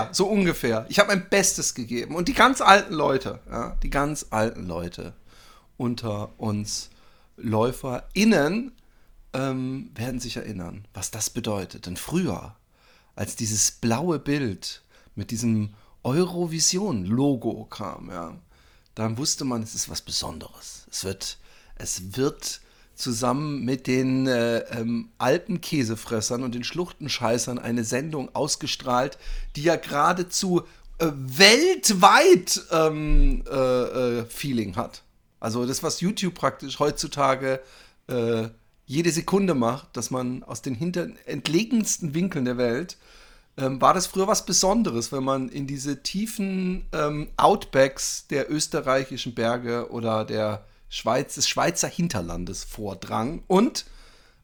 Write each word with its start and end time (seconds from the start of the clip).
Ungefähr, 0.00 0.14
so 0.14 0.26
ungefähr. 0.28 0.86
Ich 0.88 0.98
habe 0.98 1.08
mein 1.08 1.28
Bestes 1.28 1.74
gegeben. 1.74 2.14
Und 2.14 2.28
die 2.28 2.34
ganz 2.34 2.60
alten 2.60 2.94
Leute, 2.94 3.40
ja, 3.50 3.76
die 3.82 3.90
ganz 3.90 4.26
alten 4.30 4.66
Leute 4.66 5.14
unter 5.76 6.38
uns 6.38 6.90
LäuferInnen 7.36 8.72
ähm, 9.32 9.90
werden 9.94 10.20
sich 10.20 10.36
erinnern, 10.36 10.86
was 10.94 11.10
das 11.10 11.30
bedeutet. 11.30 11.86
Denn 11.86 11.96
früher, 11.96 12.56
als 13.14 13.36
dieses 13.36 13.70
blaue 13.70 14.18
Bild 14.18 14.82
mit 15.14 15.30
diesem 15.30 15.74
Eurovision-Logo 16.02 17.66
kam, 17.66 18.10
ja, 18.10 18.36
dann 18.94 19.18
wusste 19.18 19.44
man, 19.44 19.62
es 19.62 19.74
ist 19.74 19.88
was 19.88 20.02
Besonderes. 20.02 20.86
Es 20.90 21.04
wird, 21.04 21.38
es 21.76 22.16
wird 22.16 22.60
zusammen 22.98 23.64
mit 23.64 23.86
den 23.86 24.26
äh, 24.26 24.58
ähm, 24.70 25.08
Alpenkäsefressern 25.18 26.42
und 26.42 26.54
den 26.54 26.64
Schluchtenscheißern 26.64 27.58
eine 27.58 27.84
Sendung 27.84 28.34
ausgestrahlt, 28.34 29.18
die 29.56 29.62
ja 29.62 29.76
geradezu 29.76 30.62
äh, 30.98 31.06
weltweit 31.14 32.60
ähm, 32.72 33.44
äh, 33.48 33.54
äh, 33.54 34.24
Feeling 34.26 34.76
hat. 34.76 35.02
Also 35.40 35.64
das, 35.64 35.82
was 35.82 36.00
YouTube 36.00 36.34
praktisch 36.34 36.78
heutzutage 36.80 37.60
äh, 38.08 38.48
jede 38.86 39.10
Sekunde 39.10 39.54
macht, 39.54 39.96
dass 39.96 40.10
man 40.10 40.42
aus 40.42 40.62
den 40.62 40.74
hinter 40.74 41.08
entlegensten 41.26 42.14
Winkeln 42.14 42.46
der 42.46 42.58
Welt 42.58 42.96
ähm, 43.58 43.80
war 43.80 43.94
das 43.94 44.06
früher 44.06 44.26
was 44.26 44.46
Besonderes, 44.46 45.12
wenn 45.12 45.24
man 45.24 45.48
in 45.48 45.66
diese 45.66 46.02
tiefen 46.02 46.86
ähm, 46.92 47.28
Outbacks 47.36 48.26
der 48.28 48.50
österreichischen 48.50 49.34
Berge 49.34 49.90
oder 49.90 50.24
der 50.24 50.64
Schweiz, 50.88 51.34
des 51.34 51.48
Schweizer 51.48 51.88
Hinterlandes 51.88 52.64
vordrang 52.64 53.42
und 53.46 53.86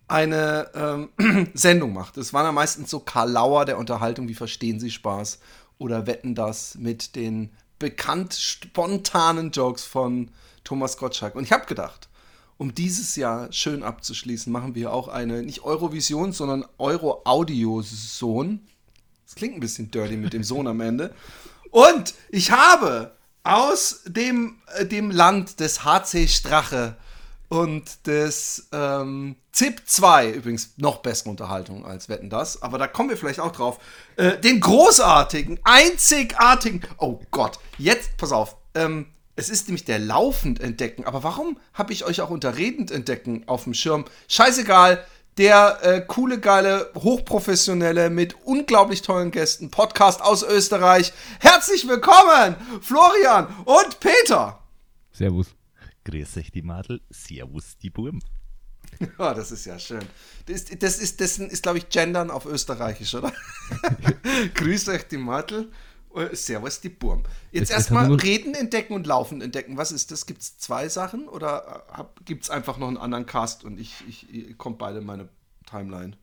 eine 0.09 0.70
ähm, 0.75 1.50
Sendung 1.55 1.92
macht. 1.92 2.17
Es 2.17 2.33
waren 2.33 2.45
ja 2.45 2.53
meistens 2.53 2.91
so 2.91 3.00
Karl 3.00 3.31
Lauer 3.31 3.64
der 3.64 3.78
Unterhaltung, 3.78 4.28
wie 4.28 4.34
verstehen 4.34 4.78
Sie 4.78 4.91
Spaß 4.91 5.39
oder 5.78 6.06
wetten 6.06 6.34
das 6.34 6.77
mit 6.77 7.17
den 7.17 7.50
bekannt 7.78 8.34
spontanen 8.34 9.50
Jokes 9.50 9.84
von 9.84 10.31
Thomas 10.62 10.97
Gottschalk. 10.97 11.34
Und 11.34 11.45
ich 11.45 11.53
habe 11.53 11.67
gedacht, 11.67 12.09
um 12.56 12.75
dieses 12.75 13.17
Jahr 13.17 13.53
schön 13.53 13.83
abzuschließen, 13.83 14.53
machen 14.53 14.75
wir 14.75 14.92
auch 14.92 15.09
eine, 15.09 15.42
nicht 15.42 15.65
Eurovision, 15.65 16.33
sondern 16.33 16.65
Euro-Audio-Sohn. 16.78 18.61
Das 19.25 19.34
klingt 19.34 19.54
ein 19.54 19.60
bisschen 19.60 19.91
dirty 19.91 20.16
mit 20.16 20.33
dem 20.33 20.44
Sohn 20.44 20.66
am 20.66 20.81
Ende. 20.81 21.15
Und 21.71 22.15
ich 22.31 22.53
habe 22.53 23.16
aus 23.44 24.00
dem, 24.06 24.56
äh, 24.77 24.87
dem 24.87 25.10
Land 25.10 25.60
des 25.60 25.84
HC 25.84 26.27
Strache 26.28 26.97
und 27.49 28.06
des 28.06 28.69
ähm, 28.72 29.37
ZIP 29.53 29.82
2, 29.87 30.32
übrigens 30.32 30.72
noch 30.78 30.99
bessere 30.99 31.31
Unterhaltung 31.31 31.87
als 31.87 32.09
Wetten 32.09 32.31
das, 32.31 32.62
aber 32.62 32.78
da 32.78 32.87
kommen 32.88 33.10
wir 33.10 33.16
vielleicht 33.16 33.41
auch 33.41 33.53
drauf, 33.53 33.78
äh, 34.16 34.38
den 34.38 34.60
großartigen, 34.60 35.60
einzigartigen, 35.62 36.81
oh 36.99 37.21
Gott, 37.31 37.60
jetzt, 37.78 38.16
pass 38.16 38.33
auf, 38.33 38.56
ähm, 38.75 39.06
es 39.37 39.50
ist 39.50 39.69
nämlich 39.69 39.84
der 39.84 39.99
laufend 39.99 40.60
entdecken, 40.60 41.04
aber 41.04 41.22
warum 41.22 41.59
habe 41.75 41.93
ich 41.93 42.04
euch 42.04 42.21
auch 42.21 42.31
unter 42.31 42.56
redend 42.56 42.91
entdecken 42.91 43.43
auf 43.47 43.65
dem 43.65 43.75
Schirm? 43.75 44.04
Scheißegal, 44.28 45.04
der 45.39 45.78
äh, 45.83 46.00
coole, 46.00 46.39
geile, 46.39 46.91
hochprofessionelle, 46.95 48.11
mit 48.11 48.34
unglaublich 48.45 49.03
tollen 49.03 49.31
Gästen 49.31 49.71
Podcast 49.71 50.22
aus 50.22 50.43
Österreich. 50.43 51.12
Herzlich 51.41 51.89
willkommen, 51.89 52.56
Florian 52.81 53.49
und 53.65 54.00
Peter. 54.00 54.61
Servus. 55.12 55.49
Grüß 56.05 56.37
euch 56.37 56.53
die 56.53 56.62
Madel, 56.62 57.00
Servus 57.11 57.78
die 57.78 57.91
Burm. 57.91 58.21
Ja, 59.19 59.34
das 59.34 59.50
ist 59.50 59.65
ja 59.65 59.78
schön. 59.78 60.05
Das 60.47 60.62
ist, 60.62 60.83
das 60.83 60.99
ist, 60.99 61.21
das 61.21 61.39
ist 61.39 61.62
glaube 61.62 61.78
ich, 61.78 61.89
Gendern 61.89 62.31
auf 62.31 62.47
Österreichisch, 62.47 63.15
oder? 63.15 63.33
Grüß 64.55 64.89
euch 64.89 65.09
die 65.09 65.16
Madel. 65.16 65.71
Äh, 66.14 66.34
Servus 66.34 66.80
die 66.80 66.88
Burm. 66.88 67.22
Jetzt 67.52 67.70
erstmal 67.70 68.12
reden, 68.12 68.54
entdecken 68.54 68.94
und 68.94 69.06
laufen 69.06 69.41
entdecken. 69.41 69.76
Was 69.76 69.92
ist 69.92 70.10
das? 70.10 70.26
Gibt 70.26 70.42
es 70.42 70.58
zwei 70.58 70.88
Sachen 70.88 71.28
oder 71.28 72.08
gibt 72.25 72.44
es 72.44 72.50
einfach 72.50 72.78
noch 72.78 72.88
einen 72.88 72.97
anderen 72.97 73.26
Cast 73.26 73.64
und 73.64 73.78
ich, 73.78 73.94
ich, 74.08 74.32
ich 74.32 74.58
kommt 74.58 74.78
beide 74.78 74.98
in 74.98 75.06
meine 75.06 75.28
Timeline? 75.66 76.16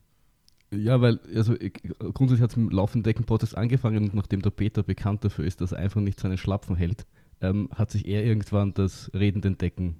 Ja, 0.73 1.01
weil, 1.01 1.19
also 1.35 1.53
ich, 1.59 1.73
grundsätzlich 2.13 2.41
hat 2.41 2.51
es 2.51 2.57
mit 2.57 2.71
dem 2.71 2.75
Laufendecken-Prozess 2.75 3.53
angefangen 3.53 4.05
und 4.05 4.13
nachdem 4.13 4.41
der 4.41 4.51
Peter 4.51 4.83
bekannt 4.83 5.23
dafür 5.25 5.45
ist, 5.45 5.59
dass 5.59 5.73
er 5.73 5.79
einfach 5.79 5.99
nicht 5.99 6.19
seinen 6.19 6.37
Schlapfen 6.37 6.77
hält, 6.77 7.05
ähm, 7.41 7.69
hat 7.75 7.91
sich 7.91 8.07
er 8.07 8.23
irgendwann 8.23 8.73
das 8.73 9.11
Redend 9.13 9.43
entdecken 9.45 9.97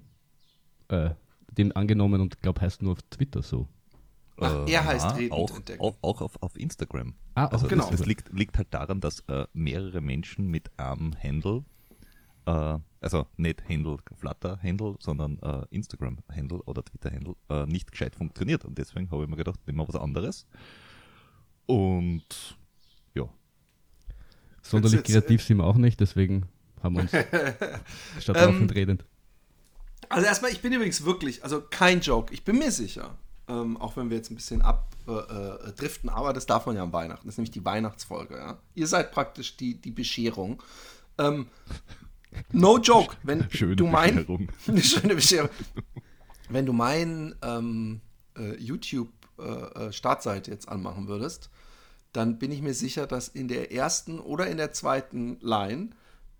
äh, 0.88 1.10
dem 1.50 1.76
angenommen 1.76 2.20
und 2.20 2.40
glaube 2.40 2.62
heißt 2.62 2.82
nur 2.82 2.92
auf 2.92 3.02
Twitter 3.10 3.42
so. 3.42 3.68
Ach, 4.46 4.68
er 4.68 4.84
heißt 4.84 5.16
Redend 5.16 5.32
Äh, 5.32 5.34
auch, 5.34 5.56
entdecken. 5.56 5.80
auch, 5.82 5.96
auch 6.02 6.20
auf, 6.20 6.42
auf 6.42 6.56
Instagram. 6.56 7.14
Ah, 7.34 7.46
Also 7.46 7.66
genau. 7.68 7.88
das, 7.90 7.98
das 7.98 8.06
liegt, 8.06 8.32
liegt 8.32 8.56
halt 8.58 8.72
daran, 8.74 9.00
dass 9.00 9.20
äh, 9.28 9.46
mehrere 9.52 10.00
Menschen 10.00 10.48
mit 10.48 10.70
einem 10.78 11.14
Handle, 11.22 11.64
äh, 12.46 12.78
also 13.00 13.26
nicht 13.36 13.68
Handle, 13.68 13.98
Flutter-Handle, 14.14 14.96
sondern 15.00 15.38
äh, 15.40 15.64
Instagram-Handle 15.70 16.62
oder 16.64 16.84
Twitter-Handle 16.84 17.34
äh, 17.48 17.66
nicht 17.66 17.90
gescheit 17.90 18.14
funktioniert. 18.16 18.64
Und 18.64 18.78
deswegen 18.78 19.10
habe 19.10 19.24
ich 19.24 19.28
mir 19.28 19.36
gedacht, 19.36 19.60
nehmen 19.66 19.78
wir 19.78 19.88
was 19.88 19.96
anderes. 19.96 20.46
Und 21.66 22.56
ja, 23.14 23.28
Sonderlich 24.62 24.98
Jetzt- 25.00 25.08
jetzt, 25.08 25.22
kreativ 25.26 25.42
sind 25.42 25.56
wir 25.58 25.64
auch 25.64 25.76
nicht, 25.76 25.98
deswegen 26.00 26.46
haben 26.82 26.94
wir 26.96 27.02
uns 27.02 27.10
statt 28.20 28.36
Ähm, 28.38 28.44
laufend 28.52 28.74
redend. 28.74 29.04
Also 30.08 30.26
erstmal, 30.26 30.50
ich 30.52 30.60
bin 30.60 30.72
übrigens 30.72 31.04
wirklich, 31.04 31.42
also 31.42 31.62
kein 31.62 32.00
Joke, 32.00 32.32
ich 32.34 32.44
bin 32.44 32.58
mir 32.58 32.70
sicher, 32.70 33.16
ähm, 33.48 33.76
auch 33.76 33.96
wenn 33.96 34.10
wir 34.10 34.16
jetzt 34.16 34.30
ein 34.30 34.36
bisschen 34.36 34.62
abdriften, 34.62 35.68
äh, 35.68 35.72
driften, 35.72 36.10
aber 36.10 36.32
das 36.32 36.46
darf 36.46 36.66
man 36.66 36.76
ja 36.76 36.82
am 36.82 36.92
Weihnachten, 36.92 37.26
das 37.26 37.34
ist 37.34 37.38
nämlich 37.38 37.50
die 37.50 37.64
Weihnachtsfolge, 37.64 38.36
ja. 38.36 38.58
Ihr 38.74 38.86
seid 38.86 39.12
praktisch 39.12 39.56
die, 39.56 39.80
die 39.80 39.90
Bescherung. 39.90 40.62
Ähm, 41.18 41.46
no 42.52 42.78
joke, 42.78 43.16
wenn 43.22 43.50
schöne 43.50 43.76
du 43.76 43.86
mein, 43.86 44.26
eine 44.66 44.82
schöne 44.82 45.14
Bescherung. 45.14 45.50
Wenn 46.48 46.66
du 46.66 46.72
mein 46.72 47.34
ähm, 47.42 48.00
äh, 48.36 48.56
YouTube-Startseite 48.56 50.50
jetzt 50.50 50.68
anmachen 50.68 51.08
würdest, 51.08 51.50
dann 52.12 52.38
bin 52.38 52.52
ich 52.52 52.62
mir 52.62 52.74
sicher, 52.74 53.06
dass 53.06 53.28
in 53.28 53.48
der 53.48 53.72
ersten 53.72 54.20
oder 54.20 54.46
in 54.46 54.58
der 54.58 54.72
zweiten 54.72 55.38
Line 55.40 55.90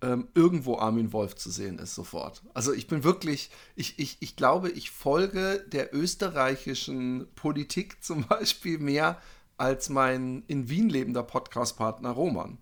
ähm, 0.03 0.29
irgendwo 0.35 0.79
Armin 0.79 1.13
Wolf 1.13 1.37
zu 1.37 1.51
sehen 1.51 1.79
ist 1.79 1.95
sofort. 1.95 2.43
Also 2.55 2.73
ich 2.73 2.89
bin 2.89 3.05
wirklich, 3.05 3.51
ich, 3.77 3.99
ich, 3.99 4.17
ich 4.21 4.37
glaube, 4.37 4.71
ich 4.71 4.91
folge 4.91 5.65
der 5.73 5.95
österreichischen 5.95 7.27
Politik 7.35 7.97
zum 8.03 8.27
Beispiel 8.27 8.79
mehr 8.79 9.21
als 9.57 9.89
mein 9.89 10.43
in 10.49 10.69
Wien 10.69 10.89
lebender 10.89 11.23
Podcast-Partner 11.23 12.11
Roman. 12.11 12.59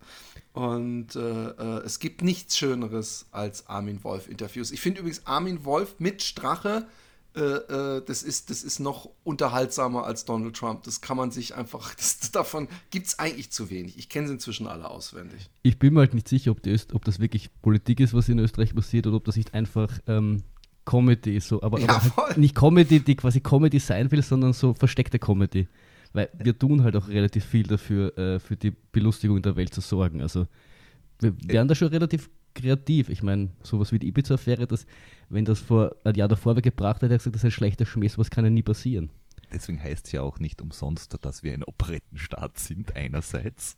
Und 0.53 1.17
äh, 1.17 1.21
äh, 1.21 1.83
es 1.85 1.99
gibt 1.99 2.23
nichts 2.23 2.59
Schöneres 2.59 3.27
als 3.31 3.69
Armin 3.69 4.03
Wolf-Interviews. 4.05 4.71
Ich 4.73 4.81
finde 4.81 5.01
übrigens 5.01 5.27
Armin 5.27 5.65
Wolf 5.65 5.95
mit 5.99 6.23
Strache, 6.23 6.87
äh, 7.37 7.41
äh, 7.41 8.03
das, 8.05 8.23
ist, 8.23 8.51
das 8.51 8.65
ist 8.65 8.81
noch 8.81 9.09
unterhaltsamer 9.23 10.05
als 10.05 10.25
Donald 10.25 10.57
Trump. 10.57 10.83
Das 10.83 11.01
kann 11.01 11.17
man 11.17 11.31
sich 11.31 11.55
einfach, 11.55 11.95
das, 11.97 12.31
davon 12.33 12.69
gibt 12.91 13.07
es 13.07 13.19
eigentlich 13.19 13.51
zu 13.51 13.71
wenig. 13.71 13.99
Ich 13.99 14.09
kenne 14.09 14.27
sie 14.27 14.35
inzwischen 14.35 14.67
alle 14.67 14.91
auswendig. 14.91 15.49
Ich 15.63 15.79
bin 15.79 15.95
mir 15.95 16.01
halt 16.01 16.15
nicht 16.15 16.29
sicher, 16.29 16.51
ob, 16.51 16.61
ob 16.93 17.05
das 17.05 17.21
wirklich 17.21 17.51
Politik 17.63 18.01
ist, 18.01 18.15
was 18.15 18.29
in 18.29 18.39
Österreich 18.39 18.75
passiert, 18.75 19.07
oder 19.07 19.17
ob 19.17 19.25
das 19.25 19.37
nicht 19.37 19.55
einfach 19.55 19.99
ähm, 20.07 20.43
Comedy 20.85 21.37
ist. 21.37 21.49
So. 21.49 21.63
Aber, 21.63 21.79
Ja, 21.79 21.89
aber 21.89 22.29
halt 22.29 22.39
nicht 22.39 22.55
Comedy, 22.55 23.01
die 23.01 23.15
quasi 23.15 23.41
Comedy 23.41 23.79
sein 23.79 24.11
will, 24.11 24.23
sondern 24.23 24.53
so 24.53 24.75
versteckte 24.75 25.19
Comedy. 25.19 25.69
Weil 26.13 26.29
wir 26.37 26.59
tun 26.59 26.83
halt 26.83 26.97
auch 26.97 27.07
relativ 27.07 27.45
viel 27.45 27.67
dafür, 27.67 28.17
äh, 28.19 28.41
für 28.41 28.57
die 28.57 28.73
Belustigung 28.93 29.41
der 29.41 29.55
Welt 29.55 29.73
zu 29.73 29.81
sorgen. 29.81 30.21
Also 30.21 30.47
wir 31.21 31.35
wären 31.47 31.69
da 31.69 31.75
schon 31.77 31.89
relativ 31.89 32.29
kreativ. 32.55 33.09
Ich 33.09 33.23
meine, 33.23 33.51
sowas 33.63 33.93
wie 33.93 33.99
die 33.99 34.09
Ibiza-Affäre, 34.09 34.67
das, 34.67 34.87
wenn 35.29 35.45
das 35.45 35.61
vor 35.61 35.97
ein 36.05 36.15
Jahr 36.15 36.29
davor 36.29 36.57
wer 36.57 36.63
gebracht 36.63 37.03
hätte, 37.03 37.15
hätte 37.15 37.19
gesagt, 37.19 37.37
das 37.37 37.43
ist 37.43 37.47
ein 37.47 37.51
schlechter 37.51 37.87
Schmäh, 37.87 38.09
sowas 38.09 38.31
kann 38.31 38.45
ja 38.45 38.51
nie 38.51 38.63
passieren. 38.63 39.11
deswegen 39.53 39.83
heißt 39.83 40.07
es 40.07 40.13
ja 40.13 40.23
auch 40.23 40.39
nicht 40.39 40.61
umsonst, 40.63 41.17
dass 41.25 41.43
wir 41.43 41.55
ein 41.55 41.65
Operettenstaat 41.65 42.59
sind, 42.59 42.97
einerseits. 42.97 43.77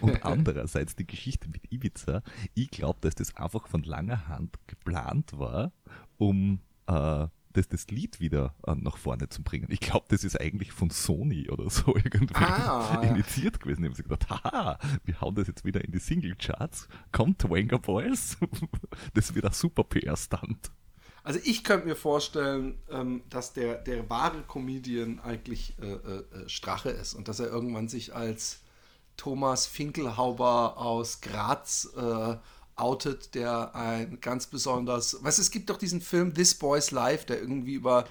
Und 0.00 0.22
andererseits 0.24 0.96
die 0.96 1.06
Geschichte 1.06 1.48
mit 1.48 1.72
Ibiza. 1.72 2.22
Ich 2.54 2.70
glaube, 2.70 2.98
dass 3.00 3.14
das 3.14 3.36
einfach 3.36 3.66
von 3.68 3.82
langer 3.82 4.28
Hand 4.28 4.58
geplant 4.66 5.38
war, 5.38 5.72
um 6.18 6.60
äh, 6.86 7.26
das, 7.52 7.68
das 7.68 7.86
Lied 7.88 8.20
wieder 8.20 8.54
äh, 8.66 8.74
nach 8.74 8.96
vorne 8.96 9.28
zu 9.28 9.42
bringen. 9.42 9.66
Ich 9.70 9.80
glaube, 9.80 10.06
das 10.08 10.24
ist 10.24 10.40
eigentlich 10.40 10.72
von 10.72 10.90
Sony 10.90 11.48
oder 11.50 11.68
so 11.70 11.94
irgendwie 12.04 12.34
Ah. 12.34 13.00
initiiert 13.02 13.60
gewesen. 13.60 13.84
Ich 13.84 13.90
habe 13.92 14.02
gedacht, 14.02 14.28
haha, 14.30 14.78
wir 15.04 15.20
hauen 15.20 15.34
das 15.34 15.46
jetzt 15.48 15.64
wieder 15.64 15.84
in 15.84 15.92
die 15.92 15.98
Single-Charts. 15.98 16.88
Kommt 17.12 17.48
Wenger 17.50 17.78
Boys. 17.78 18.36
das 19.14 19.34
wird 19.34 19.44
ein 19.44 19.52
super 19.52 19.84
PR-Stunt. 19.84 20.70
Also 21.24 21.38
ich 21.44 21.62
könnte 21.62 21.86
mir 21.86 21.94
vorstellen, 21.96 22.78
ähm, 22.90 23.22
dass 23.30 23.52
der, 23.52 23.76
der 23.76 24.10
wahre 24.10 24.42
Comedian 24.42 25.20
eigentlich 25.20 25.74
äh, 25.80 25.92
äh, 25.92 26.48
Strache 26.48 26.90
ist 26.90 27.14
und 27.14 27.28
dass 27.28 27.38
er 27.38 27.46
irgendwann 27.46 27.86
sich 27.88 28.14
als 28.14 28.60
Thomas 29.16 29.66
Finkelhauber 29.66 30.78
aus 30.78 31.20
Graz 31.20 31.88
outet, 32.76 33.34
der 33.34 33.74
ein 33.74 34.20
ganz 34.20 34.46
besonders, 34.46 35.22
du, 35.38 35.42
es 35.42 35.50
gibt 35.50 35.70
doch 35.70 35.78
diesen 35.78 36.00
Film 36.00 36.34
This 36.34 36.54
Boy's 36.54 36.90
Life, 36.90 37.26
der 37.26 37.40
irgendwie 37.40 37.74
über 37.74 38.06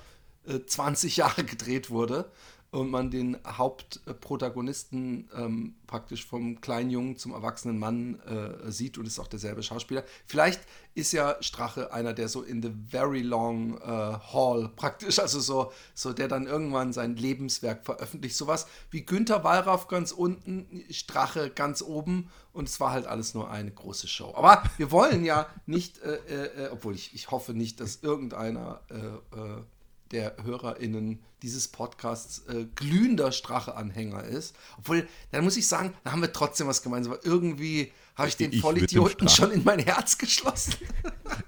äh, 0.46 0.60
20 0.66 1.18
Jahre 1.18 1.44
gedreht 1.44 1.90
wurde 1.90 2.32
und 2.72 2.90
man 2.90 3.12
den 3.12 3.38
Hauptprotagonisten 3.46 5.30
ähm, 5.36 5.76
praktisch 5.88 6.26
vom 6.26 6.62
kleinen 6.62 6.90
Jungen 6.90 7.18
zum 7.18 7.34
erwachsenen 7.34 7.78
Mann 7.78 8.20
äh, 8.22 8.72
sieht 8.72 8.98
und 8.98 9.06
ist 9.06 9.20
auch 9.20 9.28
derselbe 9.28 9.62
Schauspieler. 9.62 10.06
Vielleicht 10.26 10.62
ist 10.96 11.12
ja 11.12 11.36
Strache 11.42 11.94
einer, 11.94 12.14
der 12.14 12.30
so 12.30 12.44
in 12.44 12.62
the 12.62 12.72
very 12.90 13.24
long 13.24 13.78
äh, 13.78 13.84
haul 13.86 14.70
praktisch, 14.70 15.20
also 15.20 15.42
so, 15.42 15.74
so 15.94 16.14
der 16.14 16.30
dann 16.30 16.48
irgendwann 16.48 16.94
sein 16.94 17.18
Lebenswerk 17.18 17.84
veröffentlicht. 17.84 18.38
Sowas 18.38 18.68
wie 18.90 19.06
Günther 19.06 19.44
Wallraff 19.44 19.90
ganz 19.90 20.14
unten, 20.14 20.86
Strache 20.92 21.50
ganz 21.50 21.82
oben 21.82 22.30
und 22.54 22.70
es 22.70 22.80
war 22.80 22.92
halt 22.92 23.06
alles 23.06 23.34
nur 23.34 23.52
eine 23.52 23.72
große 23.72 24.08
Show. 24.08 24.34
Aber 24.34 24.64
wir 24.78 24.92
wollen 24.92 25.26
ja 25.26 25.48
nicht, 25.66 26.00
äh, 26.00 26.16
äh, 26.16 26.66
äh, 26.68 26.70
obwohl 26.72 26.96
ich, 26.96 27.14
ich 27.14 27.32
hoffe 27.32 27.54
nicht, 27.54 27.82
dass 27.82 27.98
irgendeiner 28.02 28.80
äh, 28.90 29.62
der 30.12 30.36
HörerInnen 30.44 31.20
dieses 31.42 31.68
Podcasts 31.68 32.46
äh, 32.48 32.68
glühender 32.76 33.32
Strache-Anhänger 33.32 34.24
ist. 34.24 34.56
Obwohl, 34.78 35.08
dann 35.32 35.44
muss 35.44 35.58
ich 35.58 35.68
sagen, 35.68 35.94
da 36.04 36.12
haben 36.12 36.22
wir 36.22 36.32
trotzdem 36.32 36.68
was 36.68 36.84
gemeinsam. 36.84 37.14
Aber 37.14 37.26
irgendwie 37.26 37.92
habe 38.16 38.28
ich 38.30 38.38
den 38.38 38.52
Ich 38.52 38.62
Vollidioten 38.62 39.28
schon 39.30 39.52
in 39.52 39.64
mein 39.64 39.80
Herz 39.80 40.18
geschlossen. 40.18 40.76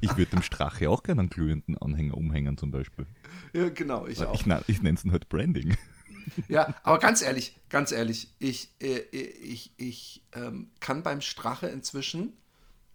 Ich 0.01 0.17
würde 0.17 0.31
dem 0.31 0.41
Strache 0.41 0.89
auch 0.89 1.03
gerne 1.03 1.21
einen 1.21 1.29
glühenden 1.29 1.77
Anhänger 1.77 2.17
umhängen 2.17 2.57
zum 2.57 2.71
Beispiel. 2.71 3.05
ja, 3.53 3.69
genau, 3.69 4.07
ich 4.07 4.23
auch. 4.23 4.33
Ich, 4.33 4.47
ich 4.67 4.81
nenne 4.81 4.97
es 4.97 5.11
halt 5.11 5.29
Branding. 5.29 5.77
Ja, 6.47 6.73
aber 6.83 6.99
ganz 6.99 7.21
ehrlich, 7.21 7.59
ganz 7.69 7.91
ehrlich, 7.91 8.33
ich, 8.39 8.69
äh, 8.81 8.99
ich, 9.11 9.73
ich 9.77 10.23
ähm, 10.33 10.71
kann 10.79 11.03
beim 11.03 11.21
Strache 11.21 11.67
inzwischen 11.67 12.33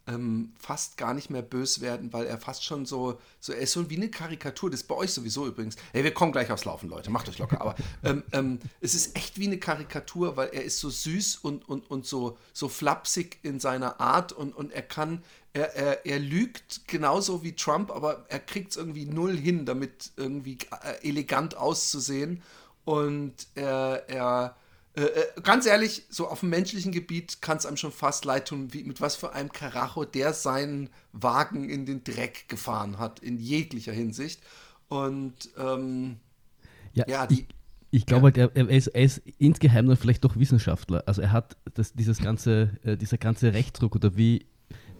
ähm, 0.08 0.52
fast 0.58 0.96
gar 0.96 1.14
nicht 1.14 1.30
mehr 1.30 1.42
bös 1.42 1.80
werden, 1.80 2.12
weil 2.12 2.26
er 2.26 2.38
fast 2.38 2.64
schon 2.64 2.86
so, 2.86 3.20
so 3.40 3.52
er 3.52 3.60
ist 3.60 3.72
so 3.72 3.90
wie 3.90 3.96
eine 3.96 4.10
Karikatur, 4.10 4.70
das 4.70 4.80
ist 4.80 4.88
bei 4.88 4.94
euch 4.94 5.12
sowieso 5.12 5.46
übrigens. 5.46 5.76
Hey, 5.92 6.02
wir 6.02 6.14
kommen 6.14 6.32
gleich 6.32 6.50
aufs 6.50 6.64
Laufen, 6.64 6.88
Leute, 6.88 7.10
macht 7.10 7.28
euch 7.28 7.38
locker, 7.38 7.60
aber 7.60 7.74
ähm, 8.04 8.22
ähm, 8.32 8.58
es 8.80 8.94
ist 8.94 9.14
echt 9.16 9.38
wie 9.38 9.46
eine 9.46 9.58
Karikatur, 9.58 10.36
weil 10.36 10.48
er 10.48 10.64
ist 10.64 10.80
so 10.80 10.88
süß 10.88 11.36
und, 11.36 11.68
und, 11.68 11.90
und 11.90 12.06
so, 12.06 12.38
so 12.52 12.68
flapsig 12.68 13.38
in 13.42 13.60
seiner 13.60 14.00
Art 14.00 14.32
und, 14.32 14.56
und 14.56 14.72
er 14.72 14.82
kann, 14.82 15.22
er, 15.52 15.74
er, 15.76 16.06
er 16.06 16.18
lügt 16.18 16.88
genauso 16.88 17.42
wie 17.42 17.54
Trump, 17.54 17.90
aber 17.90 18.24
er 18.28 18.40
kriegt 18.40 18.70
es 18.70 18.76
irgendwie 18.76 19.04
null 19.04 19.36
hin, 19.36 19.66
damit 19.66 20.12
irgendwie 20.16 20.58
äh, 20.82 21.06
elegant 21.06 21.56
auszusehen. 21.56 22.42
Und 22.84 23.34
er, 23.54 24.08
er 24.08 24.56
äh, 24.98 25.04
äh, 25.04 25.40
ganz 25.42 25.66
ehrlich, 25.66 26.04
so 26.08 26.28
auf 26.28 26.40
dem 26.40 26.50
menschlichen 26.50 26.92
Gebiet 26.92 27.40
kann 27.40 27.56
es 27.56 27.66
einem 27.66 27.76
schon 27.76 27.92
fast 27.92 28.24
leid 28.24 28.48
tun, 28.48 28.72
wie, 28.72 28.82
mit 28.82 29.00
was 29.00 29.16
für 29.16 29.32
einem 29.32 29.52
Karacho 29.52 30.04
der 30.04 30.32
seinen 30.32 30.90
Wagen 31.12 31.68
in 31.68 31.86
den 31.86 32.02
Dreck 32.02 32.48
gefahren 32.48 32.98
hat, 32.98 33.20
in 33.20 33.38
jeglicher 33.38 33.92
Hinsicht. 33.92 34.42
Und 34.88 35.50
ähm, 35.56 36.16
ja, 36.94 37.26
die, 37.26 37.46
Ich 37.90 38.06
glaube 38.06 38.24
halt, 38.24 38.38
er, 38.38 38.54
er, 38.54 38.68
ist, 38.68 38.88
er 38.88 39.04
ist 39.04 39.22
insgeheim 39.38 39.86
dann 39.86 39.96
vielleicht 39.96 40.24
doch 40.24 40.36
Wissenschaftler. 40.36 41.04
Also 41.06 41.22
er 41.22 41.32
hat 41.32 41.56
das, 41.74 41.92
dieses 41.92 42.18
ganze, 42.18 42.70
äh, 42.82 42.96
dieser 42.96 43.18
ganze 43.18 43.54
Rechtsdruck 43.54 43.94
oder 43.94 44.16
wie, 44.16 44.46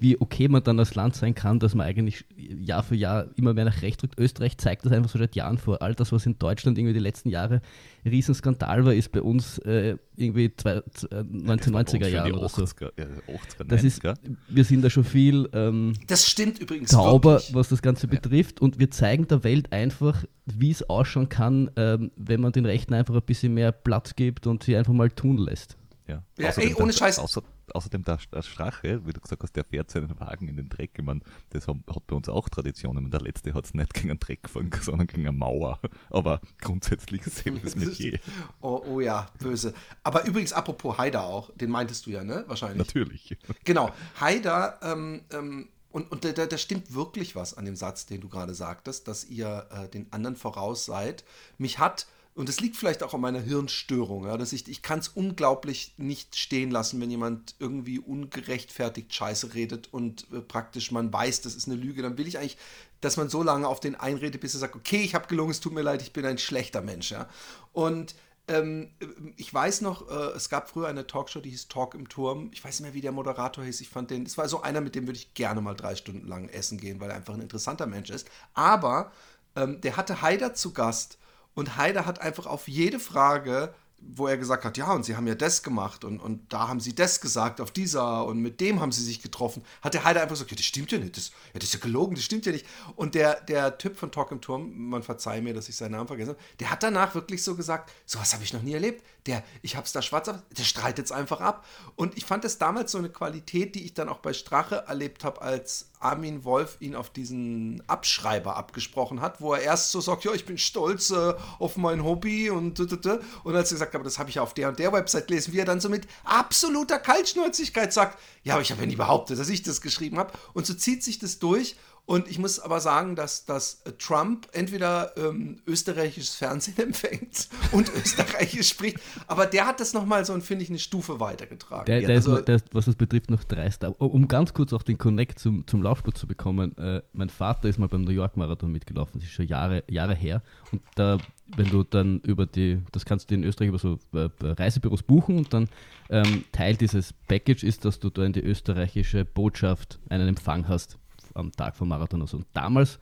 wie 0.00 0.21
okay 0.21 0.49
man 0.49 0.62
dann 0.62 0.79
als 0.79 0.95
Land 0.95 1.17
sein 1.17 1.35
kann, 1.35 1.59
dass 1.59 1.75
man 1.75 1.87
eigentlich 1.87 2.25
Jahr 2.37 2.83
für 2.83 2.95
Jahr 2.95 3.27
immer 3.37 3.55
mehr 3.55 3.65
nach 3.65 3.83
rechts 3.83 4.03
rückt. 4.03 4.19
Österreich 4.19 4.59
zeigt 4.59 4.85
das 4.85 4.93
einfach 4.93 5.11
so 5.11 5.19
seit 5.19 5.35
Jahren 5.37 5.59
vor. 5.59 5.83
All 5.83 5.95
das, 5.95 6.12
was 6.12 6.27
in 6.27 6.39
Deutschland 6.39 6.79
irgendwie 6.79 6.95
die 6.95 7.00
letzten 7.00 7.29
Jahre 7.29 7.61
ein 8.05 8.11
Riesenskandal 8.11 8.85
war, 8.85 8.95
ist 8.95 9.12
bei 9.12 9.23
uns 9.23 9.59
äh, 9.59 9.97
irgendwie 10.17 10.55
zwei, 10.56 10.77
äh, 10.77 10.83
1990er 10.83 12.09
Jahren 12.09 12.33
oder 12.33 12.49
so. 12.49 12.62
80er, 12.62 12.93
ja, 12.99 13.05
80er, 13.05 13.65
Das 13.67 13.85
ist, 13.85 14.05
90er. 14.05 14.17
wir 14.49 14.65
sind 14.65 14.83
da 14.83 14.91
schon 14.91 15.05
viel 15.05 15.49
ähm, 15.53 15.95
das 16.06 16.29
stimmt 16.29 16.59
übrigens 16.59 16.91
sauber, 16.91 17.35
wirklich. 17.35 17.55
was 17.55 17.69
das 17.69 17.83
Ganze 17.83 18.09
betrifft. 18.09 18.61
Und 18.61 18.79
wir 18.79 18.91
zeigen 18.91 19.27
der 19.29 19.45
Welt 19.45 19.73
einfach, 19.73 20.25
wie 20.47 20.71
es 20.71 20.89
ausschauen 20.89 21.29
kann, 21.29 21.71
ähm, 21.77 22.11
wenn 22.17 22.41
man 22.41 22.53
den 22.53 22.67
Rechten 22.67 22.95
einfach 22.95 23.15
ein 23.15 23.23
bisschen 23.23 23.55
mehr 23.55 23.73
Platz 23.73 24.17
gibt 24.17 24.47
und 24.47 24.62
sie 24.62 24.77
einfach 24.77 24.93
mal 24.93 25.11
tun 25.11 25.39
lässt. 25.39 25.77
Ja, 26.06 26.23
Ja, 26.39 26.50
ey, 26.56 26.75
ohne 26.75 26.87
der, 26.87 26.93
Scheiß. 26.99 27.19
Außer, 27.19 27.43
außerdem 27.75 28.05
der, 28.05 28.19
der 28.32 28.43
Strache, 28.43 29.06
wie 29.06 29.12
du 29.12 29.20
gesagt 29.20 29.43
hast, 29.43 29.56
der 29.56 29.65
fährt 29.65 29.91
seinen 29.91 30.19
Wagen 30.20 30.49
in 30.49 30.56
den 30.56 30.69
Dreck. 30.69 30.93
Ich 30.97 31.05
meine, 31.05 31.20
das 31.50 31.69
haben, 31.69 31.85
hat 31.88 32.06
bei 32.06 32.17
uns 32.17 32.29
auch 32.29 32.49
Traditionen. 32.49 33.11
Der 33.11 33.20
letzte 33.20 33.55
hat 33.55 33.65
es 33.65 33.75
nicht 33.75 33.94
gegen 33.94 34.11
einen 34.11 34.20
Dreck 34.20 34.44
gefahren, 34.44 34.70
sondern 34.81 35.06
gegen 35.06 35.23
eine 35.23 35.37
Mauer. 35.37 35.81
Aber 36.11 36.41
grundsätzlich 36.61 37.23
selbes 37.25 37.76
Metier. 37.76 38.19
Oh, 38.61 38.82
oh 38.87 39.00
ja, 39.00 39.29
böse. 39.38 39.75
Aber 40.03 40.25
übrigens, 40.26 40.53
apropos 40.53 40.99
Haider 40.99 41.25
auch, 41.25 41.50
den 41.55 41.70
meintest 41.70 42.06
du 42.06 42.11
ja, 42.11 42.25
ne? 42.25 42.44
Wahrscheinlich. 42.47 42.79
Natürlich. 42.79 43.37
Genau, 43.65 43.93
Haider, 44.21 44.79
ähm, 44.82 45.23
ähm, 45.32 45.69
und, 45.91 46.12
und 46.12 46.25
da, 46.25 46.32
da 46.32 46.47
da 46.47 46.59
stimmt 46.59 46.94
wirklich 46.94 47.35
was 47.35 47.55
an 47.55 47.64
dem 47.64 47.76
Satz, 47.76 48.06
den 48.06 48.21
du 48.21 48.29
gerade 48.29 48.55
sagtest, 48.55 49.09
dass 49.09 49.25
ihr 49.25 49.67
äh, 49.71 49.88
den 49.88 50.12
anderen 50.12 50.37
voraus 50.37 50.85
seid. 50.85 51.25
Mich 51.56 51.79
hat, 51.79 52.06
und 52.38 52.49
es 52.49 52.61
liegt 52.61 52.76
vielleicht 52.76 53.02
auch 53.02 53.14
an 53.14 53.20
meiner 53.20 53.40
Hirnstörung, 53.40 54.26
ja, 54.26 54.37
dass 54.37 54.52
ich, 54.52 54.69
ich 54.69 54.81
kann 54.81 55.00
es 55.00 55.08
unglaublich 55.08 55.94
nicht 55.96 56.37
stehen 56.37 56.70
lassen, 56.70 57.00
wenn 57.00 57.11
jemand 57.11 57.56
irgendwie 57.58 57.99
ungerechtfertigt 57.99 59.12
Scheiße 59.12 59.55
redet 59.55 59.93
und 59.93 60.25
äh, 60.32 60.40
praktisch 60.40 60.93
man 60.93 61.12
weiß, 61.12 61.40
das 61.40 61.56
ist 61.56 61.67
eine 61.67 61.75
Lüge, 61.75 62.00
dann 62.00 62.17
will 62.17 62.29
ich 62.29 62.38
eigentlich, 62.38 62.56
dass 63.00 63.17
man 63.17 63.29
so 63.29 63.43
lange 63.43 63.67
auf 63.67 63.81
den 63.81 63.96
einredet, 63.96 64.40
bis 64.40 64.55
er 64.55 64.61
sagt, 64.61 64.76
okay, 64.76 65.00
ich 65.02 65.17
habe 65.17 65.26
gelungen, 65.26 65.50
es 65.50 65.58
tut 65.58 65.73
mir 65.73 65.82
leid, 65.82 66.00
ich 66.00 66.12
bin 66.12 66.25
ein 66.25 66.38
schlechter 66.38 66.80
Mensch, 66.80 67.11
ja. 67.11 67.28
Und 67.73 68.14
ähm, 68.47 68.92
ich 69.37 69.52
weiß 69.52 69.80
noch, 69.80 70.09
äh, 70.09 70.37
es 70.37 70.49
gab 70.49 70.71
früher 70.71 70.87
eine 70.87 71.09
Talkshow, 71.09 71.40
die 71.40 71.50
hieß 71.50 71.66
Talk 71.66 71.95
im 71.95 72.09
Turm. 72.09 72.50
Ich 72.52 72.62
weiß 72.64 72.78
nicht 72.78 72.87
mehr, 72.87 72.95
wie 72.95 73.00
der 73.00 73.11
Moderator 73.11 73.64
hieß. 73.64 73.80
Ich 73.80 73.88
fand 73.88 74.12
den, 74.12 74.25
das 74.25 74.38
war 74.38 74.49
so 74.49 74.62
einer, 74.62 74.80
mit 74.80 74.95
dem 74.95 75.09
würde 75.09 75.18
ich 75.18 75.35
gerne 75.35 75.61
mal 75.61 75.75
drei 75.75 75.97
Stunden 75.97 76.28
lang 76.28 76.49
essen 76.50 76.78
gehen, 76.78 77.00
weil 77.00 77.11
er 77.11 77.16
einfach 77.16 77.35
ein 77.35 77.42
interessanter 77.42 77.87
Mensch 77.87 78.11
ist. 78.11 78.28
Aber 78.54 79.11
ähm, 79.57 79.80
der 79.80 79.97
hatte 79.97 80.23
Haider 80.23 80.54
zu 80.54 80.73
Gast 80.73 81.18
und 81.59 81.77
Haider 81.77 82.07
hat 82.07 82.21
einfach 82.21 82.47
auf 82.47 82.69
jede 82.69 83.00
Frage, 83.00 83.75
wo 84.00 84.29
er 84.29 84.37
gesagt 84.37 84.65
hat, 84.65 84.77
ja, 84.77 84.93
und 84.93 85.05
sie 85.05 85.17
haben 85.17 85.27
ja 85.27 85.35
das 85.35 85.65
gemacht 85.65 86.05
und, 86.05 86.21
und 86.21 86.53
da 86.53 86.69
haben 86.69 86.79
sie 86.79 86.95
das 86.95 87.21
gesagt 87.21 87.61
auf 87.61 87.73
dieser 87.73 88.27
und 88.27 88.38
mit 88.38 88.61
dem 88.61 88.81
haben 88.81 88.93
sie 88.93 89.03
sich 89.03 89.21
getroffen, 89.21 89.65
hat 89.83 89.93
der 89.93 90.05
Haider 90.05 90.23
einfach 90.23 90.35
gesagt, 90.35 90.53
ja, 90.53 90.57
das 90.57 90.67
stimmt 90.67 90.93
ja 90.93 90.99
nicht, 90.99 91.17
das, 91.17 91.33
ja, 91.53 91.59
das 91.59 91.65
ist 91.65 91.75
ja 91.75 91.81
gelogen, 91.81 92.15
das 92.15 92.23
stimmt 92.23 92.47
ja 92.47 92.53
nicht. 92.53 92.65
Und 92.95 93.17
der, 93.17 93.41
der 93.41 93.77
Typ 93.77 93.97
von 93.97 94.12
Talk 94.12 94.31
im 94.31 94.41
Turm, 94.41 94.73
man 94.88 95.03
verzeiht 95.03 95.43
mir, 95.43 95.53
dass 95.53 95.69
ich 95.69 95.75
seinen 95.75 95.93
Namen 95.93 96.07
vergessen 96.07 96.31
habe, 96.31 96.41
der 96.61 96.71
hat 96.71 96.85
danach 96.85 97.17
wirklich 97.17 97.43
so 97.43 97.57
gesagt, 97.57 97.91
sowas 98.07 98.33
habe 98.33 98.45
ich 98.45 98.53
noch 98.53 98.62
nie 98.62 98.75
erlebt. 98.75 99.05
Der, 99.27 99.43
ich 99.62 99.75
es 99.75 99.93
da 99.93 100.00
schwarz 100.00 100.31
der 100.31 100.62
streitet 100.62 101.07
es 101.07 101.12
einfach 101.12 101.41
ab. 101.41 101.67
Und 101.97 102.17
ich 102.17 102.25
fand 102.25 102.45
das 102.45 102.59
damals 102.59 102.93
so 102.93 102.99
eine 102.99 103.11
Qualität, 103.11 103.75
die 103.75 103.85
ich 103.85 103.95
dann 103.95 104.09
auch 104.09 104.19
bei 104.19 104.33
Strache 104.33 104.85
erlebt 104.87 105.25
habe, 105.25 105.43
als 105.43 105.91
Armin 106.00 106.45
Wolf 106.45 106.76
ihn 106.81 106.95
auf 106.95 107.11
diesen 107.11 107.83
Abschreiber 107.87 108.57
abgesprochen 108.57 109.21
hat, 109.21 109.40
wo 109.40 109.55
er 109.55 109.62
erst 109.62 109.90
so 109.93 110.00
sagt, 110.00 110.25
ja, 110.25 110.33
ich 110.33 110.45
bin 110.45 110.59
stolz 110.59 111.11
äh, 111.11 111.35
auf 111.59 111.76
mein 111.76 112.05
Hobby 112.05 112.50
und 112.50 112.78
und 112.78 113.07
als 113.55 113.71
er 113.71 113.75
gesagt 113.75 113.93
hat, 113.93 113.95
aber 113.97 114.05
das 114.05 114.19
habe 114.19 114.28
ich 114.28 114.37
ja 114.37 114.43
auf 114.43 114.55
der 114.55 114.69
und 114.69 114.78
der 114.78 114.93
Website 114.93 115.28
gelesen, 115.28 115.52
wie 115.52 115.59
er 115.59 115.64
dann 115.64 115.81
so 115.81 115.88
mit 115.88 116.07
absoluter 116.25 116.99
Kaltschnäuzigkeit 116.99 117.93
sagt, 117.93 118.19
ja, 118.43 118.55
aber 118.55 118.62
ich 118.62 118.71
habe 118.71 118.81
ja 118.81 118.87
nie 118.87 118.97
behauptet, 118.97 119.38
dass 119.38 119.49
ich 119.49 119.62
das 119.62 119.81
geschrieben 119.81 120.19
habe. 120.19 120.33
Und 120.55 120.67
so 120.67 120.75
zieht 120.75 121.02
sich 121.02 121.19
das 121.19 121.38
durch. 121.38 121.76
Und 122.09 122.27
ich 122.27 122.38
muss 122.38 122.59
aber 122.59 122.81
sagen, 122.81 123.17
dass, 123.17 123.45
dass 123.45 123.83
Trump 123.99 124.49
entweder 124.53 125.12
ähm, 125.19 125.61
österreichisches 125.67 126.37
Fernsehen 126.37 126.79
empfängt 126.87 127.50
und 127.71 127.93
österreichisch 127.95 128.71
spricht, 128.71 128.99
aber 129.27 129.45
der 129.45 129.67
hat 129.67 129.79
das 129.79 129.93
nochmal 129.93 130.25
so, 130.25 130.33
finde 130.41 130.65
ich, 130.65 130.71
eine 130.71 130.79
Stufe 130.79 131.21
weitergetragen. 131.21 131.85
Der, 131.85 132.00
der, 132.00 132.17
also- 132.17 132.38
ist, 132.38 132.49
der 132.49 132.55
ist, 132.57 132.65
was 132.73 132.87
das 132.87 132.95
betrifft, 132.95 133.31
noch 133.31 133.45
dreist. 133.45 133.85
Aber 133.85 134.00
Um 134.00 134.27
ganz 134.27 134.55
kurz 134.55 134.73
auch 134.73 134.83
den 134.83 134.97
Connect 134.97 135.38
zum, 135.38 135.67
zum 135.67 135.83
Laufsport 135.83 136.17
zu 136.17 136.27
bekommen. 136.27 136.75
Äh, 136.79 137.03
mein 137.12 137.29
Vater 137.29 137.69
ist 137.69 137.79
mal 137.79 137.88
beim 137.88 138.05
New 138.05 138.11
York 138.11 138.38
Marathon 138.38 138.73
mitgelaufen. 138.73 139.21
Das 139.21 139.25
ist 139.25 139.35
schon 139.35 139.47
Jahre, 139.47 139.85
Jahre 139.87 140.15
her. 140.15 140.43
Und 140.73 140.81
da, 140.95 141.19
wenn 141.59 141.69
du 141.69 141.83
dann 141.83 142.21
über 142.21 142.47
die, 142.47 142.81
das 142.91 143.05
kannst 143.05 143.31
du 143.31 143.35
in 143.35 143.45
Österreich 143.45 143.69
über 143.69 143.79
so 143.79 143.99
äh, 144.15 144.31
Reisebüros 144.41 145.03
buchen 145.03 145.37
und 145.37 145.53
dann 145.53 145.69
ähm, 146.09 146.47
Teil 146.53 146.75
dieses 146.75 147.12
Package 147.12 147.65
ist, 147.65 147.85
dass 147.85 148.00
du 148.00 148.09
da 148.09 148.25
in 148.25 148.33
die 148.33 148.41
österreichische 148.41 149.27
Botschaft 149.27 149.99
einen 150.09 150.29
Empfang 150.29 150.69
hast 150.69 150.97
am 151.35 151.52
Tag 151.52 151.76
vom 151.76 151.88
Marathon. 151.88 152.20
Also. 152.20 152.38
Und 152.38 152.47
damals 152.52 152.99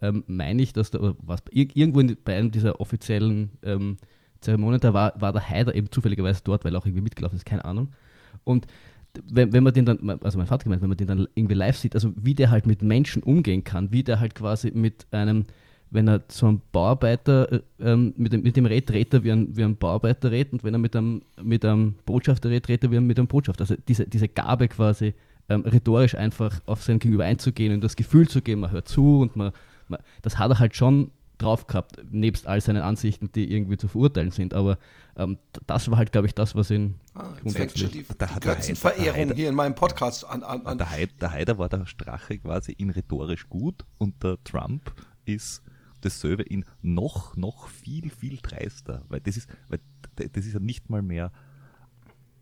ähm, 0.00 0.24
meine 0.26 0.62
ich, 0.62 0.72
dass 0.72 0.90
da 0.90 1.14
was, 1.18 1.40
ir- 1.52 1.70
irgendwo 1.74 2.00
in, 2.00 2.16
bei 2.24 2.36
einem 2.36 2.50
dieser 2.50 2.80
offiziellen 2.80 3.50
ähm, 3.62 3.96
Zeremonien, 4.40 4.80
da 4.80 4.92
war, 4.92 5.12
war 5.20 5.32
der 5.32 5.48
Haider 5.48 5.74
eben 5.74 5.90
zufälligerweise 5.90 6.40
dort, 6.44 6.64
weil 6.64 6.74
er 6.74 6.78
auch 6.78 6.86
irgendwie 6.86 7.02
mitgelaufen 7.02 7.36
ist, 7.36 7.44
keine 7.46 7.64
Ahnung. 7.64 7.88
Und 8.44 8.66
wenn, 9.30 9.52
wenn 9.52 9.62
man 9.62 9.72
den 9.72 9.84
dann, 9.84 10.18
also 10.22 10.38
mein 10.38 10.46
Vater 10.46 10.64
gemeint, 10.64 10.82
wenn 10.82 10.88
man 10.88 10.96
den 10.96 11.06
dann 11.06 11.28
irgendwie 11.34 11.54
live 11.54 11.76
sieht, 11.76 11.94
also 11.94 12.12
wie 12.16 12.34
der 12.34 12.50
halt 12.50 12.66
mit 12.66 12.82
Menschen 12.82 13.22
umgehen 13.22 13.62
kann, 13.62 13.92
wie 13.92 14.02
der 14.02 14.18
halt 14.20 14.34
quasi 14.34 14.72
mit 14.72 15.06
einem 15.10 15.44
wenn 15.94 16.08
er 16.08 16.26
zu 16.28 16.46
einem 16.46 16.62
Bauarbeiter 16.72 17.52
äh, 17.52 17.60
ähm, 17.78 18.14
mit, 18.16 18.32
dem, 18.32 18.42
mit 18.42 18.56
dem 18.56 18.64
Red 18.64 18.90
redet 18.90 19.24
wie 19.24 19.30
ein, 19.30 19.54
wie 19.54 19.62
ein 19.62 19.76
Bauarbeiter 19.76 20.30
redet 20.30 20.54
und 20.54 20.64
wenn 20.64 20.74
er 20.74 20.78
mit 20.78 20.96
einem, 20.96 21.20
mit 21.42 21.66
einem 21.66 21.96
Botschafter 22.06 22.48
redet, 22.48 22.70
redet 22.70 22.84
er 22.84 22.90
wie 22.92 22.96
ein, 22.96 23.06
mit 23.06 23.18
einem 23.18 23.28
Botschafter. 23.28 23.60
Also 23.62 23.74
diese, 23.86 24.06
diese 24.06 24.26
Gabe 24.28 24.68
quasi 24.68 25.12
ähm, 25.52 25.62
rhetorisch 25.62 26.14
einfach 26.14 26.60
auf 26.66 26.82
sein 26.82 26.98
Gegenüber 26.98 27.24
einzugehen 27.24 27.72
und 27.74 27.82
das 27.82 27.96
Gefühl 27.96 28.28
zu 28.28 28.42
geben, 28.42 28.60
man 28.62 28.70
hört 28.70 28.88
zu 28.88 29.20
und 29.20 29.36
man, 29.36 29.52
man 29.88 30.00
das 30.22 30.38
hat 30.38 30.50
er 30.50 30.58
halt 30.58 30.74
schon 30.76 31.10
drauf 31.38 31.66
gehabt, 31.66 31.96
nebst 32.10 32.46
all 32.46 32.60
seinen 32.60 32.82
Ansichten, 32.82 33.30
die 33.34 33.52
irgendwie 33.52 33.76
zu 33.76 33.88
verurteilen 33.88 34.30
sind. 34.30 34.54
Aber 34.54 34.78
ähm, 35.16 35.38
das 35.66 35.90
war 35.90 35.98
halt, 35.98 36.12
glaube 36.12 36.28
ich, 36.28 36.34
das, 36.34 36.54
was 36.54 36.70
ihn 36.70 36.94
Ah, 37.14 37.30
jetzt 37.42 37.56
fängt 37.56 37.76
schon 37.78 37.90
die, 37.90 38.04
Da 38.16 38.26
die 38.26 38.34
hat 38.34 38.44
der 38.44 38.54
Götzenverehrung 38.54 39.14
Heider- 39.20 39.34
hier 39.34 39.48
in 39.48 39.54
meinem 39.56 39.74
Podcast 39.74 40.24
an. 40.24 40.44
an, 40.44 40.64
an. 40.66 40.78
Der, 40.78 40.90
Heid, 40.90 41.10
der 41.20 41.32
Haider 41.32 41.58
war 41.58 41.68
der 41.68 41.84
Strache 41.86 42.38
quasi 42.38 42.72
in 42.72 42.90
rhetorisch 42.90 43.48
gut 43.48 43.84
und 43.98 44.22
der 44.22 44.38
Trump 44.44 44.92
ist 45.24 45.62
dasselbe 46.00 46.44
in 46.44 46.64
noch, 46.80 47.36
noch 47.36 47.66
viel, 47.68 48.10
viel 48.10 48.38
dreister. 48.40 49.02
Weil 49.08 49.20
das 49.20 49.36
ist, 49.36 49.48
weil 49.68 49.80
das 50.14 50.46
ist 50.46 50.54
ja 50.54 50.60
nicht 50.60 50.90
mal 50.90 51.02
mehr 51.02 51.32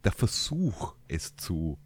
der 0.04 0.12
Versuch, 0.12 0.94
es 1.08 1.36
zu 1.36 1.78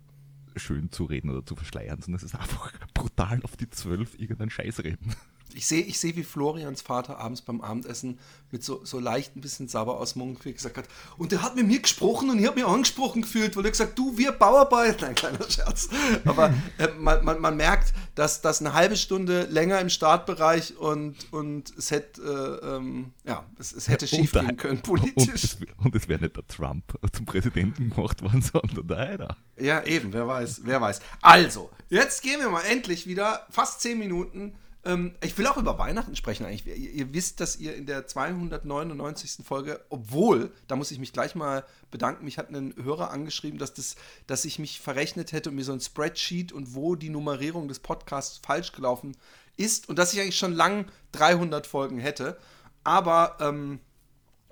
schön 0.57 0.91
zu 0.91 1.05
reden 1.05 1.31
oder 1.31 1.45
zu 1.45 1.57
verschleiern, 1.57 2.01
sondern 2.01 2.17
es 2.17 2.23
ist 2.23 2.35
einfach 2.35 2.73
brutal 2.95 3.41
auf 3.43 3.57
die 3.57 3.71
Zwölf 3.71 4.19
irgendeinen 4.19 4.51
Scheiß 4.51 4.83
reden. 4.85 5.15
Ich 5.55 5.67
sehe, 5.67 5.83
ich 5.83 5.99
sehe, 5.99 6.17
wie 6.17 6.25
Florians 6.25 6.83
Vater 6.83 7.19
abends 7.19 7.43
beim 7.43 7.61
Abendessen 7.61 8.19
mit 8.51 8.63
so, 8.63 8.85
so 8.85 9.01
leicht 9.01 9.37
ein 9.37 9.41
bisschen 9.41 9.69
sauber 9.69 9.99
aus 9.99 10.15
Mund 10.17 10.41
gesagt 10.43 10.77
hat, 10.77 10.87
und 11.17 11.33
der 11.33 11.43
hat 11.43 11.57
mit 11.57 11.67
mir 11.67 11.81
gesprochen 11.81 12.31
und 12.31 12.39
ich 12.39 12.47
habe 12.47 12.57
mich 12.57 12.67
angesprochen 12.67 13.23
gefühlt, 13.23 13.57
weil 13.57 13.65
er 13.65 13.71
gesagt 13.71 13.99
du, 13.99 14.17
wir 14.17 14.33
Bauarbeiter, 14.33 15.07
ein 15.09 15.15
kleiner 15.15 15.49
Scherz. 15.49 15.89
Aber 16.25 16.53
äh, 16.79 16.89
man, 16.99 17.25
man, 17.25 17.41
man 17.41 17.57
merkt, 17.57 17.93
dass 18.15 18.41
das 18.41 18.61
eine 18.61 18.75
halbe 18.75 18.97
Stunde 18.97 19.45
länger 19.45 19.81
im 19.81 19.91
Startbereich 19.91 20.77
und, 20.77 21.33
und 21.33 21.73
es 21.77 21.91
hätte, 21.91 22.61
äh, 22.63 22.77
ähm, 22.77 23.13
ja, 23.25 23.45
es, 23.59 23.73
es 23.73 23.89
hätte 23.89 24.07
schief 24.07 24.33
gehen 24.33 24.57
können 24.57 24.83
politisch. 24.83 25.57
und 25.83 25.95
es 25.95 26.09
wäre 26.09 26.21
nicht 26.21 26.37
der 26.37 26.47
Trump 26.47 26.85
zum 27.13 27.27
Präsidenten 27.27 27.91
gemacht 27.91 28.23
worden, 28.23 28.43
sondern 28.53 28.87
der 28.87 28.97
Haider. 28.97 29.37
Ja, 29.59 29.85
eben, 29.85 30.13
wer 30.13 30.27
weiß, 30.27 30.63
wer 30.65 30.81
weiß. 30.81 31.01
Also, 31.23 31.71
jetzt 31.89 32.23
gehen 32.23 32.41
wir 32.41 32.51
mal 32.51 32.63
endlich 32.63 33.07
wieder 33.07 33.47
fast 33.51 33.81
zehn 33.81 33.99
Minuten. 33.99 34.55
Ähm, 34.85 35.15
ich 35.23 35.37
will 35.39 35.47
auch 35.47 35.57
über 35.57 35.79
Weihnachten 35.79 36.15
sprechen 36.17 36.45
eigentlich. 36.45 36.67
Ihr, 36.67 36.91
ihr 36.91 37.15
wisst, 37.15 37.41
dass 37.41 37.57
ihr 37.57 37.75
in 37.75 37.87
der 37.87 38.07
299. 38.07 39.45
Folge, 39.45 39.81
obwohl, 39.89 40.53
da 40.67 40.77
muss 40.77 40.91
ich 40.91 40.99
mich 40.99 41.13
gleich 41.13 41.35
mal 41.35 41.65
bedanken, 41.91 42.25
mich 42.25 42.39
hat 42.39 42.51
ein 42.51 42.75
Hörer 42.83 43.11
angeschrieben, 43.11 43.59
dass, 43.59 43.75
das, 43.75 43.97
dass 44.27 44.45
ich 44.45 44.59
mich 44.59 44.81
verrechnet 44.81 45.33
hätte 45.33 45.51
und 45.51 45.57
mir 45.57 45.65
so 45.65 45.73
ein 45.73 45.81
Spreadsheet 45.81 46.53
und 46.53 46.75
wo 46.75 46.95
die 46.95 47.11
Nummerierung 47.11 47.69
des 47.69 47.79
Podcasts 47.79 48.41
falsch 48.45 48.73
gelaufen 48.73 49.17
ist 49.57 49.89
und 49.89 49.99
dass 49.99 50.13
ich 50.13 50.21
eigentlich 50.21 50.39
schon 50.39 50.53
lang 50.53 50.87
300 51.13 51.67
Folgen 51.67 51.99
hätte. 51.99 52.37
Aber 52.83 53.37
ähm, 53.41 53.81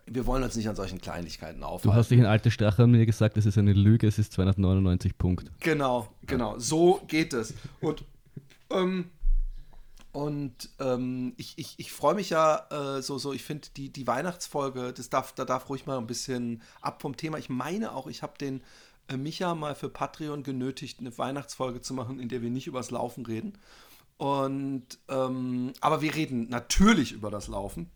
wir 0.07 0.27
wollen 0.27 0.43
uns 0.43 0.57
nicht 0.57 0.69
an 0.69 0.77
solchen 0.77 1.01
Kleinigkeiten 1.01 1.62
aufhalten. 1.62 1.89
Du 1.89 1.95
hast 1.95 2.11
dich 2.11 2.19
in 2.19 2.27
alte 2.27 2.51
Strache 2.51 2.87
mir 2.87 3.07
gesagt, 3.07 3.37
das 3.37 3.47
ist 3.47 3.59
eine 3.59 3.73
Lüge, 3.73 4.07
es 4.07 4.19
ist 4.19 4.33
299 4.33 5.19
Punkt. 5.19 5.51
Genau, 5.61 6.09
genau. 6.27 6.59
So 6.59 7.03
geht 7.07 7.33
es. 7.33 7.55
Und, 7.81 8.05
ähm, 8.71 9.11
und 10.12 10.69
ähm, 10.78 11.33
ich, 11.38 11.54
ich, 11.57 11.75
ich 11.78 11.90
freue 11.90 12.14
mich 12.14 12.28
ja 12.31 12.66
äh, 12.71 13.02
so, 13.02 13.16
so, 13.16 13.33
ich 13.33 13.42
finde 13.42 13.69
die, 13.76 13.90
die 13.90 14.07
Weihnachtsfolge, 14.07 14.92
das 14.92 15.09
darf, 15.09 15.33
da 15.33 15.47
darf 15.47 15.71
ruhig 15.71 15.87
mal 15.87 15.97
ein 15.97 16.07
bisschen 16.07 16.62
ab 16.83 17.00
vom 17.00 17.16
Thema. 17.16 17.38
Ich 17.38 17.49
meine 17.49 17.95
auch, 17.95 18.07
ich 18.07 18.23
habe 18.23 18.37
den 18.37 18.62
äh, 19.09 19.16
Micha 19.16 19.54
mal 19.54 19.75
für 19.75 19.88
Patreon 19.88 20.42
genötigt, 20.42 21.00
eine 21.00 21.16
Weihnachtsfolge 21.16 21.81
zu 21.81 21.95
machen, 21.95 22.21
in 22.21 22.28
der 22.28 22.42
wir 22.42 22.50
nicht 22.50 22.66
übers 22.66 22.90
Laufen 22.90 23.25
reden. 23.25 23.59
Und 24.19 24.99
ähm, 25.09 25.73
aber 25.81 26.02
wir 26.02 26.14
reden 26.14 26.50
natürlich 26.50 27.12
über 27.12 27.31
das 27.31 27.49
Laufen. 27.49 27.90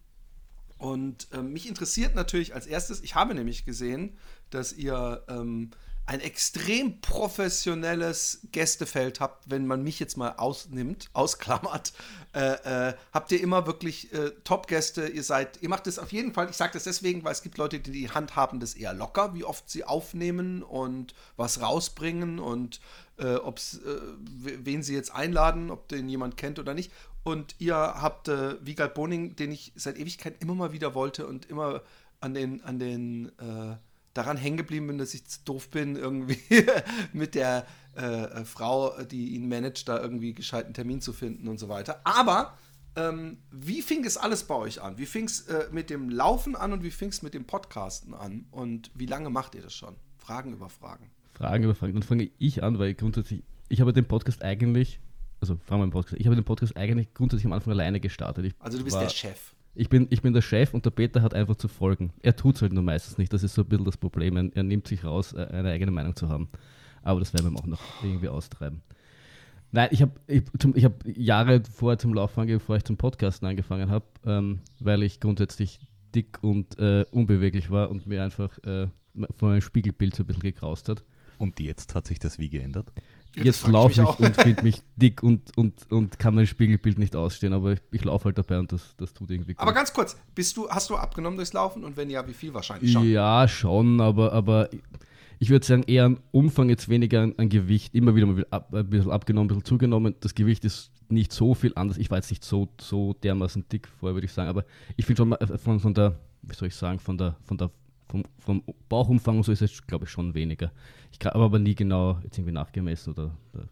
Und 0.78 1.28
ähm, 1.32 1.52
mich 1.52 1.68
interessiert 1.68 2.14
natürlich 2.14 2.54
als 2.54 2.66
erstes, 2.66 3.02
ich 3.02 3.14
habe 3.14 3.34
nämlich 3.34 3.66
gesehen, 3.66 4.16
dass 4.50 4.72
ihr 4.72 5.22
ähm, 5.28 5.70
ein 6.06 6.20
extrem 6.20 7.00
professionelles 7.00 8.40
Gästefeld 8.52 9.18
habt, 9.20 9.50
wenn 9.50 9.66
man 9.66 9.82
mich 9.82 9.98
jetzt 9.98 10.16
mal 10.16 10.34
ausnimmt, 10.36 11.08
ausklammert. 11.12 11.92
Äh, 12.32 12.90
äh, 12.90 12.94
habt 13.12 13.32
ihr 13.32 13.40
immer 13.40 13.66
wirklich 13.66 14.12
äh, 14.12 14.30
Top-Gäste, 14.44 15.08
ihr 15.08 15.22
seid, 15.24 15.62
ihr 15.62 15.68
macht 15.68 15.86
das 15.86 15.98
auf 15.98 16.12
jeden 16.12 16.32
Fall, 16.32 16.48
ich 16.50 16.56
sage 16.56 16.74
das 16.74 16.84
deswegen, 16.84 17.24
weil 17.24 17.32
es 17.32 17.42
gibt 17.42 17.58
Leute, 17.58 17.80
die 17.80 17.90
die 17.92 18.10
Hand 18.10 18.36
haben 18.36 18.60
das 18.60 18.74
eher 18.74 18.92
locker, 18.94 19.34
wie 19.34 19.44
oft 19.44 19.68
sie 19.68 19.84
aufnehmen 19.84 20.62
und 20.62 21.14
was 21.36 21.60
rausbringen 21.60 22.38
und 22.38 22.80
äh, 23.18 23.34
ob's, 23.36 23.78
äh, 23.78 24.00
we- 24.20 24.58
wen 24.64 24.82
sie 24.82 24.94
jetzt 24.94 25.12
einladen, 25.14 25.70
ob 25.70 25.88
den 25.88 26.08
jemand 26.08 26.36
kennt 26.36 26.58
oder 26.58 26.74
nicht. 26.74 26.92
Und 27.24 27.56
ihr 27.58 27.74
habt 27.74 28.28
äh, 28.28 28.64
Wiegald 28.64 28.94
Boning, 28.94 29.34
den 29.34 29.50
ich 29.50 29.72
seit 29.74 29.98
Ewigkeit 29.98 30.36
immer 30.40 30.54
mal 30.54 30.72
wieder 30.72 30.94
wollte 30.94 31.26
und 31.26 31.46
immer 31.46 31.82
an 32.20 32.34
den, 32.34 32.62
an 32.62 32.78
den 32.78 33.32
äh, 33.38 33.76
daran 34.16 34.36
hängen 34.36 34.56
geblieben 34.56 34.86
bin, 34.86 34.98
dass 34.98 35.14
ich 35.14 35.26
zu 35.26 35.40
doof 35.44 35.70
bin, 35.70 35.96
irgendwie 35.96 36.38
mit 37.12 37.34
der 37.34 37.66
äh, 37.94 38.44
Frau, 38.44 38.92
die 39.04 39.34
ihn 39.34 39.48
managt, 39.48 39.88
da 39.88 40.00
irgendwie 40.00 40.34
gescheiten 40.34 40.74
Termin 40.74 41.00
zu 41.00 41.12
finden 41.12 41.48
und 41.48 41.58
so 41.58 41.68
weiter. 41.68 42.00
Aber 42.04 42.56
ähm, 42.96 43.38
wie 43.50 43.82
fing 43.82 44.04
es 44.04 44.16
alles 44.16 44.44
bei 44.44 44.54
euch 44.54 44.80
an? 44.82 44.98
Wie 44.98 45.06
fing 45.06 45.24
es 45.26 45.42
äh, 45.48 45.68
mit 45.70 45.90
dem 45.90 46.08
Laufen 46.08 46.56
an 46.56 46.72
und 46.72 46.82
wie 46.82 46.90
fing 46.90 47.10
es 47.10 47.22
mit 47.22 47.34
dem 47.34 47.44
Podcasten 47.44 48.14
an? 48.14 48.46
Und 48.50 48.90
wie 48.94 49.06
lange 49.06 49.28
macht 49.30 49.54
ihr 49.54 49.62
das 49.62 49.74
schon? 49.74 49.96
Fragen 50.18 50.52
über 50.52 50.68
Fragen. 50.68 51.10
Fragen 51.34 51.64
über 51.64 51.74
Fragen. 51.74 51.92
Dann 51.94 52.02
fange 52.02 52.30
ich 52.38 52.62
an, 52.62 52.78
weil 52.78 52.94
grundsätzlich, 52.94 53.42
ich 53.68 53.80
habe 53.80 53.92
den 53.92 54.06
Podcast 54.06 54.42
eigentlich, 54.42 54.98
also 55.40 55.58
fangen 55.66 55.82
wir 55.82 55.90
Podcast, 55.90 56.18
ich 56.18 56.26
habe 56.26 56.36
den 56.36 56.44
Podcast 56.44 56.76
eigentlich 56.76 57.12
grundsätzlich 57.12 57.46
am 57.46 57.52
Anfang 57.52 57.72
alleine 57.74 58.00
gestartet. 58.00 58.46
Ich 58.46 58.54
Also 58.58 58.78
du 58.78 58.84
bist 58.84 58.96
war- 58.96 59.02
der 59.02 59.10
Chef. 59.10 59.52
Ich 59.78 59.88
bin, 59.90 60.06
ich 60.10 60.22
bin 60.22 60.32
der 60.32 60.42
Chef 60.42 60.72
und 60.72 60.84
der 60.86 60.90
Peter 60.90 61.22
hat 61.22 61.34
einfach 61.34 61.56
zu 61.56 61.68
folgen. 61.68 62.12
Er 62.22 62.34
tut 62.34 62.56
es 62.56 62.62
halt 62.62 62.72
nur 62.72 62.82
meistens 62.82 63.18
nicht. 63.18 63.32
Das 63.32 63.42
ist 63.42 63.54
so 63.54 63.62
ein 63.62 63.68
bisschen 63.68 63.84
das 63.84 63.98
Problem. 63.98 64.50
Er, 64.54 64.62
nimmt 64.62 64.88
sich 64.88 65.04
raus, 65.04 65.34
äh, 65.34 65.46
eine 65.52 65.70
eigene 65.70 65.90
Meinung 65.90 66.16
zu 66.16 66.28
haben. 66.28 66.48
Aber 67.02 67.20
das 67.20 67.34
werden 67.34 67.52
wir 67.52 67.58
auch 67.60 67.66
noch 67.66 67.80
irgendwie 68.02 68.28
austreiben. 68.28 68.82
Nein, 69.72 69.88
ich 69.90 70.00
habe 70.00 70.12
ich, 70.26 70.42
ich 70.74 70.84
hab 70.84 71.06
Jahre 71.06 71.62
vorher 71.70 71.98
zum 71.98 72.14
Laufen 72.14 72.40
angefangen, 72.40 72.60
bevor 72.60 72.76
ich 72.76 72.84
zum 72.84 72.96
Podcasten 72.96 73.46
angefangen 73.46 73.90
habe, 73.90 74.06
ähm, 74.24 74.60
weil 74.80 75.02
ich 75.02 75.20
grundsätzlich 75.20 75.80
dick 76.14 76.38
und 76.42 76.78
äh, 76.78 77.04
unbeweglich 77.10 77.70
war 77.70 77.90
und 77.90 78.06
mir 78.06 78.22
einfach 78.22 78.56
äh, 78.64 78.88
von 79.36 79.50
meinem 79.50 79.60
Spiegelbild 79.60 80.14
so 80.14 80.22
ein 80.22 80.26
bisschen 80.26 80.42
gekraust 80.42 80.88
hat. 80.88 81.04
Und 81.38 81.60
jetzt 81.60 81.94
hat 81.94 82.06
sich 82.06 82.18
das 82.18 82.38
wie 82.38 82.48
geändert? 82.48 82.90
Jetzt 83.44 83.58
frag 83.58 83.68
ich 83.68 83.72
laufe 83.72 84.00
mich 84.02 84.10
ich, 84.10 84.26
und 84.26 84.36
finde 84.36 84.62
mich 84.62 84.82
dick 84.96 85.22
und, 85.22 85.56
und, 85.56 85.74
und 85.90 86.18
kann 86.18 86.34
mein 86.34 86.46
Spiegelbild 86.46 86.98
nicht 86.98 87.14
ausstehen, 87.14 87.52
aber 87.52 87.72
ich, 87.72 87.80
ich 87.92 88.04
laufe 88.04 88.26
halt 88.26 88.38
dabei 88.38 88.58
und 88.58 88.72
das, 88.72 88.94
das 88.96 89.12
tut 89.12 89.30
irgendwie 89.30 89.54
gut. 89.54 89.60
Aber 89.60 89.72
ganz 89.72 89.92
kurz, 89.92 90.16
bist 90.34 90.56
du, 90.56 90.68
hast 90.68 90.90
du 90.90 90.96
abgenommen 90.96 91.36
durchs 91.36 91.52
Laufen 91.52 91.84
und 91.84 91.96
wenn 91.96 92.10
ja, 92.10 92.26
wie 92.26 92.32
viel 92.32 92.54
wahrscheinlich 92.54 92.92
schon? 92.92 93.08
Ja, 93.08 93.46
schon, 93.46 94.00
aber, 94.00 94.32
aber 94.32 94.70
ich 95.38 95.50
würde 95.50 95.66
sagen, 95.66 95.82
eher 95.86 96.06
an 96.06 96.20
Umfang, 96.30 96.68
jetzt 96.68 96.88
weniger 96.88 97.22
an, 97.22 97.34
an 97.36 97.48
Gewicht. 97.48 97.94
Immer 97.94 98.14
wieder 98.14 98.26
mal 98.26 98.46
ab, 98.50 98.72
ein 98.72 98.88
bisschen 98.88 99.10
abgenommen, 99.10 99.46
ein 99.46 99.48
bisschen 99.48 99.64
zugenommen. 99.64 100.14
Das 100.20 100.34
Gewicht 100.34 100.64
ist 100.64 100.90
nicht 101.08 101.32
so 101.32 101.54
viel 101.54 101.72
anders. 101.76 101.98
Ich 101.98 102.10
war 102.10 102.18
jetzt 102.18 102.30
nicht 102.30 102.44
so, 102.44 102.68
so 102.80 103.12
dermaßen 103.14 103.68
dick 103.70 103.88
vorher, 103.88 104.14
würde 104.14 104.26
ich 104.26 104.32
sagen. 104.32 104.48
Aber 104.48 104.64
ich 104.96 105.04
finde 105.04 105.18
schon 105.18 105.28
mal 105.28 105.36
äh, 105.36 105.58
von, 105.58 105.80
von 105.80 105.94
der, 105.94 106.18
wie 106.42 106.54
soll 106.54 106.68
ich 106.68 106.74
sagen, 106.74 106.98
von 106.98 107.18
der, 107.18 107.36
von 107.44 107.58
der, 107.58 107.70
vom, 108.08 108.24
vom 108.38 108.62
Bauchumfang 108.88 109.38
und 109.38 109.42
so 109.42 109.52
ist 109.52 109.62
es, 109.62 109.86
glaube 109.86 110.04
ich, 110.04 110.10
schon 110.10 110.34
weniger. 110.34 110.72
Ich 111.12 111.24
habe 111.24 111.36
aber 111.36 111.58
nie 111.58 111.74
genau 111.74 112.18
jetzt 112.22 112.38
irgendwie 112.38 112.52
nachgemessen 112.52 113.12
oder. 113.12 113.36
oder 113.52 113.68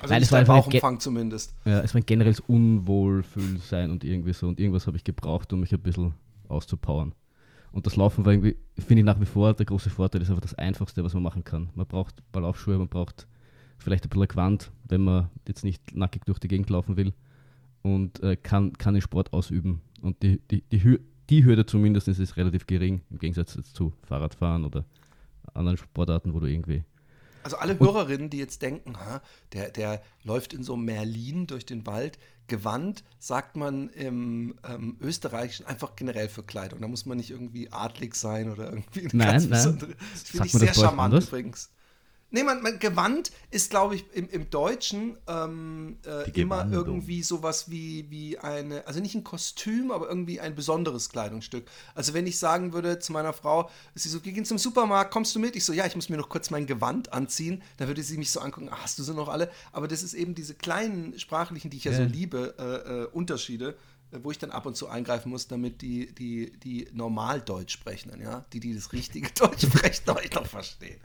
Also 0.00 0.14
Nein, 0.14 0.22
es 0.22 0.32
war 0.32 0.44
Bauchumfang 0.44 1.00
zumindest. 1.00 1.54
ja, 1.64 1.80
es 1.80 1.94
war 1.94 2.00
ein 2.00 2.06
generelles 2.06 2.40
Unwohlfühlsein 2.40 3.90
und 3.90 4.04
irgendwie 4.04 4.32
so. 4.32 4.48
Und 4.48 4.58
irgendwas 4.58 4.86
habe 4.86 4.96
ich 4.96 5.04
gebraucht, 5.04 5.52
um 5.52 5.60
mich 5.60 5.72
ein 5.72 5.80
bisschen 5.80 6.14
auszupowern. 6.48 7.14
Und 7.72 7.86
das 7.86 7.96
Laufen 7.96 8.24
war 8.24 8.32
irgendwie, 8.32 8.56
finde 8.78 9.00
ich 9.00 9.06
nach 9.06 9.20
wie 9.20 9.26
vor, 9.26 9.54
der 9.54 9.66
große 9.66 9.90
Vorteil 9.90 10.22
ist 10.22 10.30
einfach 10.30 10.42
das 10.42 10.54
Einfachste, 10.54 11.04
was 11.04 11.14
man 11.14 11.22
machen 11.22 11.44
kann. 11.44 11.70
Man 11.74 11.86
braucht 11.86 12.18
ein 12.18 12.32
paar 12.32 12.42
Laufschuhe, 12.42 12.76
man 12.78 12.88
braucht 12.88 13.28
vielleicht 13.78 14.04
ein 14.04 14.08
bisschen 14.10 14.28
Quant, 14.28 14.72
wenn 14.88 15.02
man 15.02 15.30
jetzt 15.46 15.64
nicht 15.64 15.94
nackig 15.94 16.24
durch 16.24 16.38
die 16.38 16.48
Gegend 16.48 16.68
laufen 16.70 16.96
will 16.96 17.12
und 17.82 18.22
äh, 18.22 18.36
kann, 18.36 18.72
kann 18.74 18.94
den 18.94 19.02
Sport 19.02 19.32
ausüben. 19.32 19.80
Und 20.02 20.22
die, 20.22 20.40
die, 20.50 20.62
die, 20.62 20.98
die 21.30 21.44
Hürde 21.44 21.64
zumindest 21.64 22.08
ist 22.08 22.36
relativ 22.36 22.66
gering, 22.66 23.02
im 23.10 23.18
Gegensatz 23.18 23.56
zu 23.72 23.92
Fahrradfahren 24.02 24.64
oder 24.64 24.84
anderen 25.54 25.78
Sportarten, 25.78 26.34
wo 26.34 26.40
du 26.40 26.46
irgendwie 26.46 26.84
Also 27.42 27.56
alle 27.56 27.78
Hörerinnen, 27.78 28.30
die 28.30 28.38
jetzt 28.38 28.62
denken, 28.62 28.98
ha, 28.98 29.22
der, 29.52 29.70
der 29.70 30.02
läuft 30.24 30.52
in 30.52 30.62
so 30.62 30.76
Merlin 30.76 31.46
durch 31.46 31.64
den 31.64 31.86
Wald, 31.86 32.18
gewandt, 32.50 33.04
sagt 33.18 33.56
man 33.56 33.88
im 33.90 34.56
ähm, 34.68 34.96
Österreichischen 35.00 35.66
einfach 35.66 35.96
generell 35.96 36.28
für 36.28 36.42
Kleidung. 36.42 36.80
Da 36.80 36.88
muss 36.88 37.06
man 37.06 37.16
nicht 37.16 37.30
irgendwie 37.30 37.72
adlig 37.72 38.14
sein 38.14 38.50
oder 38.50 38.70
irgendwie 38.70 39.00
eine 39.00 39.10
Nein, 39.14 39.28
ganz 39.28 39.42
nein. 39.44 39.50
besondere. 39.50 39.94
Das 40.12 40.22
finde 40.24 40.46
ich 40.46 40.52
sehr 40.52 40.74
charmant 40.74 41.14
anders? 41.14 41.28
übrigens. 41.28 41.70
Nee, 42.32 42.44
man, 42.44 42.62
man 42.62 42.78
Gewand 42.78 43.32
ist, 43.50 43.70
glaube 43.70 43.96
ich, 43.96 44.04
im, 44.12 44.28
im 44.30 44.50
Deutschen 44.50 45.16
ähm, 45.26 45.98
äh, 46.06 46.30
immer 46.40 46.70
irgendwie 46.70 47.22
sowas 47.22 47.70
wie, 47.70 48.08
wie 48.10 48.38
eine, 48.38 48.86
also 48.86 49.00
nicht 49.00 49.14
ein 49.16 49.24
Kostüm, 49.24 49.90
aber 49.90 50.08
irgendwie 50.08 50.40
ein 50.40 50.54
besonderes 50.54 51.08
Kleidungsstück. 51.08 51.64
Also 51.94 52.14
wenn 52.14 52.26
ich 52.26 52.38
sagen 52.38 52.72
würde 52.72 53.00
zu 53.00 53.12
meiner 53.12 53.32
Frau, 53.32 53.68
sie 53.94 54.08
so, 54.08 54.20
gehen 54.20 54.44
zum 54.44 54.58
Supermarkt, 54.58 55.10
kommst 55.10 55.34
du 55.34 55.40
mit? 55.40 55.56
Ich 55.56 55.64
so, 55.64 55.72
ja, 55.72 55.86
ich 55.86 55.96
muss 55.96 56.08
mir 56.08 56.16
noch 56.16 56.28
kurz 56.28 56.50
mein 56.50 56.66
Gewand 56.66 57.12
anziehen. 57.12 57.62
Dann 57.78 57.88
würde 57.88 58.02
sie 58.02 58.16
mich 58.16 58.30
so 58.30 58.40
angucken, 58.40 58.68
ah, 58.70 58.78
hast 58.82 58.98
du 58.98 59.02
sie 59.02 59.12
noch 59.14 59.28
alle? 59.28 59.50
Aber 59.72 59.88
das 59.88 60.02
ist 60.02 60.14
eben 60.14 60.34
diese 60.34 60.54
kleinen 60.54 61.18
sprachlichen, 61.18 61.70
die 61.70 61.78
ich 61.78 61.84
ja, 61.84 61.92
so 61.92 62.02
Ja. 62.02 62.08
liebe, 62.08 62.54
äh, 62.58 63.02
äh, 63.02 63.06
Unterschiede. 63.06 63.76
Wo 64.22 64.30
ich 64.30 64.38
dann 64.38 64.50
ab 64.50 64.66
und 64.66 64.76
zu 64.76 64.88
eingreifen 64.88 65.30
muss, 65.30 65.48
damit 65.48 65.82
die, 65.82 66.12
die, 66.14 66.52
die 66.58 66.88
normal 66.92 67.40
Deutsch 67.40 67.72
sprechen, 67.72 68.12
ja, 68.20 68.44
die, 68.52 68.60
die 68.60 68.74
das 68.74 68.92
richtige 68.92 69.30
Deutsch 69.38 69.66
sprechen, 69.66 70.04
ich 70.24 70.32
noch 70.32 70.46
verstehen. 70.46 71.00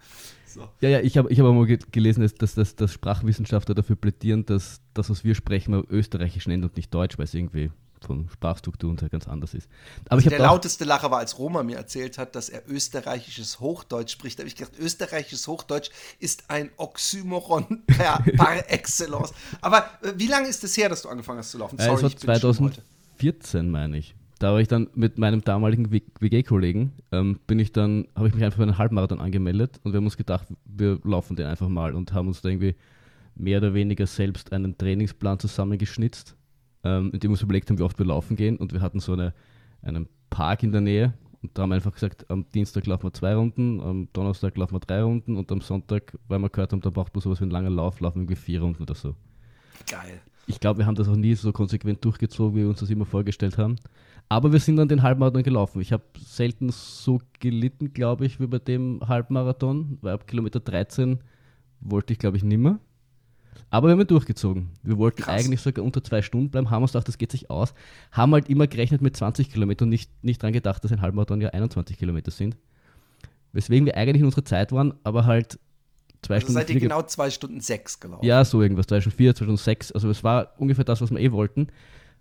So. 0.46 0.70
Ja, 0.82 0.90
ja, 0.90 1.00
ich 1.02 1.18
habe 1.18 1.32
ich 1.32 1.40
hab 1.40 1.54
mal 1.54 1.66
ge- 1.66 1.80
gelesen, 1.92 2.22
dass, 2.22 2.34
dass, 2.34 2.56
dass, 2.56 2.76
dass 2.76 2.94
Sprachwissenschaftler 2.94 3.76
dafür 3.76 3.96
plädieren, 3.96 4.46
dass 4.46 4.80
das, 4.94 5.10
was 5.10 5.24
wir 5.24 5.36
sprechen, 5.36 5.72
man 5.72 5.84
österreichisch 5.90 6.48
nennt 6.48 6.64
und 6.64 6.76
nicht 6.78 6.94
Deutsch, 6.94 7.18
weil 7.18 7.26
es 7.26 7.34
irgendwie 7.34 7.72
von 8.06 8.30
Sprachstruktur 8.30 8.90
und 8.90 9.00
so 9.00 9.08
ganz 9.10 9.28
anders 9.28 9.54
ist. 9.54 9.68
Aber 10.10 10.22
ich 10.22 10.28
Der 10.28 10.40
lauteste 10.40 10.86
Lacher 10.86 11.12
war, 11.12 11.20
als 11.20 11.38
Roma 11.40 11.64
mir 11.64 11.78
erzählt 11.78 12.18
hat, 12.18 12.36
dass 12.36 12.50
er 12.50 12.70
österreichisches 12.70 13.60
Hochdeutsch 13.60 14.12
spricht. 14.12 14.38
Da 14.40 14.42
habe 14.42 14.48
ich 14.48 14.56
gedacht, 14.56 14.78
österreichisches 14.80 15.48
Hochdeutsch 15.48 15.90
ist 16.20 16.50
ein 16.50 16.70
Oxymoron 16.78 17.84
per, 17.88 18.24
par 18.38 18.70
excellence. 18.70 19.34
Aber 19.62 19.90
äh, 20.04 20.14
wie 20.18 20.28
lange 20.28 20.48
ist 20.48 20.64
es 20.64 20.78
her, 20.78 20.90
dass 20.90 21.02
du 21.02 21.10
angefangen 21.10 21.40
hast 21.40 21.52
zu 21.52 21.58
laufen? 21.58 21.80
äh, 21.80 21.84
es 21.84 21.90
war 21.90 22.10
ich 22.10 22.16
bin 23.18 23.32
schon 23.32 23.66
heute. 23.66 23.66
2014, 23.66 23.70
meine 23.70 23.98
ich. 23.98 24.16
Da 24.40 24.52
war 24.52 24.60
ich 24.60 24.68
dann 24.68 24.90
mit 24.96 25.18
meinem 25.18 25.42
damaligen 25.42 25.92
WG-Kollegen, 25.92 26.92
ähm, 27.14 27.40
bin 27.48 27.58
ich 27.58 27.72
dann, 27.72 28.08
habe 28.16 28.28
ich 28.28 28.36
mich 28.36 28.44
einfach 28.44 28.58
für 28.58 28.64
einen 28.64 28.78
Halbmarathon 28.78 29.22
angemeldet 29.22 29.80
und 29.84 29.94
wir 29.94 29.98
haben 29.98 30.06
uns 30.06 30.18
gedacht, 30.18 30.48
wir 30.66 31.00
laufen 31.04 31.38
den 31.38 31.46
einfach 31.46 31.70
mal 31.70 31.96
und 31.96 32.12
haben 32.12 32.28
uns 32.28 32.42
da 32.42 32.50
irgendwie 32.50 32.76
mehr 33.36 33.60
oder 33.60 33.74
weniger 33.74 34.06
selbst 34.06 34.52
einen 34.52 34.78
Trainingsplan 34.78 35.40
zusammengeschnitzt, 35.40 36.36
ähm, 36.84 37.12
in 37.14 37.20
dem 37.22 37.32
wir 37.32 37.36
uns 37.36 37.42
überlegt 37.44 37.70
haben, 37.70 37.80
wie 37.80 37.84
oft 37.84 37.98
wir 37.98 38.06
laufen 38.06 38.36
gehen 38.36 38.58
und 38.58 38.74
wir 38.74 38.82
hatten 38.82 39.00
so 39.00 39.14
eine, 39.14 39.34
einen 39.82 40.10
Park 40.30 40.64
in 40.64 40.74
der 40.74 40.82
Nähe 40.82 41.14
und 41.42 41.58
da 41.58 41.62
haben 41.62 41.70
wir 41.70 41.76
einfach 41.76 41.94
gesagt, 41.94 42.30
am 42.30 42.46
Dienstag 42.52 42.88
laufen 42.88 43.04
wir 43.04 43.14
zwei 43.14 43.36
Runden, 43.36 43.80
am 43.80 44.10
Donnerstag 44.12 44.58
laufen 44.58 44.74
wir 44.76 44.80
drei 44.82 45.02
Runden 45.02 45.38
und 45.38 45.50
am 45.52 45.62
Sonntag, 45.62 46.18
weil 46.28 46.40
wir 46.40 46.50
gehört 46.50 46.74
haben, 46.74 46.82
da 46.82 46.90
braucht 46.90 47.14
man 47.14 47.22
sowas 47.22 47.40
wie 47.40 47.46
ein 47.46 47.52
langer 47.52 47.70
Lauf, 47.70 48.02
laufen 48.02 48.16
wir 48.16 48.22
irgendwie 48.24 48.36
vier 48.36 48.62
Runden 48.62 48.84
oder 48.84 48.96
so. 48.96 49.16
Geil. 49.90 50.22
Ich 50.48 50.60
glaube, 50.60 50.80
wir 50.80 50.86
haben 50.86 50.96
das 50.96 51.08
auch 51.08 51.16
nie 51.16 51.34
so 51.36 51.52
konsequent 51.52 52.04
durchgezogen, 52.06 52.56
wie 52.56 52.62
wir 52.62 52.70
uns 52.70 52.80
das 52.80 52.90
immer 52.90 53.06
vorgestellt 53.06 53.58
haben. 53.58 53.78
Aber 54.30 54.52
wir 54.52 54.60
sind 54.60 54.76
dann 54.78 54.88
den 54.88 55.04
Halbmarathon 55.04 55.44
gelaufen. 55.44 55.82
Ich 55.82 55.92
habe 55.92 56.04
selten 56.20 56.70
so 56.70 57.22
gelitten, 57.40 57.94
glaube 57.94 58.26
ich, 58.26 58.40
wie 58.40 58.48
bei 58.48 58.60
dem 58.60 59.02
Halbmarathon, 59.08 59.98
weil 60.02 60.14
ab 60.14 60.28
Kilometer 60.28 60.60
13 60.60 61.20
wollte 61.82 62.14
ich, 62.14 62.20
glaube 62.20 62.38
ich, 62.38 62.44
nimmer. 62.44 62.80
Aber 63.70 63.88
wir 63.88 63.94
haben 63.94 64.02
ihn 64.02 64.08
durchgezogen. 64.08 64.70
Wir 64.84 64.98
wollten 64.98 65.24
Krass. 65.24 65.46
eigentlich 65.46 65.62
sogar 65.62 65.84
unter 65.84 66.04
zwei 66.04 66.22
Stunden 66.22 66.50
bleiben, 66.50 66.70
haben 66.70 66.84
uns 66.84 66.92
gedacht, 66.94 67.08
das 67.08 67.18
geht 67.18 67.32
sich 67.32 67.50
aus. 67.50 67.74
Haben 68.12 68.34
halt 68.34 68.50
immer 68.50 68.68
gerechnet 68.68 69.02
mit 69.02 69.16
20 69.16 69.52
Kilometern 69.52 69.88
und 69.88 69.90
nicht, 69.90 70.12
nicht 70.24 70.42
dran 70.42 70.54
gedacht, 70.54 70.84
dass 70.84 70.92
ein 70.92 71.02
Halbmarathon 71.02 71.42
ja 71.42 71.50
21 71.50 71.98
Kilometer 71.98 72.32
sind. 72.32 72.58
Weswegen 73.52 73.86
wir 73.86 73.98
eigentlich 73.98 74.22
in 74.22 74.26
unserer 74.26 74.46
Zeit 74.46 74.72
waren, 74.72 74.94
aber 75.04 75.26
halt 75.26 75.60
zwei 76.26 76.36
Also 76.36 76.46
Stunden 76.46 76.54
seid 76.60 76.70
ihr 76.70 76.74
vier 76.74 76.80
ge- 76.82 76.90
genau 76.90 77.02
zwei 77.04 77.30
Stunden 77.30 77.62
sechs 77.62 78.00
gelaufen. 78.00 78.26
ja, 78.26 78.44
so 78.46 78.62
irgendwas, 78.62 78.88
2004, 78.88 79.36
2006. 79.36 79.92
Also 79.94 80.10
es 80.10 80.24
war 80.24 80.54
ungefähr 80.58 80.84
das, 80.86 81.02
was 81.02 81.12
wir 81.12 81.20
eh 81.20 81.32
wollten. 81.32 81.68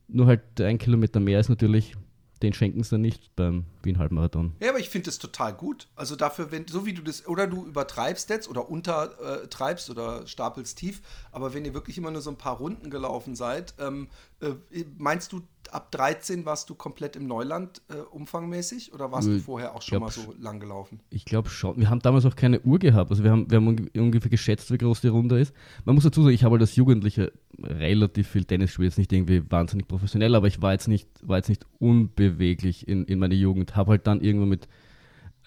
Nur 0.09 0.27
halt 0.27 0.43
ein 0.61 0.79
Kilometer 0.79 1.19
mehr 1.21 1.41
ist 1.41 1.49
natürlich, 1.49 1.95
den 2.43 2.53
schenken 2.53 2.83
sie 2.83 2.91
dann 2.91 3.01
nicht 3.01 3.35
beim 3.37 3.65
Wien-Halbmarathon. 3.83 4.53
Ja, 4.61 4.69
aber 4.71 4.79
ich 4.79 4.91
finde 4.91 5.07
das 5.07 5.19
total 5.19 5.55
gut. 5.55 5.89
Also 5.97 6.15
dafür, 6.15 6.51
wenn, 6.53 6.67
so 6.69 6.85
wie 6.85 6.93
du 6.93 7.01
das, 7.03 7.27
oder 7.27 7.47
du 7.47 7.65
übertreibst 7.65 8.29
jetzt 8.29 8.49
oder 8.49 8.69
untertreibst 8.69 9.89
oder 9.91 10.27
stapelst 10.27 10.77
tief, 10.79 11.01
aber 11.33 11.55
wenn 11.55 11.65
ihr 11.65 11.73
wirklich 11.75 11.97
immer 11.99 12.11
nur 12.11 12.21
so 12.21 12.31
ein 12.31 12.37
paar 12.37 12.57
Runden 12.59 12.91
gelaufen 12.91 13.35
seid, 13.35 13.75
ähm, 13.79 14.09
äh, 14.41 14.85
meinst 14.99 15.33
du, 15.33 15.41
ab 15.75 15.91
13 15.91 16.45
warst 16.47 16.71
du 16.71 16.75
komplett 16.75 17.17
im 17.17 17.27
Neuland 17.27 17.83
äh, 17.89 17.95
umfangmäßig 17.95 18.93
oder 18.95 19.11
warst 19.13 19.29
du 19.29 19.39
vorher 19.41 19.75
auch 19.75 19.83
schon 19.83 20.01
mal 20.01 20.09
glaub, 20.11 20.27
so 20.27 20.35
lang 20.41 20.61
gelaufen? 20.61 21.01
Ich 21.11 21.25
glaube 21.25 21.49
schon. 21.51 21.77
Wir 21.79 21.91
haben 21.91 22.01
damals 22.01 22.25
auch 22.25 22.37
keine 22.37 22.61
Uhr 22.61 22.79
gehabt. 22.79 23.11
Also 23.11 23.25
wir 23.25 23.31
haben, 23.31 23.51
wir 23.51 23.57
haben 23.57 23.69
unge- 23.69 23.99
ungefähr 24.01 24.31
geschätzt, 24.31 24.71
wie 24.71 24.79
groß 24.79 25.01
die 25.01 25.09
Runde 25.09 25.39
ist. 25.39 25.53
Man 25.85 25.95
muss 25.95 26.05
dazu 26.05 26.23
sagen, 26.23 26.35
ich 26.35 26.45
habe 26.45 26.53
halt 26.53 26.63
als 26.63 26.77
Jugendlicher 26.77 27.31
relativ 27.63 28.29
viel 28.29 28.45
Tennis 28.45 28.71
gespielt. 28.71 28.91
Jetzt 28.91 28.99
nicht 28.99 29.13
irgendwie 29.13 29.43
wahnsinnig 29.51 29.89
professionell, 29.89 30.35
aber 30.35 30.47
ich 30.47 30.63
war 30.63 30.73
jetzt 30.73 30.89
nicht, 30.89 31.09
war 31.23 31.39
jetzt 31.39 31.49
nicht 31.49 31.67
unbeweglich 31.79 32.87
in, 32.89 33.05
in 33.05 33.19
meiner 33.19 33.35
Jugend. 33.35 33.75
Habe 33.77 33.91
halt 33.93 34.07
dann 34.07 34.21
irgendwann 34.21 34.49
mit 34.51 34.69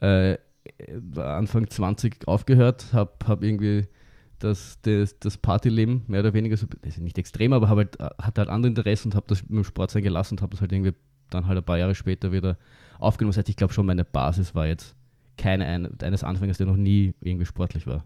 äh, 0.01 0.37
Anfang 1.15 1.69
20 1.69 2.27
aufgehört, 2.27 2.87
habe 2.93 3.13
hab 3.25 3.43
irgendwie 3.43 3.87
das, 4.39 4.79
das, 4.81 5.17
das 5.19 5.37
Partyleben 5.37 6.03
mehr 6.07 6.19
oder 6.21 6.33
weniger, 6.33 6.57
so, 6.57 6.67
das 6.81 6.97
ist 6.97 7.01
nicht 7.01 7.17
extrem, 7.17 7.53
aber 7.53 7.69
halt, 7.69 7.97
hatte 7.99 8.41
halt 8.41 8.49
andere 8.49 8.69
Interessen 8.69 9.09
und 9.09 9.15
habe 9.15 9.25
das 9.27 9.41
mit 9.43 9.51
dem 9.51 9.63
Sport 9.63 9.91
sein 9.91 10.03
gelassen 10.03 10.35
und 10.35 10.41
habe 10.41 10.51
das 10.51 10.61
halt 10.61 10.71
irgendwie 10.71 10.93
dann 11.29 11.47
halt 11.47 11.57
ein 11.57 11.63
paar 11.63 11.77
Jahre 11.77 11.95
später 11.95 12.31
wieder 12.31 12.57
aufgenommen. 12.99 13.31
Das 13.31 13.37
heißt, 13.37 13.49
ich 13.49 13.55
glaube 13.55 13.73
schon, 13.73 13.85
meine 13.85 14.05
Basis 14.05 14.55
war 14.55 14.67
jetzt 14.67 14.95
keine 15.37 15.65
ein, 15.65 15.99
eines 16.01 16.23
Anfängers, 16.23 16.57
der 16.57 16.67
noch 16.67 16.77
nie 16.77 17.13
irgendwie 17.21 17.45
sportlich 17.45 17.87
war. 17.87 18.03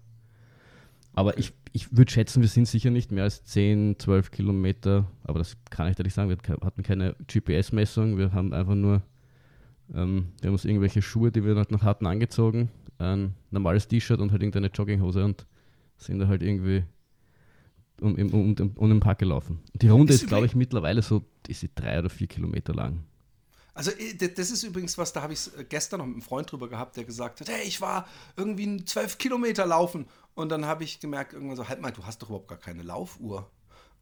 Aber 1.13 1.37
ich, 1.37 1.53
ich 1.73 1.95
würde 1.95 2.11
schätzen, 2.11 2.41
wir 2.41 2.49
sind 2.49 2.67
sicher 2.67 2.89
nicht 2.89 3.11
mehr 3.11 3.25
als 3.25 3.43
10, 3.43 3.99
12 3.99 4.31
Kilometer, 4.31 5.05
aber 5.23 5.39
das 5.39 5.57
kann 5.69 5.91
ich 5.91 5.99
ehrlich 5.99 6.13
sagen, 6.13 6.29
wir 6.29 6.37
hatten 6.65 6.83
keine 6.83 7.15
GPS-Messung, 7.27 8.17
wir 8.17 8.31
haben 8.31 8.53
einfach 8.53 8.75
nur, 8.75 9.01
ähm, 9.93 10.27
wir 10.39 10.47
haben 10.47 10.53
uns 10.53 10.65
irgendwelche 10.65 11.01
Schuhe, 11.01 11.31
die 11.31 11.43
wir 11.43 11.55
halt 11.55 11.71
noch 11.71 11.83
hatten, 11.83 12.05
angezogen, 12.05 12.69
ein 12.97 13.33
normales 13.49 13.87
T-Shirt 13.87 14.21
und 14.21 14.31
halt 14.31 14.41
irgendeine 14.41 14.67
Jogginghose 14.67 15.25
und 15.25 15.45
sind 16.05 16.19
da 16.19 16.27
halt 16.27 16.43
irgendwie 16.43 16.83
um, 18.01 18.15
um, 18.15 18.33
um, 18.33 18.55
um, 18.59 18.71
um 18.75 18.89
den 18.89 18.99
Park 18.99 19.19
gelaufen. 19.19 19.59
Die 19.73 19.87
Runde 19.87 20.13
Ist 20.13 20.23
ist, 20.23 20.27
glaube 20.27 20.45
ich, 20.45 20.55
mittlerweile 20.55 21.01
so, 21.01 21.23
ist 21.47 21.61
sie 21.61 21.69
drei 21.73 21.99
oder 21.99 22.09
vier 22.09 22.27
Kilometer 22.27 22.73
lang. 22.73 23.03
Also 23.73 23.91
äh, 23.91 24.15
das 24.15 24.51
ist 24.51 24.63
übrigens 24.63 24.97
was, 24.97 25.13
da 25.13 25.21
habe 25.21 25.33
ich 25.33 25.49
gestern 25.69 25.99
noch 25.99 26.05
mit 26.05 26.15
einem 26.15 26.21
Freund 26.21 26.51
drüber 26.51 26.67
gehabt, 26.67 26.97
der 26.97 27.05
gesagt 27.05 27.39
hat, 27.39 27.49
hey, 27.49 27.63
ich 27.65 27.79
war 27.79 28.07
irgendwie 28.35 28.83
12 28.83 29.17
Kilometer 29.17 29.65
laufen. 29.65 30.07
Und 30.33 30.49
dann 30.49 30.65
habe 30.65 30.83
ich 30.83 30.99
gemerkt, 30.99 31.33
irgendwann 31.33 31.57
so, 31.57 31.67
halt 31.67 31.81
mal, 31.81 31.91
du 31.91 32.05
hast 32.05 32.21
doch 32.21 32.29
überhaupt 32.29 32.47
gar 32.47 32.57
keine 32.57 32.83
Laufuhr. 32.83 33.49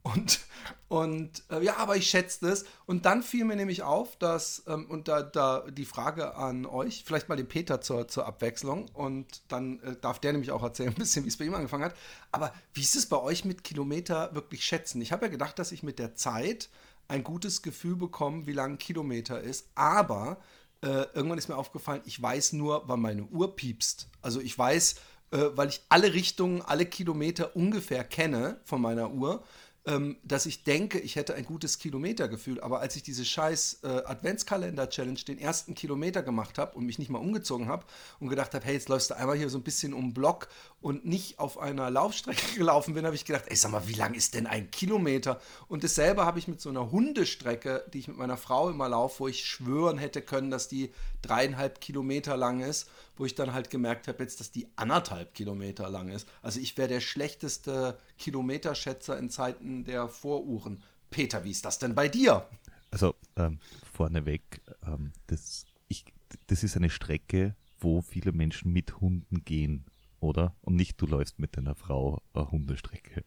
Und, 0.01 0.39
und 0.87 1.43
äh, 1.51 1.63
ja, 1.63 1.77
aber 1.77 1.97
ich 1.97 2.09
schätze 2.09 2.47
das. 2.47 2.65
Und 2.85 3.05
dann 3.05 3.21
fiel 3.21 3.45
mir 3.45 3.55
nämlich 3.55 3.83
auf, 3.83 4.15
dass, 4.15 4.63
ähm, 4.67 4.89
und 4.89 5.07
da, 5.07 5.21
da 5.21 5.65
die 5.69 5.85
Frage 5.85 6.35
an 6.35 6.65
euch, 6.65 7.03
vielleicht 7.05 7.29
mal 7.29 7.35
den 7.35 7.47
Peter 7.47 7.81
zur, 7.81 8.07
zur 8.07 8.25
Abwechslung, 8.25 8.87
und 8.93 9.41
dann 9.49 9.79
äh, 9.81 9.95
darf 9.99 10.19
der 10.19 10.31
nämlich 10.31 10.51
auch 10.51 10.63
erzählen, 10.63 10.89
ein 10.93 10.95
bisschen, 10.95 11.25
wie 11.25 11.29
es 11.29 11.37
bei 11.37 11.45
ihm 11.45 11.53
angefangen 11.53 11.83
hat. 11.83 11.95
Aber 12.31 12.53
wie 12.73 12.81
ist 12.81 12.95
es 12.95 13.07
bei 13.07 13.17
euch 13.17 13.45
mit 13.45 13.63
Kilometer 13.63 14.33
wirklich 14.33 14.63
schätzen? 14.63 15.01
Ich 15.01 15.11
habe 15.11 15.25
ja 15.25 15.31
gedacht, 15.31 15.59
dass 15.59 15.71
ich 15.71 15.83
mit 15.83 15.99
der 15.99 16.15
Zeit 16.15 16.69
ein 17.07 17.23
gutes 17.23 17.61
Gefühl 17.61 17.95
bekomme, 17.95 18.47
wie 18.47 18.53
lang 18.53 18.73
ein 18.73 18.77
Kilometer 18.77 19.41
ist, 19.41 19.67
aber 19.75 20.37
äh, 20.81 21.05
irgendwann 21.13 21.37
ist 21.37 21.49
mir 21.49 21.57
aufgefallen, 21.57 22.01
ich 22.05 22.21
weiß 22.21 22.53
nur, 22.53 22.83
wann 22.87 23.01
meine 23.01 23.23
Uhr 23.23 23.55
piepst. 23.55 24.07
Also 24.21 24.39
ich 24.39 24.57
weiß, 24.57 24.95
äh, 25.31 25.37
weil 25.55 25.69
ich 25.69 25.81
alle 25.89 26.13
Richtungen, 26.13 26.61
alle 26.61 26.85
Kilometer 26.85 27.55
ungefähr 27.55 28.03
kenne 28.03 28.59
von 28.63 28.81
meiner 28.81 29.11
Uhr, 29.11 29.43
ähm, 29.89 30.17
dass 30.23 30.45
ich 30.45 30.63
denke, 30.63 30.99
ich 30.99 31.15
hätte 31.15 31.33
ein 31.33 31.45
gutes 31.45 31.79
Kilometergefühl. 31.79 32.61
Aber 32.61 32.79
als 32.79 32.95
ich 32.95 33.01
diese 33.01 33.25
scheiß 33.25 33.79
äh, 33.83 33.87
Adventskalender-Challenge, 33.87 35.19
den 35.27 35.39
ersten 35.39 35.73
Kilometer 35.73 36.21
gemacht 36.21 36.59
habe 36.59 36.77
und 36.77 36.85
mich 36.85 36.99
nicht 36.99 37.09
mal 37.09 37.17
umgezogen 37.17 37.67
habe 37.67 37.85
und 38.19 38.29
gedacht 38.29 38.53
habe, 38.53 38.63
hey, 38.65 38.75
jetzt 38.75 38.87
läufst 38.87 39.09
du 39.09 39.15
einmal 39.15 39.35
hier 39.35 39.49
so 39.49 39.57
ein 39.57 39.63
bisschen 39.63 39.93
um 39.93 40.09
den 40.09 40.13
Block 40.13 40.47
und 40.81 41.05
nicht 41.05 41.39
auf 41.39 41.57
einer 41.57 41.89
Laufstrecke 41.89 42.55
gelaufen 42.57 42.93
bin, 42.93 43.05
habe 43.05 43.15
ich 43.15 43.25
gedacht, 43.25 43.45
ey, 43.47 43.55
sag 43.55 43.71
mal, 43.71 43.87
wie 43.87 43.93
lang 43.93 44.13
ist 44.13 44.33
denn 44.33 44.47
ein 44.47 44.71
Kilometer? 44.71 45.39
Und 45.67 45.83
dasselbe 45.83 46.25
habe 46.25 46.39
ich 46.39 46.47
mit 46.47 46.61
so 46.61 46.69
einer 46.69 46.91
Hundestrecke, 46.91 47.85
die 47.93 47.99
ich 47.99 48.07
mit 48.07 48.17
meiner 48.17 48.37
Frau 48.37 48.69
immer 48.69 48.89
laufe, 48.89 49.19
wo 49.19 49.27
ich 49.27 49.45
schwören 49.45 49.97
hätte 49.97 50.21
können, 50.21 50.51
dass 50.51 50.67
die 50.67 50.91
dreieinhalb 51.21 51.81
Kilometer 51.81 52.37
lang 52.37 52.61
ist, 52.61 52.89
wo 53.17 53.25
ich 53.25 53.35
dann 53.35 53.53
halt 53.53 53.69
gemerkt 53.69 54.07
habe 54.07 54.23
jetzt, 54.23 54.39
dass 54.39 54.51
die 54.51 54.67
anderthalb 54.75 55.33
Kilometer 55.33 55.89
lang 55.89 56.09
ist. 56.09 56.27
Also 56.41 56.59
ich 56.59 56.77
wäre 56.77 56.87
der 56.87 57.01
schlechteste 57.01 57.97
Kilometerschätzer 58.17 59.17
in 59.17 59.29
Zeiten 59.29 59.83
der 59.83 60.07
Voruhren. 60.07 60.81
Peter, 61.09 61.43
wie 61.43 61.51
ist 61.51 61.65
das 61.65 61.79
denn 61.79 61.95
bei 61.95 62.07
dir? 62.07 62.47
Also 62.91 63.15
ähm, 63.35 63.59
vorneweg, 63.91 64.61
ähm, 64.85 65.11
das, 65.27 65.65
ich, 65.87 66.05
das 66.47 66.63
ist 66.63 66.77
eine 66.77 66.89
Strecke, 66.89 67.55
wo 67.79 68.01
viele 68.01 68.31
Menschen 68.31 68.71
mit 68.71 68.99
Hunden 68.99 69.43
gehen, 69.43 69.85
oder? 70.21 70.55
Und 70.61 70.75
nicht 70.75 70.99
du 71.01 71.05
läufst 71.05 71.39
mit 71.39 71.55
deiner 71.57 71.75
Frau 71.75 72.21
eine 72.33 72.49
Hundestrecke. 72.51 73.23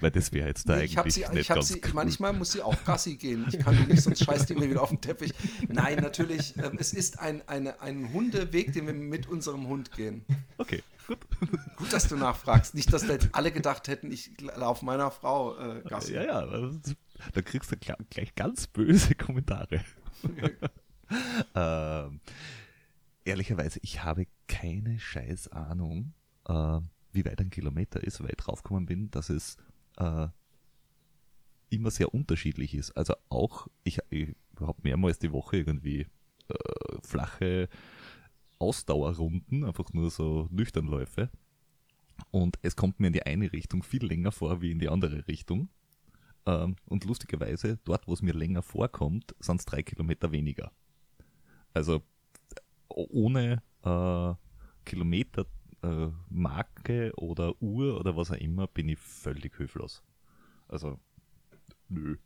Weil 0.00 0.10
das 0.10 0.32
wäre 0.32 0.48
jetzt 0.48 0.68
da 0.68 0.80
ich 0.80 0.96
habe 0.96 1.04
eigentlich 1.04 1.14
sie, 1.14 1.32
nicht 1.32 1.40
ich 1.40 1.50
hab 1.50 1.56
ganz 1.56 1.68
sie, 1.68 1.80
cool. 1.84 1.90
manchmal 1.94 2.32
muss 2.32 2.52
sie 2.52 2.62
auch 2.62 2.76
Gassi 2.84 3.16
gehen. 3.16 3.44
Ich 3.48 3.58
kann 3.58 3.76
die 3.76 3.84
nicht, 3.92 4.02
sonst 4.02 4.24
scheißt 4.24 4.50
die 4.50 4.54
mir 4.54 4.68
wieder 4.70 4.82
auf 4.82 4.90
den 4.90 5.00
Teppich. 5.00 5.32
Nein, 5.68 5.98
natürlich, 5.98 6.56
ähm, 6.58 6.76
es 6.78 6.92
ist 6.92 7.18
ein, 7.18 7.46
eine, 7.48 7.80
ein 7.80 8.12
Hundeweg, 8.12 8.72
den 8.72 8.86
wir 8.86 8.94
mit 8.94 9.26
unserem 9.28 9.66
Hund 9.68 9.92
gehen. 9.92 10.24
Okay, 10.58 10.82
gut. 11.06 11.18
Gut, 11.76 11.92
dass 11.92 12.08
du 12.08 12.16
nachfragst. 12.16 12.74
Nicht, 12.74 12.92
dass 12.92 13.06
da 13.06 13.12
jetzt 13.14 13.28
alle 13.32 13.52
gedacht 13.52 13.88
hätten, 13.88 14.10
ich 14.12 14.30
laufe 14.40 14.84
meiner 14.84 15.10
Frau 15.10 15.56
äh, 15.58 15.82
Gassi. 15.82 16.14
Ja, 16.14 16.24
ja, 16.24 16.70
da 17.32 17.42
kriegst 17.42 17.70
du 17.72 17.76
gl- 17.76 17.96
gleich 18.10 18.34
ganz 18.34 18.66
böse 18.66 19.14
Kommentare. 19.14 19.84
ähm, 21.54 22.20
ehrlicherweise, 23.24 23.78
ich 23.82 24.02
habe 24.02 24.26
keine 24.48 24.98
scheiß 24.98 25.48
Ahnung, 25.48 26.12
äh, 26.46 26.80
wie 27.12 27.24
weit 27.24 27.40
ein 27.40 27.50
Kilometer 27.50 28.02
ist, 28.02 28.20
weil 28.20 28.30
ich 28.30 28.36
draufgekommen 28.36 28.86
bin, 28.86 29.10
dass 29.10 29.30
es 29.30 29.56
äh, 29.96 30.28
immer 31.70 31.90
sehr 31.90 32.12
unterschiedlich 32.12 32.74
ist. 32.74 32.92
Also 32.92 33.14
auch, 33.28 33.68
ich, 33.82 33.98
ich 34.10 34.34
habe 34.60 34.78
mehrmals 34.82 35.18
die 35.18 35.32
Woche 35.32 35.58
irgendwie 35.58 36.06
äh, 36.48 36.98
flache 37.02 37.68
Ausdauerrunden, 38.58 39.64
einfach 39.64 39.92
nur 39.92 40.10
so 40.10 40.48
Nüchternläufe. 40.50 41.30
Und 42.30 42.58
es 42.62 42.76
kommt 42.76 43.00
mir 43.00 43.08
in 43.08 43.12
die 43.12 43.26
eine 43.26 43.52
Richtung 43.52 43.82
viel 43.82 44.04
länger 44.04 44.32
vor 44.32 44.60
wie 44.60 44.70
in 44.70 44.78
die 44.78 44.88
andere 44.88 45.26
Richtung. 45.26 45.68
Ähm, 46.46 46.76
und 46.86 47.04
lustigerweise, 47.04 47.78
dort, 47.84 48.06
wo 48.06 48.12
es 48.12 48.22
mir 48.22 48.34
länger 48.34 48.62
vorkommt, 48.62 49.34
sind 49.40 49.60
es 49.60 49.66
drei 49.66 49.82
Kilometer 49.82 50.30
weniger. 50.32 50.72
Also 51.72 52.02
ohne 52.88 53.62
äh, 53.82 54.34
Kilometer 54.84 55.46
äh, 55.84 56.08
Marke 56.30 57.12
oder 57.16 57.60
Uhr 57.62 57.98
oder 58.00 58.16
was 58.16 58.30
auch 58.30 58.36
immer 58.36 58.66
bin 58.66 58.88
ich 58.88 58.98
völlig 58.98 59.56
hilflos. 59.56 60.02
Also, 60.68 60.98
nö. 61.88 62.16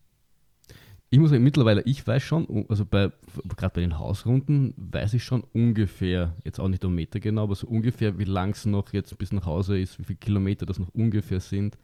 Ich 1.10 1.18
muss 1.18 1.30
sagen, 1.30 1.42
mittlerweile, 1.42 1.80
ich 1.82 2.06
weiß 2.06 2.22
schon, 2.22 2.66
also 2.68 2.84
bei, 2.84 3.10
gerade 3.56 3.74
bei 3.74 3.80
den 3.80 3.98
Hausrunden, 3.98 4.74
weiß 4.76 5.14
ich 5.14 5.24
schon 5.24 5.42
ungefähr, 5.54 6.34
jetzt 6.44 6.60
auch 6.60 6.68
nicht 6.68 6.84
um 6.84 6.94
Meter 6.94 7.18
genau, 7.18 7.44
aber 7.44 7.54
so 7.54 7.66
ungefähr, 7.66 8.18
wie 8.18 8.24
lang 8.24 8.50
es 8.50 8.66
noch 8.66 8.92
jetzt 8.92 9.16
bis 9.16 9.32
nach 9.32 9.46
Hause 9.46 9.78
ist, 9.80 9.98
wie 9.98 10.04
viele 10.04 10.18
Kilometer 10.18 10.66
das 10.66 10.78
noch 10.78 10.90
ungefähr 10.94 11.40
sind. 11.40 11.78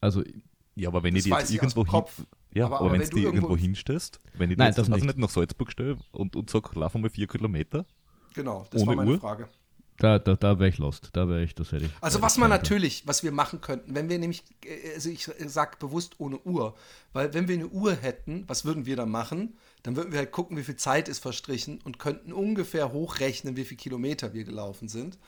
Also, 0.00 0.24
ja, 0.74 0.88
aber 0.88 1.04
wenn 1.04 1.14
Das 1.14 1.24
ich 1.24 1.32
die 1.32 1.38
jetzt 1.38 1.52
irgendwo 1.54 1.82
hin, 1.84 1.90
Kopf. 1.92 2.26
ja, 2.54 2.66
Aber- 2.66 2.76
aber, 2.78 2.84
aber 2.86 2.92
wenn 2.94 3.00
wenn 3.02 3.08
du 3.10 3.16
die 3.16 3.22
irgendwo- 3.22 3.46
irgendwo 3.50 3.56
hinstellst, 3.56 4.20
wenn 4.34 4.50
ich 4.50 4.56
Nein, 4.58 4.66
jetzt 4.66 4.78
das 4.78 4.86
also 4.90 4.96
nicht. 4.96 5.06
nicht 5.14 5.18
nach 5.18 5.30
Salzburg 5.30 5.70
stehe 5.70 5.96
und, 6.10 6.34
und 6.34 6.50
sag, 6.50 6.74
laufen 6.74 7.02
wir 7.04 7.10
vier 7.10 7.28
Kilometer, 7.28 7.86
Genau, 8.34 8.66
das 8.70 8.82
Ohne 8.82 8.88
war 8.88 8.96
meine 8.96 9.10
Uhr? 9.12 9.18
Frage. 9.20 9.48
Da, 9.98 10.18
da, 10.18 10.36
da 10.36 10.58
wäre 10.58 10.68
ich 10.68 10.78
lost. 10.78 11.10
Da 11.12 11.28
wäre 11.28 11.42
ich, 11.42 11.54
das 11.54 11.72
hätte 11.72 11.86
ich. 11.86 11.90
Also 12.00 12.22
was 12.22 12.38
man 12.38 12.50
natürlich, 12.50 13.06
was 13.06 13.22
wir 13.22 13.32
machen 13.32 13.60
könnten, 13.60 13.94
wenn 13.94 14.08
wir 14.08 14.18
nämlich, 14.18 14.44
äh, 14.64 14.94
also 14.94 15.10
ich 15.10 15.30
sage 15.46 15.76
bewusst 15.78 16.16
ohne 16.18 16.38
Uhr, 16.40 16.74
weil 17.12 17.32
wenn 17.34 17.48
wir 17.48 17.54
eine 17.54 17.68
Uhr 17.68 17.94
hätten, 17.94 18.44
was 18.46 18.64
würden 18.64 18.86
wir 18.86 18.96
dann 18.96 19.10
machen? 19.10 19.56
Dann 19.82 19.96
würden 19.96 20.12
wir 20.12 20.18
halt 20.18 20.32
gucken, 20.32 20.56
wie 20.56 20.64
viel 20.64 20.76
Zeit 20.76 21.08
ist 21.08 21.20
verstrichen 21.20 21.80
und 21.84 21.98
könnten 21.98 22.32
ungefähr 22.32 22.92
hochrechnen, 22.92 23.56
wie 23.56 23.64
viele 23.64 23.78
Kilometer 23.78 24.34
wir 24.34 24.44
gelaufen 24.44 24.88
sind. 24.88 25.18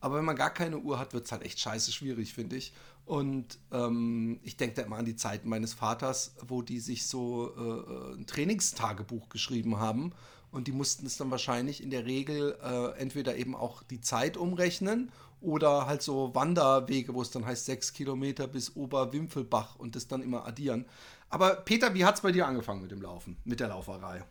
Aber 0.00 0.16
wenn 0.16 0.24
man 0.24 0.36
gar 0.36 0.50
keine 0.50 0.78
Uhr 0.78 0.98
hat, 0.98 1.12
wird 1.12 1.26
es 1.26 1.32
halt 1.32 1.42
echt 1.42 1.58
scheiße 1.58 1.92
schwierig, 1.92 2.32
finde 2.32 2.56
ich. 2.56 2.72
Und 3.04 3.58
ähm, 3.72 4.38
ich 4.42 4.56
denke 4.56 4.76
da 4.76 4.82
immer 4.82 4.96
an 4.96 5.06
die 5.06 5.16
Zeiten 5.16 5.48
meines 5.48 5.72
Vaters, 5.72 6.34
wo 6.46 6.62
die 6.62 6.78
sich 6.78 7.06
so 7.06 7.54
äh, 7.56 8.16
ein 8.16 8.26
Trainingstagebuch 8.26 9.28
geschrieben 9.30 9.78
haben. 9.78 10.12
Und 10.50 10.66
die 10.66 10.72
mussten 10.72 11.06
es 11.06 11.16
dann 11.16 11.30
wahrscheinlich 11.30 11.82
in 11.82 11.90
der 11.90 12.06
Regel 12.06 12.56
äh, 12.62 12.98
entweder 12.98 13.36
eben 13.36 13.54
auch 13.54 13.82
die 13.82 14.00
Zeit 14.00 14.36
umrechnen 14.36 15.12
oder 15.40 15.86
halt 15.86 16.02
so 16.02 16.34
Wanderwege, 16.34 17.14
wo 17.14 17.22
es 17.22 17.30
dann 17.30 17.44
heißt 17.44 17.66
sechs 17.66 17.92
Kilometer 17.92 18.48
bis 18.48 18.74
Oberwimpfelbach 18.74 19.76
und 19.76 19.94
das 19.94 20.08
dann 20.08 20.22
immer 20.22 20.46
addieren. 20.46 20.86
Aber 21.28 21.56
Peter, 21.56 21.94
wie 21.94 22.04
hat 22.04 22.16
es 22.16 22.22
bei 22.22 22.32
dir 22.32 22.46
angefangen 22.46 22.82
mit 22.82 22.90
dem 22.90 23.02
Laufen, 23.02 23.36
mit 23.44 23.60
der 23.60 23.68
Lauferei? 23.68 24.24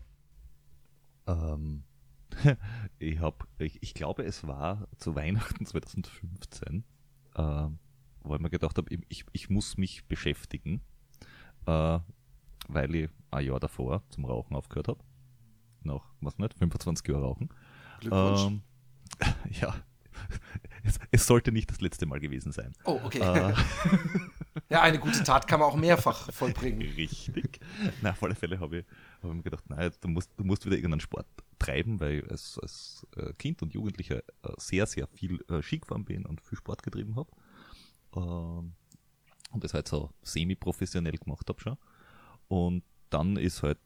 Ähm, 1.27 1.83
ich 2.99 3.19
habe, 3.19 3.45
ich, 3.59 3.81
ich 3.81 3.93
glaube, 3.93 4.23
es 4.23 4.45
war 4.47 4.87
zu 4.97 5.15
Weihnachten 5.15 5.65
2015, 5.65 6.83
ähm, 7.35 7.79
wo 8.23 8.35
ich 8.35 8.41
mir 8.41 8.49
gedacht 8.49 8.77
habe, 8.77 8.89
ich, 9.07 9.25
ich 9.31 9.49
muss 9.49 9.77
mich 9.77 10.05
beschäftigen, 10.07 10.81
äh, 11.65 11.99
weil 12.67 12.95
ich 12.95 13.09
ein 13.31 13.45
Jahr 13.45 13.59
davor 13.59 14.03
zum 14.09 14.25
Rauchen 14.25 14.55
aufgehört 14.55 14.87
habe. 14.87 15.03
Noch, 15.87 16.05
was 16.21 16.37
nicht, 16.37 16.53
25 16.53 17.07
Jahre 17.07 17.23
rauchen. 17.23 17.49
Glückwunsch. 17.99 18.41
Ähm, 18.41 18.61
ja, 19.61 19.75
es, 20.83 20.99
es 21.11 21.27
sollte 21.27 21.51
nicht 21.51 21.69
das 21.69 21.81
letzte 21.81 22.05
Mal 22.05 22.19
gewesen 22.19 22.51
sein. 22.51 22.73
oh, 22.85 22.99
okay. 23.03 23.19
Äh, 23.19 23.53
ja, 24.69 24.81
eine 24.81 24.99
gute 24.99 25.23
Tat 25.23 25.47
kann 25.47 25.59
man 25.59 25.69
auch 25.69 25.75
mehrfach 25.75 26.31
vollbringen. 26.31 26.81
Richtig. 26.81 27.59
Na, 28.01 28.11
auf 28.11 28.23
alle 28.23 28.35
Fälle 28.35 28.59
habe 28.59 28.79
ich, 28.79 28.85
hab 29.21 29.29
ich 29.29 29.35
mir 29.35 29.43
gedacht, 29.43 29.63
nein, 29.69 29.91
du 30.01 30.07
musst, 30.07 30.31
du 30.37 30.43
musst 30.43 30.65
wieder 30.65 30.75
irgendeinen 30.75 31.01
Sport 31.01 31.27
treiben, 31.59 31.99
weil 31.99 32.19
ich 32.19 32.31
als, 32.31 32.59
als 32.59 33.07
äh, 33.15 33.33
Kind 33.33 33.61
und 33.61 33.73
Jugendlicher 33.73 34.17
äh, 34.17 34.53
sehr, 34.57 34.85
sehr 34.85 35.07
viel 35.07 35.43
äh, 35.49 35.61
Ski 35.61 35.79
gefahren 35.79 36.05
bin 36.05 36.25
und 36.25 36.41
viel 36.41 36.57
Sport 36.57 36.83
getrieben 36.83 37.15
habe. 37.15 37.29
Ähm, 38.15 38.73
und 39.51 39.63
das 39.63 39.73
halt 39.73 39.87
so 39.87 40.11
semi-professionell 40.21 41.17
gemacht 41.17 41.47
habe 41.49 41.59
schon. 41.59 41.77
Und 42.47 42.83
dann 43.09 43.37
ist 43.37 43.63
halt, 43.63 43.79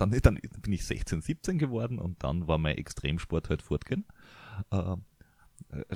dann, 0.00 0.10
dann 0.10 0.40
bin 0.62 0.72
ich 0.72 0.84
16, 0.84 1.20
17 1.20 1.58
geworden 1.58 1.98
und 1.98 2.22
dann 2.22 2.48
war 2.48 2.58
mein 2.58 2.78
Extremsport 2.78 3.50
halt 3.50 3.62
fortgehen. 3.62 4.06
Äh, 4.70 4.96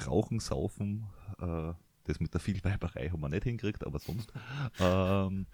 Rauchen, 0.07 0.41
Saufen, 0.41 1.07
äh, 1.41 1.73
das 2.05 2.21
mit 2.21 2.35
der 2.35 2.41
Vielweiberei 2.41 3.09
haben 3.09 3.21
wir 3.21 3.29
nicht 3.29 3.45
hingekriegt, 3.45 3.85
aber 3.85 3.99
sonst. 3.99 4.33
Ähm, 4.79 5.47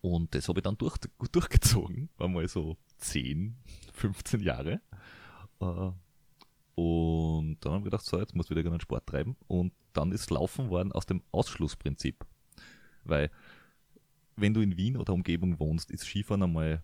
und 0.00 0.34
das 0.34 0.48
habe 0.48 0.60
ich 0.60 0.62
dann 0.62 0.78
durch, 0.78 0.96
durchgezogen, 1.32 2.08
war 2.16 2.28
mal 2.28 2.46
so 2.48 2.76
10, 2.98 3.56
15 3.92 4.40
Jahre. 4.40 4.80
Äh, 5.60 5.90
und 6.76 7.58
dann 7.60 7.72
haben 7.72 7.82
wir 7.82 7.90
gedacht, 7.90 8.04
so, 8.04 8.18
jetzt 8.18 8.34
muss 8.34 8.46
ich 8.46 8.50
wieder 8.50 8.60
irgendeinen 8.60 8.80
Sport 8.80 9.06
treiben. 9.06 9.36
Und 9.46 9.72
dann 9.92 10.12
ist 10.12 10.30
Laufen 10.30 10.70
worden 10.70 10.92
aus 10.92 11.06
dem 11.06 11.22
Ausschlussprinzip. 11.32 12.24
Weil, 13.04 13.30
wenn 14.36 14.54
du 14.54 14.60
in 14.60 14.76
Wien 14.76 14.96
oder 14.96 15.12
Umgebung 15.12 15.58
wohnst, 15.58 15.90
ist 15.90 16.04
Skifahren 16.04 16.42
einmal 16.42 16.82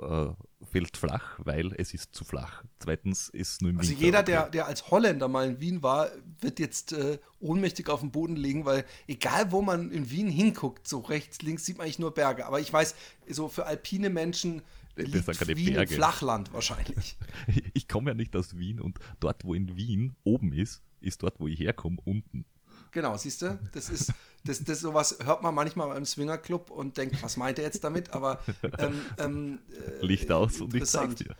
äh, 0.00 0.28
fällt 0.64 0.96
flach, 0.96 1.38
weil 1.38 1.72
es 1.76 1.92
ist 1.92 2.14
zu 2.14 2.24
flach. 2.24 2.64
Zweitens 2.78 3.28
ist 3.28 3.62
nur 3.62 3.70
im 3.70 3.78
Also 3.78 3.90
Winter 3.90 4.04
jeder, 4.04 4.22
der, 4.22 4.48
der 4.48 4.66
als 4.66 4.90
Holländer 4.90 5.28
mal 5.28 5.48
in 5.48 5.60
Wien 5.60 5.82
war, 5.82 6.10
wird 6.40 6.58
jetzt 6.58 6.92
äh, 6.92 7.18
ohnmächtig 7.40 7.88
auf 7.88 8.00
den 8.00 8.10
Boden 8.10 8.36
liegen, 8.36 8.64
weil 8.64 8.84
egal 9.06 9.52
wo 9.52 9.62
man 9.62 9.90
in 9.90 10.10
Wien 10.10 10.28
hinguckt, 10.28 10.88
so 10.88 11.00
rechts, 11.00 11.42
links 11.42 11.64
sieht 11.64 11.78
man 11.78 11.84
eigentlich 11.84 11.98
nur 11.98 12.14
Berge. 12.14 12.46
Aber 12.46 12.60
ich 12.60 12.72
weiß, 12.72 12.94
so 13.28 13.48
für 13.48 13.66
alpine 13.66 14.10
Menschen 14.10 14.62
Das 14.94 15.06
liegt 15.06 15.48
Wien 15.56 15.68
im 15.68 15.74
Berge. 15.74 15.94
Flachland 15.94 16.52
wahrscheinlich. 16.52 17.16
Ich 17.74 17.88
komme 17.88 18.10
ja 18.10 18.14
nicht 18.14 18.34
aus 18.36 18.56
Wien 18.56 18.80
und 18.80 18.98
dort, 19.20 19.44
wo 19.44 19.54
in 19.54 19.76
Wien 19.76 20.14
oben 20.24 20.52
ist, 20.52 20.82
ist 21.00 21.22
dort, 21.22 21.40
wo 21.40 21.48
ich 21.48 21.58
herkomme, 21.58 21.98
unten. 22.04 22.44
Genau, 22.92 23.16
siehst 23.16 23.42
du? 23.42 23.58
Das 23.72 23.88
ist, 23.88 24.12
das, 24.44 24.62
das 24.62 24.80
sowas 24.80 25.18
hört 25.24 25.42
man 25.42 25.54
manchmal 25.54 25.88
beim 25.88 26.04
Swingerclub 26.04 26.70
und 26.70 26.96
denkt, 26.98 27.22
was 27.22 27.36
meint 27.36 27.58
er 27.58 27.64
jetzt 27.64 27.82
damit? 27.82 28.12
Aber 28.12 28.40
ähm, 28.78 29.00
ähm, 29.18 29.58
äh, 30.00 30.06
Licht 30.06 30.30
aus 30.30 30.60
und 30.60 30.68
ich 30.74 30.82
interessant. 30.82 31.20
dir. 31.20 31.34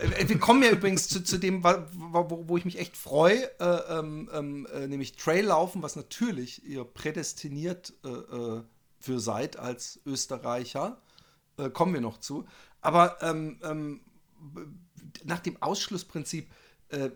Äh, 0.00 0.28
Wir 0.28 0.38
kommen 0.38 0.62
ja 0.62 0.70
übrigens 0.70 1.08
zu, 1.08 1.22
zu 1.24 1.38
dem, 1.38 1.64
wo, 1.64 2.44
wo 2.46 2.56
ich 2.56 2.64
mich 2.64 2.78
echt 2.78 2.96
freue, 2.96 3.50
äh, 3.60 3.98
ähm, 3.98 4.30
ähm, 4.32 4.68
äh, 4.72 4.86
nämlich 4.86 5.16
Traillaufen, 5.16 5.82
was 5.82 5.96
natürlich 5.96 6.64
ihr 6.64 6.84
prädestiniert 6.84 7.92
äh, 8.04 8.08
äh, 8.08 8.62
für 9.00 9.18
seid 9.18 9.58
als 9.58 10.00
Österreicher. 10.06 11.00
Äh, 11.58 11.70
kommen 11.70 11.94
wir 11.94 12.00
noch 12.00 12.18
zu. 12.18 12.46
Aber 12.80 13.20
ähm, 13.22 13.58
ähm, 13.64 14.00
nach 15.24 15.40
dem 15.40 15.60
Ausschlussprinzip, 15.60 16.48
äh, 16.90 17.10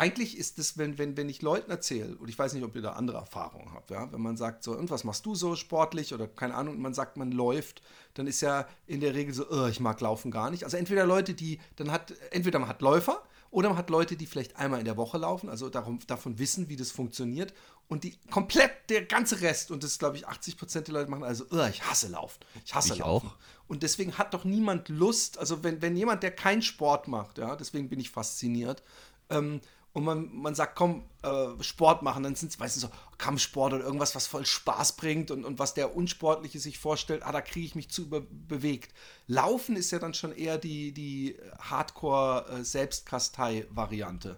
eigentlich 0.00 0.38
ist 0.38 0.58
es, 0.58 0.78
wenn, 0.78 0.96
wenn, 0.96 1.18
wenn 1.18 1.28
ich 1.28 1.42
Leuten 1.42 1.70
erzähle, 1.70 2.16
und 2.16 2.30
ich 2.30 2.38
weiß 2.38 2.54
nicht, 2.54 2.64
ob 2.64 2.74
ihr 2.74 2.80
da 2.80 2.92
andere 2.92 3.18
Erfahrungen 3.18 3.74
habt, 3.74 3.90
ja, 3.90 4.10
wenn 4.10 4.22
man 4.22 4.38
sagt 4.38 4.64
so, 4.64 4.72
und 4.72 4.88
was 4.88 5.04
machst 5.04 5.26
du 5.26 5.34
so 5.34 5.56
sportlich 5.56 6.14
oder 6.14 6.26
keine 6.26 6.54
Ahnung, 6.54 6.76
und 6.76 6.80
man 6.80 6.94
sagt, 6.94 7.18
man 7.18 7.32
läuft, 7.32 7.82
dann 8.14 8.26
ist 8.26 8.40
ja 8.40 8.66
in 8.86 9.00
der 9.00 9.14
Regel 9.14 9.34
so, 9.34 9.44
"Oh, 9.50 9.66
ich 9.66 9.78
mag 9.78 10.00
Laufen 10.00 10.30
gar 10.30 10.50
nicht. 10.50 10.64
Also 10.64 10.78
entweder 10.78 11.04
Leute, 11.04 11.34
die, 11.34 11.60
dann 11.76 11.90
hat, 11.92 12.14
entweder 12.30 12.58
man 12.58 12.68
hat 12.70 12.80
Läufer 12.80 13.22
oder 13.50 13.68
man 13.68 13.76
hat 13.76 13.90
Leute, 13.90 14.16
die 14.16 14.24
vielleicht 14.24 14.56
einmal 14.56 14.78
in 14.78 14.86
der 14.86 14.96
Woche 14.96 15.18
laufen, 15.18 15.50
also 15.50 15.68
darum, 15.68 15.98
davon 16.06 16.38
wissen, 16.38 16.70
wie 16.70 16.76
das 16.76 16.90
funktioniert 16.90 17.52
und 17.88 18.02
die 18.04 18.16
komplett, 18.30 18.70
der 18.88 19.04
ganze 19.04 19.42
Rest, 19.42 19.70
und 19.70 19.84
das 19.84 19.98
glaube 19.98 20.16
ich 20.16 20.26
80 20.26 20.56
Prozent 20.56 20.86
der 20.86 20.94
Leute 20.94 21.10
machen, 21.10 21.24
also, 21.24 21.44
"Oh, 21.50 21.66
ich 21.68 21.82
hasse 21.84 22.08
Laufen, 22.08 22.40
ich 22.64 22.74
hasse 22.74 22.94
Ich 22.94 23.00
Laufen. 23.00 23.28
auch. 23.28 23.34
Und 23.68 23.82
deswegen 23.82 24.16
hat 24.16 24.32
doch 24.32 24.44
niemand 24.44 24.88
Lust, 24.88 25.36
also 25.36 25.62
wenn, 25.62 25.82
wenn 25.82 25.94
jemand, 25.94 26.22
der 26.22 26.30
keinen 26.30 26.62
Sport 26.62 27.06
macht, 27.06 27.36
ja, 27.36 27.54
deswegen 27.54 27.90
bin 27.90 28.00
ich 28.00 28.08
fasziniert, 28.10 28.82
ähm, 29.28 29.60
und 29.92 30.04
man, 30.04 30.30
man 30.32 30.54
sagt, 30.54 30.76
komm, 30.76 31.02
äh, 31.22 31.48
Sport 31.62 32.02
machen, 32.02 32.22
dann 32.22 32.36
sind 32.36 32.52
es, 32.52 32.60
weißt 32.60 32.76
du, 32.76 32.80
so 32.80 32.88
Kampfsport 33.18 33.74
oder 33.74 33.84
irgendwas, 33.84 34.14
was 34.14 34.28
voll 34.28 34.46
Spaß 34.46 34.96
bringt 34.96 35.30
und, 35.30 35.44
und 35.44 35.58
was 35.58 35.74
der 35.74 35.94
Unsportliche 35.96 36.58
sich 36.60 36.78
vorstellt, 36.78 37.22
ah, 37.24 37.32
da 37.32 37.40
kriege 37.40 37.66
ich 37.66 37.74
mich 37.74 37.90
zu 37.90 38.02
über 38.02 38.20
bewegt. 38.20 38.94
Laufen 39.26 39.74
ist 39.76 39.90
ja 39.90 39.98
dann 39.98 40.14
schon 40.14 40.32
eher 40.32 40.58
die, 40.58 40.92
die 40.92 41.36
Hardcore-Selbstkastei-Variante. 41.58 44.36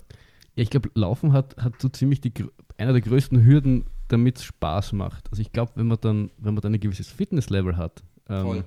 Ja, 0.55 0.62
ich 0.62 0.71
glaube, 0.71 0.91
Laufen 0.95 1.33
hat, 1.33 1.57
hat 1.59 1.75
so 1.81 1.88
ziemlich 1.88 2.21
die, 2.21 2.33
einer 2.79 2.93
der 2.93 3.01
größten 3.03 3.45
Hürden, 3.45 3.87
damit 4.09 4.38
es 4.38 4.45
Spaß 4.45 4.93
macht. 4.93 5.31
Also 5.31 5.43
ich 5.43 5.53
glaube, 5.53 5.73
wenn 5.75 5.87
man 5.87 5.99
dann, 6.01 6.31
wenn 6.38 6.55
man 6.55 6.62
dann 6.62 6.75
ein 6.75 6.81
gewisses 6.81 7.09
Fitnesslevel 7.09 7.77
hat, 7.77 8.03
ähm, 8.29 8.65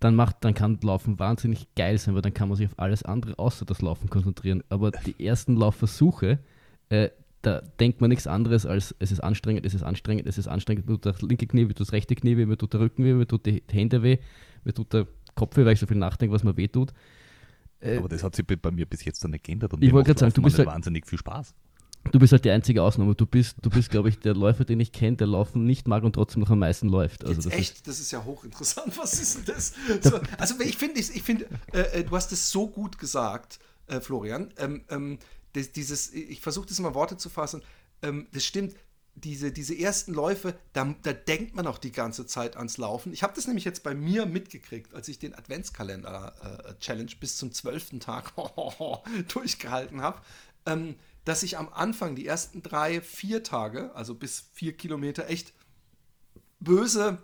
dann 0.00 0.14
macht, 0.14 0.36
dann 0.44 0.54
kann 0.54 0.78
Laufen 0.82 1.18
wahnsinnig 1.18 1.66
geil 1.74 1.96
sein, 1.98 2.14
weil 2.14 2.22
dann 2.22 2.34
kann 2.34 2.48
man 2.48 2.56
sich 2.56 2.66
auf 2.66 2.78
alles 2.78 3.02
andere 3.02 3.38
außer 3.38 3.64
das 3.64 3.80
Laufen 3.82 4.10
konzentrieren. 4.10 4.62
Aber 4.68 4.90
die 4.90 5.24
ersten 5.24 5.56
Laufversuche, 5.56 6.38
äh, 6.90 7.10
da 7.42 7.60
denkt 7.80 8.00
man 8.00 8.10
nichts 8.10 8.26
anderes 8.26 8.66
als 8.66 8.94
es 8.98 9.12
ist 9.12 9.20
anstrengend, 9.20 9.64
es 9.64 9.74
ist 9.74 9.82
anstrengend, 9.82 10.26
es 10.26 10.36
ist 10.38 10.48
anstrengend, 10.48 10.86
mir 10.86 10.94
tut 10.94 11.06
das 11.06 11.22
linke 11.22 11.46
Knie, 11.46 11.62
mir 11.64 11.68
tut 11.74 11.80
das 11.80 11.92
rechte 11.92 12.14
Knie 12.14 12.36
weh, 12.36 12.44
mir 12.46 12.56
tut 12.58 12.72
der 12.72 12.80
Rücken 12.80 13.04
weh, 13.04 13.14
mir 13.14 13.26
tut 13.26 13.46
die 13.46 13.62
Hände 13.70 14.02
weh, 14.02 14.18
mir 14.64 14.74
tut 14.74 14.92
der 14.92 15.06
Kopf 15.34 15.56
weh, 15.56 15.64
weil 15.64 15.74
ich 15.74 15.80
so 15.80 15.86
viel 15.86 15.96
nachdenke, 15.98 16.34
was 16.34 16.42
mir 16.44 16.56
weh 16.56 16.68
tut. 16.68 16.92
Äh, 17.80 17.98
Aber 17.98 18.08
das 18.08 18.22
hat 18.24 18.34
sich 18.34 18.46
bei- 18.46 18.70
mir 18.70 18.86
bis 18.86 19.04
jetzt 19.04 19.22
noch 19.22 19.30
nicht 19.30 19.44
geändert 19.44 19.72
und 19.74 19.82
Ich 19.84 19.92
wollte 19.92 20.08
gerade 20.08 20.20
sagen, 20.20 20.32
du 20.34 20.42
bist 20.42 20.58
halt- 20.58 20.66
wahnsinnig 20.68 21.06
viel 21.06 21.18
Spaß. 21.18 21.54
Du 22.12 22.18
bist 22.18 22.32
halt 22.32 22.44
die 22.44 22.50
einzige 22.50 22.82
Ausnahme. 22.82 23.14
Du 23.14 23.26
bist, 23.26 23.56
du 23.62 23.70
bist, 23.70 23.90
glaube 23.90 24.08
ich, 24.08 24.18
der 24.18 24.34
Läufer, 24.34 24.64
den 24.64 24.80
ich 24.80 24.92
kenne, 24.92 25.16
der 25.16 25.26
Laufen 25.26 25.64
nicht 25.64 25.88
mag 25.88 26.04
und 26.04 26.14
trotzdem 26.14 26.42
noch 26.42 26.50
am 26.50 26.60
meisten 26.60 26.88
läuft. 26.88 27.24
Also 27.24 27.42
das 27.42 27.52
echt, 27.52 27.76
Ist, 27.76 27.88
das 27.88 28.00
ist 28.00 28.10
ja 28.10 28.24
hochinteressant. 28.24 28.96
Was 28.98 29.20
ist 29.20 29.36
denn 29.36 29.54
das? 29.54 29.74
So, 30.02 30.20
also 30.38 30.54
ich 30.60 30.76
finde, 30.76 31.00
ich 31.00 31.22
finde, 31.22 31.46
äh, 31.72 32.00
äh, 32.00 32.04
du 32.04 32.14
hast 32.16 32.32
es 32.32 32.50
so 32.50 32.68
gut 32.68 32.98
gesagt, 32.98 33.58
äh, 33.86 34.00
Florian. 34.00 34.52
Ähm, 34.58 34.84
ähm, 34.88 35.18
das, 35.52 35.72
dieses, 35.72 36.12
ich 36.12 36.40
versuche 36.40 36.66
das 36.66 36.78
immer 36.78 36.88
in 36.88 36.94
Worte 36.94 37.16
zu 37.16 37.28
fassen. 37.28 37.62
Ähm, 38.02 38.26
das 38.32 38.44
stimmt. 38.44 38.74
diese, 39.14 39.50
diese 39.50 39.74
ersten 39.74 40.12
Läufe, 40.12 40.54
da, 40.74 40.94
da 41.02 41.12
denkt 41.12 41.54
man 41.54 41.66
auch 41.66 41.78
die 41.78 41.92
ganze 41.92 42.26
Zeit 42.26 42.56
ans 42.56 42.76
Laufen. 42.76 43.12
Ich 43.12 43.22
habe 43.22 43.32
das 43.34 43.46
nämlich 43.46 43.64
jetzt 43.64 43.82
bei 43.82 43.94
mir 43.94 44.26
mitgekriegt, 44.26 44.94
als 44.94 45.08
ich 45.08 45.18
den 45.18 45.34
Adventskalender-Challenge 45.34 47.10
äh, 47.10 47.16
bis 47.18 47.36
zum 47.36 47.52
zwölften 47.52 47.98
Tag 47.98 48.34
durchgehalten 49.32 50.02
habe, 50.02 50.20
ähm, 50.66 50.96
dass 51.26 51.42
ich 51.42 51.58
am 51.58 51.68
Anfang 51.68 52.14
die 52.14 52.26
ersten 52.26 52.62
drei, 52.62 53.00
vier 53.00 53.42
Tage, 53.42 53.94
also 53.94 54.14
bis 54.14 54.48
vier 54.52 54.76
Kilometer, 54.76 55.28
echt 55.28 55.52
böse 56.60 57.18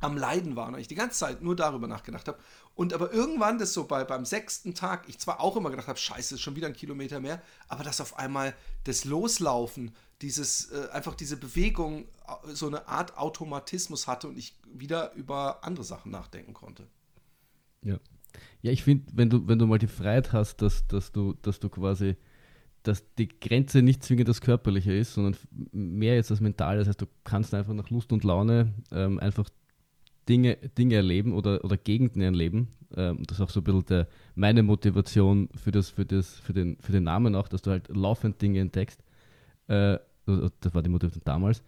am 0.00 0.16
Leiden 0.16 0.56
war 0.56 0.66
und 0.68 0.78
ich 0.78 0.88
die 0.88 0.96
ganze 0.96 1.20
Zeit 1.20 1.40
nur 1.40 1.54
darüber 1.54 1.86
nachgedacht 1.86 2.26
habe. 2.26 2.38
Und 2.74 2.92
aber 2.92 3.12
irgendwann, 3.12 3.58
das 3.58 3.72
so 3.72 3.84
bei, 3.84 4.02
beim 4.04 4.24
sechsten 4.24 4.74
Tag, 4.74 5.08
ich 5.08 5.20
zwar 5.20 5.40
auch 5.40 5.56
immer 5.56 5.70
gedacht 5.70 5.86
habe, 5.86 5.98
scheiße, 5.98 6.34
ist 6.34 6.40
schon 6.40 6.56
wieder 6.56 6.66
ein 6.66 6.74
Kilometer 6.74 7.20
mehr, 7.20 7.40
aber 7.68 7.84
dass 7.84 8.00
auf 8.00 8.18
einmal 8.18 8.52
das 8.82 9.04
Loslaufen, 9.04 9.94
dieses, 10.20 10.72
äh, 10.72 10.88
einfach 10.90 11.14
diese 11.14 11.36
Bewegung 11.36 12.08
äh, 12.26 12.52
so 12.52 12.66
eine 12.66 12.88
Art 12.88 13.16
Automatismus 13.16 14.08
hatte 14.08 14.26
und 14.26 14.36
ich 14.36 14.58
wieder 14.66 15.12
über 15.12 15.62
andere 15.62 15.84
Sachen 15.84 16.10
nachdenken 16.10 16.52
konnte. 16.52 16.88
Ja. 17.82 18.00
Ja, 18.60 18.72
ich 18.72 18.82
finde, 18.82 19.06
wenn 19.14 19.30
du, 19.30 19.46
wenn 19.46 19.60
du 19.60 19.68
mal 19.68 19.78
die 19.78 19.86
Freiheit 19.86 20.32
hast, 20.32 20.56
dass, 20.56 20.84
dass, 20.88 21.12
du, 21.12 21.34
dass 21.34 21.60
du 21.60 21.68
quasi, 21.68 22.16
dass 22.84 23.14
die 23.14 23.28
Grenze 23.28 23.82
nicht 23.82 24.04
zwingend 24.04 24.28
das 24.28 24.40
Körperliche 24.40 24.92
ist, 24.92 25.14
sondern 25.14 25.36
mehr 25.72 26.14
jetzt 26.14 26.30
das 26.30 26.40
Mentale. 26.40 26.78
Das 26.78 26.88
heißt, 26.88 27.00
du 27.00 27.06
kannst 27.24 27.54
einfach 27.54 27.72
nach 27.72 27.90
Lust 27.90 28.12
und 28.12 28.24
Laune 28.24 28.74
ähm, 28.92 29.18
einfach 29.18 29.48
Dinge, 30.28 30.56
Dinge 30.78 30.96
erleben 30.96 31.32
oder, 31.32 31.64
oder 31.64 31.76
Gegenden 31.76 32.22
erleben. 32.22 32.68
Ähm, 32.94 33.22
das 33.26 33.38
ist 33.38 33.42
auch 33.42 33.50
so 33.50 33.60
ein 33.60 33.64
bisschen 33.64 33.86
der, 33.86 34.08
meine 34.34 34.62
Motivation 34.62 35.48
für, 35.54 35.72
das, 35.72 35.90
für, 35.90 36.04
das, 36.04 36.34
für, 36.36 36.52
den, 36.52 36.76
für 36.80 36.92
den 36.92 37.04
Namen 37.04 37.34
auch, 37.34 37.48
dass 37.48 37.62
du 37.62 37.70
halt 37.70 37.88
laufend 37.88 38.40
Dinge 38.40 38.60
entdeckst. 38.60 39.02
Äh, 39.66 39.98
das 40.26 40.74
war 40.74 40.82
die 40.82 40.90
Motivation 40.90 41.22
damals. 41.24 41.62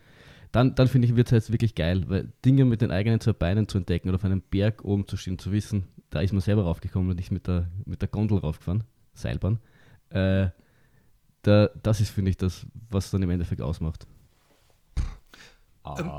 Dann, 0.53 0.75
dann 0.75 0.87
finde 0.87 1.09
ich, 1.09 1.17
wird 1.17 1.29
es 1.29 1.33
jetzt 1.33 1.53
wirklich 1.53 1.75
geil, 1.75 2.05
weil 2.09 2.33
Dinge 2.45 2.65
mit 2.67 2.83
den 2.83 2.91
eigenen 2.91 3.21
zwei 3.21 3.33
Beinen 3.33 3.69
zu 3.69 3.79
entdecken 3.79 4.09
oder 4.09 4.17
auf 4.17 4.25
einem 4.25 4.43
Berg 4.43 4.85
oben 4.85 5.07
zu 5.07 5.17
stehen, 5.17 5.39
zu 5.39 5.51
wissen, 5.51 5.85
da 6.11 6.21
ist 6.21 6.33
man 6.33 6.41
selber 6.41 6.65
raufgekommen 6.65 7.11
und 7.11 7.17
nicht 7.17 7.31
mit 7.31 7.47
der, 7.47 7.69
mit 7.85 8.01
der 8.01 8.09
Gondel 8.09 8.39
raufgefahren, 8.39 8.85
Seilbahn. 9.15 9.59
Äh, 10.11 10.49
da, 11.47 11.71
das 11.83 12.01
ist, 12.01 12.11
finde 12.11 12.31
ich, 12.31 12.37
das, 12.37 12.67
was 12.91 13.11
dann 13.11 13.23
im 13.23 13.31
Endeffekt 13.31 13.63
ausmacht. 13.63 14.07
Ähm, 15.99 16.11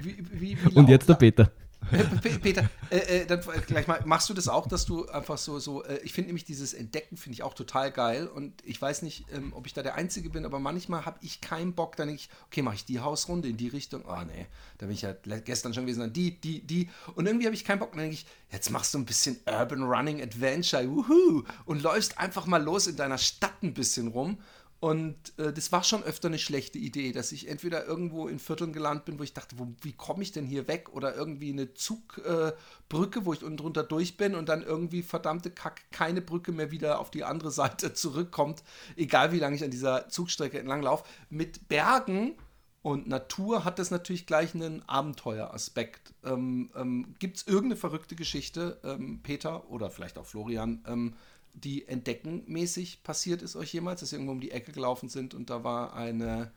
wie, 0.00 0.16
wie, 0.32 0.64
wie 0.64 0.68
und 0.74 0.88
jetzt 0.88 1.08
der 1.08 1.14
Peter. 1.14 1.52
Peter, 2.42 2.70
äh, 2.90 2.96
äh, 2.96 3.26
dann 3.26 3.40
gleich 3.66 3.86
mal, 3.86 4.00
machst 4.04 4.30
du 4.30 4.34
das 4.34 4.48
auch, 4.48 4.68
dass 4.68 4.86
du 4.86 5.08
einfach 5.08 5.36
so, 5.36 5.58
so 5.58 5.82
äh, 5.82 5.98
ich 6.04 6.12
finde 6.12 6.28
nämlich 6.28 6.44
dieses 6.44 6.74
Entdecken 6.74 7.16
finde 7.16 7.34
ich 7.34 7.42
auch 7.42 7.54
total 7.54 7.90
geil 7.90 8.28
und 8.28 8.64
ich 8.64 8.80
weiß 8.80 9.02
nicht, 9.02 9.26
ähm, 9.32 9.52
ob 9.52 9.66
ich 9.66 9.74
da 9.74 9.82
der 9.82 9.96
Einzige 9.96 10.30
bin, 10.30 10.44
aber 10.44 10.60
manchmal 10.60 11.04
habe 11.04 11.18
ich 11.22 11.40
keinen 11.40 11.74
Bock, 11.74 11.96
dann 11.96 12.06
denke 12.06 12.22
ich, 12.22 12.30
okay, 12.46 12.62
mache 12.62 12.76
ich 12.76 12.84
die 12.84 13.00
Hausrunde 13.00 13.48
in 13.48 13.56
die 13.56 13.68
Richtung, 13.68 14.04
oh 14.06 14.22
nee, 14.24 14.46
da 14.78 14.86
bin 14.86 14.94
ich 14.94 15.02
ja 15.02 15.12
gestern 15.12 15.74
schon 15.74 15.84
gewesen, 15.84 16.00
dann 16.00 16.12
die, 16.12 16.40
die, 16.40 16.64
die 16.64 16.88
und 17.16 17.26
irgendwie 17.26 17.46
habe 17.46 17.54
ich 17.54 17.64
keinen 17.64 17.80
Bock, 17.80 17.90
dann 17.90 18.00
denke 18.00 18.14
ich, 18.14 18.26
jetzt 18.50 18.70
machst 18.70 18.94
du 18.94 18.98
ein 18.98 19.04
bisschen 19.04 19.38
Urban 19.46 19.82
Running 19.82 20.22
Adventure, 20.22 20.88
wuhu, 20.88 21.42
und 21.64 21.82
läufst 21.82 22.18
einfach 22.18 22.46
mal 22.46 22.62
los 22.62 22.86
in 22.86 22.96
deiner 22.96 23.18
Stadt 23.18 23.60
ein 23.62 23.74
bisschen 23.74 24.08
rum 24.08 24.38
und 24.82 25.38
äh, 25.38 25.52
das 25.52 25.70
war 25.70 25.84
schon 25.84 26.02
öfter 26.02 26.26
eine 26.26 26.40
schlechte 26.40 26.76
Idee, 26.76 27.12
dass 27.12 27.30
ich 27.30 27.46
entweder 27.46 27.86
irgendwo 27.86 28.26
in 28.26 28.40
Vierteln 28.40 28.72
gelandet 28.72 29.04
bin, 29.04 29.16
wo 29.16 29.22
ich 29.22 29.32
dachte, 29.32 29.56
wo, 29.56 29.68
wie 29.80 29.92
komme 29.92 30.24
ich 30.24 30.32
denn 30.32 30.44
hier 30.44 30.66
weg? 30.66 30.88
Oder 30.92 31.14
irgendwie 31.14 31.52
eine 31.52 31.72
Zugbrücke, 31.72 33.20
äh, 33.20 33.24
wo 33.24 33.32
ich 33.32 33.44
unten 33.44 33.58
drunter 33.58 33.84
durch 33.84 34.16
bin 34.16 34.34
und 34.34 34.48
dann 34.48 34.64
irgendwie 34.64 35.04
verdammte 35.04 35.52
Kack 35.52 35.82
keine 35.92 36.20
Brücke 36.20 36.50
mehr 36.50 36.72
wieder 36.72 36.98
auf 36.98 37.12
die 37.12 37.22
andere 37.22 37.50
Seite 37.52 37.94
zurückkommt, 37.94 38.64
egal 38.96 39.30
wie 39.30 39.38
lange 39.38 39.54
ich 39.54 39.62
an 39.62 39.70
dieser 39.70 40.08
Zugstrecke 40.08 40.58
entlang 40.58 40.82
laufe. 40.82 41.04
Mit 41.30 41.68
Bergen 41.68 42.34
und 42.82 43.06
Natur 43.06 43.64
hat 43.64 43.78
das 43.78 43.92
natürlich 43.92 44.26
gleich 44.26 44.52
einen 44.52 44.82
Abenteueraspekt. 44.88 46.12
Ähm, 46.24 46.72
ähm, 46.74 47.14
Gibt 47.20 47.36
es 47.36 47.46
irgendeine 47.46 47.76
verrückte 47.76 48.16
Geschichte, 48.16 48.80
ähm, 48.82 49.20
Peter 49.22 49.70
oder 49.70 49.90
vielleicht 49.90 50.18
auch 50.18 50.26
Florian, 50.26 50.82
ähm, 50.88 51.14
die 51.54 51.86
entdeckenmäßig 51.86 53.02
passiert 53.02 53.42
ist 53.42 53.56
euch 53.56 53.72
jemals, 53.72 54.00
dass 54.00 54.12
ihr 54.12 54.18
irgendwo 54.18 54.32
um 54.32 54.40
die 54.40 54.50
Ecke 54.50 54.72
gelaufen 54.72 55.08
sind 55.08 55.34
und 55.34 55.50
da 55.50 55.64
war 55.64 55.94
eine, 55.94 56.52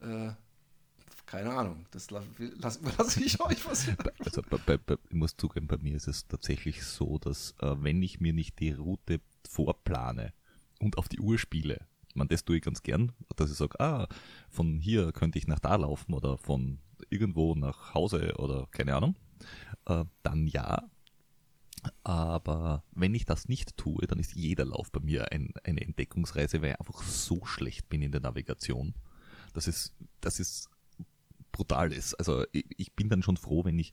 äh, 0.00 0.30
keine 1.26 1.52
Ahnung, 1.52 1.86
das 1.90 2.10
lasse 2.10 2.80
lass 2.98 3.16
ich 3.16 3.40
euch 3.40 3.64
was. 3.66 3.88
Also 4.20 4.42
bei, 4.42 4.76
bei, 4.76 4.96
ich 5.08 5.14
muss 5.14 5.36
zugeben, 5.36 5.66
bei 5.66 5.78
mir 5.78 5.96
ist 5.96 6.08
es 6.08 6.26
tatsächlich 6.26 6.84
so, 6.84 7.18
dass 7.18 7.54
äh, 7.60 7.74
wenn 7.78 8.02
ich 8.02 8.20
mir 8.20 8.32
nicht 8.32 8.58
die 8.60 8.72
Route 8.72 9.20
vorplane 9.48 10.32
und 10.78 10.98
auf 10.98 11.08
die 11.08 11.20
Uhr 11.20 11.38
spiele, 11.38 11.86
man, 12.14 12.28
das 12.28 12.44
tue 12.44 12.56
ich 12.56 12.62
ganz 12.62 12.82
gern, 12.82 13.12
dass 13.36 13.50
ich 13.50 13.56
sage, 13.56 13.78
ah, 13.80 14.08
von 14.48 14.78
hier 14.78 15.12
könnte 15.12 15.38
ich 15.38 15.46
nach 15.46 15.60
da 15.60 15.76
laufen 15.76 16.14
oder 16.14 16.38
von 16.38 16.78
irgendwo 17.10 17.54
nach 17.54 17.94
Hause 17.94 18.34
oder 18.38 18.66
keine 18.70 18.94
Ahnung, 18.94 19.16
äh, 19.86 20.04
dann 20.22 20.46
ja, 20.46 20.88
aber 22.04 22.84
wenn 22.92 23.14
ich 23.14 23.24
das 23.24 23.48
nicht 23.48 23.76
tue, 23.76 24.06
dann 24.06 24.18
ist 24.18 24.34
jeder 24.34 24.64
Lauf 24.64 24.90
bei 24.90 25.00
mir 25.00 25.32
ein, 25.32 25.52
eine 25.64 25.80
Entdeckungsreise, 25.80 26.62
weil 26.62 26.70
ich 26.70 26.80
einfach 26.80 27.02
so 27.02 27.44
schlecht 27.44 27.88
bin 27.88 28.02
in 28.02 28.12
der 28.12 28.20
Navigation. 28.20 28.94
Das 29.52 29.66
ist, 29.68 29.94
das 30.20 30.40
ist 30.40 30.70
brutal 31.52 31.92
ist. 31.92 32.14
Also 32.14 32.44
ich, 32.52 32.66
ich 32.76 32.94
bin 32.94 33.08
dann 33.08 33.22
schon 33.22 33.36
froh, 33.36 33.64
wenn 33.64 33.78
ich 33.78 33.92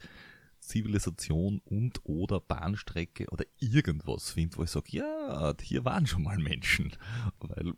Zivilisation 0.60 1.62
und 1.66 2.02
oder 2.04 2.40
Bahnstrecke 2.40 3.28
oder 3.30 3.46
irgendwas 3.60 4.32
finde, 4.32 4.58
wo 4.58 4.64
ich 4.64 4.72
sage, 4.72 4.88
ja, 4.90 5.54
hier 5.62 5.86
waren 5.86 6.08
schon 6.08 6.24
mal 6.24 6.38
Menschen. 6.38 6.96
Weil 7.40 7.74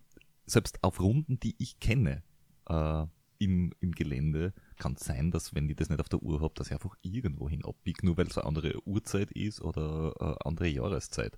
selbst 0.46 0.84
auf 0.84 1.00
Runden, 1.00 1.40
die 1.40 1.56
ich 1.58 1.80
kenne, 1.80 2.24
äh, 2.68 3.06
im, 3.40 3.74
im 3.80 3.92
Gelände, 3.92 4.54
kann 4.78 4.94
es 4.94 5.06
sein, 5.06 5.32
dass 5.32 5.54
wenn 5.54 5.70
ich 5.70 5.76
das 5.76 5.90
nicht 5.90 6.00
auf 6.00 6.10
der 6.10 6.22
Uhr 6.22 6.42
habe, 6.42 6.54
dass 6.56 6.68
ich 6.68 6.74
einfach 6.74 6.96
irgendwo 7.02 7.50
hin 7.50 7.66
abbiege, 7.66 8.06
nur 8.06 8.18
weil 8.18 8.28
es 8.28 8.38
eine 8.38 8.48
andere 8.48 8.88
Uhrzeit 8.88 9.32
ist 9.32 9.62
oder 9.62 10.14
eine 10.20 10.46
andere 10.46 10.68
Jahreszeit. 10.68 11.38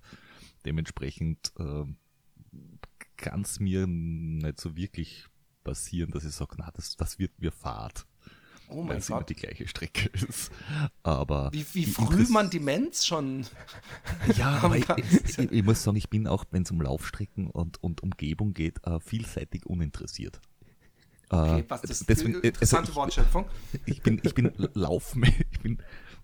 Dementsprechend 0.64 1.52
äh, 1.58 1.84
kann 3.16 3.42
es 3.42 3.60
mir 3.60 3.86
nicht 3.86 4.60
so 4.60 4.76
wirklich 4.76 5.26
passieren, 5.64 6.10
dass 6.10 6.24
ich 6.24 6.32
sage, 6.32 6.56
na, 6.58 6.70
das, 6.72 6.96
das 6.96 7.18
wird 7.18 7.38
mir 7.40 7.52
Fahrt. 7.52 8.06
Oh 8.72 8.82
mein 8.82 9.00
Gott. 9.00 9.28
die 9.28 9.34
gleiche 9.34 9.66
Strecke 9.66 10.08
ist. 10.28 10.52
Aber 11.02 11.50
wie, 11.52 11.66
wie 11.72 11.86
früh 11.86 12.26
man 12.28 12.50
Demenz 12.50 13.04
schon. 13.04 13.44
ja, 14.36 14.60
aber 14.62 14.76
ich, 14.76 14.88
ich, 14.88 15.38
ich, 15.38 15.64
muss 15.64 15.82
sagen, 15.82 15.96
ich 15.96 16.08
bin 16.08 16.28
auch, 16.28 16.44
wenn 16.50 16.62
es 16.62 16.70
um 16.70 16.80
Laufstrecken 16.80 17.50
und, 17.50 17.82
und 17.82 18.02
Umgebung 18.02 18.54
geht, 18.54 18.86
uh, 18.86 19.00
vielseitig 19.00 19.66
uninteressiert. 19.66 20.40
Okay, 21.30 21.64
was 21.68 21.82
das 21.82 22.00
deswegen, 22.00 22.42
äh, 22.42 22.48
interessante 22.48 22.88
also 22.88 23.00
Wortschöpfung. 23.00 23.46
Ich 23.86 24.02
bin, 24.02 24.20
ich 24.24 24.34
bin 24.34 24.52
Laufen, 24.74 25.22
ich 25.50 25.60
bin, 25.60 25.78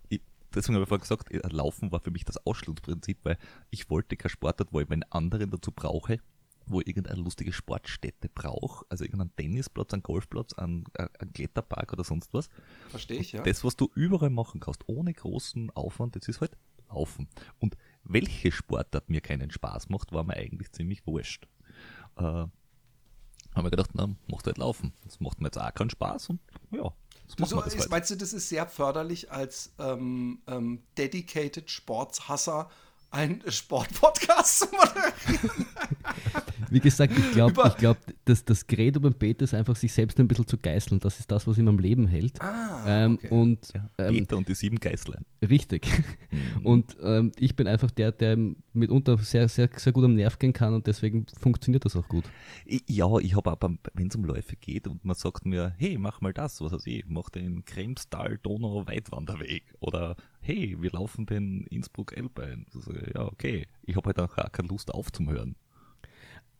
ich, 0.08 0.20
deswegen 0.52 0.74
habe 0.74 0.82
ich 0.82 0.88
vorhin 0.88 1.02
gesagt, 1.02 1.30
äh, 1.30 1.40
Laufen 1.48 1.92
war 1.92 2.00
für 2.00 2.10
mich 2.10 2.24
das 2.24 2.44
Ausschlussprinzip, 2.44 3.18
weil 3.22 3.38
ich 3.70 3.88
wollte 3.88 4.16
kein 4.16 4.30
Sportart, 4.30 4.72
wo 4.72 4.80
ich 4.80 4.88
meinen 4.88 5.04
anderen 5.04 5.50
dazu 5.50 5.70
brauche, 5.70 6.18
wo 6.66 6.80
ich 6.80 6.88
irgendeine 6.88 7.20
lustige 7.20 7.52
Sportstätte 7.52 8.28
brauche, 8.28 8.84
also 8.88 9.04
irgendeinen 9.04 9.34
Tennisplatz, 9.36 9.92
einen 9.92 10.02
Golfplatz, 10.02 10.54
einen, 10.54 10.84
äh, 10.94 11.06
einen 11.20 11.32
Kletterpark 11.32 11.92
oder 11.92 12.02
sonst 12.02 12.34
was. 12.34 12.48
Verstehe 12.88 13.20
ich, 13.20 13.30
ja. 13.30 13.42
Das, 13.42 13.62
was 13.62 13.76
du 13.76 13.88
überall 13.94 14.30
machen 14.30 14.58
kannst, 14.58 14.88
ohne 14.88 15.14
großen 15.14 15.70
Aufwand, 15.70 16.16
das 16.16 16.26
ist 16.26 16.40
halt 16.40 16.56
Laufen. 16.88 17.28
Und 17.60 17.76
welche 18.02 18.50
Sportart 18.50 19.08
mir 19.08 19.20
keinen 19.20 19.50
Spaß 19.52 19.88
macht, 19.88 20.12
war 20.12 20.24
mir 20.24 20.34
eigentlich 20.34 20.72
ziemlich 20.72 21.06
wurscht. 21.06 21.46
Äh, 22.16 22.46
haben 23.56 23.64
wir 23.64 23.70
gedacht, 23.70 23.90
na, 23.94 24.08
macht 24.28 24.46
halt 24.46 24.58
laufen. 24.58 24.92
Das 25.04 25.18
macht 25.18 25.40
mir 25.40 25.48
jetzt 25.48 25.58
auch 25.58 25.74
keinen 25.74 25.90
Spaß 25.90 26.30
und 26.30 26.40
ja. 26.70 26.92
Das 27.38 27.50
so, 27.50 27.60
ist, 27.60 27.76
halt. 27.76 27.90
Meinst 27.90 28.10
du, 28.10 28.16
das 28.16 28.32
ist 28.32 28.48
sehr 28.48 28.66
förderlich 28.66 29.32
als 29.32 29.72
ähm, 29.80 30.42
ähm, 30.46 30.84
dedicated 30.96 31.70
Sportshasser 31.70 32.70
einen 33.10 33.42
Sportpodcast 33.46 34.58
zu 34.58 34.66
moderieren? 34.66 35.66
Wie 36.70 36.80
gesagt, 36.80 37.16
ich 37.16 37.32
glaube, 37.32 37.74
glaub, 37.78 37.96
dass 38.24 38.44
das 38.44 38.66
Credo 38.66 39.00
beim 39.00 39.14
Peter 39.14 39.44
ist 39.44 39.54
einfach, 39.54 39.76
sich 39.76 39.92
selbst 39.92 40.18
ein 40.18 40.26
bisschen 40.26 40.46
zu 40.46 40.58
geißeln. 40.58 41.00
Das 41.00 41.20
ist 41.20 41.30
das, 41.30 41.46
was 41.46 41.58
ihm 41.58 41.68
am 41.68 41.78
Leben 41.78 42.06
hält. 42.06 42.40
Ah, 42.40 42.84
ähm, 42.86 43.14
okay. 43.14 43.28
und, 43.28 43.72
ja, 43.74 43.88
ähm, 43.98 44.14
Peter 44.14 44.36
und 44.36 44.48
die 44.48 44.54
sieben 44.54 44.78
Geißlein. 44.78 45.24
Richtig. 45.48 45.86
Mhm. 46.30 46.66
Und 46.66 46.96
ähm, 47.02 47.32
ich 47.38 47.54
bin 47.54 47.68
einfach 47.68 47.90
der, 47.90 48.12
der 48.12 48.36
mitunter 48.72 49.16
sehr, 49.18 49.48
sehr, 49.48 49.68
sehr 49.76 49.92
gut 49.92 50.04
am 50.04 50.14
Nerv 50.14 50.38
gehen 50.38 50.52
kann 50.52 50.74
und 50.74 50.86
deswegen 50.86 51.26
funktioniert 51.40 51.84
das 51.84 51.96
auch 51.96 52.08
gut. 52.08 52.24
Ja, 52.86 53.18
ich 53.18 53.36
habe 53.36 53.50
aber, 53.52 53.76
wenn 53.94 54.08
es 54.08 54.16
um 54.16 54.24
Läufe 54.24 54.56
geht 54.56 54.88
und 54.88 55.04
man 55.04 55.16
sagt 55.16 55.46
mir, 55.46 55.74
hey, 55.78 55.98
mach 55.98 56.20
mal 56.20 56.32
das, 56.32 56.60
was 56.60 56.72
weiß 56.72 56.86
ich, 56.86 57.04
mach 57.06 57.30
den 57.30 57.64
Kremstal 57.64 58.38
Donau 58.42 58.86
Weitwanderweg 58.86 59.64
oder 59.80 60.16
hey, 60.46 60.76
wir 60.78 60.90
laufen 60.92 61.26
den 61.26 61.66
Innsbruck 61.66 62.16
Elbein. 62.16 62.66
Also, 62.74 62.92
ja, 62.92 63.26
okay. 63.26 63.66
Ich 63.82 63.96
habe 63.96 64.06
halt 64.06 64.20
auch 64.20 64.52
keine 64.52 64.68
Lust 64.68 64.92
aufzuhören. 64.94 65.56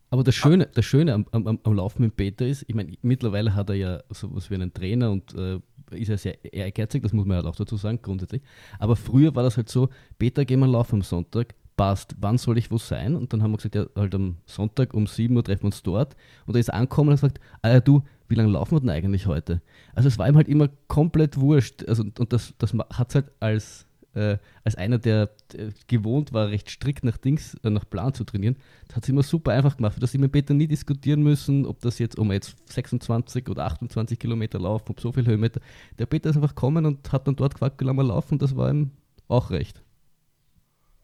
Aber 0.09 0.23
das 0.23 0.35
Schöne, 0.35 0.69
das 0.73 0.85
Schöne 0.85 1.13
am, 1.13 1.25
am, 1.31 1.59
am 1.61 1.73
Laufen 1.73 2.01
mit 2.03 2.15
Peter 2.15 2.47
ist, 2.47 2.63
ich 2.67 2.75
meine, 2.75 2.93
mittlerweile 3.01 3.55
hat 3.55 3.69
er 3.69 3.75
ja 3.75 4.03
sowas 4.09 4.49
wie 4.49 4.55
einen 4.55 4.73
Trainer 4.73 5.11
und 5.11 5.33
äh, 5.35 5.59
ist 5.91 6.07
ja 6.07 6.17
sehr 6.17 6.53
ehrgeizig, 6.53 7.03
das 7.03 7.13
muss 7.13 7.25
man 7.25 7.37
halt 7.37 7.45
auch 7.45 7.55
dazu 7.55 7.75
sagen, 7.75 7.99
grundsätzlich. 8.01 8.41
Aber 8.79 8.95
früher 8.95 9.35
war 9.35 9.43
das 9.43 9.57
halt 9.57 9.69
so, 9.69 9.89
Peter, 10.17 10.45
gehen 10.45 10.59
wir 10.59 10.67
laufen 10.67 10.95
am 10.95 11.01
Sonntag, 11.01 11.55
passt, 11.75 12.15
wann 12.19 12.37
soll 12.37 12.57
ich 12.57 12.71
wo 12.71 12.77
sein? 12.77 13.15
Und 13.15 13.33
dann 13.33 13.43
haben 13.43 13.51
wir 13.51 13.57
gesagt, 13.57 13.75
ja, 13.75 13.85
halt 13.95 14.15
am 14.15 14.37
Sonntag 14.45 14.93
um 14.93 15.07
7 15.07 15.35
Uhr 15.35 15.43
treffen 15.43 15.63
wir 15.63 15.67
uns 15.67 15.83
dort. 15.83 16.15
Und 16.45 16.55
er 16.55 16.59
ist 16.59 16.73
angekommen 16.73 17.11
und 17.11 17.17
sagt, 17.17 17.39
ah 17.61 17.69
ja, 17.69 17.79
du, 17.81 18.01
wie 18.27 18.35
lange 18.35 18.51
laufen 18.51 18.75
wir 18.75 18.79
denn 18.81 18.89
eigentlich 18.89 19.25
heute? 19.25 19.61
Also 19.93 20.07
es 20.07 20.17
war 20.17 20.27
ihm 20.27 20.35
halt 20.35 20.47
immer 20.47 20.69
komplett 20.87 21.39
wurscht. 21.39 21.87
Also, 21.87 22.03
und 22.03 22.33
das, 22.33 22.53
das 22.57 22.73
hat 22.73 23.09
es 23.09 23.15
halt 23.15 23.31
als, 23.39 23.85
äh, 24.13 24.37
als 24.63 24.75
einer, 24.75 24.97
der 24.97 25.29
äh, 25.53 25.69
gewohnt 25.87 26.33
war, 26.33 26.49
recht 26.49 26.69
strikt 26.69 27.03
nach 27.03 27.17
Dings, 27.17 27.55
äh, 27.63 27.69
nach 27.69 27.89
Plan 27.89 28.13
zu 28.13 28.23
trainieren, 28.23 28.57
hat 28.93 29.03
es 29.03 29.09
immer 29.09 29.23
super 29.23 29.53
einfach 29.53 29.77
gemacht. 29.77 30.01
Dass 30.01 30.13
ich 30.13 30.19
mit 30.19 30.31
Peter 30.31 30.53
nie 30.53 30.67
diskutieren 30.67 31.23
müssen, 31.23 31.65
ob 31.65 31.79
das 31.81 31.99
jetzt, 31.99 32.17
um 32.17 32.31
jetzt 32.31 32.55
26 32.71 33.49
oder 33.49 33.65
28 33.65 34.19
Kilometer 34.19 34.59
laufen, 34.59 34.89
ob 34.89 34.99
so 34.99 35.11
viel 35.11 35.25
Höhenmeter. 35.25 35.61
Der 35.97 36.05
Peter 36.05 36.29
ist 36.29 36.35
einfach 36.35 36.55
gekommen 36.55 36.85
und 36.85 37.11
hat 37.11 37.27
dann 37.27 37.35
dort 37.35 37.53
gefragt, 37.53 37.79
wie 37.79 37.85
lange 37.85 37.99
wir 37.99 38.05
laufen 38.05 38.35
und 38.35 38.41
das 38.41 38.55
war 38.55 38.69
ihm 38.69 38.91
auch 39.27 39.51
recht. 39.51 39.81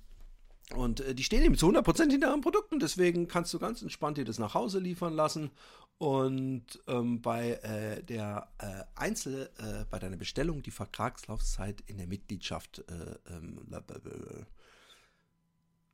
und 0.74 1.00
äh, 1.00 1.14
die 1.14 1.24
stehen 1.24 1.42
eben 1.42 1.56
zu 1.56 1.68
100% 1.68 2.10
hinter 2.10 2.28
ihren 2.28 2.40
Produkten, 2.40 2.78
deswegen 2.78 3.28
kannst 3.28 3.52
du 3.52 3.58
ganz 3.58 3.82
entspannt 3.82 4.18
dir 4.18 4.24
das 4.24 4.38
nach 4.38 4.54
Hause 4.54 4.78
liefern 4.78 5.14
lassen. 5.14 5.50
Und 5.98 6.82
ähm, 6.88 7.22
bei 7.22 7.52
äh, 7.62 8.02
der 8.02 8.48
äh, 8.58 8.82
Einzel, 8.96 9.50
äh, 9.58 9.84
bei 9.88 9.98
deiner 9.98 10.16
Bestellung 10.16 10.62
die 10.62 10.72
Vertragslaufzeit 10.72 11.82
in 11.86 11.98
der 11.98 12.08
Mitgliedschaft 12.08 12.80
äh, 12.88 13.32
ähm, 13.32 13.60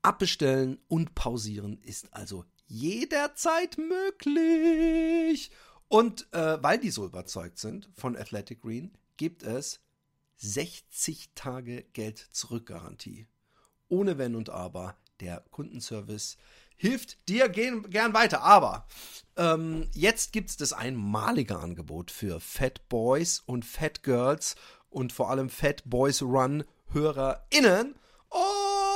Abbestellen 0.03 0.79
und 0.89 1.15
pausieren 1.15 1.79
ist 1.83 2.13
also 2.13 2.45
jederzeit 2.67 3.77
möglich. 3.79 5.51
Und 5.89 6.33
äh, 6.33 6.63
weil 6.63 6.79
die 6.79 6.91
so 6.91 7.05
überzeugt 7.05 7.59
sind 7.59 7.91
von 7.95 8.17
Athletic 8.17 8.63
Green, 8.63 8.97
gibt 9.17 9.43
es 9.43 9.81
60 10.37 11.31
Tage 11.35 11.83
Geld 11.93 12.19
zurück 12.31 12.67
Garantie. 12.67 13.27
Ohne 13.89 14.17
Wenn 14.17 14.37
und 14.37 14.51
Aber. 14.51 14.97
Der 15.21 15.45
Kundenservice 15.51 16.39
hilft 16.77 17.29
dir 17.29 17.51
gern, 17.51 17.91
gern 17.91 18.15
weiter. 18.15 18.43
Aber 18.43 18.87
ähm, 19.37 19.89
jetzt 19.93 20.33
gibt 20.33 20.49
es 20.49 20.57
das 20.57 20.73
einmalige 20.73 21.59
Angebot 21.59 22.11
für 22.11 22.41
Fat 22.41 22.89
Boys 22.89 23.41
und 23.45 23.67
Fat 23.67 24.03
Girls 24.03 24.55
und 24.89 25.13
vor 25.13 25.29
allem 25.29 25.51
Fat 25.51 25.83
Boys 25.85 26.23
Run 26.23 26.65
HörerInnen. 26.93 27.97
Und 28.29 28.90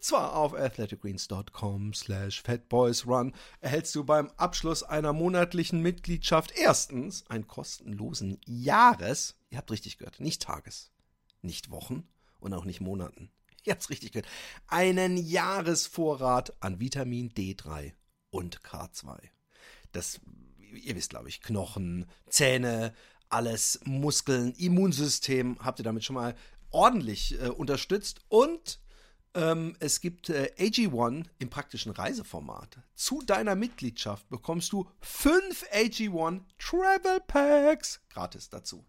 zwar 0.00 0.34
auf 0.34 0.54
athleticgreens.com 0.54 1.94
slash 1.94 2.42
fatboysrun 2.42 3.34
erhältst 3.60 3.94
du 3.94 4.04
beim 4.04 4.30
Abschluss 4.36 4.82
einer 4.82 5.12
monatlichen 5.12 5.80
Mitgliedschaft 5.80 6.52
erstens 6.56 7.24
einen 7.28 7.46
kostenlosen 7.46 8.38
Jahres, 8.46 9.36
ihr 9.50 9.58
habt 9.58 9.70
richtig 9.70 9.98
gehört, 9.98 10.20
nicht 10.20 10.42
Tages, 10.42 10.90
nicht 11.42 11.70
Wochen 11.70 12.08
und 12.38 12.54
auch 12.54 12.64
nicht 12.64 12.80
Monaten. 12.80 13.30
Ihr 13.64 13.72
habt's 13.72 13.90
richtig 13.90 14.12
gehört. 14.12 14.28
Einen 14.68 15.18
Jahresvorrat 15.18 16.54
an 16.60 16.80
Vitamin 16.80 17.30
D3 17.30 17.92
und 18.30 18.62
K2. 18.62 19.18
Das, 19.92 20.20
ihr 20.72 20.96
wisst, 20.96 21.10
glaube 21.10 21.28
ich, 21.28 21.42
Knochen, 21.42 22.06
Zähne, 22.28 22.94
alles, 23.28 23.80
Muskeln, 23.84 24.52
Immunsystem 24.54 25.58
habt 25.60 25.78
ihr 25.78 25.84
damit 25.84 26.04
schon 26.04 26.14
mal 26.14 26.34
ordentlich 26.70 27.40
äh, 27.40 27.48
unterstützt 27.48 28.20
und 28.28 28.80
ähm, 29.34 29.76
es 29.78 30.00
gibt 30.00 30.30
äh, 30.30 30.50
AG1 30.58 31.26
im 31.38 31.50
praktischen 31.50 31.92
Reiseformat. 31.92 32.78
Zu 32.94 33.22
deiner 33.22 33.54
Mitgliedschaft 33.54 34.28
bekommst 34.28 34.72
du 34.72 34.88
fünf 35.00 35.64
AG1 35.72 36.40
Travel 36.58 37.20
Packs 37.26 38.00
gratis 38.10 38.48
dazu. 38.48 38.84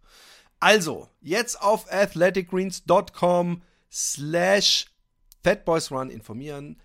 Also, 0.60 1.10
jetzt 1.22 1.62
auf 1.62 1.92
athleticgreens.com 1.92 3.62
slash 3.92 4.86
fatboysrun 5.44 6.10
informieren, 6.10 6.82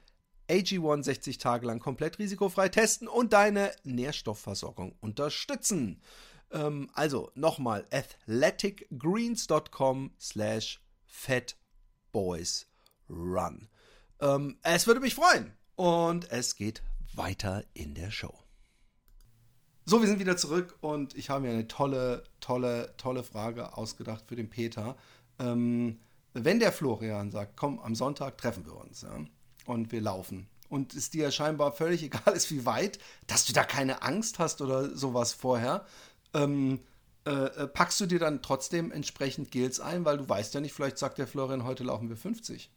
AG1 0.48 1.02
60 1.02 1.38
Tage 1.38 1.66
lang 1.66 1.80
komplett 1.80 2.18
risikofrei 2.18 2.68
testen 2.68 3.08
und 3.08 3.32
deine 3.32 3.72
Nährstoffversorgung 3.84 4.94
unterstützen. 5.00 6.02
Ähm, 6.52 6.90
also 6.94 7.32
nochmal 7.34 7.86
athleticgreens.com 7.90 10.12
slash 10.18 10.80
fatboysrun. 11.06 12.75
Run. 13.08 13.68
Ähm, 14.20 14.58
es 14.62 14.86
würde 14.86 15.00
mich 15.00 15.14
freuen. 15.14 15.52
Und 15.76 16.30
es 16.30 16.56
geht 16.56 16.82
weiter 17.14 17.64
in 17.74 17.94
der 17.94 18.10
Show. 18.10 18.34
So, 19.84 20.00
wir 20.00 20.08
sind 20.08 20.18
wieder 20.18 20.36
zurück 20.36 20.76
und 20.80 21.14
ich 21.14 21.30
habe 21.30 21.42
mir 21.42 21.52
eine 21.52 21.68
tolle, 21.68 22.24
tolle, 22.40 22.94
tolle 22.96 23.22
Frage 23.22 23.76
ausgedacht 23.76 24.24
für 24.26 24.34
den 24.34 24.50
Peter. 24.50 24.96
Ähm, 25.38 26.00
wenn 26.32 26.58
der 26.58 26.72
Florian 26.72 27.30
sagt, 27.30 27.56
komm, 27.56 27.78
am 27.78 27.94
Sonntag 27.94 28.36
treffen 28.36 28.66
wir 28.66 28.74
uns 28.74 29.02
ja, 29.02 29.16
und 29.66 29.92
wir 29.92 30.00
laufen 30.00 30.48
und 30.68 30.94
es 30.94 31.10
dir 31.10 31.30
scheinbar 31.30 31.72
völlig 31.72 32.02
egal 32.02 32.34
ist, 32.34 32.50
wie 32.50 32.66
weit, 32.66 32.98
dass 33.26 33.44
du 33.44 33.52
da 33.52 33.64
keine 33.64 34.02
Angst 34.02 34.38
hast 34.38 34.60
oder 34.60 34.94
sowas 34.96 35.32
vorher, 35.32 35.86
ähm, 36.34 36.80
äh, 37.24 37.30
äh 37.30 37.68
packst 37.68 38.00
du 38.00 38.06
dir 38.06 38.18
dann 38.18 38.42
trotzdem 38.42 38.90
entsprechend 38.90 39.50
Gels 39.50 39.80
ein, 39.80 40.04
weil 40.04 40.18
du 40.18 40.28
weißt 40.28 40.54
ja 40.54 40.60
nicht, 40.60 40.72
vielleicht 40.72 40.98
sagt 40.98 41.18
der 41.18 41.26
Florian, 41.26 41.64
heute 41.64 41.84
laufen 41.84 42.08
wir 42.08 42.16
50. 42.16 42.70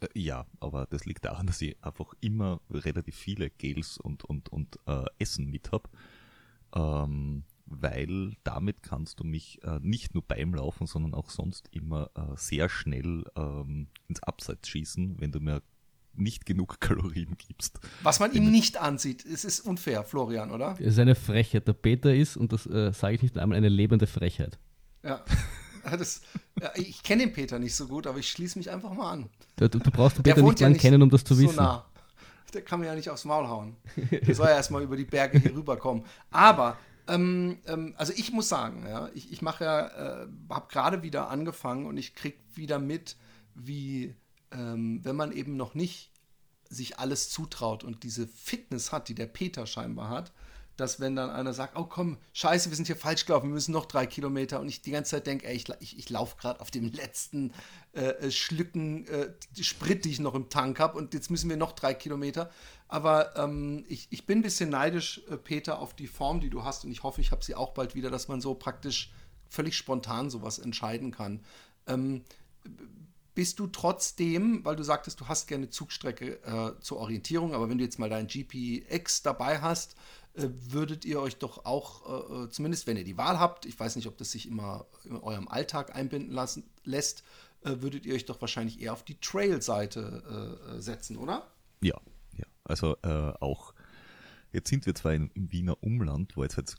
Äh, 0.00 0.08
ja, 0.14 0.46
aber 0.60 0.86
das 0.86 1.04
liegt 1.04 1.24
daran, 1.24 1.46
dass 1.46 1.60
ich 1.62 1.76
einfach 1.82 2.14
immer 2.20 2.60
relativ 2.70 3.16
viele 3.16 3.50
Gels 3.50 3.98
und, 3.98 4.24
und, 4.24 4.48
und 4.48 4.78
äh, 4.86 5.04
Essen 5.18 5.50
mit 5.50 5.72
habe. 5.72 5.88
Ähm, 6.74 7.44
weil 7.66 8.36
damit 8.44 8.82
kannst 8.82 9.20
du 9.20 9.24
mich 9.24 9.62
äh, 9.64 9.80
nicht 9.82 10.14
nur 10.14 10.22
beim 10.22 10.54
Laufen, 10.54 10.86
sondern 10.86 11.14
auch 11.14 11.30
sonst 11.30 11.68
immer 11.72 12.10
äh, 12.14 12.36
sehr 12.36 12.68
schnell 12.68 13.24
ähm, 13.36 13.88
ins 14.08 14.22
Abseits 14.22 14.68
schießen, 14.68 15.16
wenn 15.18 15.32
du 15.32 15.40
mir 15.40 15.62
nicht 16.14 16.46
genug 16.46 16.80
Kalorien 16.80 17.36
gibst. 17.36 17.80
Was 18.02 18.20
man 18.20 18.32
ihm 18.32 18.50
nicht 18.50 18.80
ansieht, 18.80 19.24
es 19.24 19.44
ist 19.44 19.60
unfair, 19.60 20.04
Florian, 20.04 20.50
oder? 20.50 20.76
Es 20.78 20.94
ist 20.94 20.98
eine 20.98 21.14
Frechheit. 21.14 21.66
Der 21.66 21.72
Peter 21.72 22.14
ist, 22.14 22.36
und 22.36 22.52
das 22.52 22.66
äh, 22.66 22.92
sage 22.92 23.16
ich 23.16 23.22
nicht 23.22 23.36
einmal, 23.36 23.58
eine 23.58 23.68
lebende 23.68 24.06
Frechheit. 24.06 24.58
Ja. 25.02 25.24
Ja, 25.86 25.96
das, 25.96 26.20
ja, 26.60 26.70
ich 26.74 27.02
kenne 27.02 27.22
den 27.24 27.32
Peter 27.32 27.58
nicht 27.58 27.74
so 27.74 27.86
gut, 27.86 28.06
aber 28.06 28.18
ich 28.18 28.28
schließe 28.28 28.58
mich 28.58 28.70
einfach 28.70 28.92
mal 28.92 29.12
an. 29.12 29.30
Du, 29.56 29.68
du 29.68 29.78
brauchst 29.78 30.18
den 30.18 30.24
Peter 30.24 30.42
nicht 30.42 30.60
ja 30.60 30.66
lang 30.66 30.72
nicht 30.72 30.82
kennen, 30.82 31.00
um 31.02 31.10
das 31.10 31.22
zu 31.22 31.34
so 31.34 31.42
wissen. 31.42 31.56
nah. 31.56 31.86
Der 32.54 32.62
kann 32.62 32.80
mir 32.80 32.86
ja 32.86 32.94
nicht 32.94 33.10
aufs 33.10 33.24
Maul 33.24 33.48
hauen. 33.48 33.76
Der 33.96 34.34
soll 34.34 34.46
ja 34.46 34.54
erstmal 34.54 34.82
über 34.82 34.96
die 34.96 35.04
Berge 35.04 35.38
hier 35.38 35.54
rüberkommen. 35.54 36.04
Aber, 36.30 36.78
ähm, 37.06 37.58
ähm, 37.66 37.94
also 37.96 38.12
ich 38.16 38.32
muss 38.32 38.48
sagen, 38.48 38.86
ja, 38.88 39.10
ich, 39.14 39.30
ich 39.32 39.42
mache 39.42 39.64
ja, 39.64 40.22
äh, 40.22 40.26
habe 40.48 40.66
gerade 40.70 41.02
wieder 41.02 41.28
angefangen 41.28 41.86
und 41.86 41.96
ich 41.96 42.14
kriege 42.14 42.38
wieder 42.54 42.78
mit, 42.78 43.16
wie, 43.54 44.14
ähm, 44.52 45.00
wenn 45.02 45.16
man 45.16 45.32
eben 45.32 45.56
noch 45.56 45.74
nicht 45.74 46.12
sich 46.68 46.98
alles 46.98 47.30
zutraut 47.30 47.84
und 47.84 48.02
diese 48.02 48.26
Fitness 48.26 48.90
hat, 48.92 49.08
die 49.08 49.14
der 49.14 49.26
Peter 49.26 49.66
scheinbar 49.66 50.08
hat, 50.08 50.32
dass 50.76 51.00
wenn 51.00 51.16
dann 51.16 51.30
einer 51.30 51.52
sagt, 51.52 51.76
oh 51.76 51.84
komm, 51.84 52.18
scheiße, 52.32 52.70
wir 52.70 52.76
sind 52.76 52.86
hier 52.86 52.96
falsch 52.96 53.26
gelaufen, 53.26 53.48
wir 53.48 53.54
müssen 53.54 53.72
noch 53.72 53.86
drei 53.86 54.06
Kilometer 54.06 54.60
und 54.60 54.68
ich 54.68 54.82
die 54.82 54.90
ganze 54.90 55.12
Zeit 55.12 55.26
denke, 55.26 55.46
ey, 55.46 55.56
ich, 55.56 55.68
ich, 55.80 55.98
ich 55.98 56.10
laufe 56.10 56.36
gerade 56.36 56.60
auf 56.60 56.70
dem 56.70 56.92
letzten 56.92 57.52
äh, 57.92 58.30
Schlücken 58.30 59.06
äh, 59.08 59.32
Sprit, 59.60 60.04
die 60.04 60.10
ich 60.10 60.20
noch 60.20 60.34
im 60.34 60.48
Tank 60.48 60.78
habe 60.78 60.98
und 60.98 61.14
jetzt 61.14 61.30
müssen 61.30 61.48
wir 61.50 61.56
noch 61.56 61.72
drei 61.72 61.94
Kilometer. 61.94 62.50
Aber 62.88 63.36
ähm, 63.36 63.84
ich, 63.88 64.06
ich 64.10 64.26
bin 64.26 64.38
ein 64.38 64.42
bisschen 64.42 64.70
neidisch, 64.70 65.22
äh, 65.30 65.36
Peter, 65.36 65.80
auf 65.80 65.94
die 65.94 66.06
Form, 66.06 66.40
die 66.40 66.50
du 66.50 66.64
hast 66.64 66.84
und 66.84 66.92
ich 66.92 67.02
hoffe, 67.02 67.20
ich 67.20 67.32
habe 67.32 67.44
sie 67.44 67.54
auch 67.54 67.72
bald 67.72 67.94
wieder, 67.94 68.10
dass 68.10 68.28
man 68.28 68.40
so 68.40 68.54
praktisch 68.54 69.12
völlig 69.48 69.76
spontan 69.76 70.30
sowas 70.30 70.58
entscheiden 70.58 71.10
kann. 71.10 71.40
Ähm, 71.86 72.22
bist 73.36 73.58
du 73.58 73.66
trotzdem, 73.66 74.64
weil 74.64 74.76
du 74.76 74.82
sagtest, 74.82 75.20
du 75.20 75.28
hast 75.28 75.46
gerne 75.46 75.68
Zugstrecke 75.68 76.42
äh, 76.42 76.80
zur 76.80 76.96
Orientierung, 76.98 77.54
aber 77.54 77.68
wenn 77.68 77.76
du 77.76 77.84
jetzt 77.84 77.98
mal 77.98 78.08
dein 78.08 78.28
GPX 78.28 79.22
dabei 79.22 79.60
hast, 79.60 79.94
äh, 79.94 79.96
würdet 80.36 81.04
ihr 81.04 81.20
euch 81.20 81.36
doch 81.36 81.64
auch, 81.64 82.44
äh, 82.44 82.50
zumindest 82.50 82.86
wenn 82.86 82.96
ihr 82.96 83.04
die 83.04 83.16
Wahl 83.16 83.38
habt, 83.38 83.66
ich 83.66 83.78
weiß 83.78 83.96
nicht, 83.96 84.06
ob 84.06 84.18
das 84.18 84.32
sich 84.32 84.46
immer 84.46 84.86
in 85.04 85.16
eurem 85.16 85.48
Alltag 85.48 85.94
einbinden 85.96 86.32
lassen, 86.32 86.64
lässt, 86.84 87.22
äh, 87.64 87.80
würdet 87.80 88.06
ihr 88.06 88.14
euch 88.14 88.26
doch 88.26 88.40
wahrscheinlich 88.40 88.80
eher 88.80 88.92
auf 88.92 89.02
die 89.02 89.18
Trail-Seite 89.18 90.68
äh, 90.76 90.80
setzen, 90.80 91.16
oder? 91.16 91.50
Ja, 91.80 91.98
ja. 92.36 92.44
Also 92.64 92.96
äh, 93.02 93.32
auch, 93.40 93.74
jetzt 94.52 94.68
sind 94.68 94.86
wir 94.86 94.94
zwar 94.94 95.14
in, 95.14 95.30
im 95.34 95.50
Wiener 95.52 95.82
Umland, 95.82 96.36
wo 96.36 96.42
jetzt 96.42 96.56
halt 96.56 96.76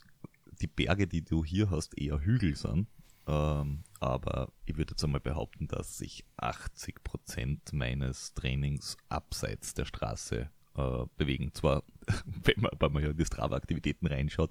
die 0.60 0.66
Berge, 0.66 1.06
die 1.06 1.24
du 1.24 1.44
hier 1.44 1.70
hast, 1.70 1.96
eher 1.98 2.20
Hügel 2.20 2.56
sind. 2.56 2.88
Ähm, 3.26 3.84
aber 4.00 4.50
ich 4.64 4.76
würde 4.78 4.92
jetzt 4.92 5.04
einmal 5.04 5.20
behaupten, 5.20 5.68
dass 5.68 5.98
sich 5.98 6.24
80% 6.38 7.74
meines 7.74 8.32
Trainings 8.34 8.96
abseits 9.08 9.74
der 9.74 9.84
Straße 9.84 10.50
äh, 10.76 11.04
bewegen. 11.16 11.52
Zwar, 11.52 11.82
wenn 12.44 12.60
man, 12.60 12.92
man 12.92 13.02
ja 13.02 13.10
in 13.10 13.16
die 13.16 13.24
Strava-Aktivitäten 13.24 14.06
reinschaut, 14.06 14.50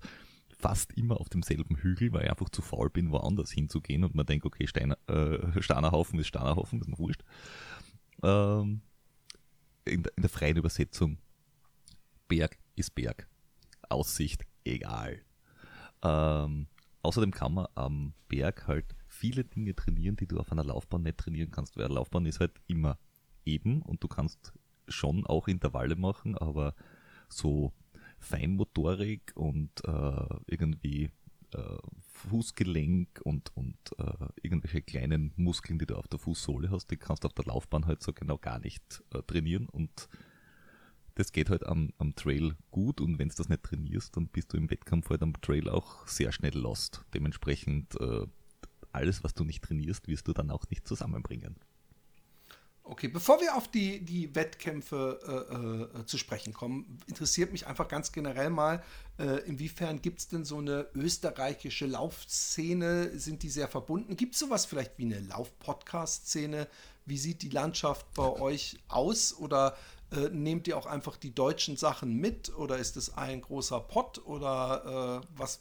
fast 0.58 0.93
immer 0.93 1.20
auf 1.20 1.30
demselben 1.30 1.76
Hügel, 1.78 2.12
weil 2.14 2.26
ich 2.26 2.30
einfach 2.30 2.49
zu 2.49 2.62
faul 2.62 2.89
bin, 2.89 3.12
woanders 3.12 3.51
hinzugehen 3.51 4.03
und 4.03 4.16
man 4.16 4.26
denkt, 4.26 4.45
okay, 4.45 4.68
Steiner, 4.68 4.97
äh, 5.08 5.62
Steinerhaufen 5.62 6.20
ist 6.20 6.28
Steinerhaufen, 6.28 6.82
ist 6.82 6.88
mir 6.88 6.97
wurscht. 6.97 7.24
Ähm, 8.24 8.82
in, 9.86 10.03
der, 10.03 10.14
in 10.16 10.22
der 10.24 10.30
freien 10.30 10.58
Übersetzung, 10.58 11.20
Berg 12.28 12.58
ist 12.76 12.95
Berg. 12.95 13.30
Aussicht, 13.89 14.43
egal. 14.66 15.22
Ähm, 16.03 16.68
außerdem 17.03 17.32
kann 17.32 17.53
man 17.53 17.68
am 17.76 18.14
Berg 18.28 18.68
halt 18.68 18.95
viele 19.08 19.43
Dinge 19.43 19.76
trainieren, 19.76 20.16
die 20.16 20.28
du 20.28 20.39
auf 20.39 20.51
einer 20.51 20.64
Laufbahn 20.64 21.03
nicht 21.03 21.18
trainieren 21.18 21.51
kannst, 21.51 21.78
weil 21.78 21.86
eine 21.86 21.93
Laufbahn 21.93 22.26
ist 22.26 22.39
halt 22.39 22.60
immer 22.68 22.97
eben 23.45 23.82
und 23.82 24.03
du 24.03 24.08
kannst 24.08 24.53
schon 24.88 25.26
auch 25.26 25.47
Intervalle 25.47 25.95
machen, 25.95 26.38
aber 26.38 26.76
so 27.30 27.73
Feinmotorik 28.19 29.34
und 29.36 29.71
äh, 29.86 30.36
irgendwie 30.47 31.11
äh, 31.53 31.78
Fußgelenk 32.30 33.21
und, 33.23 33.55
und 33.55 33.78
äh, 33.99 34.28
irgendwelche 34.41 34.82
kleinen 34.82 35.34
Muskeln, 35.36 35.80
die 35.80 35.86
du 35.86 35.95
auf 35.95 36.07
der 36.07 36.19
Fußsohle 36.19 36.71
hast, 36.71 36.89
die 36.91 36.97
kannst 36.97 37.23
du 37.23 37.28
auf 37.28 37.34
der 37.34 37.45
Laufbahn 37.45 37.86
halt 37.86 38.01
so 38.01 38.13
genau 38.13 38.38
gar 38.38 38.59
nicht 38.59 39.03
äh, 39.13 39.21
trainieren 39.21 39.69
und 39.69 40.09
das 41.15 41.32
geht 41.32 41.49
halt 41.49 41.65
am, 41.65 41.93
am 41.97 42.15
Trail 42.15 42.55
gut 42.69 43.01
und 43.01 43.17
wenn 43.17 43.30
du 43.30 43.36
das 43.36 43.49
nicht 43.49 43.63
trainierst, 43.63 44.15
dann 44.15 44.28
bist 44.28 44.53
du 44.53 44.57
im 44.57 44.69
Wettkampf 44.69 45.09
halt 45.09 45.23
am 45.23 45.34
Trail 45.41 45.67
auch 45.67 46.07
sehr 46.07 46.32
schnell 46.32 46.55
lost. 46.55 47.05
Dementsprechend 47.13 47.99
äh, 47.99 48.28
alles, 48.91 49.23
was 49.23 49.34
du 49.34 49.43
nicht 49.43 49.63
trainierst, 49.63 50.07
wirst 50.07 50.28
du 50.28 50.34
dann 50.34 50.51
auch 50.51 50.69
nicht 50.69 50.88
zusammenbringen. 50.88 51.55
Okay, 52.89 53.09
bevor 53.09 53.41
wir 53.41 53.55
auf 53.55 53.67
die, 53.67 53.99
die 53.99 54.33
Wettkämpfe 54.33 55.89
äh, 55.93 55.99
äh, 55.99 56.05
zu 56.05 56.17
sprechen 56.17 56.53
kommen, 56.53 56.99
interessiert 57.07 57.51
mich 57.51 57.67
einfach 57.67 57.89
ganz 57.89 58.13
generell 58.13 58.49
mal, 58.49 58.81
äh, 59.19 59.45
inwiefern 59.45 60.01
gibt 60.01 60.19
es 60.19 60.29
denn 60.29 60.45
so 60.45 60.59
eine 60.59 60.88
österreichische 60.95 61.85
Laufszene? 61.85 63.19
Sind 63.19 63.43
die 63.43 63.49
sehr 63.49 63.67
verbunden? 63.67 64.15
Gibt 64.15 64.35
es 64.35 64.39
sowas 64.39 64.65
vielleicht 64.65 64.97
wie 64.97 65.03
eine 65.03 65.19
Lauf-Podcast-Szene? 65.19 66.69
Wie 67.05 67.17
sieht 67.17 67.41
die 67.41 67.49
Landschaft 67.49 68.05
bei 68.13 68.23
euch 68.39 68.77
aus? 68.88 69.38
Oder 69.38 69.75
äh, 70.11 70.29
nehmt 70.29 70.65
ihr 70.69 70.77
auch 70.77 70.85
einfach 70.85 71.17
die 71.17 71.35
deutschen 71.35 71.75
Sachen 71.75 72.15
mit? 72.15 72.55
Oder 72.55 72.77
ist 72.77 72.95
es 72.95 73.17
ein 73.17 73.41
großer 73.41 73.81
Pott? 73.81 74.25
Oder 74.25 75.21
äh, 75.25 75.27
was 75.38 75.59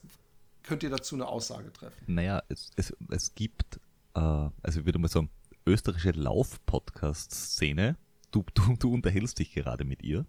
könnt 0.62 0.85
ihr 0.85 0.91
dazu 0.91 1.16
eine 1.16 1.27
Aussage 1.27 1.72
treffen? 1.72 1.97
Naja, 2.07 2.41
es, 2.49 2.70
es, 2.77 2.95
es 3.11 3.35
gibt, 3.35 3.81
äh, 4.14 4.20
also 4.20 4.79
ich 4.79 4.87
würde 4.87 5.01
mal 5.01 5.09
sagen, 5.09 5.29
österreichische 5.67 6.12
Lauf-Podcast-Szene. 6.12 7.97
Du, 8.31 8.45
du, 8.55 8.77
du 8.77 8.95
unterhältst 8.95 9.39
dich 9.39 9.53
gerade 9.53 9.85
mit 9.85 10.03
ihr. 10.03 10.27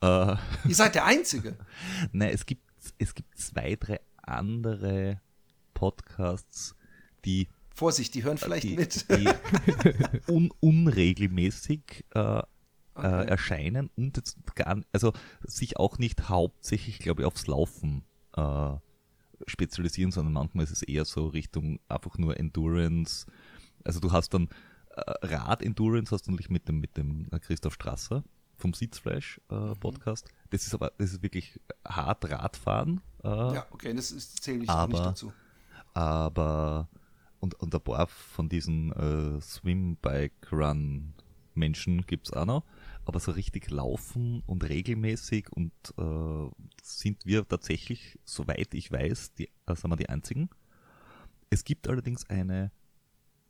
Äh, 0.00 0.36
Ihr 0.66 0.74
seid 0.74 0.94
der 0.94 1.04
Einzige. 1.04 1.56
Nein, 2.12 2.30
es 2.32 2.46
gibt, 2.46 2.62
es 2.98 3.14
gibt 3.14 3.36
zwei, 3.38 3.76
drei 3.76 4.00
andere 4.22 5.20
Podcasts, 5.74 6.74
die, 7.24 7.48
Vorsicht, 7.74 8.14
die 8.14 8.22
hören 8.24 8.38
vielleicht 8.38 8.64
die, 8.64 8.76
mit. 8.76 9.10
die 9.10 9.28
un, 10.32 10.52
unregelmäßig 10.60 12.04
äh, 12.14 12.42
Okay. 12.96 13.22
äh, 13.24 13.26
erscheinen 13.26 13.90
und 13.96 14.16
jetzt 14.16 14.36
gar, 14.54 14.80
also 14.92 15.12
sich 15.42 15.78
auch 15.78 15.98
nicht 15.98 16.28
hauptsächlich, 16.28 17.00
glaube 17.00 17.22
ich, 17.22 17.26
aufs 17.26 17.48
Laufen 17.48 18.04
äh, 18.36 18.70
spezialisieren, 19.48 20.12
sondern 20.12 20.32
manchmal 20.32 20.62
ist 20.62 20.70
es 20.70 20.82
eher 20.82 21.04
so 21.04 21.26
Richtung 21.26 21.80
einfach 21.88 22.18
nur 22.18 22.36
Endurance. 22.38 23.26
Also 23.84 24.00
du 24.00 24.10
hast 24.12 24.34
dann 24.34 24.48
äh, 24.96 25.00
Rad-Endurance 25.26 26.10
hast 26.14 26.26
du 26.26 26.30
nämlich 26.30 26.50
mit 26.50 26.68
dem, 26.68 26.80
mit 26.80 26.96
dem 26.96 27.28
äh, 27.30 27.38
Christoph 27.38 27.74
Strasser 27.74 28.24
vom 28.56 28.72
Sitzfleisch 28.72 29.40
äh, 29.50 29.74
Podcast. 29.74 30.28
Das 30.50 30.66
ist 30.66 30.74
aber, 30.74 30.92
das 30.98 31.12
ist 31.12 31.22
wirklich 31.22 31.60
hart 31.86 32.28
Radfahren. 32.30 33.00
Äh, 33.22 33.28
Ja, 33.28 33.66
okay, 33.70 33.92
das 33.94 34.10
ist, 34.12 34.42
zähle 34.42 34.64
ich 34.64 34.68
auch 34.68 34.86
nicht 34.86 34.96
Aber- 34.98 35.04
dazu. 35.10 35.32
aber 35.92 36.88
und, 37.40 37.54
und 37.60 37.74
ein 37.74 37.80
paar 37.80 38.06
von 38.06 38.48
diesen 38.48 38.92
äh, 38.92 39.40
Swim, 39.40 39.96
Bike, 39.96 40.50
Run 40.50 41.12
Menschen 41.54 42.06
gibt's 42.06 42.32
auch 42.32 42.46
noch. 42.46 42.64
Aber 43.04 43.20
so 43.20 43.32
richtig 43.32 43.70
laufen 43.70 44.42
und 44.46 44.64
regelmäßig 44.66 45.52
und 45.52 45.72
äh, 45.98 46.50
sind 46.82 47.26
wir 47.26 47.46
tatsächlich, 47.46 48.18
soweit 48.24 48.72
ich 48.72 48.90
weiß, 48.90 49.34
die, 49.34 49.50
äh, 49.66 49.74
sind 49.76 49.90
wir 49.90 49.96
die 49.96 50.08
einzigen. 50.08 50.48
Es 51.50 51.64
gibt 51.64 51.86
allerdings 51.86 52.28
eine 52.30 52.72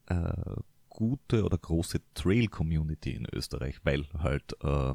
äh, 0.07 0.57
gute 0.89 1.45
oder 1.45 1.59
große 1.59 2.01
Trail-Community 2.15 3.13
in 3.13 3.27
Österreich, 3.33 3.81
weil 3.85 4.07
halt 4.19 4.57
äh, 4.63 4.95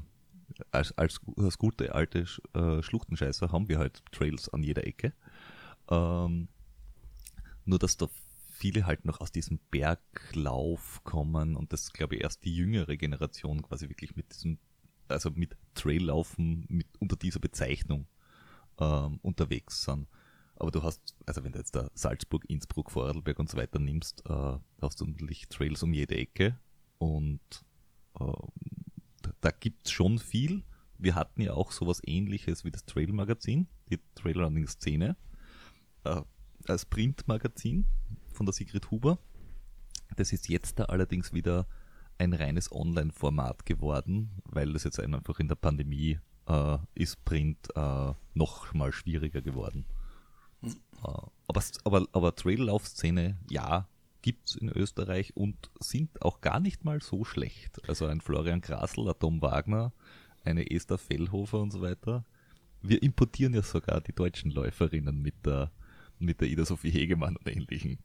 als, 0.72 0.98
als, 0.98 1.20
als 1.38 1.58
gute 1.58 1.94
alte 1.94 2.26
äh, 2.54 2.82
Schluchtenscheißer 2.82 3.52
haben 3.52 3.70
wir 3.70 3.80
halt 3.80 4.04
Trails 4.12 4.50
an 4.50 4.64
jeder 4.64 4.86
Ecke. 4.86 5.14
Ähm, 5.90 6.48
nur 7.66 7.80
dass 7.80 7.98
da 7.98 8.08
viele 8.52 8.86
halt 8.86 9.06
noch 9.06 9.22
aus 9.22 9.32
diesem 9.32 9.60
Berglauf 9.72 11.02
kommen 11.04 11.56
und 11.56 11.72
das 11.72 11.94
glaube 11.94 12.16
ich 12.16 12.22
erst 12.22 12.44
die 12.44 12.56
jüngere 12.56 12.98
Generation 12.98 13.62
quasi 13.62 13.88
wirklich 13.88 14.16
mit 14.16 14.34
diesem, 14.34 14.58
also 15.08 15.32
mit 15.32 15.56
Traillaufen 15.76 16.66
mit 16.68 16.88
unter 17.00 17.16
dieser 17.16 17.40
Bezeichnung 17.40 18.08
ähm, 18.80 19.20
unterwegs 19.22 19.84
sind. 19.84 20.08
Aber 20.60 20.72
du 20.72 20.84
hast, 20.84 21.16
also 21.26 21.44
wenn 21.44 21.54
du 21.54 21.60
jetzt 21.60 21.76
da 21.76 21.90
Salzburg, 21.94 22.44
Innsbruck, 22.50 22.92
Vorarlberg 22.92 23.40
und 23.40 23.50
so 23.50 23.58
weiter 23.58 23.80
nimmst, 23.80 24.24
äh, 24.30 24.58
hast 24.82 25.00
du 25.00 25.06
natürlich 25.06 25.48
Trails 25.48 25.82
um 25.84 25.94
jede 25.94 26.16
Ecke 26.18 26.60
und 26.98 27.40
ähm, 28.20 28.36
da, 29.22 29.32
da 29.40 29.52
gibt's 29.52 29.92
schon 29.92 30.20
viel. 30.20 30.64
Wir 30.98 31.16
hatten 31.16 31.42
ja 31.42 31.54
auch 31.54 31.72
sowas 31.72 32.02
ähnliches 32.06 32.66
wie 32.66 32.72
das 32.72 32.84
Trail-Magazin, 32.84 33.68
die 33.90 34.00
Trailrunning-Szene, 34.16 35.16
äh, 36.04 36.22
als 36.68 36.86
Printmagazin 36.86 37.86
von 38.34 38.46
der 38.46 38.54
Sigrid 38.54 38.92
Huber. 38.92 39.18
Das 40.18 40.34
ist 40.34 40.50
jetzt 40.50 40.78
da 40.78 40.86
allerdings 40.86 41.32
wieder 41.32 41.68
ein 42.18 42.34
reines 42.34 42.70
Online-Format 42.70 43.66
geworden, 43.66 44.42
weil 44.44 44.74
das 44.74 44.84
jetzt 44.84 45.00
einfach 45.00 45.40
in 45.40 45.48
der 45.48 45.56
Pandemie 45.56 46.20
äh, 46.48 46.78
ist 46.96 47.24
Print 47.24 47.70
äh, 47.76 48.14
noch 48.34 48.74
mal 48.74 48.92
schwieriger 48.92 49.42
geworden. 49.42 49.86
Aber, 51.48 51.64
aber, 51.84 52.08
aber 52.12 52.36
Traillauf-Szene, 52.36 53.38
ja, 53.50 53.88
gibt's 54.22 54.56
in 54.56 54.70
Österreich 54.70 55.36
und 55.36 55.70
sind 55.80 56.22
auch 56.22 56.42
gar 56.42 56.60
nicht 56.60 56.84
mal 56.84 57.02
so 57.02 57.24
schlecht. 57.24 57.88
Also 57.88 58.06
ein 58.06 58.22
Florian 58.22 58.62
Grasl, 58.62 59.08
ein 59.08 59.16
Tom 59.20 59.42
Wagner, 59.42 59.94
eine 60.44 60.70
Esther 60.70 60.98
Fellhofer 60.98 61.60
und 61.60 61.72
so 61.72 61.82
weiter. 61.82 62.26
Wir 62.82 63.02
importieren 63.02 63.54
ja 63.54 63.62
sogar 63.62 64.02
die 64.02 64.14
deutschen 64.14 64.52
Läuferinnen 64.52 65.22
mit 65.22 65.46
der, 65.46 65.72
mit 66.18 66.42
der 66.42 66.50
Ida 66.50 66.66
Sophie 66.66 66.92
Hegemann 66.92 67.38
und 67.38 67.48
ähnlichen. 67.48 68.00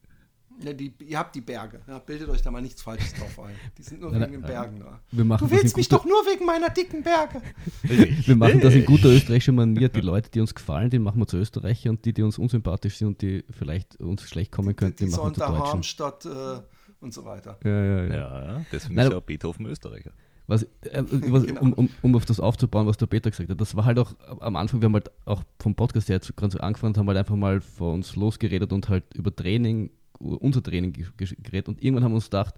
Ja, 0.62 0.72
die, 0.72 0.94
ihr 1.00 1.18
habt 1.18 1.34
die 1.34 1.40
Berge. 1.40 1.80
Ja, 1.88 1.98
bildet 1.98 2.28
euch 2.28 2.40
da 2.42 2.50
mal 2.50 2.62
nichts 2.62 2.80
Falsches 2.82 3.12
drauf 3.18 3.40
ein. 3.40 3.54
Die 3.76 3.82
sind 3.82 4.00
nur 4.00 4.12
wegen 4.12 4.30
den. 4.32 4.42
Bergen 4.42 4.78
da. 4.80 5.00
Wir 5.10 5.24
machen 5.24 5.48
Du 5.48 5.54
willst 5.54 5.76
mich 5.76 5.88
doch 5.88 6.04
nur 6.04 6.18
wegen 6.26 6.46
meiner 6.46 6.70
dicken 6.70 7.02
Berge. 7.02 7.42
Wir 7.82 8.36
machen 8.36 8.60
das 8.60 8.74
in 8.74 8.84
guter 8.84 9.08
österreichischer 9.08 9.52
Manier. 9.52 9.88
Die 9.88 10.00
Leute, 10.02 10.30
die 10.30 10.40
uns 10.40 10.54
gefallen, 10.54 10.90
die 10.90 10.98
machen 10.98 11.20
wir 11.20 11.26
zu 11.26 11.36
Österreicher 11.38 11.90
und 11.90 12.04
die, 12.04 12.12
die 12.12 12.22
uns 12.22 12.38
unsympathisch 12.38 12.96
sind 12.98 13.08
und 13.08 13.22
die 13.22 13.44
vielleicht 13.50 13.96
uns 13.96 14.22
schlecht 14.22 14.52
kommen 14.52 14.76
könnten, 14.76 14.98
die, 14.98 15.04
Die 15.06 15.10
machen 15.10 15.30
wir 15.30 15.34
zu 15.34 15.40
Deutschen. 15.40 15.58
Harmstadt 15.64 16.24
äh, 16.26 16.60
und 17.00 17.12
so 17.12 17.24
weiter. 17.24 17.58
Ja, 17.64 17.84
ja, 17.84 18.04
ja. 18.04 18.14
Ja, 18.14 18.66
deswegen 18.70 18.94
Nein, 18.94 19.06
ist 19.06 19.12
ja 19.12 19.18
auch 19.18 19.22
Beethoven 19.22 19.66
Österreicher. 19.66 20.12
Was, 20.46 20.62
äh, 20.62 21.02
was, 21.08 21.46
Genau. 21.46 21.62
um, 21.62 21.72
um, 21.72 21.88
um 22.02 22.14
auf 22.16 22.26
das 22.26 22.38
aufzubauen, 22.38 22.86
was 22.86 22.98
der 22.98 23.06
Peter 23.06 23.30
gesagt 23.30 23.48
hat, 23.50 23.60
das 23.60 23.74
war 23.76 23.86
halt 23.86 23.98
auch 23.98 24.14
am 24.40 24.56
Anfang, 24.56 24.80
wir 24.82 24.86
haben 24.86 24.94
halt 24.94 25.10
auch 25.24 25.42
vom 25.58 25.74
Podcast 25.74 26.08
her 26.08 26.16
jetzt 26.16 26.36
gerade 26.36 26.52
so 26.52 26.58
angefangen, 26.58 26.94
haben 26.96 27.08
halt 27.08 27.18
einfach 27.18 27.34
mal 27.36 27.60
vor 27.62 27.94
uns 27.94 28.14
losgeredet 28.14 28.72
und 28.72 28.88
halt 28.90 29.04
über 29.14 29.34
Training, 29.34 29.90
unser 30.18 30.62
Training 30.62 30.92
ge- 30.92 31.06
ge- 31.16 31.36
geredet 31.42 31.68
und 31.68 31.82
irgendwann 31.82 32.04
haben 32.04 32.12
wir 32.12 32.16
uns 32.16 32.26
gedacht, 32.26 32.54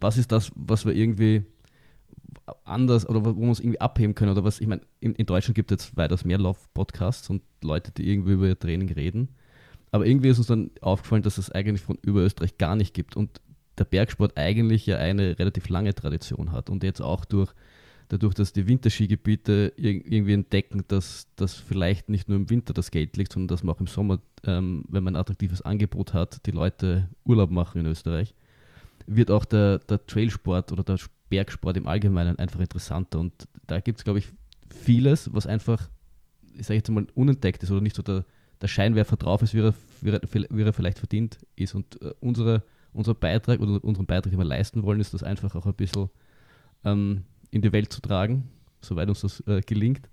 was 0.00 0.16
ist 0.18 0.32
das, 0.32 0.52
was 0.54 0.84
wir 0.86 0.94
irgendwie 0.94 1.44
anders 2.64 3.08
oder 3.08 3.24
wo 3.24 3.34
wir 3.36 3.48
uns 3.48 3.60
irgendwie 3.60 3.80
abheben 3.80 4.14
können 4.14 4.32
oder 4.32 4.44
was, 4.44 4.60
ich 4.60 4.66
meine, 4.66 4.82
in, 5.00 5.14
in 5.14 5.26
Deutschland 5.26 5.54
gibt 5.54 5.70
es 5.72 5.86
jetzt 5.86 5.96
weitaus 5.96 6.24
mehr 6.24 6.38
Lauf-Podcasts 6.38 7.28
und 7.30 7.42
Leute, 7.62 7.92
die 7.92 8.08
irgendwie 8.10 8.32
über 8.32 8.46
ihr 8.46 8.58
Training 8.58 8.90
reden, 8.92 9.28
aber 9.92 10.06
irgendwie 10.06 10.28
ist 10.28 10.38
uns 10.38 10.46
dann 10.46 10.70
aufgefallen, 10.80 11.22
dass 11.22 11.38
es 11.38 11.50
eigentlich 11.50 11.82
von 11.82 11.98
über 12.02 12.20
Österreich 12.20 12.58
gar 12.58 12.76
nicht 12.76 12.94
gibt 12.94 13.16
und 13.16 13.40
der 13.78 13.84
Bergsport 13.84 14.36
eigentlich 14.36 14.86
ja 14.86 14.96
eine 14.98 15.38
relativ 15.38 15.68
lange 15.68 15.94
Tradition 15.94 16.52
hat 16.52 16.70
und 16.70 16.82
jetzt 16.84 17.00
auch 17.00 17.24
durch 17.24 17.52
dadurch, 18.10 18.34
dass 18.34 18.52
die 18.52 18.66
Winterskigebiete 18.66 19.72
ir- 19.76 20.04
irgendwie 20.04 20.34
entdecken, 20.34 20.84
dass, 20.88 21.28
dass 21.36 21.54
vielleicht 21.54 22.08
nicht 22.08 22.28
nur 22.28 22.36
im 22.36 22.50
Winter 22.50 22.74
das 22.74 22.90
Geld 22.90 23.16
liegt, 23.16 23.32
sondern 23.32 23.48
dass 23.48 23.62
man 23.62 23.74
auch 23.74 23.80
im 23.80 23.86
Sommer, 23.86 24.20
ähm, 24.44 24.84
wenn 24.88 25.04
man 25.04 25.14
ein 25.14 25.20
attraktives 25.20 25.62
Angebot 25.62 26.12
hat, 26.12 26.44
die 26.46 26.50
Leute 26.50 27.08
Urlaub 27.24 27.50
machen 27.50 27.80
in 27.80 27.86
Österreich, 27.86 28.34
wird 29.06 29.30
auch 29.30 29.44
der, 29.44 29.78
der 29.78 30.04
Trailsport 30.06 30.72
oder 30.72 30.82
der 30.82 30.98
Bergsport 31.30 31.76
im 31.76 31.86
Allgemeinen 31.86 32.38
einfach 32.38 32.60
interessanter. 32.60 33.20
Und 33.20 33.32
da 33.66 33.80
gibt 33.80 33.98
es, 33.98 34.04
glaube 34.04 34.18
ich, 34.18 34.28
vieles, 34.68 35.32
was 35.32 35.46
einfach, 35.46 35.88
ich 36.54 36.66
sage 36.66 36.78
jetzt 36.78 36.90
mal, 36.90 37.06
unentdeckt 37.14 37.62
ist 37.62 37.70
oder 37.70 37.80
nicht 37.80 37.96
so 37.96 38.02
der, 38.02 38.24
der 38.60 38.68
Scheinwerfer 38.68 39.16
drauf 39.16 39.42
ist, 39.42 39.54
wie 39.54 39.60
er, 39.60 39.74
wie 40.00 40.10
er, 40.10 40.20
wie 40.50 40.62
er 40.62 40.72
vielleicht 40.72 40.98
verdient 40.98 41.38
ist. 41.56 41.74
Und 41.74 42.02
äh, 42.02 42.12
unsere, 42.20 42.62
unser 42.92 43.14
Beitrag 43.14 43.60
oder 43.60 43.82
unseren 43.84 44.06
Beitrag, 44.06 44.32
den 44.32 44.38
wir 44.38 44.44
leisten 44.44 44.82
wollen, 44.82 45.00
ist 45.00 45.14
das 45.14 45.22
einfach 45.22 45.54
auch 45.54 45.66
ein 45.66 45.74
bisschen 45.74 46.10
ähm, 46.84 47.22
in 47.50 47.62
die 47.62 47.72
Welt 47.72 47.92
zu 47.92 48.00
tragen, 48.00 48.50
soweit 48.80 49.08
uns 49.08 49.20
das 49.20 49.40
äh, 49.46 49.60
gelingt. 49.60 50.08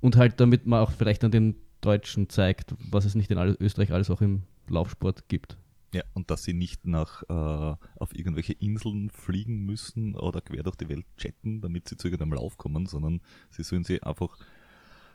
Und 0.00 0.16
halt 0.16 0.40
damit 0.40 0.66
man 0.66 0.80
auch 0.80 0.92
vielleicht 0.92 1.24
an 1.24 1.30
den 1.30 1.56
Deutschen 1.80 2.28
zeigt, 2.28 2.74
was 2.90 3.04
es 3.04 3.14
nicht 3.14 3.30
in 3.30 3.38
all 3.38 3.56
Österreich 3.60 3.92
alles 3.92 4.10
auch 4.10 4.20
im 4.20 4.42
Laufsport 4.68 5.28
gibt. 5.28 5.56
Ja, 5.94 6.02
und 6.14 6.30
dass 6.30 6.42
sie 6.42 6.52
nicht 6.52 6.86
nach 6.86 7.22
äh, 7.28 7.76
auf 7.98 8.14
irgendwelche 8.14 8.52
Inseln 8.52 9.08
fliegen 9.10 9.64
müssen 9.64 10.14
oder 10.14 10.40
quer 10.40 10.62
durch 10.62 10.76
die 10.76 10.88
Welt 10.88 11.06
chatten, 11.16 11.60
damit 11.60 11.88
sie 11.88 11.96
zu 11.96 12.08
irgendeinem 12.08 12.34
Lauf 12.34 12.58
kommen, 12.58 12.86
sondern 12.86 13.20
sie 13.50 13.62
sollen 13.62 13.84
sie 13.84 14.02
einfach 14.02 14.36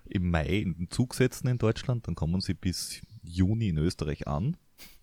im 0.05 0.31
Mai 0.31 0.47
in 0.47 0.73
den 0.73 0.89
Zug 0.89 1.13
setzen 1.13 1.47
in 1.47 1.57
Deutschland, 1.57 2.07
dann 2.07 2.15
kommen 2.15 2.41
sie 2.41 2.53
bis 2.53 3.01
Juni 3.21 3.69
in 3.69 3.77
Österreich 3.77 4.27
an 4.27 4.57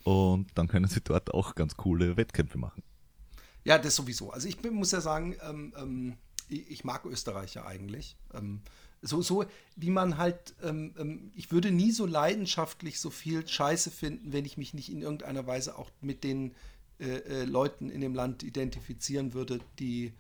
und 0.05 0.49
dann 0.55 0.69
können 0.69 0.89
sie 0.89 1.01
dort 1.01 1.33
auch 1.33 1.55
ganz 1.55 1.77
coole 1.77 2.17
Wettkämpfe 2.17 2.59
machen. 2.59 2.83
Ja, 3.65 3.79
das 3.79 3.97
sowieso. 3.97 4.31
Also 4.31 4.49
ich 4.49 4.59
bin, 4.59 4.75
muss 4.75 4.93
ja 4.93 5.01
sagen, 5.01 5.37
ähm, 5.49 5.73
ähm, 5.77 6.15
ich, 6.49 6.85
mag 6.85 7.05
Österreicher 7.05 7.67
eigentlich. 7.67 8.17
Ähm, 8.35 8.61
so, 9.03 9.23
so 9.23 9.45
wie 9.77 9.91
man 9.91 10.19
halt, 10.19 10.55
ähm, 10.63 10.95
ähm, 10.99 11.31
ich 11.35 11.53
würde 11.53 11.71
nie 11.71 11.93
so 11.93 12.07
leidenschaftlich 12.07 12.99
so 12.99 13.11
viel 13.11 13.47
Scheiße 13.47 13.91
finden, 13.91 14.33
wenn 14.33 14.45
ich 14.45 14.57
mich 14.57 14.75
nicht 14.75 14.91
in 14.91 15.03
irgendeiner 15.03 15.47
Weise 15.47 15.79
auch 15.79 15.91
mit 16.01 16.25
den 16.25 16.55
äh, 16.99 17.19
äh, 17.19 17.45
Leuten 17.45 17.91
in 17.91 18.01
dem 18.01 18.15
Land 18.15 18.43
identifizieren 18.43 19.35
würde, 19.35 19.61
die 19.79 20.13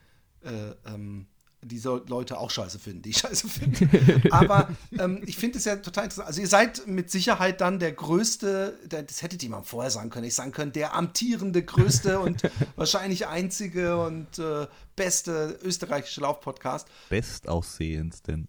äh, 0.42 0.74
ähm, 0.86 1.26
diese 1.62 2.02
Leute 2.06 2.38
auch 2.38 2.50
scheiße 2.50 2.78
finden, 2.78 3.02
die 3.02 3.10
ich 3.10 3.18
scheiße 3.18 3.48
finde. 3.48 4.32
Aber 4.32 4.68
ähm, 4.98 5.22
ich 5.26 5.36
finde 5.36 5.58
es 5.58 5.64
ja 5.64 5.76
total 5.76 6.04
interessant. 6.04 6.28
Also 6.28 6.40
ihr 6.40 6.48
seid 6.48 6.86
mit 6.86 7.10
Sicherheit 7.10 7.60
dann 7.60 7.78
der 7.78 7.92
größte, 7.92 8.78
der, 8.86 9.02
das 9.02 9.22
hättet 9.22 9.42
ihr 9.42 9.50
mal 9.50 9.62
vorher 9.62 9.90
sagen 9.90 10.10
können, 10.10 10.26
ich 10.26 10.34
sagen 10.34 10.52
können, 10.52 10.72
der 10.72 10.94
amtierende, 10.94 11.62
größte 11.62 12.20
und 12.20 12.42
wahrscheinlich 12.76 13.26
einzige 13.26 14.02
und 14.02 14.38
äh, 14.38 14.66
beste 14.96 15.58
österreichische 15.62 16.20
Laufpodcast. 16.20 16.88
Bestaussehendsten. 17.08 18.48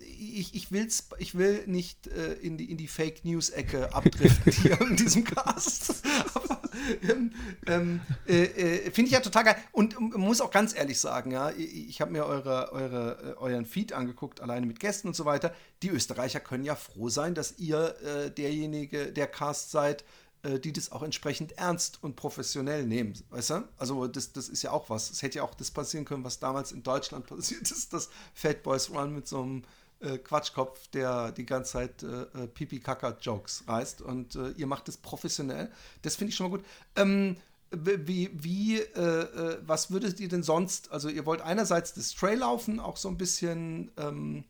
Ich, 0.00 0.54
ich, 0.54 0.72
will's, 0.72 1.08
ich 1.18 1.36
will 1.36 1.64
nicht 1.66 2.06
äh, 2.08 2.34
in 2.34 2.56
die, 2.56 2.70
in 2.70 2.76
die 2.76 2.88
Fake 2.88 3.24
News-Ecke 3.24 3.94
abdriften 3.94 4.52
hier 4.52 4.80
in 4.80 4.96
diesem 4.96 5.24
Cast. 5.24 6.02
Ähm, 7.02 7.32
ähm, 7.66 8.00
äh, 8.26 8.44
äh, 8.44 8.90
finde 8.90 9.08
ich 9.08 9.12
ja 9.12 9.20
total 9.20 9.44
geil. 9.44 9.56
Und 9.72 9.96
ähm, 9.96 10.12
muss 10.16 10.40
auch 10.40 10.50
ganz 10.50 10.74
ehrlich 10.74 10.98
sagen, 10.98 11.30
ja, 11.32 11.50
ich, 11.50 11.88
ich 11.88 12.00
habe 12.00 12.12
mir 12.12 12.24
eure, 12.24 12.72
eure, 12.72 13.36
äh, 13.36 13.40
euren 13.40 13.66
Feed 13.66 13.92
angeguckt, 13.92 14.40
alleine 14.40 14.64
mit 14.64 14.80
Gästen 14.80 15.08
und 15.08 15.14
so 15.14 15.24
weiter. 15.24 15.52
Die 15.82 15.90
Österreicher 15.90 16.40
können 16.40 16.64
ja 16.64 16.76
froh 16.76 17.08
sein, 17.08 17.34
dass 17.34 17.58
ihr 17.58 17.96
äh, 18.02 18.30
derjenige, 18.30 19.12
der 19.12 19.26
Cast 19.26 19.70
seid, 19.70 20.04
die 20.44 20.72
das 20.72 20.92
auch 20.92 21.02
entsprechend 21.02 21.52
ernst 21.58 21.98
und 22.02 22.14
professionell 22.14 22.86
nehmen. 22.86 23.12
Weißt 23.30 23.50
du? 23.50 23.68
Also, 23.76 24.06
das, 24.06 24.32
das 24.32 24.48
ist 24.48 24.62
ja 24.62 24.70
auch 24.70 24.88
was. 24.88 25.10
Es 25.10 25.22
hätte 25.22 25.38
ja 25.38 25.42
auch 25.42 25.54
das 25.54 25.70
passieren 25.70 26.04
können, 26.04 26.22
was 26.22 26.38
damals 26.38 26.70
in 26.70 26.82
Deutschland 26.82 27.26
passiert 27.28 27.70
ist, 27.70 27.92
dass 27.92 28.08
Fat 28.34 28.62
Boys 28.62 28.90
Run 28.90 29.14
mit 29.14 29.26
so 29.26 29.42
einem 29.42 29.62
äh, 30.00 30.18
Quatschkopf, 30.18 30.88
der 30.88 31.32
die 31.32 31.46
ganze 31.46 31.72
Zeit 31.72 32.02
äh, 32.02 32.22
äh, 32.22 32.46
Pipi-Kaka-Jokes 32.46 33.64
reißt. 33.66 34.02
Und 34.02 34.36
äh, 34.36 34.50
ihr 34.50 34.66
macht 34.66 34.88
es 34.88 34.96
professionell. 34.96 35.70
Das 36.02 36.16
finde 36.16 36.30
ich 36.30 36.36
schon 36.36 36.50
mal 36.50 36.56
gut. 36.56 36.66
Ähm, 36.96 37.36
wie, 37.70 38.30
wie 38.32 38.78
äh, 38.78 39.00
äh, 39.00 39.58
was 39.66 39.90
würdet 39.90 40.20
ihr 40.20 40.28
denn 40.28 40.42
sonst, 40.42 40.90
also 40.90 41.08
ihr 41.08 41.26
wollt 41.26 41.42
einerseits 41.42 41.92
das 41.92 42.14
Traillaufen 42.14 42.80
auch 42.80 42.96
so 42.96 43.08
ein 43.08 43.18
bisschen 43.18 43.90
ähm, 43.98 44.44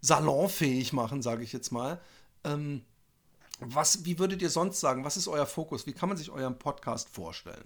salonfähig 0.00 0.92
machen, 0.92 1.22
sage 1.22 1.44
ich 1.44 1.52
jetzt 1.52 1.72
mal. 1.72 2.00
Ähm, 2.44 2.82
was, 3.60 4.04
wie 4.04 4.18
würdet 4.18 4.42
ihr 4.42 4.50
sonst 4.50 4.80
sagen? 4.80 5.04
Was 5.04 5.16
ist 5.16 5.28
euer 5.28 5.46
Fokus? 5.46 5.86
Wie 5.86 5.92
kann 5.92 6.08
man 6.08 6.18
sich 6.18 6.30
euren 6.30 6.58
Podcast 6.58 7.08
vorstellen? 7.08 7.64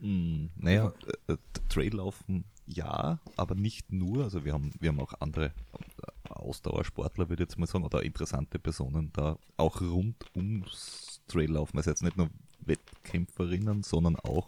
Mm, 0.00 0.46
naja, 0.56 0.92
äh, 1.28 1.32
äh, 1.32 1.36
Traillaufen 1.68 2.44
ja, 2.66 3.18
aber 3.36 3.54
nicht 3.54 3.92
nur. 3.92 4.24
Also 4.24 4.44
wir 4.44 4.52
haben, 4.52 4.72
wir 4.78 4.90
haben 4.90 5.00
auch 5.00 5.14
andere 5.20 5.46
äh, 5.46 6.28
Ausdauersportler, 6.28 7.28
würde 7.28 7.42
ich 7.42 7.48
jetzt 7.48 7.58
mal 7.58 7.66
sagen, 7.66 7.84
oder 7.84 8.02
interessante 8.02 8.58
Personen 8.58 9.10
da 9.12 9.38
auch 9.56 9.80
rund 9.80 10.16
ums 10.36 11.20
Traillaufen. 11.26 11.78
Also 11.78 11.90
jetzt 11.90 12.02
nicht 12.02 12.16
nur 12.16 12.30
Wettkämpferinnen, 12.60 13.82
sondern 13.82 14.16
auch 14.16 14.46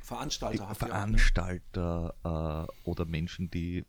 Veranstalter 0.00 0.56
ihr 0.56 0.64
auch, 0.64 0.68
ne? 0.68 0.74
Veranstalter 0.74 2.14
äh, 2.24 2.88
oder 2.88 3.04
Menschen, 3.04 3.50
die 3.50 3.84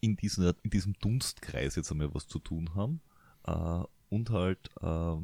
in, 0.00 0.16
dieser, 0.16 0.54
in 0.62 0.70
diesem 0.70 0.94
Dunstkreis 0.94 1.76
jetzt 1.76 1.90
einmal 1.90 2.14
was 2.14 2.26
zu 2.26 2.38
tun 2.38 2.74
haben. 2.74 3.00
Äh, 3.46 3.84
und 4.10 4.30
halt 4.30 4.68
äh, 4.82 5.16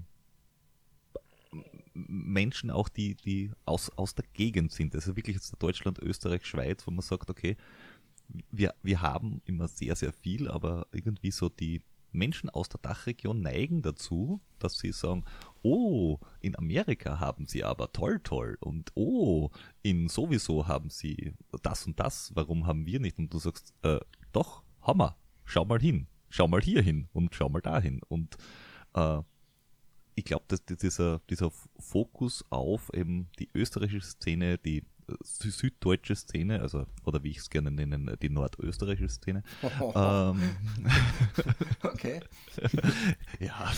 Menschen 1.92 2.70
auch, 2.70 2.88
die, 2.88 3.14
die 3.14 3.50
aus, 3.64 3.90
aus 3.90 4.14
der 4.14 4.24
Gegend 4.32 4.72
sind. 4.72 4.94
Also 4.94 5.16
wirklich 5.16 5.36
jetzt 5.36 5.54
Deutschland, 5.58 5.98
Österreich, 5.98 6.44
Schweiz, 6.46 6.86
wo 6.86 6.90
man 6.90 7.02
sagt, 7.02 7.30
okay, 7.30 7.56
wir, 8.50 8.74
wir 8.82 9.02
haben 9.02 9.40
immer 9.44 9.68
sehr, 9.68 9.96
sehr 9.96 10.12
viel, 10.12 10.48
aber 10.48 10.86
irgendwie 10.92 11.30
so 11.30 11.48
die 11.48 11.82
Menschen 12.12 12.50
aus 12.50 12.68
der 12.68 12.80
Dachregion 12.80 13.40
neigen 13.40 13.82
dazu, 13.82 14.40
dass 14.58 14.78
sie 14.78 14.92
sagen, 14.92 15.24
oh, 15.62 16.18
in 16.40 16.56
Amerika 16.58 17.20
haben 17.20 17.46
sie 17.46 17.62
aber 17.62 17.92
toll, 17.92 18.20
toll 18.20 18.56
und 18.60 18.90
oh, 18.94 19.50
in 19.82 20.08
sowieso 20.08 20.66
haben 20.66 20.90
sie 20.90 21.34
das 21.62 21.86
und 21.86 22.00
das, 22.00 22.32
warum 22.34 22.66
haben 22.66 22.86
wir 22.86 23.00
nicht? 23.00 23.18
Und 23.18 23.32
du 23.32 23.38
sagst, 23.38 23.74
äh, 23.82 24.00
doch, 24.32 24.62
Hammer, 24.82 25.16
schau 25.44 25.64
mal 25.64 25.80
hin, 25.80 26.06
schau 26.30 26.48
mal 26.48 26.62
hier 26.62 26.82
hin 26.82 27.08
und 27.12 27.34
schau 27.34 27.48
mal 27.48 27.60
dahin. 27.60 28.00
Und 28.08 28.36
äh, 28.96 29.22
ich 30.16 30.24
glaube, 30.24 30.44
dass 30.48 30.64
dieser, 30.64 31.20
dieser 31.30 31.50
Fokus 31.78 32.44
auf 32.50 32.90
eben 32.94 33.28
die 33.38 33.50
österreichische 33.54 34.06
Szene, 34.06 34.56
die 34.56 34.78
äh, 35.08 35.12
sü- 35.22 35.50
süddeutsche 35.50 36.16
Szene, 36.16 36.60
also 36.62 36.86
oder 37.04 37.22
wie 37.22 37.28
ich 37.30 37.36
es 37.38 37.50
gerne 37.50 37.70
nenne, 37.70 38.16
die 38.16 38.30
nordösterreichische 38.30 39.10
Szene. 39.10 39.42
ähm, 39.94 40.40
Okay. 41.82 42.20
ja, 43.40 43.72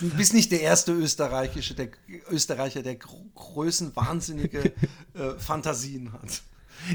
Du 0.00 0.08
bist 0.10 0.32
nicht 0.34 0.50
der 0.52 0.62
erste 0.62 0.92
österreichische, 0.92 1.74
der 1.74 1.90
Österreicher, 2.30 2.82
der 2.82 2.96
größenwahnsinnige 2.96 4.72
äh, 5.14 5.30
Fantasien 5.38 6.12
hat. 6.12 6.42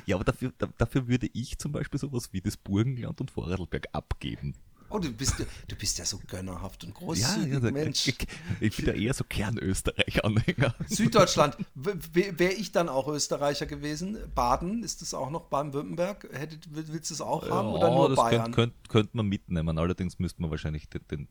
ja, 0.06 0.16
aber 0.16 0.26
dafür, 0.26 0.52
da, 0.58 0.68
dafür 0.78 1.08
würde 1.08 1.30
ich 1.34 1.58
zum 1.58 1.72
Beispiel 1.72 2.00
sowas 2.00 2.34
wie 2.34 2.42
das 2.42 2.58
Burgenland 2.58 3.22
und 3.22 3.32
Vorarlberg 3.32 3.88
abgeben. 3.94 4.56
Oh, 4.92 5.00
du 5.00 5.12
bist, 5.12 5.36
du 5.40 5.76
bist 5.76 5.98
ja 6.00 6.06
so 6.06 6.20
gönnerhaft 6.28 6.84
und 6.84 6.94
großzügig, 6.94 7.54
ja 7.54 7.60
der, 7.60 7.72
Mensch. 7.72 8.08
ich, 8.08 8.28
ich 8.60 8.76
bin 8.76 8.86
ja 8.88 8.94
eher 8.94 9.14
so 9.14 9.24
Kernösterreich-Anhänger. 9.24 10.76
Süddeutschland, 10.88 11.58
wäre 11.76 12.54
ich 12.54 12.72
dann 12.72 12.90
auch 12.90 13.08
Österreicher 13.08 13.66
gewesen? 13.66 14.18
Baden, 14.36 14.84
ist 14.84 15.02
das 15.02 15.14
auch 15.14 15.30
noch 15.30 15.46
Baden-Württemberg? 15.46 16.28
Willst 16.70 17.10
du 17.10 17.14
es 17.14 17.22
auch 17.22 17.50
haben 17.50 17.70
oder 17.70 17.90
Ja, 17.90 17.96
nur 17.96 18.10
das 18.10 18.18
Bayern? 18.18 18.52
Könnte 18.52 18.72
könnt, 18.72 18.90
könnt 18.90 19.16
man 19.16 19.28
mitnehmen. 19.28 19.78
Allerdings 19.78 20.20
müsste 20.20 20.42
man 20.42 20.52
wahrscheinlich 20.52 20.90
den, 20.90 21.02
den, 21.10 21.28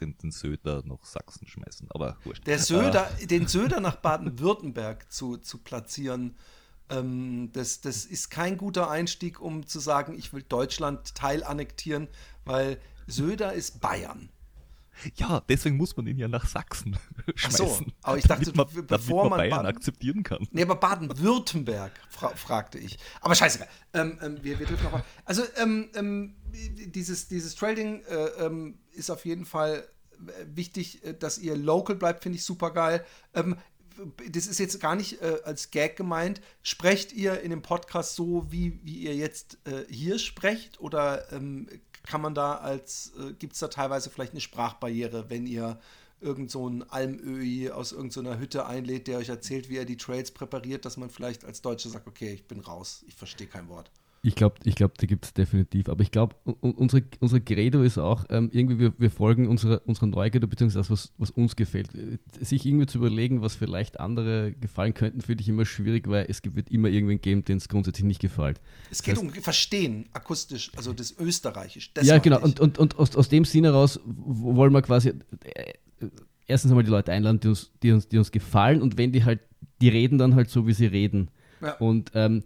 den, 0.00 0.16
den, 0.18 0.30
Söder 0.30 0.82
nach 0.84 1.04
Sachsen 1.04 1.46
schmeißen. 1.46 1.88
Aber 1.90 2.16
wurscht. 2.24 2.46
Der 2.46 2.58
Söder, 2.58 3.10
den 3.22 3.46
Söder 3.46 3.80
nach 3.80 3.96
Baden-Württemberg 3.96 5.10
zu, 5.12 5.36
zu 5.36 5.58
platzieren, 5.58 6.36
ähm, 6.90 7.50
das, 7.52 7.80
das 7.80 8.04
ist 8.04 8.30
kein 8.30 8.56
guter 8.56 8.90
Einstieg, 8.90 9.40
um 9.40 9.66
zu 9.66 9.80
sagen, 9.80 10.14
ich 10.16 10.32
will 10.32 10.42
Deutschland 10.42 11.14
teilannektieren, 11.14 12.08
weil 12.44 12.78
Söder 13.06 13.52
ist 13.52 13.80
Bayern. 13.80 14.28
Ja, 15.16 15.40
deswegen 15.48 15.78
muss 15.78 15.96
man 15.96 16.06
ihn 16.06 16.18
ja 16.18 16.28
nach 16.28 16.46
Sachsen 16.46 16.96
Ach 17.44 17.50
so, 17.50 17.64
schmeißen. 17.66 17.92
aber 18.02 18.18
ich 18.18 18.24
dachte, 18.24 18.52
man, 18.54 18.66
bevor 18.86 19.22
man 19.24 19.30
man 19.30 19.38
Bayern 19.38 19.50
Baden- 19.64 19.66
akzeptieren 19.76 20.22
kann. 20.22 20.46
Nee, 20.50 20.62
aber 20.62 20.76
Baden-Württemberg, 20.76 21.92
fra 22.10 22.28
fragte 22.36 22.78
ich. 22.78 22.98
Aber 23.22 23.34
scheißegal. 23.34 23.68
Ähm, 23.94 24.18
ähm, 24.22 24.38
wir, 24.42 24.58
wir 24.58 24.66
dürfen 24.66 24.84
noch 24.84 24.92
mal. 24.92 25.04
Also, 25.24 25.44
ähm, 25.56 25.88
ähm, 25.94 26.36
dieses, 26.52 27.26
dieses 27.26 27.54
Trading 27.54 28.02
äh, 28.04 28.44
ähm, 28.44 28.78
ist 28.92 29.10
auf 29.10 29.24
jeden 29.24 29.46
Fall 29.46 29.88
äh, 30.26 30.44
wichtig, 30.54 31.02
äh, 31.04 31.14
dass 31.14 31.38
ihr 31.38 31.56
local 31.56 31.96
bleibt, 31.96 32.22
finde 32.22 32.36
ich 32.36 32.44
super 32.44 32.70
geil. 32.70 33.02
Ähm, 33.32 33.56
das 34.30 34.46
ist 34.46 34.58
jetzt 34.58 34.78
gar 34.80 34.94
nicht 34.94 35.22
äh, 35.22 35.38
als 35.44 35.70
Gag 35.70 35.96
gemeint. 35.96 36.40
Sprecht 36.62 37.12
ihr 37.12 37.40
in 37.40 37.50
dem 37.50 37.62
Podcast 37.62 38.14
so, 38.14 38.46
wie, 38.50 38.78
wie 38.84 38.98
ihr 38.98 39.14
jetzt 39.16 39.58
äh, 39.64 39.84
hier 39.90 40.18
sprecht? 40.18 40.80
Oder 40.80 41.30
kann 42.04 42.20
man 42.20 42.34
da 42.34 42.56
als, 42.56 43.12
äh, 43.18 43.32
gibt 43.34 43.54
es 43.54 43.60
da 43.60 43.68
teilweise 43.68 44.10
vielleicht 44.10 44.32
eine 44.32 44.40
Sprachbarriere, 44.40 45.30
wenn 45.30 45.46
ihr 45.46 45.78
irgend 46.20 46.50
so 46.50 46.66
einen 46.66 46.82
Almöhi 46.84 47.70
aus 47.70 47.92
irgendeiner 47.92 48.38
Hütte 48.38 48.66
einlädt, 48.66 49.08
der 49.08 49.18
euch 49.18 49.28
erzählt, 49.28 49.68
wie 49.68 49.76
er 49.76 49.84
die 49.84 49.96
Trades 49.96 50.30
präpariert, 50.30 50.84
dass 50.84 50.96
man 50.96 51.10
vielleicht 51.10 51.44
als 51.44 51.62
Deutscher 51.62 51.90
sagt, 51.90 52.06
okay, 52.06 52.32
ich 52.32 52.46
bin 52.46 52.60
raus, 52.60 53.04
ich 53.08 53.14
verstehe 53.14 53.48
kein 53.48 53.68
Wort. 53.68 53.90
Ich 54.24 54.36
glaube, 54.36 54.54
ich 54.62 54.76
glaub, 54.76 54.96
die 54.98 55.08
gibt 55.08 55.24
es 55.24 55.34
definitiv. 55.34 55.88
Aber 55.88 56.00
ich 56.02 56.12
glaube, 56.12 56.36
unsere, 56.44 57.02
unsere 57.18 57.40
Credo 57.40 57.82
ist 57.82 57.98
auch, 57.98 58.24
ähm, 58.30 58.50
irgendwie, 58.52 58.78
wir, 58.78 58.92
wir 58.96 59.10
folgen 59.10 59.48
unserer, 59.48 59.82
unserer 59.84 60.06
Neugierde, 60.06 60.46
beziehungsweise 60.46 60.78
das, 60.78 60.90
was, 60.90 61.12
was 61.18 61.30
uns 61.32 61.56
gefällt. 61.56 61.92
Äh, 61.96 62.18
Sich 62.40 62.64
irgendwie 62.64 62.86
zu 62.86 62.98
überlegen, 62.98 63.42
was 63.42 63.56
vielleicht 63.56 63.98
andere 63.98 64.52
gefallen 64.52 64.94
könnten, 64.94 65.22
finde 65.22 65.42
ich 65.42 65.48
immer 65.48 65.64
schwierig, 65.64 66.08
weil 66.08 66.26
es 66.28 66.40
wird 66.44 66.70
immer 66.70 66.86
irgendwen 66.86 67.20
geben, 67.20 67.44
den 67.44 67.56
es 67.56 67.68
grundsätzlich 67.68 68.04
nicht 68.04 68.20
gefällt. 68.20 68.60
Es 68.92 69.02
geht 69.02 69.16
Das 69.16 69.22
um 69.22 69.30
Verstehen, 69.30 70.08
akustisch, 70.12 70.70
also 70.76 70.92
das 70.92 71.18
Österreichisch. 71.18 71.92
Das 71.92 72.06
ja, 72.06 72.18
genau. 72.18 72.40
Und, 72.40 72.60
und, 72.60 72.78
und 72.78 72.98
aus, 73.00 73.16
aus 73.16 73.28
dem 73.28 73.44
Sinne 73.44 73.68
heraus 73.68 73.98
wollen 74.04 74.72
wir 74.72 74.82
quasi 74.82 75.14
äh, 75.42 75.72
erstens 76.46 76.70
einmal 76.70 76.84
die 76.84 76.90
Leute 76.90 77.10
einladen, 77.10 77.40
die 77.40 77.48
uns, 77.48 77.72
die, 77.82 77.90
uns, 77.90 78.06
die 78.06 78.18
uns 78.18 78.30
gefallen 78.30 78.82
und 78.82 78.98
wenn 78.98 79.10
die 79.10 79.24
halt, 79.24 79.40
die 79.80 79.88
reden 79.88 80.18
dann 80.18 80.36
halt 80.36 80.48
so, 80.48 80.68
wie 80.68 80.74
sie 80.74 80.86
reden. 80.86 81.28
Ja. 81.60 81.72
Und 81.74 82.12
ähm, 82.14 82.44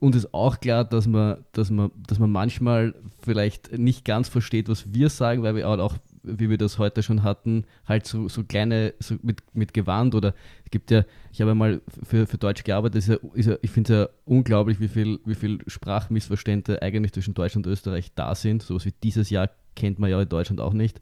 uns 0.00 0.16
ist 0.16 0.34
auch 0.34 0.60
klar, 0.60 0.84
dass 0.84 1.06
man, 1.06 1.44
dass, 1.52 1.70
man, 1.70 1.90
dass 2.06 2.18
man 2.18 2.30
manchmal 2.30 2.94
vielleicht 3.22 3.76
nicht 3.78 4.04
ganz 4.04 4.28
versteht, 4.28 4.68
was 4.68 4.92
wir 4.92 5.08
sagen, 5.10 5.42
weil 5.42 5.54
wir 5.54 5.68
auch, 5.68 5.96
wie 6.22 6.50
wir 6.50 6.58
das 6.58 6.78
heute 6.78 7.02
schon 7.02 7.22
hatten, 7.22 7.64
halt 7.86 8.06
so, 8.06 8.28
so 8.28 8.44
kleine, 8.44 8.94
so 8.98 9.16
mit, 9.22 9.42
mit 9.54 9.72
Gewand 9.72 10.14
oder 10.14 10.34
es 10.64 10.70
gibt 10.70 10.90
ja, 10.90 11.04
ich 11.32 11.40
habe 11.40 11.54
mal 11.54 11.80
für, 12.04 12.26
für 12.26 12.38
Deutsch 12.38 12.64
gearbeitet, 12.64 12.96
ist 12.96 13.08
ja, 13.08 13.16
ist 13.34 13.46
ja, 13.46 13.56
ich 13.62 13.70
finde 13.70 13.92
es 13.92 13.98
ja 14.00 14.08
unglaublich, 14.24 14.80
wie 14.80 14.88
viel, 14.88 15.18
wie 15.24 15.34
viel 15.34 15.58
Sprachmissverständnisse 15.66 16.82
eigentlich 16.82 17.12
zwischen 17.12 17.34
Deutschland 17.34 17.66
und 17.66 17.72
Österreich 17.72 18.12
da 18.14 18.34
sind. 18.34 18.62
Sowas 18.62 18.84
wie 18.84 18.94
dieses 19.02 19.30
Jahr 19.30 19.50
kennt 19.76 19.98
man 19.98 20.10
ja 20.10 20.20
in 20.20 20.28
Deutschland 20.28 20.60
auch 20.60 20.72
nicht. 20.72 21.00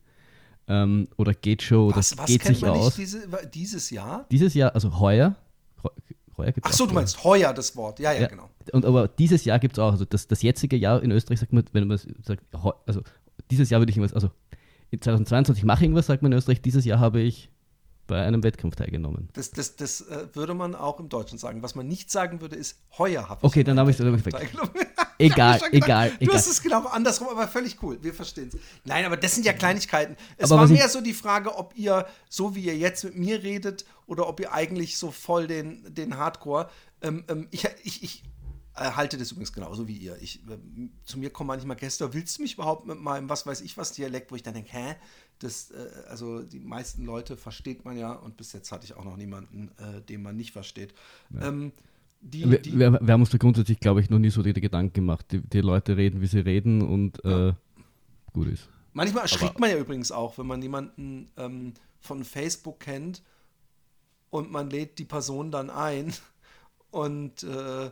Ähm, 0.68 1.08
oder 1.16 1.32
geht 1.32 1.62
schon, 1.62 1.86
oder 1.88 1.96
was 1.96 2.16
was 2.18 2.26
geht 2.26 2.42
kennt 2.42 2.56
sich 2.56 2.62
man 2.62 2.72
aus. 2.72 2.98
nicht 2.98 3.14
diese, 3.14 3.28
dieses 3.54 3.90
Jahr? 3.90 4.26
Dieses 4.30 4.52
Jahr, 4.54 4.74
also 4.74 5.00
heuer, 5.00 5.34
heu- 5.82 5.88
heuer 6.38 6.52
gibt's 6.52 6.70
Ach 6.70 6.74
so, 6.74 6.86
du 6.86 6.94
meinst 6.94 7.22
heuer 7.24 7.52
das 7.52 7.76
Wort. 7.76 7.98
Ja, 7.98 8.12
ja, 8.12 8.22
ja, 8.22 8.26
genau. 8.28 8.50
Und 8.72 8.84
aber 8.84 9.08
dieses 9.08 9.44
Jahr 9.44 9.58
gibt 9.58 9.76
es 9.76 9.78
auch, 9.78 9.92
also 9.92 10.04
das, 10.04 10.26
das 10.28 10.42
jetzige 10.42 10.76
Jahr 10.76 11.02
in 11.02 11.10
Österreich 11.10 11.40
sagt 11.40 11.52
man, 11.52 11.64
wenn 11.72 11.86
man 11.86 11.98
sagt, 12.22 12.42
also 12.86 13.02
dieses 13.50 13.70
Jahr 13.70 13.80
würde 13.80 13.90
ich 13.90 13.96
irgendwas, 13.96 14.14
also 14.14 14.30
in 14.90 15.00
2022 15.00 15.64
mache 15.64 15.80
ich 15.80 15.84
irgendwas, 15.84 16.06
sagt 16.06 16.22
man 16.22 16.32
in 16.32 16.38
Österreich, 16.38 16.62
dieses 16.62 16.84
Jahr 16.84 17.00
habe 17.00 17.20
ich 17.20 17.50
bei 18.08 18.24
einem 18.24 18.42
Wettkampf 18.42 18.74
teilgenommen. 18.74 19.28
Das, 19.34 19.50
das, 19.52 19.76
das 19.76 20.00
äh, 20.00 20.26
würde 20.32 20.54
man 20.54 20.74
auch 20.74 20.98
im 20.98 21.08
Deutschen 21.08 21.38
sagen. 21.38 21.62
Was 21.62 21.74
man 21.74 21.86
nicht 21.86 22.10
sagen 22.10 22.40
würde, 22.40 22.56
ist 22.56 22.80
heuer 22.96 23.28
habe 23.28 23.40
ich. 23.42 23.44
Okay, 23.44 23.62
dann 23.62 23.78
habe 23.78 23.90
ich 23.92 24.00
es 24.00 24.22
teilgenommen. 24.24 24.72
Egal, 25.18 25.58
schon 25.58 25.72
egal, 25.72 26.10
Du 26.10 26.24
egal. 26.24 26.36
hast 26.36 26.48
es 26.48 26.62
genau 26.62 26.86
andersrum, 26.86 27.28
aber 27.28 27.46
völlig 27.48 27.82
cool. 27.82 27.98
Wir 28.02 28.14
verstehen 28.14 28.50
es. 28.52 28.58
Nein, 28.84 29.04
aber 29.04 29.16
das 29.16 29.34
sind 29.34 29.44
ja 29.44 29.52
Kleinigkeiten. 29.52 30.16
Es 30.36 30.50
Aber 30.50 30.62
war 30.62 30.68
mehr 30.68 30.88
so 30.88 31.00
die 31.00 31.12
Frage, 31.12 31.54
ob 31.56 31.76
ihr, 31.76 32.06
so 32.28 32.54
wie 32.54 32.60
ihr 32.60 32.76
jetzt 32.76 33.04
mit 33.04 33.16
mir 33.16 33.42
redet, 33.42 33.84
oder 34.08 34.26
ob 34.26 34.40
ihr 34.40 34.52
eigentlich 34.52 34.96
so 34.96 35.12
voll 35.12 35.46
den, 35.46 35.94
den 35.94 36.16
Hardcore. 36.16 36.68
Ähm, 37.02 37.24
ähm, 37.28 37.46
ich 37.50 37.68
ich, 37.84 38.02
ich 38.02 38.24
äh, 38.74 38.92
halte 38.92 39.18
das 39.18 39.30
übrigens 39.30 39.52
genauso 39.52 39.86
wie 39.86 39.96
ihr. 39.96 40.16
Ich, 40.20 40.40
ähm, 40.48 40.90
zu 41.04 41.18
mir 41.18 41.30
kommen 41.30 41.48
manchmal 41.48 41.76
Gäste, 41.76 42.12
willst 42.14 42.38
du 42.38 42.42
mich 42.42 42.54
überhaupt 42.54 42.86
mit 42.86 42.98
meinem, 42.98 43.28
was 43.28 43.46
weiß 43.46 43.60
ich 43.60 43.76
was, 43.76 43.92
Dialekt, 43.92 44.32
wo 44.32 44.36
ich 44.36 44.42
dann 44.42 44.54
denke, 44.54 44.72
hä? 44.72 44.96
Das, 45.40 45.70
äh, 45.70 45.88
also 46.08 46.42
die 46.42 46.58
meisten 46.58 47.04
Leute 47.04 47.36
versteht 47.36 47.84
man 47.84 47.98
ja 47.98 48.12
und 48.12 48.38
bis 48.38 48.52
jetzt 48.54 48.72
hatte 48.72 48.86
ich 48.86 48.96
auch 48.96 49.04
noch 49.04 49.16
niemanden, 49.16 49.70
äh, 49.78 50.00
den 50.00 50.22
man 50.22 50.36
nicht 50.36 50.52
versteht. 50.52 50.94
Ähm, 51.40 51.72
die, 52.22 52.50
Wir, 52.50 52.58
die, 52.58 52.78
wir, 52.78 52.92
wir 52.92 53.12
haben 53.12 53.20
uns 53.20 53.30
da 53.30 53.38
grundsätzlich, 53.38 53.78
glaube 53.78 54.00
ich, 54.00 54.08
noch 54.08 54.18
nie 54.18 54.30
so 54.30 54.42
die, 54.42 54.54
Gedanken 54.54 54.94
gemacht. 54.94 55.26
Die, 55.30 55.40
die 55.40 55.60
Leute 55.60 55.98
reden, 55.98 56.22
wie 56.22 56.26
sie 56.26 56.40
reden 56.40 56.80
und 56.80 57.22
äh, 57.26 57.52
gut 58.32 58.48
ist. 58.48 58.70
Manchmal 58.94 59.24
erschrickt 59.24 59.60
man 59.60 59.70
ja 59.70 59.76
übrigens 59.76 60.10
auch, 60.10 60.38
wenn 60.38 60.46
man 60.46 60.62
jemanden 60.62 61.30
ähm, 61.36 61.74
von 62.00 62.24
Facebook 62.24 62.80
kennt 62.80 63.22
und 64.30 64.50
man 64.50 64.70
lädt 64.70 64.98
die 64.98 65.04
Person 65.04 65.50
dann 65.50 65.70
ein 65.70 66.12
und 66.90 67.42
äh, 67.42 67.90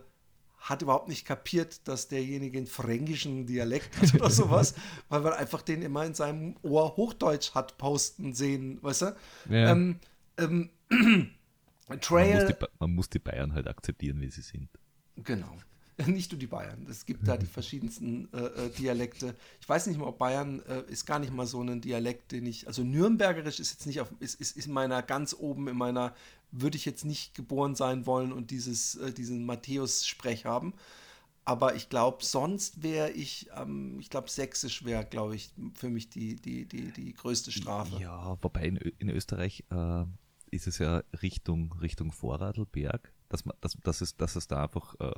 hat 0.58 0.82
überhaupt 0.82 1.08
nicht 1.08 1.24
kapiert, 1.24 1.86
dass 1.86 2.08
derjenige 2.08 2.58
einen 2.58 2.66
fränkischen 2.66 3.46
Dialekt 3.46 4.00
hat 4.00 4.14
oder 4.14 4.30
sowas, 4.30 4.74
weil 5.08 5.20
man 5.20 5.32
einfach 5.32 5.62
den 5.62 5.82
immer 5.82 6.04
in 6.04 6.14
seinem 6.14 6.56
Ohr 6.62 6.96
Hochdeutsch 6.96 7.54
hat 7.54 7.78
posten 7.78 8.34
sehen, 8.34 8.82
weißt 8.82 9.02
du? 9.02 9.16
Ja. 9.50 9.70
Ähm, 9.72 10.00
ähm, 10.38 10.70
Man 11.88 11.98
muss, 11.98 12.06
Trail, 12.08 12.46
die, 12.48 12.66
man 12.80 12.94
muss 12.94 13.08
die 13.08 13.18
Bayern 13.20 13.52
halt 13.52 13.68
akzeptieren, 13.68 14.20
wie 14.20 14.30
sie 14.30 14.42
sind. 14.42 14.68
Genau. 15.16 15.56
Nicht 16.06 16.30
nur 16.30 16.38
die 16.38 16.46
Bayern. 16.46 16.86
Es 16.90 17.06
gibt 17.06 17.26
da 17.26 17.36
die 17.38 17.46
verschiedensten 17.46 18.28
äh, 18.34 18.38
äh, 18.66 18.70
Dialekte. 18.70 19.34
Ich 19.60 19.68
weiß 19.68 19.86
nicht 19.86 19.98
mal, 19.98 20.06
ob 20.06 20.18
Bayern 20.18 20.60
äh, 20.68 20.82
ist 20.90 21.06
gar 21.06 21.18
nicht 21.18 21.32
mal 21.32 21.46
so 21.46 21.62
ein 21.62 21.80
Dialekt, 21.80 22.32
den 22.32 22.44
ich. 22.44 22.66
Also 22.66 22.84
Nürnbergerisch 22.84 23.60
ist 23.60 23.70
jetzt 23.72 23.86
nicht 23.86 24.00
auf, 24.00 24.12
ist, 24.20 24.38
ist, 24.40 24.56
ist 24.56 24.66
in 24.66 24.72
meiner 24.74 25.02
ganz 25.02 25.34
oben 25.38 25.68
in 25.68 25.76
meiner, 25.76 26.14
würde 26.50 26.76
ich 26.76 26.84
jetzt 26.84 27.04
nicht 27.06 27.34
geboren 27.34 27.74
sein 27.74 28.04
wollen 28.04 28.32
und 28.32 28.50
dieses, 28.50 28.96
äh, 28.96 29.12
diesen 29.12 29.46
Matthäus-Sprech 29.46 30.44
haben. 30.44 30.74
Aber 31.46 31.76
ich 31.76 31.88
glaube, 31.88 32.24
sonst 32.24 32.82
wäre 32.82 33.10
ich, 33.12 33.48
ähm, 33.56 33.98
ich 34.00 34.10
glaube, 34.10 34.28
Sächsisch 34.28 34.84
wäre, 34.84 35.04
glaube 35.06 35.36
ich, 35.36 35.50
für 35.74 35.88
mich 35.88 36.10
die, 36.10 36.36
die, 36.36 36.66
die, 36.66 36.90
die 36.92 37.14
größte 37.14 37.52
Strafe. 37.52 38.00
Ja, 38.02 38.36
wobei 38.42 38.66
in, 38.66 38.76
Ö- 38.76 38.92
in 38.98 39.08
Österreich 39.08 39.64
äh, 39.70 40.04
ist 40.50 40.66
es 40.66 40.78
ja 40.78 41.04
Richtung, 41.22 41.72
Richtung 41.80 42.10
Vorarlberg, 42.12 43.12
dass, 43.28 43.44
man, 43.44 43.56
dass, 43.60 43.78
dass, 43.82 44.00
es, 44.00 44.16
dass 44.16 44.34
es 44.34 44.48
da 44.48 44.64
einfach 44.64 44.96
äh, 44.98 45.12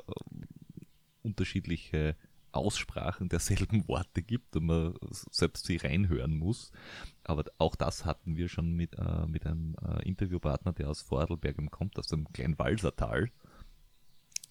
unterschiedliche 1.29 2.16
Aussprachen 2.53 3.29
derselben 3.29 3.87
Worte 3.89 4.22
gibt 4.22 4.57
und 4.57 4.66
man 4.66 4.95
selbst 5.31 5.66
sie 5.66 5.76
reinhören 5.76 6.37
muss. 6.39 6.72
Aber 7.24 7.45
auch 7.59 7.76
das 7.76 8.05
hatten 8.05 8.37
wir 8.37 8.49
schon 8.49 8.72
mit, 8.74 8.95
äh, 8.99 9.26
mit 9.26 9.47
einem 9.47 9.76
äh, 9.87 10.03
Interviewpartner, 10.09 10.72
der 10.72 10.89
aus 10.89 11.03
Vorarlberg 11.03 11.59
kommt, 11.70 11.99
aus 11.99 12.09
dem 12.09 12.33
kleinen 12.33 12.59
Walsertal. 12.59 13.31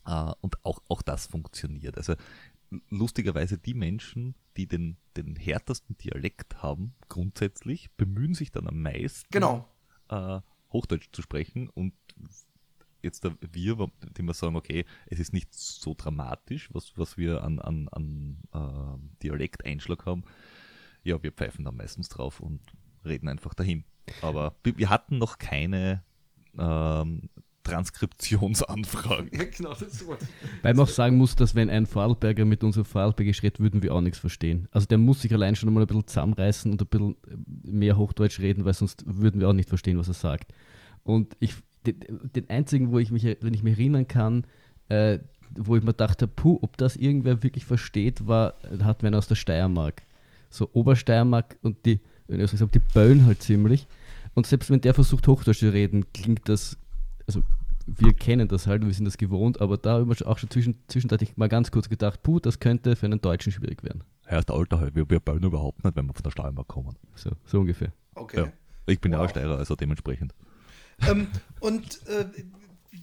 Äh, 0.06 0.32
und 0.42 0.64
auch, 0.64 0.80
auch 0.88 1.02
das 1.02 1.26
funktioniert. 1.28 1.98
Also 1.98 2.14
lustigerweise 2.90 3.58
die 3.58 3.74
Menschen, 3.74 4.36
die 4.58 4.68
den, 4.68 4.98
den 5.16 5.36
härtesten 5.36 5.98
Dialekt 5.98 6.62
haben, 6.62 6.94
grundsätzlich, 7.10 7.90
bemühen 7.98 8.36
sich 8.36 8.52
dann 8.52 8.68
am 8.68 8.82
meisten, 8.82 9.28
Genau. 9.32 9.68
äh, 10.10 10.40
Hochdeutsch 10.72 11.10
zu 11.14 11.22
sprechen 11.22 11.70
und 11.70 11.94
jetzt 13.02 13.24
da 13.26 13.32
wir, 13.40 13.90
die 14.18 14.24
wir 14.24 14.34
sagen, 14.34 14.56
okay, 14.56 14.86
es 15.08 15.20
ist 15.20 15.34
nicht 15.34 15.54
so 15.54 15.96
dramatisch, 15.98 16.70
was, 16.74 16.98
was 16.98 17.18
wir 17.18 17.44
an, 17.44 17.60
an, 17.60 17.88
an 17.90 18.38
äh, 18.54 19.24
Dialekteinschlag 19.24 20.06
haben. 20.06 20.24
Ja, 21.04 21.22
wir 21.22 21.32
pfeifen 21.32 21.66
da 21.66 21.72
meistens 21.72 22.10
drauf 22.10 22.40
und 22.40 22.62
reden 23.06 23.28
einfach 23.28 23.54
dahin. 23.54 23.84
Aber 24.22 24.56
wir 24.64 24.90
hatten 24.90 25.18
noch 25.18 25.38
keine 25.38 26.04
ähm, 26.58 27.30
Transkriptionsanfragen. 27.68 29.30
Ja, 29.34 29.44
genau, 29.44 29.74
das 29.74 30.06
Wort. 30.08 30.22
Weil 30.62 30.74
man 30.74 30.86
auch 30.86 30.90
sagen 30.90 31.18
muss, 31.18 31.36
dass 31.36 31.54
wenn 31.54 31.70
ein 31.70 31.86
Vorarlberger 31.86 32.46
mit 32.46 32.64
unserem 32.64 32.86
Vorarlbergisch 32.86 33.44
redet, 33.44 33.60
würden 33.60 33.84
wir 33.84 33.94
auch 33.94 34.02
nichts 34.02 34.20
verstehen. 34.20 34.68
Also 34.72 34.88
der 34.88 34.98
muss 34.98 35.22
sich 35.22 35.34
allein 35.34 35.56
schon 35.56 35.74
mal 35.74 35.82
ein 35.82 35.88
bisschen 35.88 36.08
zusammenreißen 36.08 36.72
und 36.72 36.82
ein 36.82 36.88
bisschen 36.88 37.16
mehr 37.64 37.98
Hochdeutsch 37.98 38.40
reden, 38.40 38.66
weil 38.66 38.74
sonst 38.74 39.04
würden 39.06 39.42
wir 39.42 39.50
auch 39.50 39.54
nicht 39.54 39.70
verstehen, 39.70 39.98
was 39.98 40.08
er 40.08 40.14
sagt. 40.14 40.54
Und 41.04 41.36
ich, 41.40 41.56
den, 41.88 42.30
den 42.36 42.50
einzigen, 42.50 42.92
wo 42.92 43.00
ich 43.00 43.12
mich, 43.12 43.24
wenn 43.42 43.54
ich 43.54 43.64
mich 43.64 43.78
erinnern 43.78 44.08
kann, 44.08 44.46
äh, 44.90 45.20
wo 45.56 45.76
ich 45.76 45.84
mir 45.84 45.94
dachte, 45.94 46.28
puh, 46.28 46.60
ob 46.62 46.78
das 46.78 46.96
irgendwer 46.96 47.44
wirklich 47.44 47.66
versteht, 47.66 48.28
war, 48.28 48.56
wir 48.62 48.96
einen 49.02 49.16
aus 49.16 49.28
der 49.28 49.36
Steiermark. 49.36 50.04
so 50.50 50.70
Obersteiermark 50.74 51.58
und 51.62 51.86
die, 51.86 52.00
wenn 52.28 52.40
ich 52.40 52.52
sage, 52.52 52.72
die 52.72 52.82
böllen 52.94 53.26
halt 53.26 53.42
ziemlich. 53.42 53.88
Und 54.34 54.46
selbst 54.46 54.70
wenn 54.70 54.82
der 54.82 54.94
versucht, 54.94 55.28
Hochdeutsch 55.28 55.60
zu 55.60 55.74
reden, 55.74 56.06
klingt 56.14 56.48
das, 56.48 56.78
also 57.26 57.42
wir 57.88 58.14
kennen 58.14 58.48
das 58.48 58.68
halt, 58.68 58.86
wir 58.86 58.94
sind 58.94 59.06
das 59.06 59.18
gewohnt, 59.18 59.62
aber 59.62 59.78
da 59.78 60.00
habe 60.00 60.14
ich 60.14 60.26
auch 60.26 60.38
schon 60.38 60.50
zwischen, 60.50 60.76
zwischenzeitlich 60.88 61.38
mal 61.38 61.48
ganz 61.48 61.72
kurz 61.72 61.90
gedacht, 61.90 62.22
puh, 62.22 62.40
das 62.40 62.60
könnte 62.60 62.96
für 62.96 63.06
einen 63.06 63.22
Deutschen 63.22 63.52
schwierig 63.52 63.84
werden. 63.84 64.04
Ja, 64.30 64.42
der 64.42 64.56
Alter 64.56 64.80
halt, 64.80 64.96
wir, 64.96 65.10
wir 65.10 65.20
bauen 65.22 65.42
überhaupt 65.42 65.84
nicht, 65.84 65.96
wenn 65.96 66.06
wir 66.06 66.14
von 66.14 66.24
der 66.24 66.32
Steiermark 66.32 66.68
kommen. 66.68 66.96
So, 67.16 67.32
so 67.46 67.62
ungefähr. 67.62 67.94
Okay. 68.14 68.42
Ja. 68.42 68.52
Ich 68.88 69.00
bin 69.00 69.14
ja 69.14 69.20
auch 69.20 69.30
Steirer, 69.30 69.58
also 69.58 69.76
dementsprechend. 69.76 70.34
Ähm, 71.08 71.28
und 71.60 72.06
äh, 72.08 72.26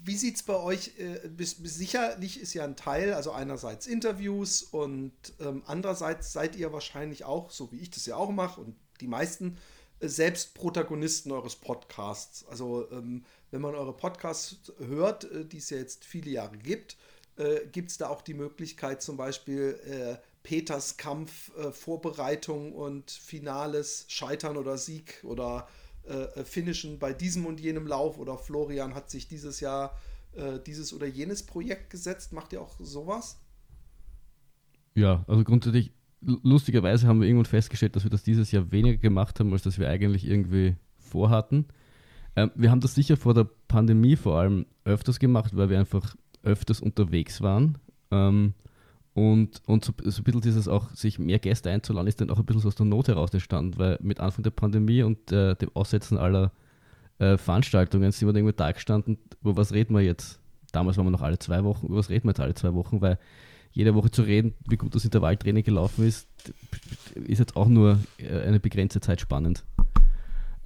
wie 0.05 0.17
sieht 0.17 0.37
es 0.37 0.43
bei 0.43 0.57
euch? 0.57 0.93
Äh, 0.99 1.29
bis, 1.29 1.55
bis 1.55 1.77
sicherlich 1.77 2.41
ist 2.41 2.55
ja 2.55 2.65
ein 2.65 2.77
Teil, 2.77 3.15
also 3.15 3.33
einerseits 3.33 3.87
Interviews 3.87 4.63
und 4.63 5.13
ähm, 5.41 5.63
andererseits 5.67 6.33
seid 6.33 6.57
ihr 6.57 6.73
wahrscheinlich 6.73 7.25
auch, 7.25 7.51
so 7.51 7.73
wie 7.73 7.79
ich 7.79 7.91
das 7.91 8.07
ja 8.07 8.17
auch 8.17 8.31
mache 8.31 8.61
und 8.61 8.77
die 9.01 9.09
meisten, 9.09 9.57
äh, 10.01 10.09
selbst 10.09 10.55
Protagonisten 10.55 11.33
eures 11.33 11.57
Podcasts. 11.57 12.47
Also 12.47 12.91
ähm, 12.91 13.25
wenn 13.51 13.61
man 13.61 13.75
eure 13.75 13.97
Podcasts 13.97 14.73
hört, 14.79 15.25
äh, 15.25 15.45
die 15.45 15.59
es 15.59 15.71
ja 15.71 15.79
jetzt 15.79 16.05
viele 16.05 16.31
Jahre 16.31 16.59
gibt, 16.59 16.97
äh, 17.37 17.67
gibt 17.73 17.91
es 17.91 17.99
da 17.99 18.09
auch 18.09 18.23
die 18.23 18.35
Möglichkeit 18.35 19.03
zum 19.03 19.17
Beispiel 19.17 19.79
äh, 19.87 20.17
Peters 20.43 20.97
Kampf, 20.97 21.51
äh, 21.57 21.73
Vorbereitung 21.73 22.73
und 22.73 23.11
Finales, 23.11 24.05
Scheitern 24.09 24.57
oder 24.57 24.77
Sieg 24.77 25.21
oder 25.25 25.69
äh, 26.09 26.41
äh, 26.41 26.45
Finishen 26.45 26.99
bei 26.99 27.13
diesem 27.13 27.47
und 27.47 27.61
jenem 27.61 27.87
Lauf 27.87 28.19
oder 28.19 28.37
Florian 28.37 28.95
hat 28.95 29.11
sich 29.11 29.29
dieses 29.29 29.61
Jahr 29.61 29.99
äh, 30.37 30.59
dieses 30.67 30.93
oder 30.93 31.07
jenes 31.07 31.45
Projekt 31.45 31.91
gesetzt. 31.91 32.33
Macht 32.33 32.53
ihr 32.53 32.61
auch 32.61 32.75
sowas? 32.79 33.41
Ja, 34.95 35.25
also 35.27 35.45
grundsätzlich, 35.45 35.93
lustigerweise 36.21 37.07
haben 37.07 37.21
wir 37.21 37.29
irgendwann 37.29 37.47
festgestellt, 37.47 37.97
dass 37.97 38.05
wir 38.05 38.11
das 38.11 38.23
dieses 38.23 38.53
Jahr 38.53 38.71
weniger 38.71 38.99
gemacht 38.99 39.41
haben, 39.41 39.53
als 39.53 39.63
das 39.63 39.79
wir 39.79 39.89
eigentlich 39.89 40.27
irgendwie 40.27 40.77
vorhatten. 40.99 41.67
Ähm, 42.37 42.51
wir 42.55 42.71
haben 42.71 42.81
das 42.81 42.95
sicher 42.95 43.17
vor 43.17 43.35
der 43.35 43.49
Pandemie 43.69 44.17
vor 44.17 44.39
allem 44.39 44.67
öfters 44.85 45.19
gemacht, 45.19 45.57
weil 45.57 45.71
wir 45.71 45.79
einfach 45.79 46.17
öfters 46.43 46.81
unterwegs 46.81 47.41
waren. 47.41 47.79
Ähm, 48.11 48.55
und, 49.15 49.63
und 49.67 49.85
so, 49.85 49.93
so 50.03 50.21
ein 50.21 50.25
bisschen 50.25 50.41
dieses 50.41 50.69
auch, 50.69 50.91
sich 50.91 51.19
mehr 51.19 51.39
Gäste 51.39 51.71
einzuladen, 51.71 52.09
ist 52.09 52.21
dann 52.21 52.31
auch 52.31 52.39
ein 52.39 52.45
bisschen 52.45 52.63
so 52.63 52.69
aus 52.69 52.75
der 52.75 52.87
Not 52.87 53.09
heraus 53.09 53.33
entstanden, 53.33 53.79
weil 53.79 53.99
mit 54.03 54.19
Anfang 54.21 54.43
der 54.43 54.51
Pandemie 54.51 55.03
und 55.05 55.31
äh, 55.31 55.55
dem 55.55 55.71
Aussetzen 55.75 56.19
aller 56.19 56.51
äh, 57.19 57.39
Veranstaltungen 57.39 58.11
sind 58.11 58.27
wir 58.27 58.33
dann 58.33 58.41
irgendwie 58.41 58.57
da 58.57 58.73
gestanden, 58.73 59.19
über 59.41 59.57
was 59.57 59.73
reden 59.73 59.95
wir 59.95 60.03
jetzt? 60.03 60.41
Damals 60.73 60.97
waren 60.97 61.07
wir 61.07 61.13
noch 61.13 61.23
alle 61.23 61.39
zwei 61.39 61.63
Wochen, 61.63 61.87
über 61.87 61.97
was 61.97 62.11
reden 62.11 62.27
wir 62.27 62.31
jetzt 62.31 62.41
alle 62.41 62.55
zwei 62.55 62.75
Wochen, 62.75 63.01
weil 63.01 63.19
jede 63.71 63.95
Woche 63.95 64.11
zu 64.11 64.23
reden, 64.23 64.55
wie 64.69 64.77
gut 64.77 64.95
das 64.95 65.05
Intervalltraining 65.05 65.63
gelaufen 65.63 66.07
ist, 66.07 66.29
ist 67.15 67.39
jetzt 67.39 67.57
auch 67.57 67.69
nur 67.69 67.99
äh, 68.19 68.41
eine 68.41 68.59
begrenzte 68.59 69.01
Zeit 69.01 69.21
spannend. 69.21 69.65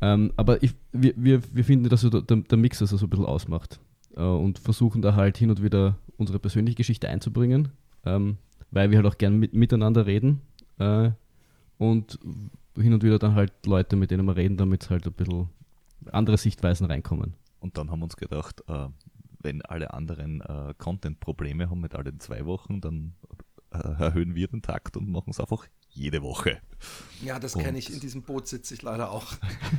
Ähm, 0.00 0.32
aber 0.36 0.62
ich, 0.62 0.74
wir, 0.92 1.12
wir, 1.16 1.42
wir 1.52 1.64
finden, 1.64 1.88
dass 1.88 2.00
so 2.00 2.08
der, 2.08 2.22
der 2.22 2.58
Mix 2.58 2.78
das 2.78 2.90
so 2.90 3.04
ein 3.04 3.10
bisschen 3.10 3.26
ausmacht 3.26 3.78
äh, 4.16 4.22
und 4.22 4.58
versuchen 4.58 5.02
da 5.02 5.14
halt 5.16 5.36
hin 5.36 5.50
und 5.50 5.62
wieder 5.62 5.98
unsere 6.16 6.38
persönliche 6.38 6.76
Geschichte 6.76 7.08
einzubringen, 7.08 7.68
ähm, 8.08 8.38
weil 8.70 8.90
wir 8.90 8.98
halt 8.98 9.06
auch 9.06 9.18
gern 9.18 9.38
mit, 9.38 9.54
miteinander 9.54 10.06
reden 10.06 10.40
äh, 10.78 11.10
und 11.78 12.18
hin 12.76 12.92
und 12.92 13.02
wieder 13.02 13.18
dann 13.18 13.34
halt 13.34 13.52
Leute, 13.66 13.96
mit 13.96 14.10
denen 14.10 14.26
wir 14.26 14.36
reden, 14.36 14.56
damit 14.56 14.90
halt 14.90 15.06
ein 15.06 15.12
bisschen 15.12 15.48
andere 16.12 16.38
Sichtweisen 16.38 16.86
reinkommen. 16.86 17.34
Und 17.60 17.76
dann 17.76 17.90
haben 17.90 18.00
wir 18.00 18.04
uns 18.04 18.16
gedacht, 18.16 18.62
äh, 18.68 18.88
wenn 19.40 19.62
alle 19.62 19.92
anderen 19.92 20.40
äh, 20.40 20.74
Content-Probleme 20.78 21.70
haben 21.70 21.80
mit 21.80 21.94
allen 21.94 22.20
zwei 22.20 22.46
Wochen, 22.46 22.80
dann 22.80 23.14
äh, 23.70 23.78
erhöhen 23.78 24.34
wir 24.34 24.48
den 24.48 24.62
Takt 24.62 24.96
und 24.96 25.08
machen 25.10 25.30
es 25.30 25.40
einfach 25.40 25.66
jede 25.90 26.22
Woche. 26.22 26.60
Ja, 27.22 27.38
das 27.38 27.54
kenne 27.54 27.78
ich. 27.78 27.92
In 27.92 28.00
diesem 28.00 28.22
Boot 28.22 28.46
sitze 28.46 28.74
ich 28.74 28.82
leider 28.82 29.10
auch. 29.10 29.34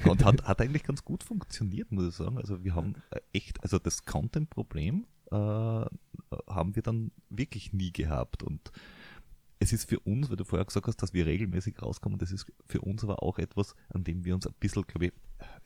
Und 0.05 0.25
hat, 0.25 0.43
hat 0.43 0.61
eigentlich 0.61 0.83
ganz 0.83 1.05
gut 1.05 1.23
funktioniert, 1.23 1.91
muss 1.91 2.07
ich 2.07 2.15
sagen. 2.15 2.37
Also 2.37 2.63
wir 2.63 2.75
haben 2.75 2.95
äh, 3.11 3.19
echt, 3.31 3.61
also 3.63 3.79
das 3.79 4.05
Content-Problem 4.05 5.05
äh, 5.31 5.85
haben 6.47 6.75
wir 6.75 6.83
dann 6.83 7.11
wirklich 7.29 7.73
nie 7.73 7.91
gehabt. 7.91 8.43
Und 8.43 8.71
es 9.59 9.73
ist 9.73 9.89
für 9.89 9.99
uns, 9.99 10.29
weil 10.29 10.37
du 10.37 10.45
vorher 10.45 10.65
gesagt 10.65 10.87
hast, 10.87 10.97
dass 10.97 11.13
wir 11.13 11.25
regelmäßig 11.25 11.81
rauskommen, 11.81 12.17
das 12.17 12.31
ist 12.31 12.51
für 12.65 12.81
uns 12.81 13.03
aber 13.03 13.21
auch 13.23 13.39
etwas, 13.39 13.75
an 13.89 14.03
dem 14.03 14.23
wir 14.23 14.35
uns 14.35 14.47
ein 14.47 14.53
bisschen, 14.59 14.83
glaube 14.87 15.07
ich, 15.07 15.13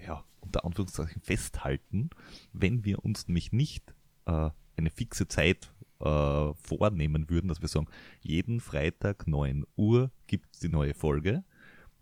ja, 0.06 0.24
unter 0.42 0.66
Anführungszeichen 0.66 1.22
festhalten, 1.22 2.10
wenn 2.52 2.86
wir 2.86 3.04
uns 3.06 3.28
nämlich 3.28 3.52
nicht 3.52 3.94
äh, 4.26 4.50
eine 4.76 4.90
fixe 4.90 5.28
Zeit 5.28 5.72
äh, 6.00 6.54
vornehmen 6.56 7.30
würden, 7.30 7.48
dass 7.48 7.62
wir 7.62 7.68
sagen, 7.68 7.88
jeden 8.22 8.60
Freitag 8.60 9.28
9 9.28 9.64
Uhr 9.76 10.12
gibt 10.28 10.54
es 10.54 10.60
die 10.60 10.70
neue 10.70 10.94
Folge, 10.94 11.44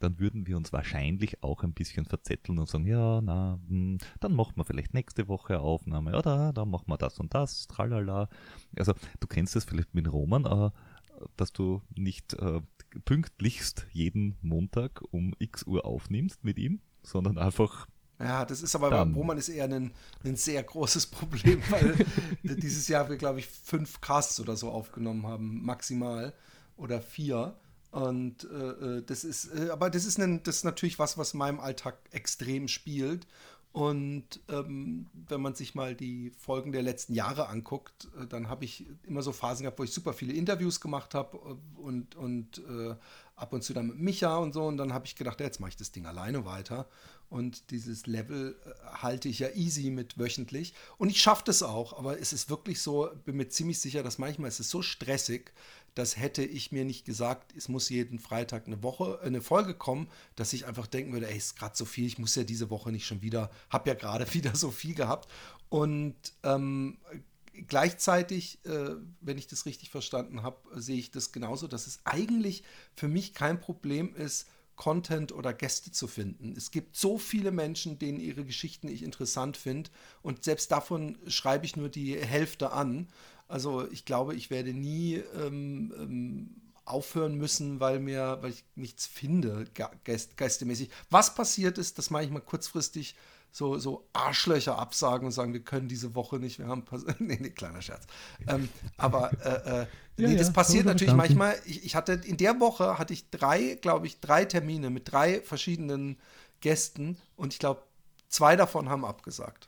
dann 0.01 0.19
würden 0.19 0.47
wir 0.47 0.57
uns 0.57 0.73
wahrscheinlich 0.73 1.43
auch 1.43 1.63
ein 1.63 1.73
bisschen 1.73 2.05
verzetteln 2.05 2.59
und 2.59 2.69
sagen, 2.69 2.85
ja, 2.85 3.21
na, 3.21 3.59
hm, 3.67 3.97
dann 4.19 4.35
machen 4.35 4.53
wir 4.55 4.65
vielleicht 4.65 4.93
nächste 4.93 5.27
Woche 5.27 5.59
Aufnahme, 5.59 6.17
oder 6.17 6.53
dann 6.53 6.69
machen 6.69 6.87
wir 6.87 6.97
das 6.97 7.19
und 7.19 7.33
das, 7.33 7.67
tralala. 7.67 8.29
Also 8.77 8.93
du 9.19 9.27
kennst 9.27 9.55
das 9.55 9.65
vielleicht 9.65 9.93
mit 9.93 10.11
Roman, 10.11 10.45
äh, 10.45 10.71
dass 11.37 11.53
du 11.53 11.81
nicht 11.95 12.33
äh, 12.33 12.61
pünktlichst 13.05 13.87
jeden 13.91 14.35
Montag 14.41 15.01
um 15.11 15.33
x 15.39 15.63
Uhr 15.63 15.85
aufnimmst 15.85 16.43
mit 16.43 16.57
ihm, 16.57 16.81
sondern 17.03 17.37
einfach 17.37 17.87
Ja, 18.19 18.45
das 18.45 18.61
ist 18.61 18.75
aber 18.75 18.89
Dann. 18.89 19.13
bei 19.13 19.19
Roman 19.19 19.37
ist 19.37 19.49
eher 19.49 19.65
ein, 19.65 19.91
ein 20.23 20.35
sehr 20.35 20.61
großes 20.63 21.07
Problem, 21.07 21.61
weil 21.69 22.05
dieses 22.43 22.87
Jahr 22.87 23.09
wir, 23.09 23.17
glaube 23.17 23.39
ich, 23.39 23.47
fünf 23.47 24.01
Casts 24.01 24.39
oder 24.39 24.55
so 24.55 24.69
aufgenommen 24.69 25.25
haben, 25.25 25.63
maximal. 25.63 26.33
Oder 26.77 27.01
vier. 27.01 27.55
Und 27.91 28.45
äh, 28.45 28.97
äh, 28.97 29.03
das 29.03 29.23
ist, 29.23 29.53
äh, 29.53 29.69
aber 29.69 29.89
das 29.89 30.05
ist, 30.05 30.17
ein, 30.17 30.41
das 30.43 30.57
ist 30.57 30.63
natürlich 30.63 30.97
was, 30.97 31.17
was 31.17 31.33
in 31.33 31.39
meinem 31.39 31.59
Alltag 31.59 31.97
extrem 32.11 32.67
spielt. 32.67 33.27
Und 33.73 34.41
ähm, 34.49 35.07
wenn 35.13 35.39
man 35.39 35.55
sich 35.55 35.75
mal 35.75 35.95
die 35.95 36.31
Folgen 36.37 36.73
der 36.73 36.83
letzten 36.83 37.13
Jahre 37.13 37.47
anguckt, 37.47 38.09
äh, 38.19 38.27
dann 38.27 38.49
habe 38.49 38.65
ich 38.65 38.85
immer 39.03 39.21
so 39.21 39.31
Phasen 39.31 39.63
gehabt, 39.63 39.79
wo 39.79 39.83
ich 39.83 39.93
super 39.93 40.13
viele 40.13 40.33
Interviews 40.33 40.81
gemacht 40.81 41.13
habe 41.13 41.37
äh, 41.37 41.79
und, 41.79 42.15
und 42.15 42.57
äh, 42.59 42.95
ab 43.35 43.53
und 43.53 43.63
zu 43.63 43.73
dann 43.73 43.87
mit 43.87 43.99
Micha 43.99 44.37
und 44.37 44.53
so. 44.53 44.63
Und 44.63 44.77
dann 44.77 44.93
habe 44.93 45.05
ich 45.05 45.15
gedacht, 45.15 45.39
ja, 45.39 45.45
jetzt 45.45 45.59
mache 45.59 45.69
ich 45.69 45.77
das 45.77 45.91
Ding 45.91 46.05
alleine 46.05 46.45
weiter. 46.45 46.87
Und 47.31 47.71
dieses 47.71 48.07
Level 48.07 48.57
äh, 48.65 48.97
halte 48.97 49.29
ich 49.29 49.39
ja 49.39 49.47
easy 49.55 49.89
mit 49.89 50.19
wöchentlich. 50.19 50.73
Und 50.97 51.09
ich 51.09 51.21
schaffe 51.21 51.43
das 51.45 51.63
auch, 51.63 51.97
aber 51.97 52.19
es 52.19 52.33
ist 52.33 52.49
wirklich 52.49 52.81
so, 52.81 53.09
bin 53.23 53.37
mir 53.37 53.47
ziemlich 53.47 53.79
sicher, 53.79 54.03
dass 54.03 54.17
manchmal 54.17 54.49
ist 54.49 54.59
es 54.59 54.69
so 54.69 54.81
stressig, 54.81 55.53
dass 55.95 56.17
hätte 56.17 56.43
ich 56.43 56.73
mir 56.73 56.83
nicht 56.83 57.05
gesagt, 57.05 57.55
es 57.55 57.69
muss 57.69 57.87
jeden 57.87 58.19
Freitag 58.19 58.67
eine 58.67 58.83
Woche, 58.83 59.17
äh, 59.23 59.27
eine 59.27 59.41
Folge 59.41 59.73
kommen, 59.73 60.09
dass 60.35 60.51
ich 60.51 60.65
einfach 60.65 60.87
denken 60.87 61.13
würde, 61.13 61.29
ey, 61.29 61.37
ist 61.37 61.57
gerade 61.57 61.75
so 61.75 61.85
viel, 61.85 62.05
ich 62.05 62.17
muss 62.17 62.35
ja 62.35 62.43
diese 62.43 62.69
Woche 62.69 62.91
nicht 62.91 63.05
schon 63.05 63.21
wieder, 63.21 63.49
habe 63.69 63.89
ja 63.89 63.95
gerade 63.95 64.31
wieder 64.33 64.53
so 64.53 64.69
viel 64.69 64.93
gehabt. 64.93 65.31
Und 65.69 66.15
ähm, 66.43 66.97
gleichzeitig, 67.65 68.59
äh, 68.65 68.95
wenn 69.21 69.37
ich 69.37 69.47
das 69.47 69.65
richtig 69.65 69.89
verstanden 69.89 70.43
habe, 70.43 70.57
sehe 70.81 70.97
ich 70.97 71.11
das 71.11 71.31
genauso, 71.31 71.67
dass 71.67 71.87
es 71.87 72.01
eigentlich 72.03 72.63
für 72.93 73.07
mich 73.07 73.33
kein 73.33 73.61
Problem 73.61 74.13
ist, 74.15 74.47
Content 74.81 75.31
oder 75.31 75.53
Gäste 75.53 75.91
zu 75.91 76.07
finden. 76.07 76.55
Es 76.57 76.71
gibt 76.71 76.97
so 76.97 77.19
viele 77.19 77.51
Menschen, 77.51 77.99
denen 77.99 78.19
ihre 78.19 78.43
Geschichten 78.43 78.87
ich 78.87 79.03
interessant 79.03 79.55
finde 79.55 79.91
und 80.23 80.43
selbst 80.43 80.71
davon 80.71 81.19
schreibe 81.27 81.67
ich 81.67 81.75
nur 81.75 81.87
die 81.87 82.17
Hälfte 82.17 82.71
an. 82.71 83.07
Also 83.47 83.87
ich 83.91 84.05
glaube, 84.05 84.33
ich 84.33 84.49
werde 84.49 84.73
nie 84.73 85.21
ähm, 85.35 85.93
ähm, 85.95 86.55
aufhören 86.83 87.35
müssen, 87.35 87.79
weil 87.79 87.99
mir, 87.99 88.39
weil 88.41 88.53
ich 88.53 88.63
nichts 88.73 89.05
finde, 89.05 89.67
gästemäßig. 90.35 90.89
Was 91.11 91.35
passiert 91.35 91.77
ist, 91.77 91.99
dass 91.99 92.09
manchmal 92.09 92.41
kurzfristig 92.41 93.13
so, 93.51 93.77
so 93.77 94.07
Arschlöcher 94.13 94.77
absagen 94.79 95.25
und 95.25 95.31
sagen, 95.31 95.53
wir 95.53 95.61
können 95.63 95.87
diese 95.89 96.15
Woche 96.15 96.39
nicht, 96.39 96.57
wir 96.59 96.67
haben 96.67 96.83
nee, 97.19 97.37
nee, 97.39 97.49
kleiner 97.49 97.81
Scherz. 97.81 98.07
Ähm, 98.47 98.69
aber 98.97 99.31
äh, 99.43 99.81
äh, 99.81 99.87
Ja, 100.17 100.27
nee, 100.29 100.35
das 100.37 100.47
ja, 100.47 100.53
passiert 100.53 100.85
natürlich 100.85 101.13
verstanden. 101.13 101.37
manchmal. 101.39 101.61
Ich, 101.65 101.83
ich 101.85 101.95
hatte 101.95 102.13
in 102.13 102.37
der 102.37 102.59
Woche 102.59 102.97
hatte 102.97 103.13
ich 103.13 103.29
drei, 103.29 103.77
glaube 103.81 104.07
ich, 104.07 104.19
drei 104.21 104.45
Termine 104.45 104.89
mit 104.89 105.11
drei 105.11 105.41
verschiedenen 105.41 106.17
Gästen 106.61 107.17
und 107.35 107.53
ich 107.53 107.59
glaube, 107.59 107.81
zwei 108.29 108.55
davon 108.55 108.89
haben 108.89 109.03
abgesagt. 109.05 109.67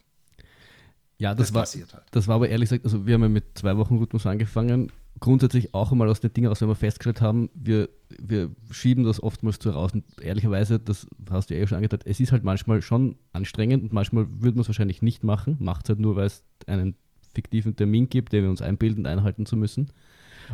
Ja, 1.18 1.36
das, 1.36 1.48
Das 1.48 1.54
war, 1.54 1.62
passiert 1.64 1.94
halt. 1.94 2.04
das 2.12 2.28
war 2.28 2.36
aber 2.36 2.50
ehrlich 2.50 2.70
gesagt, 2.70 2.86
also 2.86 3.06
wir 3.06 3.14
haben 3.16 3.24
ja 3.24 3.30
mit 3.30 3.58
zwei 3.58 3.78
Wochen 3.78 3.98
Rhythmus 3.98 4.26
angefangen. 4.26 4.92
Grundsätzlich 5.24 5.74
auch 5.74 5.94
einmal 5.94 6.10
aus 6.10 6.20
den 6.20 6.34
Dingen, 6.34 6.52
aus 6.52 6.60
denen 6.60 6.70
wir 6.70 6.76
festgestellt 6.76 7.22
haben, 7.22 7.50
wir, 7.54 7.88
wir 8.22 8.50
schieben 8.72 9.06
das 9.06 9.24
oftmals 9.24 9.58
zu 9.58 9.70
raus. 9.70 9.94
Und 9.94 10.04
ehrlicherweise, 10.22 10.80
das 10.80 11.08
hast 11.30 11.50
du 11.50 11.56
ja 11.56 11.62
eh 11.62 11.68
schon 11.68 11.78
angedeutet, 11.78 12.06
es 12.06 12.20
ist 12.20 12.34
halt 12.34 12.44
manchmal 12.44 12.82
schon 12.82 13.16
anstrengend 13.32 13.84
und 13.84 13.94
manchmal 13.94 14.28
würde 14.42 14.58
man 14.58 14.64
es 14.64 14.68
wahrscheinlich 14.68 15.02
nicht 15.02 15.24
machen. 15.24 15.56
Macht 15.62 15.86
es 15.86 15.90
halt 15.92 16.00
nur, 16.00 16.18
weil 16.18 16.26
es 16.26 16.44
einen 16.68 16.96
fiktiven 17.34 17.74
Termin 17.74 18.10
gibt, 18.10 18.34
den 18.34 18.44
wir 18.44 18.50
uns 18.50 18.62
einbilden, 18.62 19.06
einhalten 19.06 19.46
zu 19.46 19.56
müssen. 19.56 19.94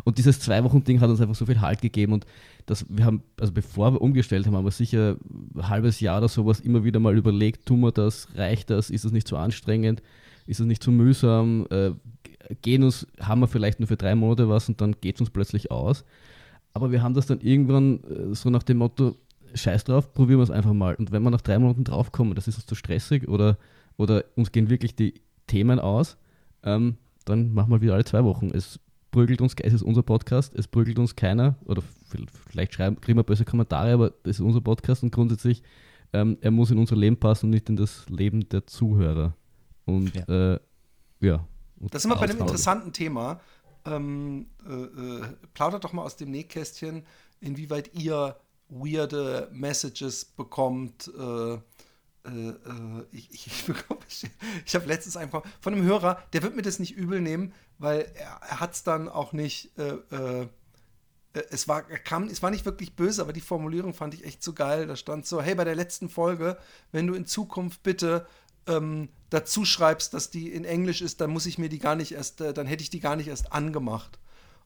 Und 0.04 0.20
dieses 0.20 0.40
Zwei-Wochen-Ding 0.40 1.02
hat 1.02 1.10
uns 1.10 1.20
einfach 1.20 1.34
so 1.34 1.48
viel 1.48 1.62
Halt 1.62 1.82
gegeben 1.82 2.14
und 2.14 2.28
das, 2.68 2.86
wir 2.90 3.06
haben, 3.06 3.24
also 3.40 3.52
bevor 3.52 3.92
wir 3.92 4.02
umgestellt 4.02 4.46
haben, 4.46 4.56
haben 4.56 4.66
wir 4.66 4.72
sicher 4.72 5.18
ein 5.56 5.68
halbes 5.68 6.00
Jahr 6.00 6.20
oder 6.20 6.28
sowas 6.28 6.60
immer 6.60 6.84
wieder 6.84 7.00
mal 7.00 7.18
überlegt, 7.18 7.66
tun 7.66 7.80
wir 7.80 7.92
das, 7.92 8.28
reicht 8.36 8.70
das, 8.70 8.92
ist 8.92 9.04
das 9.04 9.14
nicht 9.14 9.28
zu 9.28 9.36
anstrengend, 9.36 10.04
ist 10.46 10.60
das 10.60 10.68
nicht 10.68 10.84
zu 10.84 10.92
mühsam, 10.92 11.66
äh, 11.72 11.90
gehen 12.62 12.84
uns, 12.84 13.08
haben 13.20 13.42
wir 13.42 13.48
vielleicht 13.48 13.80
nur 13.80 13.88
für 13.88 13.98
drei 13.98 14.16
Monate 14.16 14.50
was 14.50 14.70
und 14.70 14.82
dann 14.82 14.96
geht 15.02 15.16
es 15.16 15.22
uns 15.22 15.30
plötzlich 15.30 15.72
aus. 15.72 16.04
Aber 16.74 16.92
wir 16.92 17.02
haben 17.02 17.14
das 17.14 17.28
dann 17.28 17.42
irgendwann 17.42 18.04
äh, 18.04 18.36
so 18.36 18.50
nach 18.50 18.64
dem 18.64 18.78
Motto, 18.78 19.16
scheiß 19.54 19.84
drauf, 19.84 20.14
probieren 20.14 20.40
wir 20.40 20.44
es 20.44 20.52
einfach 20.52 20.74
mal. 20.74 20.96
Und 20.96 21.12
wenn 21.12 21.24
wir 21.24 21.32
nach 21.32 21.42
drei 21.42 21.58
Monaten 21.58 21.84
draufkommen, 21.84 22.36
das 22.36 22.48
ist 22.48 22.58
uns 22.58 22.66
zu 22.66 22.76
stressig 22.76 23.28
oder, 23.28 23.58
oder 23.98 24.24
uns 24.36 24.52
gehen 24.52 24.70
wirklich 24.70 24.96
die 24.96 25.16
Themen 25.48 25.80
aus, 25.80 26.18
ähm, 26.64 26.98
dann 27.26 27.54
machen 27.54 27.72
wir 27.72 27.82
wieder 27.82 27.94
alle 27.94 28.06
zwei 28.06 28.24
Wochen. 28.24 28.52
Es 28.54 28.80
prügelt 29.12 29.42
uns, 29.42 29.56
es 29.62 29.74
ist 29.74 29.82
unser 29.82 30.04
Podcast, 30.04 30.54
es 30.56 30.68
prügelt 30.68 31.00
uns 31.00 31.16
keiner 31.16 31.56
oder 31.66 31.82
vielleicht 32.50 32.76
schreiben, 32.76 33.02
kriegen 33.02 33.18
wir 33.18 33.24
böse 33.24 33.46
Kommentare, 33.46 33.94
aber 33.94 34.12
das 34.24 34.38
ist 34.38 34.42
unser 34.42 34.62
Podcast 34.62 35.02
und 35.02 35.12
grundsätzlich, 35.12 35.64
ähm, 36.14 36.38
er 36.42 36.52
muss 36.52 36.70
in 36.70 36.78
unser 36.78 36.96
Leben 36.96 37.18
passen 37.18 37.48
und 37.48 37.52
nicht 37.52 37.70
in 37.70 37.76
das 37.76 38.08
Leben 38.10 38.48
der 38.50 38.68
Zuhörer. 38.68 39.36
Und 39.86 40.14
ja, 40.16 40.54
äh, 40.54 40.60
ja 41.22 41.48
das 41.80 42.02
sind 42.02 42.12
wir 42.12 42.16
bei 42.16 42.26
einem 42.26 42.40
interessanten 42.40 42.94
Thema. 42.94 43.40
Ähm, 43.86 44.48
äh, 44.68 44.74
äh, 44.74 45.26
plaudert 45.54 45.84
doch 45.84 45.94
mal 45.94 46.04
aus 46.04 46.18
dem 46.18 46.32
Nähkästchen, 46.32 47.06
inwieweit 47.40 47.94
ihr 47.94 48.36
weirde 48.68 49.50
Messages 49.52 50.26
bekommt. 50.26 51.12
Äh, 51.18 51.54
äh, 51.54 51.60
äh 52.26 53.06
ich, 53.12 53.32
ich, 53.32 53.70
ich, 54.08 54.30
ich 54.66 54.76
habe 54.76 54.86
letztens 54.86 55.16
einfach 55.16 55.44
von 55.62 55.74
einem 55.74 55.84
Hörer, 55.84 56.22
der 56.34 56.44
wird 56.44 56.56
mir 56.56 56.62
das 56.62 56.80
nicht 56.80 56.96
übel 56.96 57.22
nehmen, 57.22 57.54
weil 57.78 58.12
er, 58.16 58.42
er 58.50 58.60
hat 58.60 58.74
es 58.74 58.84
dann 58.84 59.08
auch 59.08 59.32
nicht. 59.32 59.78
Äh, 59.78 60.48
es 61.52 61.68
war, 61.68 61.84
kam, 61.84 62.24
es 62.24 62.42
war 62.42 62.50
nicht 62.50 62.66
wirklich 62.66 62.96
böse, 62.96 63.22
aber 63.22 63.34
die 63.34 63.42
Formulierung 63.42 63.94
fand 63.94 64.16
ich 64.16 64.26
echt 64.26 64.44
so 64.44 64.54
geil. 64.54 64.88
Da 64.88 64.96
stand 64.96 65.26
so: 65.26 65.42
Hey, 65.42 65.56
bei 65.56 65.64
der 65.64 65.76
letzten 65.76 66.10
Folge, 66.10 66.58
wenn 66.92 67.08
du 67.08 67.14
in 67.14 67.26
Zukunft 67.26 67.84
bitte 67.84 68.26
ähm, 68.70 69.10
dazu 69.30 69.66
schreibst, 69.66 70.14
dass 70.14 70.30
die 70.30 70.52
in 70.52 70.64
Englisch 70.64 71.02
ist, 71.02 71.20
dann 71.20 71.32
muss 71.32 71.46
ich 71.46 71.58
mir 71.58 71.70
die 71.70 71.80
gar 71.80 71.96
nicht 71.96 72.14
erst, 72.14 72.42
äh, 72.42 72.54
dann 72.54 72.68
hätte 72.68 72.84
ich 72.84 72.90
die 72.90 73.00
gar 73.00 73.16
nicht 73.16 73.28
erst 73.28 73.52
angemacht. 73.52 74.20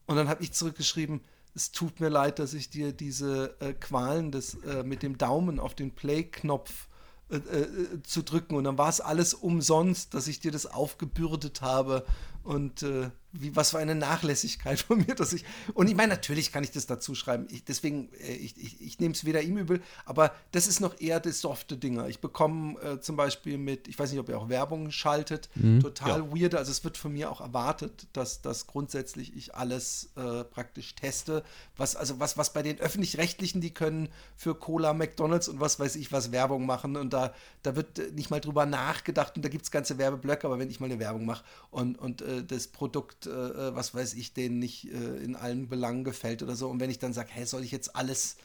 Und 0.06 0.18
dann 0.18 0.28
habe 0.28 0.44
ich 0.44 0.52
zurückgeschrieben, 0.52 1.22
es 1.56 1.72
tut 1.72 2.00
mir 2.00 2.10
leid, 2.10 2.40
dass 2.40 2.54
ich 2.54 2.70
dir 2.70 2.92
diese 2.92 3.56
äh, 3.60 3.74
Qualen 3.74 4.32
des, 4.32 4.56
äh, 4.66 4.84
mit 4.84 5.04
dem 5.04 5.18
Daumen 5.18 5.60
auf 5.60 5.76
den 5.76 5.92
Play-Knopf 5.92 6.88
äh, 7.30 7.38
äh, 7.38 8.04
zu 8.04 8.24
drücken. 8.24 8.56
Und 8.56 8.64
dann 8.66 8.78
war 8.78 8.90
es 8.90 9.02
alles 9.02 9.34
umsonst, 9.34 10.14
dass 10.14 10.28
ich 10.28 10.40
dir 10.40 10.52
das 10.52 10.66
aufgebürdet 10.66 11.62
habe. 11.62 12.06
Und 12.44 12.84
äh, 12.84 13.12
wie, 13.34 13.56
was 13.56 13.72
für 13.72 13.80
eine 13.80 13.96
Nachlässigkeit 13.96 14.80
von 14.80 15.00
mir, 15.00 15.16
dass 15.16 15.34
ich. 15.34 15.44
Und 15.74 15.88
ich 15.88 15.96
meine, 15.96 16.14
natürlich 16.14 16.52
kann 16.52 16.64
ich 16.64 16.72
das 16.72 16.86
dazu 16.86 17.16
schreiben. 17.16 17.48
Ich, 17.50 17.64
deswegen, 17.64 18.10
äh, 18.14 18.34
ich, 18.34 18.56
ich, 18.58 18.82
ich 18.82 19.00
nehme 19.00 19.14
es 19.14 19.26
weder 19.26 19.42
ihm 19.42 19.58
übel, 19.58 19.82
aber 20.06 20.34
das 20.52 20.68
ist 20.68 20.80
noch 20.80 21.00
eher 21.02 21.20
das 21.20 21.42
softe 21.42 21.76
Dinger. 21.76 22.08
Ich 22.08 22.20
bekomme 22.20 22.80
äh, 22.80 23.00
zum 23.02 23.16
Beispiel 23.16 23.58
mit, 23.58 23.88
ich 23.88 23.98
weiß 23.98 24.12
nicht, 24.12 24.20
ob 24.20 24.30
ihr 24.30 24.38
auch 24.38 24.50
Werbung 24.50 24.92
schaltet, 24.92 25.50
mhm. 25.56 25.80
total 25.80 26.20
ja. 26.20 26.32
weird. 26.32 26.56
Also 26.56 26.72
es 26.72 26.84
wird 26.84 26.98
von 26.98 27.12
mir 27.12 27.32
auch 27.32 27.42
erwartet, 27.42 28.08
dass, 28.14 28.42
dass 28.42 28.68
grundsätzlich 28.68 29.36
ich 29.36 29.56
alles 29.56 30.12
äh, 30.16 30.44
praktisch 30.44 30.96
teste. 30.96 31.44
Was, 31.76 31.96
also 31.96 32.20
was, 32.20 32.38
was 32.38 32.54
bei 32.54 32.62
den 32.62 32.80
öffentlich-rechtlichen, 32.80 33.62
die 33.62 33.74
können 33.74 34.10
für 34.36 34.54
Cola, 34.54 34.94
McDonalds 34.94 35.48
und 35.48 35.60
was 35.60 35.80
weiß 35.80 35.96
ich 35.96 36.12
was 36.12 36.32
Werbung 36.32 36.68
machen. 36.68 36.96
Und 36.98 37.14
da, 37.14 37.34
da 37.64 37.76
wird 37.76 38.14
nicht 38.14 38.30
mal 38.30 38.40
drüber 38.40 38.68
nachgedacht 38.68 39.36
und 39.36 39.44
da 39.44 39.50
gibt 39.50 39.64
es 39.64 39.72
ganze 39.72 39.98
Werbeblöcke, 39.98 40.46
aber 40.46 40.60
wenn 40.60 40.70
ich 40.70 40.80
mal 40.80 40.86
eine 40.86 41.00
Werbung 41.00 41.26
mache 41.26 41.44
und, 41.72 41.98
und 41.98 42.22
äh, 42.22 42.44
das 42.44 42.68
Produkt 42.68 43.23
äh, 43.28 43.30
äh, 43.70 43.76
was 43.76 43.94
weiß 43.94 44.14
ich, 44.16 44.34
denen 44.34 44.60
nicht 44.60 44.92
äh, 44.92 45.18
in 45.18 45.36
allen 45.36 45.68
Belangen 45.68 46.04
gefällt 46.04 46.44
oder 46.44 46.56
so. 46.56 46.70
Und 46.70 46.80
wenn 46.80 46.90
ich 46.90 47.00
dann 47.00 47.14
sage, 47.14 47.30
hey, 47.32 47.46
soll 47.46 47.64
ich 47.64 47.72
jetzt 47.72 47.96
alles, 47.96 48.38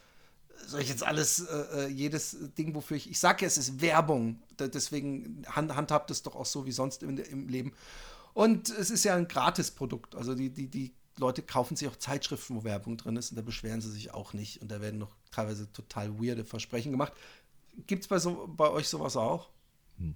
soll 0.66 0.80
ich 0.80 0.88
jetzt 0.88 1.02
alles, 1.02 1.40
äh, 1.40 1.86
äh 1.86 1.88
jedes 1.88 2.36
Ding, 2.56 2.74
wofür 2.74 2.96
ich, 2.96 3.10
ich 3.10 3.18
sage 3.18 3.42
ja, 3.42 3.46
es 3.46 3.58
ist 3.58 3.80
Werbung, 3.80 4.42
deswegen 4.58 5.44
hand, 5.48 5.74
handhabt 5.74 6.10
es 6.10 6.22
doch 6.22 6.34
auch 6.34 6.46
so 6.46 6.66
wie 6.66 6.72
sonst 6.72 7.02
im, 7.02 7.18
im 7.18 7.48
Leben. 7.48 7.72
Und 8.34 8.68
es 8.70 8.90
ist 8.90 9.04
ja 9.04 9.16
ein 9.16 9.28
Gratisprodukt, 9.28 10.14
also 10.14 10.34
die, 10.34 10.50
die, 10.50 10.68
die 10.68 10.92
Leute 11.18 11.42
kaufen 11.42 11.76
sich 11.76 11.88
auch 11.88 11.96
Zeitschriften, 11.96 12.54
wo 12.56 12.64
Werbung 12.64 12.96
drin 12.96 13.16
ist 13.16 13.30
und 13.30 13.36
da 13.36 13.42
beschweren 13.42 13.80
sie 13.80 13.90
sich 13.90 14.14
auch 14.14 14.32
nicht 14.32 14.62
und 14.62 14.70
da 14.70 14.80
werden 14.80 14.98
noch 14.98 15.16
teilweise 15.30 15.70
total 15.72 16.20
weirde 16.20 16.44
Versprechen 16.44 16.92
gemacht. 16.92 17.12
Gibt 17.86 18.04
es 18.04 18.08
bei, 18.08 18.18
so, 18.18 18.48
bei 18.56 18.70
euch 18.70 18.88
sowas 18.88 19.16
auch? 19.16 19.50
Hm. 19.98 20.14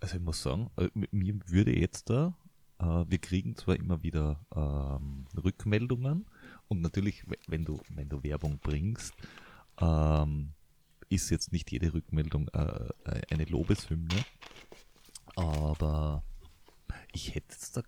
Also 0.00 0.16
ich 0.16 0.22
muss 0.22 0.42
sagen, 0.42 0.70
äh, 0.76 0.88
mir 1.10 1.34
würde 1.46 1.76
jetzt 1.76 2.10
da 2.10 2.34
wir 2.78 3.18
kriegen 3.18 3.56
zwar 3.56 3.76
immer 3.76 4.02
wieder 4.02 4.44
ähm, 4.54 5.26
Rückmeldungen 5.42 6.26
und 6.68 6.82
natürlich, 6.82 7.24
wenn 7.46 7.64
du, 7.64 7.80
wenn 7.88 8.08
du 8.08 8.22
Werbung 8.22 8.58
bringst, 8.58 9.14
ähm, 9.80 10.52
ist 11.08 11.30
jetzt 11.30 11.52
nicht 11.52 11.70
jede 11.70 11.94
Rückmeldung 11.94 12.48
äh, 12.48 12.90
eine 13.30 13.44
Lobeshymne, 13.44 14.24
aber 15.36 16.22
ich 17.12 17.34
hätte 17.34 17.52
jetzt 17.52 17.76
da 17.76 17.82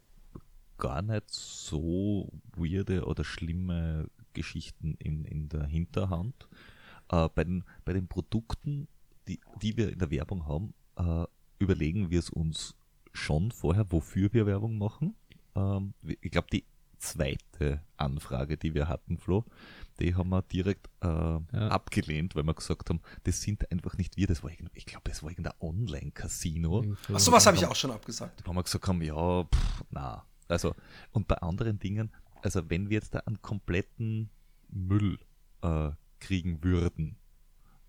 gar 0.78 1.02
nicht 1.02 1.30
so 1.30 2.30
weirde 2.56 3.04
oder 3.04 3.24
schlimme 3.24 4.08
Geschichten 4.32 4.94
in, 4.98 5.24
in 5.24 5.48
der 5.48 5.66
Hinterhand. 5.66 6.48
Äh, 7.10 7.28
bei, 7.34 7.44
den, 7.44 7.64
bei 7.84 7.92
den 7.92 8.08
Produkten, 8.08 8.88
die, 9.26 9.40
die 9.60 9.76
wir 9.76 9.92
in 9.92 9.98
der 9.98 10.10
Werbung 10.10 10.46
haben, 10.46 10.74
äh, 10.96 11.26
überlegen 11.58 12.10
wir 12.10 12.20
es 12.20 12.30
uns 12.30 12.76
schon 13.18 13.50
vorher, 13.50 13.90
wofür 13.90 14.32
wir 14.32 14.46
Werbung 14.46 14.78
machen. 14.78 15.14
Ähm, 15.54 15.94
ich 16.02 16.30
glaube, 16.30 16.48
die 16.52 16.64
zweite 16.98 17.82
Anfrage, 17.96 18.56
die 18.56 18.74
wir 18.74 18.88
hatten, 18.88 19.18
Flo, 19.18 19.44
die 20.00 20.14
haben 20.14 20.30
wir 20.30 20.42
direkt 20.42 20.88
äh, 21.00 21.06
ja. 21.06 21.40
abgelehnt, 21.52 22.34
weil 22.34 22.44
wir 22.44 22.54
gesagt 22.54 22.88
haben, 22.90 23.00
das 23.24 23.42
sind 23.42 23.70
einfach 23.70 23.96
nicht 23.96 24.16
wir, 24.16 24.26
das 24.26 24.42
war 24.42 24.50
ich 24.50 24.86
glaube, 24.86 25.08
das 25.08 25.22
war 25.22 25.30
irgendein 25.30 25.54
Online-Casino. 25.60 26.84
Ach 27.12 27.18
sowas 27.18 27.46
habe 27.46 27.56
ich 27.56 27.66
auch 27.66 27.76
schon 27.76 27.90
abgesagt. 27.90 28.42
Wo 28.44 28.52
wir 28.52 28.62
gesagt 28.62 28.86
haben, 28.86 29.02
ja, 29.02 29.44
pff, 29.44 29.84
na. 29.90 30.24
Also, 30.48 30.74
und 31.12 31.28
bei 31.28 31.36
anderen 31.36 31.78
Dingen, 31.78 32.10
also 32.42 32.68
wenn 32.70 32.88
wir 32.88 32.96
jetzt 32.96 33.14
da 33.14 33.20
einen 33.20 33.42
kompletten 33.42 34.30
Müll 34.70 35.18
äh, 35.62 35.90
kriegen 36.20 36.62
würden, 36.64 37.16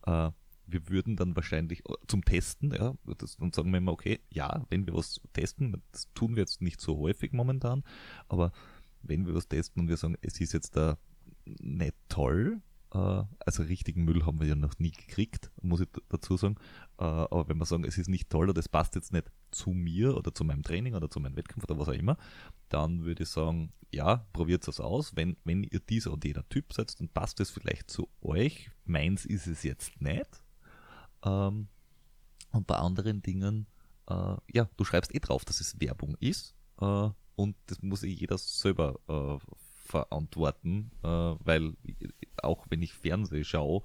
äh, 0.05 0.32
wir 0.72 0.89
würden 0.89 1.15
dann 1.15 1.36
wahrscheinlich 1.36 1.84
zum 2.07 2.24
Testen, 2.24 2.72
ja, 2.72 2.93
das, 3.17 3.38
dann 3.38 3.51
sagen 3.53 3.72
wir 3.72 3.78
immer, 3.78 3.91
okay, 3.91 4.20
ja, 4.30 4.65
wenn 4.70 4.86
wir 4.86 4.93
was 4.93 5.22
testen, 5.34 5.82
das 5.91 6.11
tun 6.13 6.36
wir 6.36 6.41
jetzt 6.41 6.61
nicht 6.61 6.82
so 6.82 6.97
häufig 6.97 7.34
momentan, 7.34 7.84
aber 8.28 8.51
wenn 9.01 9.26
wir 9.26 9.34
was 9.34 9.47
testen 9.47 9.82
und 9.82 9.89
wir 9.89 9.97
sagen, 9.97 10.17
es 10.22 10.39
ist 10.39 10.53
jetzt 10.53 10.76
da 10.76 10.97
nicht 11.45 11.95
toll, 12.09 12.61
äh, 12.93 13.24
also 13.45 13.63
richtigen 13.63 14.03
Müll 14.03 14.26
haben 14.26 14.39
wir 14.39 14.47
ja 14.47 14.55
noch 14.55 14.78
nie 14.80 14.91
gekriegt, 14.91 15.51
muss 15.61 15.82
ich 15.82 15.88
dazu 16.09 16.38
sagen, 16.38 16.55
äh, 16.97 17.03
aber 17.03 17.47
wenn 17.47 17.57
wir 17.57 17.65
sagen, 17.65 17.84
es 17.84 17.97
ist 17.97 18.09
nicht 18.09 18.30
toll 18.30 18.49
oder 18.49 18.59
es 18.59 18.70
passt 18.70 18.95
jetzt 18.95 19.13
nicht 19.13 19.32
zu 19.51 19.72
mir 19.72 20.15
oder 20.15 20.34
zu 20.34 20.43
meinem 20.43 20.63
Training 20.63 20.95
oder 20.95 21.09
zu 21.09 21.20
meinem 21.20 21.36
Wettkampf 21.36 21.63
oder 21.63 21.80
was 21.80 21.89
auch 21.89 21.93
immer, 21.93 22.17
dann 22.70 23.03
würde 23.03 23.24
ich 23.24 23.30
sagen, 23.30 23.74
ja, 23.91 24.28
probiert 24.34 24.67
es 24.67 24.80
aus. 24.80 25.15
Wenn, 25.15 25.38
wenn 25.43 25.63
ihr 25.63 25.80
dieser 25.80 26.13
und 26.13 26.24
jener 26.24 26.47
Typ 26.49 26.74
seid, 26.74 26.99
dann 26.99 27.09
passt 27.09 27.39
es 27.39 27.49
vielleicht 27.49 27.89
zu 27.89 28.07
euch. 28.22 28.70
Meins 28.86 29.26
ist 29.26 29.47
es 29.47 29.63
jetzt 29.63 29.99
nicht. 30.01 30.43
Ähm, 31.24 31.67
und 32.51 32.67
bei 32.67 32.76
anderen 32.76 33.22
Dingen, 33.22 33.67
äh, 34.07 34.36
ja, 34.51 34.70
du 34.78 34.84
schreibst 34.84 35.13
eh 35.13 35.20
drauf, 35.20 35.45
dass 35.45 35.61
es 35.61 35.80
Werbung 35.80 36.15
ist. 36.20 36.55
Äh, 36.82 37.09
und 37.36 37.55
das 37.67 37.82
muss 37.82 38.03
eh 38.03 38.09
jeder 38.09 38.38
selber 38.38 38.99
äh, 39.07 39.38
verantworten, 39.89 40.91
äh, 41.03 41.07
weil 41.07 41.74
auch 42.43 42.65
wenn 42.70 42.82
ich 42.82 42.93
Fernseh 42.93 43.43
schaue, 43.43 43.82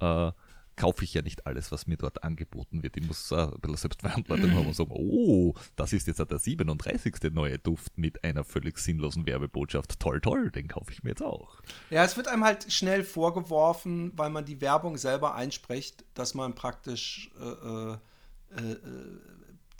äh, 0.00 0.32
kaufe 0.76 1.04
ich 1.04 1.14
ja 1.14 1.22
nicht 1.22 1.46
alles, 1.46 1.72
was 1.72 1.86
mir 1.86 1.96
dort 1.96 2.22
angeboten 2.22 2.82
wird. 2.82 2.96
Ich 2.96 3.06
muss 3.06 3.30
äh, 3.32 3.36
ein 3.36 3.60
bisschen 3.60 3.76
Selbstverantwortung 3.76 4.52
haben 4.52 4.66
und 4.66 4.76
sagen, 4.76 4.92
oh, 4.92 5.54
das 5.74 5.92
ist 5.92 6.06
jetzt 6.06 6.18
der 6.18 6.38
37. 6.38 7.32
neue 7.32 7.58
Duft 7.58 7.98
mit 7.98 8.22
einer 8.24 8.44
völlig 8.44 8.78
sinnlosen 8.78 9.26
Werbebotschaft. 9.26 9.98
Toll, 9.98 10.20
toll, 10.20 10.50
den 10.50 10.68
kaufe 10.68 10.92
ich 10.92 11.02
mir 11.02 11.10
jetzt 11.10 11.22
auch. 11.22 11.60
Ja, 11.90 12.04
es 12.04 12.16
wird 12.16 12.28
einem 12.28 12.44
halt 12.44 12.70
schnell 12.72 13.04
vorgeworfen, 13.04 14.12
weil 14.16 14.30
man 14.30 14.44
die 14.44 14.60
Werbung 14.60 14.98
selber 14.98 15.34
einspricht, 15.34 16.04
dass 16.14 16.34
man 16.34 16.54
praktisch 16.54 17.30
äh, 17.40 17.92
äh, 17.92 17.92
äh 17.92 18.76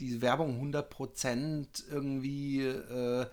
die 0.01 0.21
Werbung 0.21 0.61
100% 0.61 1.91
irgendwie 1.91 2.61
äh, 2.61 3.27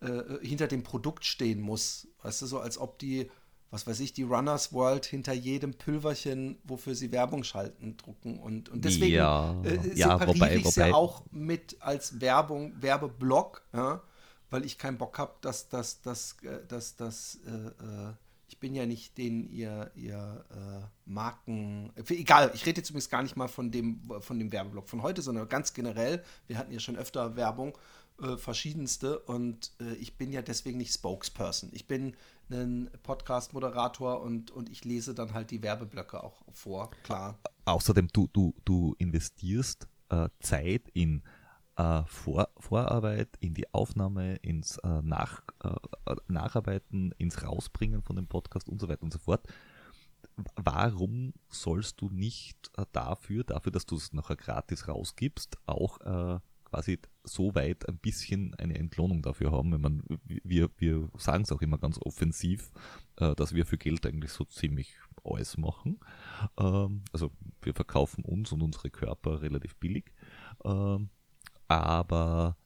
äh, 0.00 0.46
hinter 0.46 0.66
dem 0.66 0.82
Produkt 0.82 1.24
stehen 1.24 1.60
muss. 1.60 2.08
Weißt 2.22 2.42
du, 2.42 2.46
so 2.46 2.58
als 2.58 2.78
ob 2.78 2.98
die 2.98 3.30
was 3.70 3.86
weiß 3.86 4.00
ich, 4.00 4.12
die 4.12 4.22
Runners 4.22 4.72
World 4.72 5.04
hinter 5.04 5.32
jedem 5.32 5.74
Pülverchen, 5.74 6.58
wofür 6.64 6.94
sie 6.94 7.12
Werbung 7.12 7.44
schalten, 7.44 7.96
drucken. 7.96 8.38
Und, 8.38 8.68
und 8.70 8.84
deswegen 8.84 9.14
ja, 9.14 9.60
äh, 9.62 9.94
ja, 9.94 10.18
separiere 10.18 10.54
ich 10.56 10.64
es 10.64 10.76
ja 10.76 10.94
auch 10.94 11.22
mit 11.30 11.76
als 11.80 12.20
Werbung, 12.20 12.72
Werbeblock, 12.80 13.62
ja, 13.74 14.02
weil 14.50 14.64
ich 14.64 14.78
keinen 14.78 14.96
Bock 14.96 15.18
habe, 15.18 15.32
dass 15.42 15.68
das, 15.68 16.00
das, 16.00 16.36
das, 16.68 16.96
das, 16.96 17.38
äh, 17.46 17.50
äh, 17.50 18.14
ich 18.48 18.58
bin 18.58 18.74
ja 18.74 18.86
nicht 18.86 19.18
den 19.18 19.50
ihr, 19.50 19.90
ihr 19.94 20.44
äh, 20.50 20.86
Marken, 21.04 21.92
egal, 22.08 22.50
ich 22.54 22.64
rede 22.64 22.80
jetzt 22.80 22.88
übrigens 22.88 23.10
gar 23.10 23.22
nicht 23.22 23.36
mal 23.36 23.48
von 23.48 23.70
dem, 23.70 24.00
von 24.20 24.38
dem 24.38 24.50
Werbeblock 24.50 24.88
von 24.88 25.02
heute, 25.02 25.20
sondern 25.20 25.46
ganz 25.48 25.74
generell, 25.74 26.24
wir 26.46 26.56
hatten 26.56 26.72
ja 26.72 26.80
schon 26.80 26.96
öfter 26.96 27.36
Werbung, 27.36 27.76
äh, 28.22 28.36
verschiedenste 28.36 29.18
und 29.20 29.72
äh, 29.80 29.94
ich 29.94 30.16
bin 30.16 30.32
ja 30.32 30.42
deswegen 30.42 30.78
nicht 30.78 30.92
Spokesperson. 30.92 31.70
Ich 31.72 31.86
bin 31.86 32.16
einen 32.50 32.90
Podcast-Moderator 33.02 34.20
und, 34.20 34.50
und 34.50 34.68
ich 34.68 34.84
lese 34.84 35.14
dann 35.14 35.34
halt 35.34 35.50
die 35.50 35.62
Werbeblöcke 35.62 36.22
auch 36.22 36.42
vor, 36.52 36.90
klar. 37.02 37.38
Außerdem, 37.64 38.08
du, 38.12 38.28
du, 38.32 38.54
du 38.64 38.94
investierst 38.98 39.88
äh, 40.08 40.28
Zeit 40.40 40.88
in 40.94 41.22
äh, 41.76 42.02
Vor 42.06 42.48
Vorarbeit, 42.58 43.28
in 43.40 43.54
die 43.54 43.72
Aufnahme, 43.72 44.36
ins 44.36 44.78
äh, 44.78 45.02
Nach 45.02 45.42
äh, 45.62 46.14
Nacharbeiten, 46.28 47.12
ins 47.18 47.42
Rausbringen 47.42 48.02
von 48.02 48.16
dem 48.16 48.26
Podcast 48.26 48.68
und 48.68 48.80
so 48.80 48.88
weiter 48.88 49.02
und 49.02 49.12
so 49.12 49.18
fort. 49.18 49.46
Warum 50.56 51.34
sollst 51.48 52.00
du 52.00 52.10
nicht 52.10 52.70
äh, 52.76 52.84
dafür, 52.92 53.44
dafür, 53.44 53.72
dass 53.72 53.86
du 53.86 53.96
es 53.96 54.12
nachher 54.12 54.36
gratis 54.36 54.88
rausgibst, 54.88 55.58
auch 55.66 56.00
äh, 56.00 56.40
quasi 56.70 56.98
so 57.24 57.54
weit 57.54 57.88
ein 57.88 57.98
bisschen 57.98 58.54
eine 58.54 58.76
Entlohnung 58.76 59.22
dafür 59.22 59.52
haben? 59.52 59.72
Wenn 59.72 59.80
man, 59.80 60.02
wir, 60.24 60.70
wir 60.78 61.08
sagen 61.16 61.44
es 61.44 61.52
auch 61.52 61.62
immer 61.62 61.78
ganz 61.78 61.98
offensiv, 61.98 62.70
äh, 63.16 63.34
dass 63.34 63.54
wir 63.54 63.66
für 63.66 63.78
Geld 63.78 64.06
eigentlich 64.06 64.32
so 64.32 64.44
ziemlich 64.44 64.94
alles 65.24 65.56
machen. 65.56 65.98
Ähm, 66.58 67.02
also 67.12 67.30
wir 67.62 67.74
verkaufen 67.74 68.24
uns 68.24 68.52
und 68.52 68.62
unsere 68.62 68.90
Körper 68.90 69.42
relativ 69.42 69.76
billig. 69.76 70.12
Ähm, 70.64 71.10
aber 71.68 72.56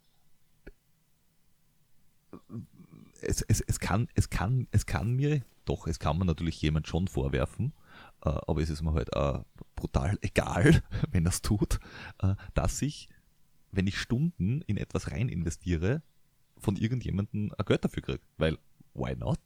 es, 3.21 3.43
es, 3.43 3.61
es, 3.61 3.81
kann, 3.81 4.09
es, 4.15 4.31
kann, 4.31 4.69
es 4.71 4.87
kann 4.87 5.13
mir, 5.13 5.43
doch, 5.65 5.87
es 5.87 5.99
kann 5.99 6.19
man 6.19 6.27
natürlich 6.27 6.61
jemand 6.61 6.89
schon 6.89 7.09
vorwerfen, 7.09 7.73
äh, 8.25 8.31
aber 8.47 8.61
es 8.63 8.71
ist 8.71 8.83
mir 8.83 8.93
halt 8.95 9.15
äh, 9.15 9.41
brutal 9.77 10.19
egal, 10.23 10.83
wenn 11.11 11.27
er 11.27 11.31
es 11.31 11.43
tut, 11.43 11.79
äh, 12.21 12.35
dass 12.55 12.81
ich, 12.83 13.09
wenn 13.73 13.87
ich 13.87 13.99
Stunden 13.99 14.63
in 14.67 14.77
etwas 14.77 15.11
rein 15.11 15.29
investiere, 15.29 16.03
von 16.59 16.77
irgendjemandem 16.77 17.53
ein 17.59 17.65
Geld 17.65 17.85
dafür 17.85 18.03
kriege. 18.03 18.21
Weil, 18.37 18.59
why 18.95 19.17
not? 19.17 19.41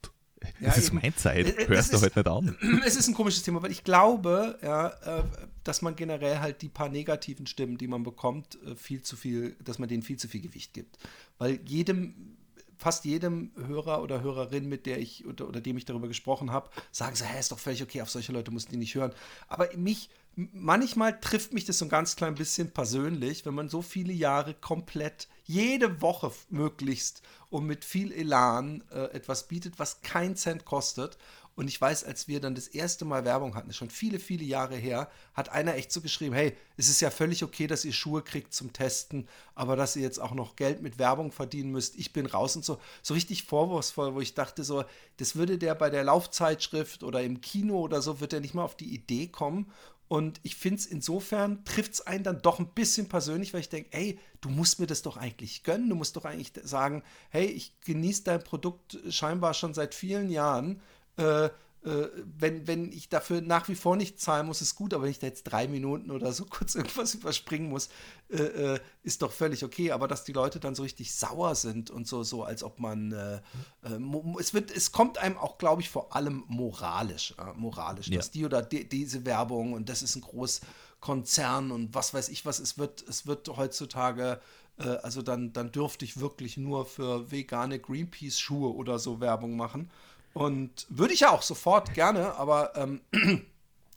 Ja, 0.60 0.68
das 0.68 0.78
ist 0.78 0.88
eben. 0.88 0.98
meine 1.00 1.16
Zeit, 1.16 1.46
Äh, 1.46 1.64
äh, 1.64 1.68
hörst 1.68 1.92
du 1.92 2.00
halt 2.00 2.14
nicht 2.14 2.28
an. 2.28 2.56
Es 2.84 2.96
ist 2.96 3.08
ein 3.08 3.14
komisches 3.14 3.42
Thema, 3.42 3.62
weil 3.62 3.70
ich 3.70 3.84
glaube, 3.84 4.58
ja, 4.62 4.88
äh, 4.88 5.24
dass 5.64 5.82
man 5.82 5.96
generell 5.96 6.40
halt 6.40 6.62
die 6.62 6.68
paar 6.68 6.88
negativen 6.88 7.46
Stimmen, 7.46 7.78
die 7.78 7.88
man 7.88 8.02
bekommt, 8.02 8.58
viel 8.76 9.02
zu 9.02 9.16
viel, 9.16 9.56
dass 9.64 9.78
man 9.78 9.88
denen 9.88 10.02
viel 10.02 10.18
zu 10.18 10.28
viel 10.28 10.42
Gewicht 10.42 10.74
gibt. 10.74 10.98
Weil 11.38 11.58
jedem, 11.64 12.36
fast 12.76 13.04
jedem 13.04 13.50
Hörer 13.56 14.02
oder 14.02 14.22
Hörerin, 14.22 14.68
mit 14.68 14.86
der 14.86 14.98
ich 15.00 15.26
oder, 15.26 15.48
oder 15.48 15.60
dem 15.60 15.78
ich 15.78 15.86
darüber 15.86 16.08
gesprochen 16.08 16.52
habe, 16.52 16.70
sagen 16.92 17.16
sie, 17.16 17.24
hä, 17.24 17.40
ist 17.40 17.50
doch 17.50 17.58
völlig 17.58 17.82
okay, 17.82 18.02
auf 18.02 18.10
solche 18.10 18.32
Leute 18.32 18.50
mussten 18.50 18.72
die 18.72 18.78
nicht 18.78 18.94
hören. 18.94 19.12
Aber 19.48 19.68
mich, 19.76 20.10
manchmal 20.36 21.18
trifft 21.18 21.54
mich 21.54 21.64
das 21.64 21.78
so 21.78 21.86
ein 21.86 21.90
ganz 21.90 22.14
klein 22.14 22.34
bisschen 22.34 22.70
persönlich, 22.70 23.46
wenn 23.46 23.54
man 23.54 23.68
so 23.68 23.80
viele 23.82 24.12
Jahre 24.12 24.54
komplett 24.54 25.28
jede 25.44 26.02
Woche 26.02 26.30
möglichst 26.50 27.22
und 27.48 27.66
mit 27.66 27.84
viel 27.84 28.12
Elan 28.12 28.84
äh, 28.90 29.04
etwas 29.12 29.48
bietet, 29.48 29.78
was 29.78 30.02
keinen 30.02 30.36
Cent 30.36 30.64
kostet. 30.64 31.16
Und 31.54 31.68
ich 31.68 31.80
weiß, 31.80 32.04
als 32.04 32.28
wir 32.28 32.38
dann 32.38 32.54
das 32.54 32.68
erste 32.68 33.06
Mal 33.06 33.24
Werbung 33.24 33.54
hatten, 33.54 33.72
schon 33.72 33.88
viele, 33.88 34.18
viele 34.18 34.44
Jahre 34.44 34.76
her, 34.76 35.08
hat 35.32 35.48
einer 35.48 35.74
echt 35.74 35.90
so 35.90 36.02
geschrieben, 36.02 36.34
hey, 36.34 36.54
es 36.76 36.90
ist 36.90 37.00
ja 37.00 37.10
völlig 37.10 37.42
okay, 37.42 37.66
dass 37.66 37.86
ihr 37.86 37.94
Schuhe 37.94 38.20
kriegt 38.20 38.52
zum 38.52 38.74
Testen, 38.74 39.26
aber 39.54 39.74
dass 39.74 39.96
ihr 39.96 40.02
jetzt 40.02 40.18
auch 40.20 40.34
noch 40.34 40.56
Geld 40.56 40.82
mit 40.82 40.98
Werbung 40.98 41.32
verdienen 41.32 41.72
müsst, 41.72 41.96
ich 41.96 42.12
bin 42.12 42.26
raus 42.26 42.56
und 42.56 42.64
so. 42.66 42.78
So 43.00 43.14
richtig 43.14 43.44
vorwurfsvoll, 43.44 44.14
wo 44.14 44.20
ich 44.20 44.34
dachte 44.34 44.64
so, 44.64 44.84
das 45.16 45.34
würde 45.34 45.56
der 45.56 45.74
bei 45.74 45.88
der 45.88 46.04
Laufzeitschrift 46.04 47.02
oder 47.02 47.22
im 47.22 47.40
Kino 47.40 47.80
oder 47.80 48.02
so, 48.02 48.20
wird 48.20 48.34
er 48.34 48.40
nicht 48.40 48.52
mal 48.52 48.64
auf 48.64 48.76
die 48.76 48.94
Idee 48.94 49.28
kommen. 49.28 49.72
Und 50.08 50.38
ich 50.44 50.54
finde 50.54 50.78
es 50.78 50.86
insofern, 50.86 51.64
trifft 51.64 51.94
es 51.94 52.06
einen 52.06 52.22
dann 52.22 52.40
doch 52.40 52.60
ein 52.60 52.68
bisschen 52.68 53.08
persönlich, 53.08 53.52
weil 53.52 53.60
ich 53.60 53.68
denke, 53.68 53.92
ey, 53.92 54.18
du 54.40 54.48
musst 54.48 54.78
mir 54.78 54.86
das 54.86 55.02
doch 55.02 55.16
eigentlich 55.16 55.64
gönnen. 55.64 55.88
Du 55.88 55.96
musst 55.96 56.16
doch 56.16 56.24
eigentlich 56.24 56.52
sagen, 56.62 57.02
hey, 57.30 57.46
ich 57.46 57.78
genieße 57.80 58.24
dein 58.24 58.42
Produkt 58.44 58.98
scheinbar 59.08 59.54
schon 59.54 59.74
seit 59.74 59.94
vielen 59.94 60.30
Jahren. 60.30 60.80
Äh, 61.16 61.50
äh, 61.86 62.08
wenn, 62.36 62.66
wenn 62.66 62.90
ich 62.90 63.08
dafür 63.08 63.40
nach 63.40 63.68
wie 63.68 63.76
vor 63.76 63.94
nicht 63.96 64.20
zahlen 64.20 64.46
muss, 64.46 64.60
ist 64.60 64.74
gut, 64.74 64.92
aber 64.92 65.04
wenn 65.04 65.10
ich 65.12 65.20
da 65.20 65.28
jetzt 65.28 65.44
drei 65.44 65.68
Minuten 65.68 66.10
oder 66.10 66.32
so 66.32 66.44
kurz 66.50 66.74
irgendwas 66.74 67.14
überspringen 67.14 67.68
muss, 67.68 67.88
äh, 68.28 68.38
äh, 68.74 68.80
ist 69.04 69.22
doch 69.22 69.30
völlig 69.30 69.64
okay. 69.64 69.92
Aber 69.92 70.08
dass 70.08 70.24
die 70.24 70.32
Leute 70.32 70.58
dann 70.58 70.74
so 70.74 70.82
richtig 70.82 71.14
sauer 71.14 71.54
sind 71.54 71.90
und 71.90 72.08
so, 72.08 72.24
so 72.24 72.42
als 72.42 72.64
ob 72.64 72.80
man, 72.80 73.12
äh, 73.12 73.36
äh, 73.84 74.00
es 74.40 74.52
wird, 74.52 74.72
es 74.72 74.90
kommt 74.90 75.18
einem 75.18 75.38
auch, 75.38 75.58
glaube 75.58 75.80
ich, 75.80 75.88
vor 75.88 76.16
allem 76.16 76.42
moralisch, 76.48 77.34
äh, 77.38 77.52
moralisch, 77.56 78.08
Ja. 78.08 78.16
dass 78.16 78.32
die 78.32 78.44
oder 78.44 78.62
die, 78.62 78.88
diese 78.88 79.24
Werbung 79.24 79.72
und 79.72 79.88
das 79.88 80.02
ist 80.02 80.16
ein 80.16 80.22
Großkonzern 80.22 81.70
und 81.70 81.94
was 81.94 82.12
weiß 82.14 82.30
ich 82.30 82.44
was, 82.44 82.58
es 82.58 82.78
wird, 82.78 83.04
es 83.08 83.26
wird 83.28 83.48
heutzutage, 83.56 84.40
also 84.76 85.22
dann, 85.22 85.54
dann 85.54 85.72
dürfte 85.72 86.04
ich 86.04 86.20
wirklich 86.20 86.58
nur 86.58 86.84
für 86.84 87.30
vegane 87.30 87.78
Greenpeace-Schuhe 87.78 88.74
oder 88.74 88.98
so 88.98 89.20
Werbung 89.20 89.56
machen. 89.56 89.90
Und 90.36 90.84
würde 90.90 91.14
ich 91.14 91.20
ja 91.20 91.30
auch 91.30 91.40
sofort 91.40 91.94
gerne, 91.94 92.34
aber 92.34 92.76
ähm, 92.76 93.00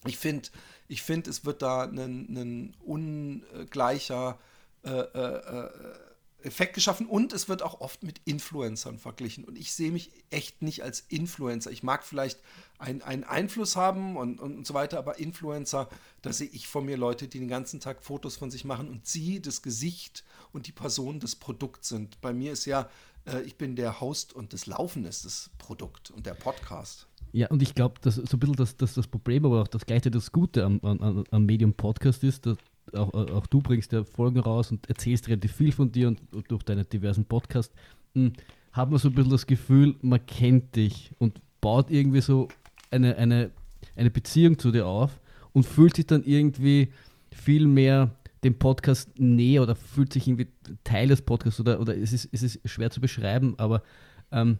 ich 0.06 0.18
finde, 0.18 0.48
ich 0.88 1.02
find, 1.02 1.28
es 1.28 1.44
wird 1.44 1.62
da 1.62 1.84
ein, 1.84 2.74
ungleicher 2.80 4.40
äh, 4.86 4.90
äh, 4.90 5.36
äh, 5.66 5.70
Effekt 6.42 6.76
geschaffen 6.76 7.08
und 7.08 7.34
es 7.34 7.50
wird 7.50 7.62
auch 7.62 7.82
oft 7.82 8.04
mit 8.04 8.22
Influencern 8.24 8.98
verglichen. 9.00 9.44
Und 9.44 9.58
ich 9.58 9.74
sehe 9.74 9.92
mich 9.92 10.12
echt 10.30 10.62
nicht 10.62 10.82
als 10.82 11.02
Influencer. 11.10 11.72
Ich 11.72 11.84
mag 11.84 12.06
vielleicht 12.06 12.40
ein- 12.78 13.02
einen 13.02 13.26
Einfluss 13.26 13.76
haben 13.76 14.16
und, 14.16 14.40
und, 14.40 14.56
und 14.56 14.66
so 14.66 14.74
weiter, 14.74 14.98
aber 14.98 15.20
Influencer, 15.20 15.90
da 16.22 16.32
sehe 16.32 16.48
ich 16.48 16.70
vor 16.70 16.82
mir 16.82 16.96
Leute, 16.96 17.28
die 17.28 17.40
den 17.40 17.50
ganzen 17.50 17.82
Tag 17.82 18.02
Fotos 18.02 18.38
von 18.38 18.50
sich 18.50 18.64
machen 18.64 18.88
und 18.88 19.06
sie 19.06 19.42
das 19.42 19.62
Gesicht 19.62 20.24
und 20.54 20.68
die 20.68 20.72
Person 20.72 21.20
des 21.20 21.36
Produkts 21.36 21.90
sind. 21.90 22.22
Bei 22.22 22.32
mir 22.32 22.54
ist 22.54 22.64
ja, 22.64 22.90
äh, 23.26 23.42
ich 23.42 23.56
bin 23.56 23.76
der 23.76 24.00
Host 24.00 24.34
und 24.34 24.54
das 24.54 24.66
Laufen 24.66 25.06
ist 25.06 25.26
das 25.26 25.50
Produkt 25.58 26.12
und 26.12 26.26
der 26.26 26.34
Podcast. 26.34 27.08
Ja, 27.32 27.48
und 27.48 27.62
ich 27.62 27.76
glaube, 27.76 27.96
dass 28.02 28.16
so 28.16 28.38
ein 28.38 28.40
bisschen 28.40 28.56
das, 28.56 28.76
das, 28.78 28.96
das 28.96 29.08
Problem, 29.08 29.46
aber 29.46 29.62
auch 29.62 29.68
das 29.68 29.86
gleichzeitig 29.86 30.20
das 30.22 30.32
Gute 30.32 30.66
am, 30.66 30.80
am, 30.82 31.24
am 31.30 31.46
Medium 31.46 31.74
Podcast 31.74 32.24
ist, 32.24 32.46
dass 32.46 32.58
auch, 32.94 33.14
auch 33.14 33.48
du 33.48 33.60
bringst 33.62 33.92
ja 33.92 34.04
Folgen 34.04 34.40
raus 34.40 34.72
und 34.72 34.88
erzählst 34.90 35.28
relativ 35.28 35.54
viel 35.54 35.72
von 35.72 35.92
dir 35.92 36.08
und, 36.08 36.22
und 36.34 36.50
durch 36.50 36.64
deine 36.64 36.86
diversen 36.86 37.26
Podcasts, 37.26 37.74
mh, 38.16 38.32
hat 38.72 38.90
man 38.90 39.00
so 39.00 39.10
ein 39.10 39.16
bisschen 39.16 39.32
das 39.32 39.48
Gefühl, 39.48 39.96
man 40.02 40.26
kennt 40.26 40.76
dich 40.76 41.12
und 41.20 41.40
baut 41.62 41.92
irgendwie 41.92 42.22
so 42.22 42.48
eine, 42.92 43.16
eine, 43.18 43.52
eine 43.96 44.10
Beziehung 44.10 44.58
zu 44.58 44.72
dir 44.72 44.88
auf 44.88 45.20
und 45.54 45.66
fühlt 45.66 45.96
sich 45.96 46.08
dann 46.08 46.24
irgendwie 46.24 46.90
viel 47.32 47.68
mehr 47.68 48.16
dem 48.44 48.58
Podcast 48.58 49.20
näher 49.20 49.62
oder 49.64 49.76
fühlt 49.76 50.14
sich 50.14 50.28
irgendwie 50.28 50.48
Teil 50.84 51.08
des 51.08 51.22
Podcasts 51.22 51.60
oder, 51.60 51.80
oder 51.80 51.98
es, 51.98 52.14
ist, 52.14 52.30
es 52.32 52.44
ist 52.44 52.60
schwer 52.70 52.90
zu 52.90 53.02
beschreiben, 53.02 53.56
aber 53.58 53.84
ähm, 54.32 54.60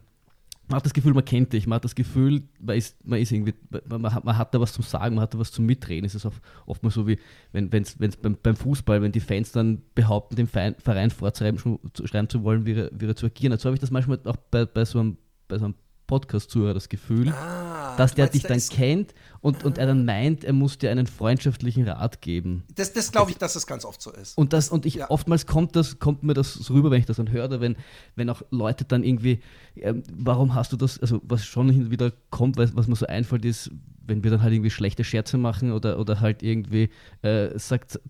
man 0.70 0.76
hat 0.76 0.84
das 0.84 0.94
Gefühl, 0.94 1.14
man 1.14 1.24
kennt 1.24 1.52
dich, 1.52 1.66
man 1.66 1.76
hat 1.76 1.84
das 1.84 1.96
Gefühl, 1.96 2.44
man 2.60 2.76
ist, 2.76 3.04
man 3.04 3.18
ist 3.18 3.32
irgendwie, 3.32 3.54
man, 3.88 4.14
hat, 4.14 4.24
man 4.24 4.38
hat 4.38 4.54
da 4.54 4.60
was 4.60 4.72
zum 4.72 4.84
Sagen, 4.84 5.16
man 5.16 5.22
hat 5.22 5.34
da 5.34 5.38
was 5.38 5.50
zum 5.50 5.66
Mitreden. 5.66 6.04
Es 6.06 6.14
ist 6.14 6.24
oft, 6.24 6.40
oft 6.64 6.82
mal 6.84 6.90
so 6.90 7.08
wie, 7.08 7.18
wenn 7.50 7.68
es 7.72 7.96
beim, 7.96 8.36
beim 8.40 8.54
Fußball, 8.54 9.02
wenn 9.02 9.10
die 9.10 9.20
Fans 9.20 9.50
dann 9.50 9.82
behaupten, 9.96 10.36
dem 10.36 10.46
Verein, 10.46 11.10
vorzuschreiben 11.10 11.58
zu, 11.58 11.80
zu, 11.92 12.06
schreiben 12.06 12.28
zu 12.28 12.44
wollen, 12.44 12.66
wie 12.66 12.74
er, 12.74 12.90
wie 12.94 13.06
er 13.06 13.16
zu 13.16 13.26
agieren 13.26 13.52
hat. 13.52 13.60
So 13.60 13.66
habe 13.66 13.74
ich 13.74 13.80
das 13.80 13.90
manchmal 13.90 14.20
auch 14.24 14.36
bei, 14.36 14.64
bei 14.64 14.84
so 14.84 15.00
einem, 15.00 15.16
bei 15.48 15.58
so 15.58 15.64
einem 15.64 15.74
Podcast-Zuhörer 16.10 16.74
das 16.74 16.88
Gefühl, 16.88 17.28
Ah, 17.30 17.96
dass 17.96 18.14
der 18.14 18.26
dich 18.26 18.42
da 18.42 18.48
dann 18.48 18.60
kennt 18.60 19.14
und, 19.40 19.64
und 19.64 19.78
er 19.78 19.86
dann 19.86 20.04
meint, 20.04 20.42
er 20.44 20.52
muss 20.52 20.76
dir 20.76 20.90
einen 20.90 21.06
freundschaftlichen 21.06 21.86
Rat 21.88 22.20
geben. 22.20 22.64
Das, 22.74 22.92
das 22.92 23.12
glaube 23.12 23.30
ich, 23.30 23.38
dass 23.38 23.54
das 23.54 23.66
ganz 23.66 23.84
oft 23.84 24.02
so 24.02 24.10
ist. 24.10 24.36
Und 24.36 24.52
das, 24.52 24.68
und 24.70 24.84
ich, 24.86 24.96
Ja. 24.96 25.08
oftmals 25.10 25.46
kommt 25.46 25.76
das, 25.76 26.00
kommt 26.00 26.24
mir 26.24 26.34
das 26.34 26.52
so 26.54 26.74
rüber, 26.74 26.90
wenn 26.90 26.98
ich 27.00 27.06
das 27.06 27.16
dann 27.18 27.30
höre, 27.30 27.44
oder 27.44 27.60
wenn, 27.60 27.76
wenn 28.16 28.28
auch 28.28 28.42
Leute 28.50 28.84
dann 28.84 29.04
irgendwie, 29.04 29.40
ähm, 29.76 30.02
warum 30.12 30.54
hast 30.54 30.72
du 30.72 30.76
das, 30.76 30.98
also 30.98 31.20
was 31.24 31.44
schon 31.46 31.70
hin 31.70 31.84
und 31.84 31.90
wieder 31.90 32.12
kommt, 32.30 32.56
was, 32.58 32.74
was 32.76 32.88
mir 32.88 32.96
so 32.96 33.06
einfällt, 33.06 33.44
ist, 33.44 33.70
wenn 34.06 34.24
wir 34.24 34.32
dann 34.32 34.42
halt 34.42 34.52
irgendwie 34.52 34.70
schlechte 34.70 35.04
Scherze 35.04 35.38
machen 35.38 35.70
oder, 35.70 35.96
oder 36.00 36.20
halt 36.20 36.42
irgendwie 36.42 36.90
äh, 37.22 37.56
sagt, 37.56 38.00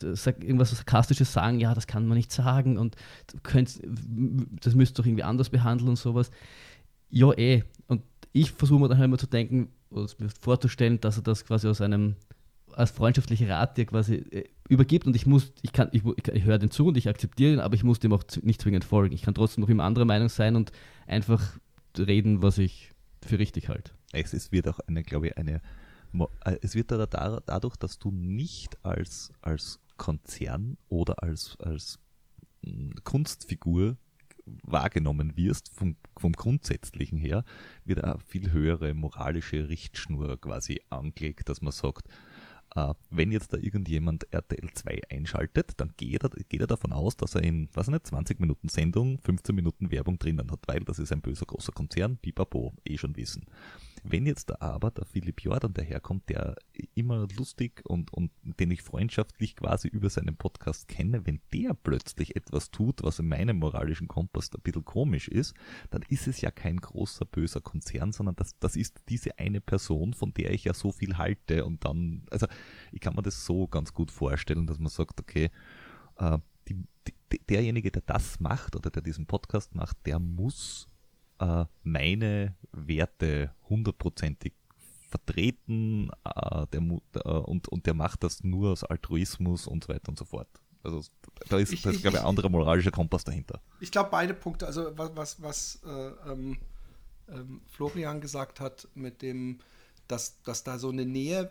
sagt 0.00 0.42
irgendwas 0.42 0.70
Sarkastisches 0.72 1.32
sagen, 1.32 1.60
ja, 1.60 1.74
das 1.74 1.86
kann 1.86 2.08
man 2.08 2.16
nicht 2.18 2.32
sagen 2.32 2.76
und 2.76 2.96
du 3.32 3.38
könntest, 3.44 3.80
das 4.62 4.74
müsst 4.74 4.94
ihr 4.94 5.02
doch 5.02 5.06
irgendwie 5.06 5.22
anders 5.22 5.48
behandeln 5.50 5.90
und 5.90 5.96
sowas. 5.96 6.32
Ja, 7.10 7.32
eh. 7.32 7.64
Und 7.86 8.02
ich 8.32 8.52
versuche 8.52 8.80
mir 8.80 8.88
dann 8.88 8.98
halt 8.98 9.06
immer 9.06 9.18
zu 9.18 9.26
denken, 9.26 9.68
oder 9.90 10.06
mir 10.18 10.28
vorzustellen, 10.40 11.00
dass 11.00 11.16
er 11.16 11.22
das 11.22 11.44
quasi 11.44 11.68
aus 11.68 11.80
einem 11.80 12.16
als 12.74 12.90
freundschaftlicher 12.92 13.48
Rat 13.48 13.76
dir 13.76 13.86
quasi 13.86 14.16
äh, 14.30 14.44
übergibt 14.68 15.06
und 15.06 15.16
ich 15.16 15.26
muss, 15.26 15.52
ich 15.62 15.72
kann, 15.72 15.88
ich, 15.92 16.02
ich, 16.04 16.44
höre 16.44 16.58
den 16.58 16.70
zu 16.70 16.86
und 16.86 16.96
ich 16.96 17.08
akzeptiere 17.08 17.52
ihn, 17.54 17.60
aber 17.60 17.74
ich 17.74 17.82
muss 17.82 17.98
dem 17.98 18.12
auch 18.12 18.22
nicht 18.42 18.62
zwingend 18.62 18.84
folgen. 18.84 19.14
Ich 19.14 19.22
kann 19.22 19.34
trotzdem 19.34 19.62
noch 19.62 19.68
immer 19.68 19.84
anderer 19.84 20.04
Meinung 20.04 20.28
sein 20.28 20.54
und 20.54 20.70
einfach 21.06 21.58
reden, 21.98 22.42
was 22.42 22.58
ich 22.58 22.92
für 23.22 23.38
richtig 23.38 23.68
halte. 23.68 23.92
Es 24.12 24.52
wird 24.52 24.68
auch 24.68 24.78
eine, 24.80 25.02
glaube 25.02 25.28
ich, 25.28 25.36
eine, 25.36 25.60
äh, 26.44 26.56
es 26.62 26.74
wird 26.74 26.90
da, 26.90 27.06
da, 27.06 27.40
dadurch, 27.44 27.76
dass 27.76 27.98
du 27.98 28.10
nicht 28.10 28.84
als, 28.84 29.32
als 29.42 29.80
Konzern 29.96 30.76
oder 30.88 31.22
als, 31.22 31.56
als 31.60 31.98
mh, 32.62 32.94
Kunstfigur 33.02 33.96
wahrgenommen 34.62 35.36
wirst, 35.36 35.70
vom, 35.74 35.96
vom 36.16 36.32
Grundsätzlichen 36.32 37.18
her, 37.18 37.44
wird 37.84 38.02
eine 38.02 38.18
viel 38.26 38.52
höhere 38.52 38.94
moralische 38.94 39.68
Richtschnur 39.68 40.40
quasi 40.40 40.80
angelegt, 40.90 41.48
dass 41.48 41.62
man 41.62 41.72
sagt, 41.72 42.08
äh, 42.74 42.94
wenn 43.10 43.32
jetzt 43.32 43.52
da 43.52 43.56
irgendjemand 43.58 44.26
RTL 44.32 44.70
2 44.72 45.00
einschaltet, 45.10 45.72
dann 45.78 45.94
geht 45.96 46.22
er, 46.22 46.30
geht 46.30 46.60
er 46.60 46.66
davon 46.66 46.92
aus, 46.92 47.16
dass 47.16 47.34
er 47.34 47.42
in, 47.42 47.68
was 47.72 47.88
nicht, 47.88 48.06
20 48.06 48.40
Minuten 48.40 48.68
Sendung 48.68 49.18
15 49.18 49.54
Minuten 49.54 49.90
Werbung 49.90 50.18
drinnen 50.18 50.50
hat, 50.50 50.60
weil 50.66 50.80
das 50.80 50.98
ist 50.98 51.12
ein 51.12 51.20
böser 51.20 51.46
großer 51.46 51.72
Konzern, 51.72 52.18
pipapo, 52.18 52.74
eh 52.84 52.98
schon 52.98 53.16
wissen. 53.16 53.46
Wenn 54.04 54.26
jetzt 54.26 54.50
da 54.50 54.56
aber 54.60 54.90
der 54.90 55.04
Philipp 55.04 55.42
Jordan 55.42 55.72
daherkommt, 55.72 56.28
der 56.28 56.56
immer 56.94 57.26
lustig 57.36 57.82
und, 57.84 58.12
und 58.12 58.30
den 58.42 58.70
ich 58.70 58.82
freundschaftlich 58.82 59.56
quasi 59.56 59.88
über 59.88 60.10
seinen 60.10 60.36
Podcast 60.36 60.88
kenne, 60.88 61.26
wenn 61.26 61.40
der 61.52 61.74
plötzlich 61.74 62.36
etwas 62.36 62.70
tut, 62.70 63.02
was 63.02 63.18
in 63.18 63.28
meinem 63.28 63.58
moralischen 63.58 64.08
Kompass 64.08 64.50
ein 64.52 64.60
bisschen 64.62 64.84
komisch 64.84 65.28
ist, 65.28 65.54
dann 65.90 66.02
ist 66.08 66.26
es 66.26 66.40
ja 66.40 66.50
kein 66.50 66.78
großer 66.78 67.24
böser 67.24 67.60
Konzern, 67.60 68.12
sondern 68.12 68.36
das, 68.36 68.58
das 68.58 68.76
ist 68.76 69.00
diese 69.08 69.38
eine 69.38 69.60
Person, 69.60 70.14
von 70.14 70.32
der 70.34 70.52
ich 70.52 70.64
ja 70.64 70.74
so 70.74 70.92
viel 70.92 71.18
halte. 71.18 71.64
Und 71.64 71.84
dann, 71.84 72.26
also 72.30 72.46
ich 72.92 73.00
kann 73.00 73.14
mir 73.14 73.22
das 73.22 73.44
so 73.44 73.66
ganz 73.66 73.92
gut 73.92 74.10
vorstellen, 74.10 74.66
dass 74.66 74.78
man 74.78 74.88
sagt, 74.88 75.20
okay, 75.20 75.50
äh, 76.16 76.38
die, 76.68 76.84
die, 77.06 77.40
derjenige, 77.48 77.90
der 77.90 78.02
das 78.02 78.40
macht 78.40 78.76
oder 78.76 78.90
der 78.90 79.02
diesen 79.02 79.26
Podcast 79.26 79.74
macht, 79.74 79.96
der 80.06 80.18
muss 80.18 80.88
äh, 81.40 81.64
meine 81.82 82.56
Werte 82.72 83.54
hundertprozentig 83.68 84.54
vertreten 85.08 86.10
äh, 86.24 86.66
der, 86.72 86.80
äh, 86.80 87.28
und, 87.28 87.68
und 87.68 87.86
der 87.86 87.94
macht 87.94 88.22
das 88.24 88.44
nur 88.44 88.72
aus 88.72 88.84
Altruismus 88.84 89.66
und 89.66 89.84
so 89.84 89.88
weiter 89.92 90.08
und 90.10 90.18
so 90.18 90.24
fort. 90.24 90.48
Also 90.82 91.02
da 91.48 91.58
ist, 91.58 91.72
Ich- 91.72 91.82
da 91.82 91.90
ist 91.90 91.96
ich- 91.96 92.02
glaube 92.02 92.16
ich, 92.18 92.22
ein 92.22 92.28
anderer 92.28 92.48
moralischer 92.48 92.90
Kompass 92.90 93.24
dahinter. 93.24 93.60
Ich 93.80 93.90
glaube, 93.90 94.10
beide 94.10 94.34
Punkte, 94.34 94.66
also 94.66 94.96
was, 94.96 95.10
was, 95.16 95.42
was 95.42 95.80
äh, 95.86 96.30
ähm, 96.30 96.58
ähm, 97.28 97.60
Florian 97.66 98.20
gesagt 98.20 98.60
hat, 98.60 98.86
mit 98.94 99.22
dem, 99.22 99.58
dass, 100.06 100.40
dass 100.42 100.62
da 100.64 100.78
so 100.78 100.90
eine 100.90 101.04
Nähe 101.06 101.50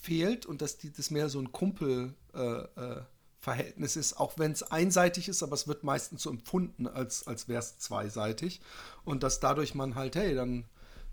fehlt 0.00 0.46
und 0.46 0.62
dass 0.62 0.78
die, 0.78 0.92
das 0.92 1.10
mehr 1.10 1.28
so 1.28 1.40
ein 1.40 1.52
Kumpel-Verhältnis 1.52 2.76
äh, 2.76 3.02
Verhältnis 3.46 3.94
ist, 3.94 4.18
auch 4.18 4.40
wenn 4.40 4.50
es 4.50 4.64
einseitig 4.64 5.28
ist, 5.28 5.44
aber 5.44 5.54
es 5.54 5.68
wird 5.68 5.84
meistens 5.84 6.22
so 6.22 6.30
empfunden, 6.30 6.88
als, 6.88 7.28
als 7.28 7.46
wäre 7.46 7.60
es 7.60 7.78
zweiseitig. 7.78 8.60
Und 9.04 9.22
dass 9.22 9.38
dadurch 9.38 9.76
man 9.76 9.94
halt, 9.94 10.16
hey, 10.16 10.34
dann 10.34 10.64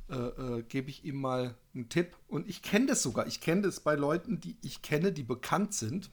äh, 0.09 0.15
äh, 0.15 0.63
gebe 0.63 0.89
ich 0.89 1.05
ihm 1.05 1.21
mal 1.21 1.53
einen 1.75 1.89
Tipp. 1.89 2.17
Und 2.27 2.49
ich 2.49 2.63
kenne 2.63 2.88
das 2.88 3.03
sogar. 3.03 3.27
Ich 3.27 3.39
kenne 3.39 3.61
das 3.61 3.81
bei 3.81 3.93
Leuten, 3.93 4.39
die 4.39 4.57
ich 4.63 4.81
kenne, 4.81 5.11
die 5.11 5.21
bekannt 5.21 5.75
sind 5.75 6.09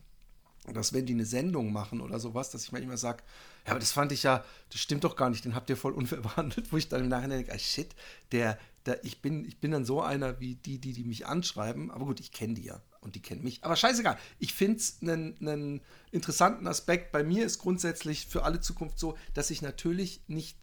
dass 0.74 0.92
wenn 0.92 1.06
die 1.06 1.14
eine 1.14 1.24
Sendung 1.24 1.72
machen 1.72 2.02
oder 2.02 2.20
sowas, 2.20 2.50
dass 2.50 2.64
ich 2.64 2.70
manchmal 2.70 2.98
sage, 2.98 3.22
ja, 3.64 3.70
aber 3.70 3.80
das 3.80 3.92
fand 3.92 4.12
ich 4.12 4.24
ja, 4.24 4.44
das 4.68 4.78
stimmt 4.78 5.04
doch 5.04 5.16
gar 5.16 5.30
nicht, 5.30 5.46
den 5.46 5.54
habt 5.54 5.70
ihr 5.70 5.76
voll 5.76 5.94
unfair 5.94 6.20
behandelt, 6.20 6.70
wo 6.70 6.76
ich 6.76 6.90
dann 6.90 7.00
im 7.00 7.08
Nachhinein 7.08 7.38
denke, 7.38 7.54
ah, 7.54 7.58
shit, 7.58 7.94
der, 8.30 8.58
der, 8.84 9.02
ich, 9.02 9.22
bin, 9.22 9.46
ich 9.46 9.58
bin 9.58 9.70
dann 9.70 9.86
so 9.86 10.02
einer 10.02 10.38
wie 10.38 10.56
die, 10.56 10.78
die, 10.78 10.92
die 10.92 11.04
mich 11.04 11.26
anschreiben, 11.26 11.90
aber 11.90 12.04
gut, 12.04 12.20
ich 12.20 12.30
kenne 12.30 12.54
die 12.54 12.64
ja 12.64 12.82
und 13.00 13.14
die 13.14 13.22
kennen 13.22 13.42
mich. 13.42 13.64
Aber 13.64 13.76
scheißegal, 13.76 14.18
ich 14.38 14.54
finde 14.54 14.78
es 14.78 14.98
einen, 15.00 15.80
interessanten 16.12 16.66
Aspekt. 16.66 17.12
Bei 17.12 17.22
mir 17.22 17.46
ist 17.46 17.58
grundsätzlich 17.58 18.26
für 18.26 18.44
alle 18.44 18.60
Zukunft 18.60 18.98
so, 18.98 19.16
dass 19.34 19.50
ich 19.50 19.62
natürlich 19.62 20.22
nicht 20.26 20.58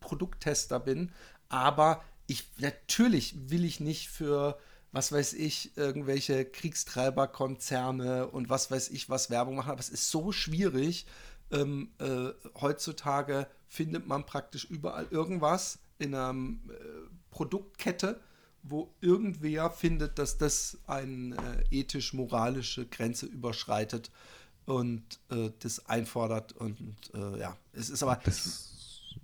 Produkttester 0.00 0.80
bin, 0.80 1.12
aber 1.48 2.02
ich 2.26 2.48
natürlich 2.58 3.50
will 3.50 3.64
ich 3.64 3.80
nicht 3.80 4.08
für 4.08 4.58
was 4.90 5.12
weiß 5.12 5.34
ich, 5.34 5.76
irgendwelche 5.76 6.44
Kriegstreiberkonzerne 6.44 8.26
und 8.28 8.48
was 8.48 8.70
weiß 8.70 8.88
ich, 8.88 9.10
was 9.10 9.30
Werbung 9.30 9.56
machen. 9.56 9.70
Aber 9.70 9.80
es 9.80 9.90
ist 9.90 10.10
so 10.10 10.32
schwierig. 10.32 11.06
Ähm, 11.50 11.92
äh, 11.98 12.30
heutzutage 12.60 13.46
findet 13.68 14.06
man 14.06 14.24
praktisch 14.26 14.64
überall 14.64 15.06
irgendwas 15.10 15.78
in 15.98 16.14
einer 16.14 16.38
äh, 16.38 16.74
Produktkette, 17.30 18.20
wo 18.68 18.94
irgendwer 19.00 19.70
findet, 19.70 20.18
dass 20.18 20.38
das 20.38 20.78
eine 20.86 21.36
äh, 21.70 21.78
ethisch-moralische 21.80 22.86
Grenze 22.86 23.26
überschreitet 23.26 24.10
und 24.66 25.02
äh, 25.30 25.50
das 25.60 25.86
einfordert. 25.86 26.52
Und 26.52 26.76
äh, 27.14 27.38
ja, 27.40 27.56
es 27.72 27.90
ist 27.90 28.02
aber. 28.02 28.20
Das 28.24 28.70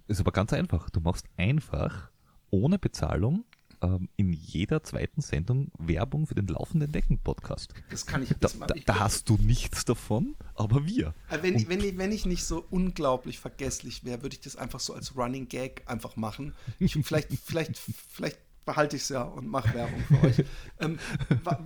ist 0.06 0.20
aber 0.20 0.32
ganz 0.32 0.52
einfach. 0.52 0.90
Du 0.90 1.00
machst 1.00 1.26
einfach 1.36 2.10
ohne 2.50 2.78
Bezahlung 2.78 3.44
ähm, 3.82 4.08
in 4.16 4.32
jeder 4.32 4.82
zweiten 4.82 5.20
Sendung 5.20 5.70
Werbung 5.78 6.26
für 6.26 6.34
den 6.34 6.46
laufenden 6.46 6.92
Decken-Podcast. 6.92 7.74
Das 7.90 8.06
kann 8.06 8.22
ich. 8.22 8.28
Da, 8.30 8.36
Das, 8.40 8.58
da, 8.58 8.74
ich, 8.74 8.84
da 8.84 9.00
hast 9.00 9.28
du 9.28 9.36
nichts 9.36 9.84
davon, 9.84 10.36
aber 10.54 10.86
wir. 10.86 11.14
Also 11.28 11.42
Wenn, 11.42 11.56
ich- 11.56 11.68
wenn, 11.68 11.80
ich, 11.80 11.98
wenn 11.98 12.12
ich 12.12 12.26
nicht 12.26 12.44
so 12.44 12.64
unglaublich 12.70 13.38
vergesslich 13.38 14.04
wäre, 14.04 14.22
würde 14.22 14.34
ich 14.36 14.40
das 14.40 14.56
einfach 14.56 14.80
so 14.80 14.94
als 14.94 15.16
Running 15.16 15.48
Gag 15.48 15.82
einfach 15.86 16.16
machen. 16.16 16.54
Ich, 16.78 16.94
vielleicht, 17.02 17.28
vielleicht, 17.44 17.76
vielleicht 17.78 18.38
behalte 18.64 18.96
ich 18.96 19.02
es 19.02 19.08
ja 19.08 19.22
und 19.22 19.46
mache 19.46 19.74
Werbung 19.74 20.00
für 20.00 20.26
euch. 20.26 20.44
Ähm, 20.80 20.98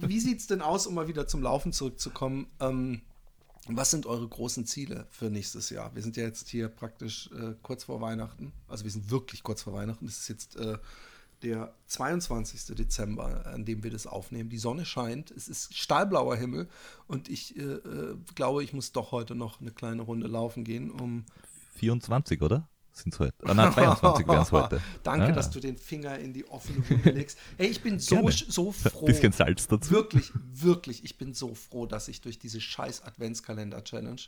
wie 0.00 0.20
sieht 0.20 0.40
es 0.40 0.46
denn 0.46 0.60
aus, 0.60 0.86
um 0.86 0.94
mal 0.94 1.08
wieder 1.08 1.26
zum 1.26 1.42
Laufen 1.42 1.72
zurückzukommen? 1.72 2.46
Ähm, 2.60 3.00
was 3.66 3.90
sind 3.90 4.04
eure 4.06 4.28
großen 4.28 4.66
Ziele 4.66 5.06
für 5.10 5.30
nächstes 5.30 5.70
Jahr? 5.70 5.94
Wir 5.94 6.02
sind 6.02 6.16
ja 6.16 6.24
jetzt 6.24 6.48
hier 6.48 6.68
praktisch 6.68 7.30
äh, 7.32 7.54
kurz 7.62 7.84
vor 7.84 8.00
Weihnachten. 8.02 8.52
Also 8.66 8.84
wir 8.84 8.90
sind 8.90 9.10
wirklich 9.10 9.42
kurz 9.42 9.62
vor 9.62 9.72
Weihnachten. 9.72 10.06
Es 10.06 10.18
ist 10.20 10.28
jetzt 10.28 10.56
äh, 10.56 10.78
der 11.42 11.74
22. 11.86 12.74
Dezember, 12.76 13.46
an 13.46 13.64
dem 13.64 13.82
wir 13.82 13.90
das 13.90 14.06
aufnehmen. 14.06 14.50
Die 14.50 14.58
Sonne 14.58 14.84
scheint, 14.84 15.30
es 15.30 15.48
ist 15.48 15.76
stahlblauer 15.76 16.36
Himmel 16.36 16.68
und 17.06 17.28
ich 17.28 17.56
äh, 17.56 17.62
äh, 17.62 18.16
glaube, 18.34 18.64
ich 18.64 18.72
muss 18.72 18.92
doch 18.92 19.12
heute 19.12 19.34
noch 19.34 19.60
eine 19.60 19.70
kleine 19.70 20.02
Runde 20.02 20.26
laufen 20.26 20.64
gehen, 20.64 20.90
um 20.90 21.24
24, 21.74 22.42
oder? 22.42 22.68
Sind 22.98 23.14
es 23.14 23.20
heute? 23.20 23.34
Ah, 23.44 23.54
nein, 23.54 23.72
22 23.72 24.26
wären 24.26 24.42
es 24.42 24.52
heute. 24.52 24.80
Danke, 25.02 25.26
Ah. 25.26 25.32
dass 25.32 25.50
du 25.50 25.60
den 25.60 25.78
Finger 25.78 26.18
in 26.18 26.32
die 26.32 26.46
offene 26.48 26.88
Wunde 26.88 27.10
legst. 27.10 27.38
Hey, 27.56 27.68
ich 27.68 27.80
bin 27.82 27.98
so, 27.98 28.16
Gerne. 28.16 28.32
so 28.32 28.72
froh. 28.72 29.06
Bisschen 29.06 29.32
Salz 29.32 29.68
dazu. 29.68 29.90
Wirklich, 29.90 30.32
wirklich, 30.52 31.04
ich 31.04 31.16
bin 31.16 31.32
so 31.34 31.54
froh, 31.54 31.86
dass 31.86 32.08
ich 32.08 32.20
durch 32.20 32.38
diese 32.38 32.60
scheiß 32.60 33.02
Adventskalender-Challenge 33.04 34.20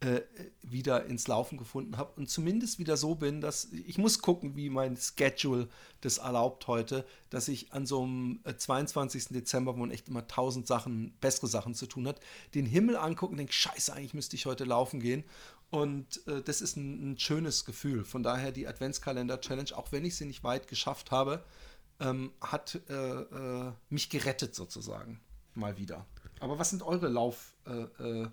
äh, 0.00 0.20
wieder 0.62 1.06
ins 1.06 1.26
Laufen 1.26 1.58
gefunden 1.58 1.96
habe 1.96 2.12
und 2.20 2.30
zumindest 2.30 2.78
wieder 2.78 2.96
so 2.96 3.16
bin, 3.16 3.40
dass 3.40 3.64
ich 3.72 3.98
muss 3.98 4.20
gucken, 4.20 4.54
wie 4.54 4.70
mein 4.70 4.96
Schedule 4.96 5.68
das 6.02 6.18
erlaubt 6.18 6.68
heute, 6.68 7.04
dass 7.30 7.48
ich 7.48 7.72
an 7.72 7.84
so 7.84 8.04
einem 8.04 8.38
äh, 8.44 8.54
22. 8.54 9.26
Dezember, 9.30 9.74
wo 9.74 9.80
man 9.80 9.90
echt 9.90 10.08
immer 10.08 10.28
tausend 10.28 10.68
Sachen, 10.68 11.14
bessere 11.20 11.48
Sachen 11.48 11.74
zu 11.74 11.86
tun 11.86 12.06
hat, 12.06 12.20
den 12.54 12.64
Himmel 12.64 12.96
angucken 12.96 13.32
und 13.34 13.38
denke, 13.38 13.52
scheiße, 13.52 13.92
eigentlich 13.92 14.14
müsste 14.14 14.36
ich 14.36 14.46
heute 14.46 14.62
laufen 14.64 15.00
gehen. 15.00 15.24
Und 15.70 16.26
äh, 16.26 16.42
das 16.42 16.60
ist 16.60 16.76
ein, 16.76 17.12
ein 17.12 17.18
schönes 17.18 17.64
Gefühl. 17.64 18.04
Von 18.04 18.22
daher 18.22 18.52
die 18.52 18.66
Adventskalender-Challenge, 18.66 19.76
auch 19.76 19.92
wenn 19.92 20.04
ich 20.04 20.16
sie 20.16 20.24
nicht 20.24 20.42
weit 20.42 20.66
geschafft 20.66 21.10
habe, 21.10 21.44
ähm, 22.00 22.32
hat 22.40 22.80
äh, 22.88 22.94
äh, 22.94 23.72
mich 23.90 24.08
gerettet 24.08 24.54
sozusagen. 24.54 25.20
Mal 25.54 25.76
wieder. 25.76 26.06
Aber 26.40 26.58
was 26.58 26.70
sind 26.70 26.82
eure 26.82 27.08
Laufziele 27.08 28.32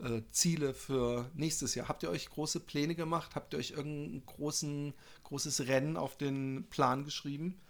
äh, 0.00 0.16
äh, 0.16 0.22
Ziele 0.30 0.74
für 0.74 1.30
nächstes 1.34 1.74
Jahr? 1.74 1.88
Habt 1.88 2.02
ihr 2.02 2.10
euch 2.10 2.28
große 2.28 2.60
Pläne 2.60 2.94
gemacht? 2.94 3.34
Habt 3.34 3.54
ihr 3.54 3.58
euch 3.58 3.70
irgendein 3.70 4.26
großen, 4.26 4.92
großes 5.22 5.68
Rennen 5.68 5.96
auf 5.96 6.18
den 6.18 6.66
Plan 6.68 7.04
geschrieben? 7.04 7.60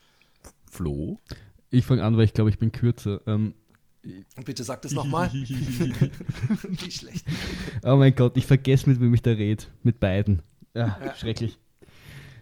Flo? 0.71 1.21
Ich 1.71 1.87
fange 1.87 2.03
an, 2.03 2.17
weil 2.17 2.25
ich 2.25 2.35
glaube, 2.35 2.51
ich 2.51 2.59
bin 2.59 2.73
kürzer. 2.73 3.21
Ähm, 3.27 3.55
bitte 4.45 4.65
sagt 4.65 4.85
es 4.85 4.93
nochmal. 4.93 5.31
Wie 5.33 6.91
schlecht. 6.91 7.25
oh 7.85 7.97
mein 7.97 8.15
Gott, 8.15 8.37
ich 8.37 8.47
vergesse, 8.47 8.89
mit 8.91 9.01
wem 9.01 9.13
ich 9.15 9.23
da 9.23 9.31
rede. 9.33 9.65
Mit 9.83 10.01
beiden. 10.01 10.43
Ja, 10.75 10.99
Ja. 11.05 11.15
schrecklich. 11.15 11.59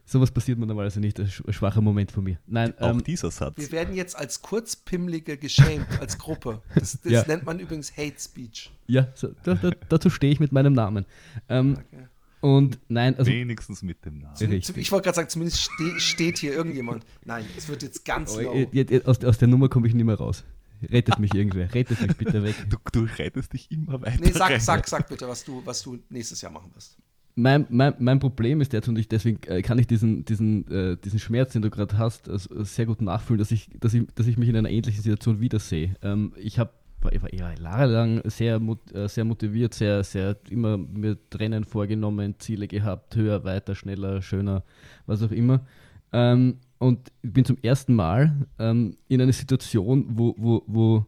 Sowas 0.05 0.33
passiert 0.33 0.59
mir 0.59 0.67
normalerweise 0.67 0.99
nicht. 0.99 1.21
Ein 1.21 1.27
sch- 1.27 1.47
ein 1.47 1.53
schwacher 1.53 1.81
Moment 1.81 2.11
von 2.11 2.25
mir. 2.25 2.39
Nein, 2.47 2.77
Auch 2.81 2.91
ähm, 2.91 3.05
dieser 3.05 3.31
Satz. 3.31 3.57
Wir 3.59 3.71
werden 3.71 3.95
jetzt 3.95 4.17
als 4.19 4.43
Kurzpimmlige 4.43 5.37
geschämt, 5.37 5.87
als 6.01 6.19
Gruppe. 6.19 6.63
Das, 6.75 6.99
das 7.01 7.13
Ja. 7.13 7.25
nennt 7.29 7.45
man 7.47 7.61
übrigens 7.61 7.97
Hate 7.97 8.17
Speech. 8.19 8.73
ja, 8.89 9.07
so, 9.15 9.29
da, 9.45 9.55
da, 9.55 9.71
dazu 9.89 10.11
stehe 10.11 10.33
ich 10.33 10.41
mit 10.41 10.51
meinem 10.51 10.73
Namen. 10.73 11.07
Ähm, 11.49 11.75
Okay. 11.79 12.09
und 12.41 12.81
nein, 12.89 13.15
also 13.17 13.31
Wenigstens 13.31 13.83
mit 13.83 14.05
dem 14.05 14.19
Namen. 14.19 14.35
Richtig. 14.37 14.77
Ich 14.79 14.91
wollte 14.91 15.05
gerade 15.05 15.17
sagen, 15.17 15.29
zumindest 15.29 15.61
ste 15.61 16.01
steht 16.01 16.39
hier 16.39 16.55
irgendjemand. 16.55 17.05
Nein, 17.25 17.45
es 17.57 17.69
wird 17.69 17.83
jetzt 17.85 18.05
ganz 18.05 18.37
Oh, 18.37 18.67
aus, 19.05 19.23
aus 19.25 19.39
der 19.39 19.47
Nummer 19.49 19.69
komme 19.69 19.87
ich 19.87 19.95
nicht 19.95 20.07
mehr 20.07 20.17
raus. 20.17 20.43
Rettet 20.83 21.19
mich 21.19 21.35
irgendwer. 21.35 21.73
Rettet 21.75 22.01
mich 22.01 22.17
bitte 22.17 22.43
weg. 22.43 22.55
Du, 22.69 22.77
du 22.93 23.07
reitest 23.19 23.53
dich 23.53 23.71
immer 23.71 24.01
weiter. 24.01 24.19
Nee, 24.21 24.33
sag, 24.33 24.51
rein. 24.51 24.61
sag, 24.61 24.89
sag 24.89 25.09
bitte, 25.09 25.29
was 25.29 25.45
du, 25.45 25.63
was 25.65 25.83
du 25.83 25.99
nächstes 26.09 26.41
Jahr 26.41 26.53
machen 26.53 26.71
wirst. 26.75 26.97
Mein, 27.37 27.67
mein, 27.71 27.95
mein 27.99 28.19
Problem 28.19 28.61
ist 28.61 28.73
jetzt, 28.73 28.89
und 28.89 28.99
ich, 28.99 29.09
deswegen 29.09 29.41
äh, 29.47 29.63
kann 29.63 29.79
ich 29.79 29.87
diesen, 29.87 30.25
diesen, 30.25 30.71
äh, 30.71 30.97
diesen 30.97 31.19
Schmerz, 31.19 31.53
den 31.53 31.63
du 31.63 31.71
gerade 31.71 31.97
hast, 31.97 32.29
also, 32.29 32.65
sehr 32.65 32.87
gut 32.87 33.01
nachfühlen, 33.01 33.39
dass 33.39 33.51
ich, 33.51 33.71
dass, 33.79 33.95
ich, 33.95 34.07
dass 34.15 34.27
ich 34.27 34.37
mich 34.37 34.49
in 34.49 34.57
einer 34.57 34.69
ähnlichen 34.69 35.03
Situation 35.03 35.41
wiedersehe. 35.41 35.95
Ähm, 36.03 36.33
ich 36.37 36.59
habe 36.59 36.73
war, 37.03 37.13
ich 37.13 37.23
war 37.23 37.33
ja 37.33 37.53
jahrelang 37.53 38.21
sehr, 38.25 38.61
äh, 38.93 39.09
sehr 39.09 39.25
motiviert, 39.25 39.75
sehr, 39.75 40.05
sehr 40.05 40.37
immer 40.51 40.77
mir 40.77 41.17
Rennen 41.35 41.65
vorgenommen, 41.65 42.35
Ziele 42.39 42.69
gehabt, 42.69 43.17
höher, 43.17 43.45
weiter, 43.45 43.75
schneller, 43.75 44.23
schöner, 44.23 44.63
was 45.07 45.23
auch 45.23 45.31
immer. 45.31 45.67
Ähm, 46.13 46.59
und 46.81 47.13
ich 47.23 47.33
bin 47.33 47.45
zum 47.45 47.59
ersten 47.63 47.95
Mal 47.95 48.47
ähm, 48.59 48.97
in 49.07 49.21
einer 49.21 49.33
Situation, 49.33 50.07
wo, 50.09 50.35
wo, 50.37 50.63
wo, 50.67 51.07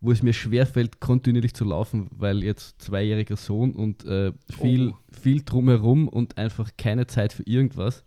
wo 0.00 0.12
es 0.12 0.22
mir 0.22 0.32
schwerfällt, 0.34 1.00
kontinuierlich 1.00 1.54
zu 1.54 1.64
laufen, 1.64 2.08
weil 2.16 2.44
jetzt 2.44 2.80
zweijähriger 2.80 3.36
Sohn 3.36 3.72
und 3.72 4.04
äh, 4.04 4.32
viel, 4.60 4.90
Oh. 4.90 4.96
viel 5.10 5.42
drumherum 5.42 6.08
und 6.08 6.36
einfach 6.38 6.70
keine 6.76 7.06
Zeit 7.06 7.32
für 7.32 7.42
irgendwas. 7.44 8.04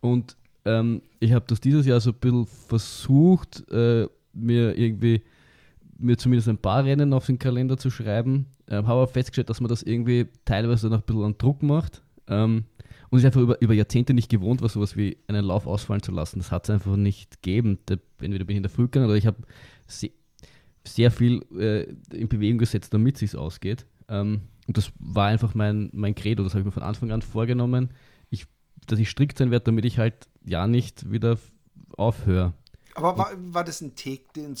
Und 0.00 0.36
ähm, 0.64 1.02
ich 1.18 1.32
habe 1.32 1.44
das 1.48 1.60
dieses 1.60 1.84
Jahr 1.84 2.00
so 2.00 2.10
ein 2.10 2.16
bisschen 2.20 2.46
versucht, 2.46 3.68
äh, 3.70 4.06
mir 4.32 4.78
irgendwie 4.78 5.22
mir 5.98 6.16
zumindest 6.18 6.48
ein 6.48 6.58
paar 6.58 6.84
Rennen 6.84 7.12
auf 7.12 7.26
den 7.26 7.38
Kalender 7.38 7.76
zu 7.76 7.90
schreiben. 7.90 8.46
Ähm, 8.68 8.86
habe 8.86 9.00
aber 9.00 9.08
festgestellt, 9.08 9.48
dass 9.50 9.60
man 9.60 9.68
das 9.68 9.82
irgendwie 9.82 10.26
teilweise 10.44 10.88
noch 10.88 10.98
ein 10.98 11.04
bisschen 11.06 11.24
an 11.24 11.34
Druck 11.38 11.62
macht. 11.62 12.02
Ähm, 12.28 12.64
und 13.16 13.20
ich 13.20 13.26
einfach 13.26 13.40
über, 13.40 13.60
über 13.62 13.74
Jahrzehnte 13.74 14.14
nicht 14.14 14.28
gewohnt 14.28 14.60
war, 14.60 14.68
sowas 14.68 14.96
wie 14.96 15.16
einen 15.26 15.44
Lauf 15.44 15.66
ausfallen 15.66 16.02
zu 16.02 16.12
lassen. 16.12 16.38
Das 16.38 16.50
hat 16.50 16.64
es 16.64 16.70
einfach 16.70 16.96
nicht 16.96 17.42
gegeben. 17.42 17.78
Da, 17.86 17.96
entweder 18.20 18.44
bin 18.44 18.54
ich 18.54 18.58
in 18.58 18.62
der 18.62 18.70
Früh 18.70 18.84
gegangen 18.84 19.06
oder 19.06 19.16
ich 19.16 19.26
habe 19.26 19.38
sehr, 19.86 20.10
sehr 20.84 21.10
viel 21.10 21.42
äh, 21.58 21.84
in 22.14 22.28
Bewegung 22.28 22.58
gesetzt, 22.58 22.92
damit 22.92 23.22
es 23.22 23.34
ausgeht. 23.34 23.86
Ähm, 24.08 24.42
und 24.66 24.76
das 24.76 24.92
war 24.98 25.28
einfach 25.28 25.54
mein, 25.54 25.88
mein 25.92 26.14
Credo. 26.14 26.42
Das 26.42 26.52
habe 26.52 26.60
ich 26.60 26.66
mir 26.66 26.72
von 26.72 26.82
Anfang 26.82 27.10
an 27.10 27.22
vorgenommen, 27.22 27.90
ich, 28.28 28.46
dass 28.86 28.98
ich 28.98 29.08
strikt 29.08 29.38
sein 29.38 29.50
werde, 29.50 29.64
damit 29.64 29.84
ich 29.84 29.98
halt 29.98 30.28
ja 30.44 30.66
nicht 30.66 31.10
wieder 31.10 31.38
aufhöre. 31.96 32.52
Aber 32.94 33.16
war, 33.16 33.30
war 33.36 33.64
das 33.64 33.80
ein 33.80 33.94
Take, 33.94 34.24
ein 34.36 34.56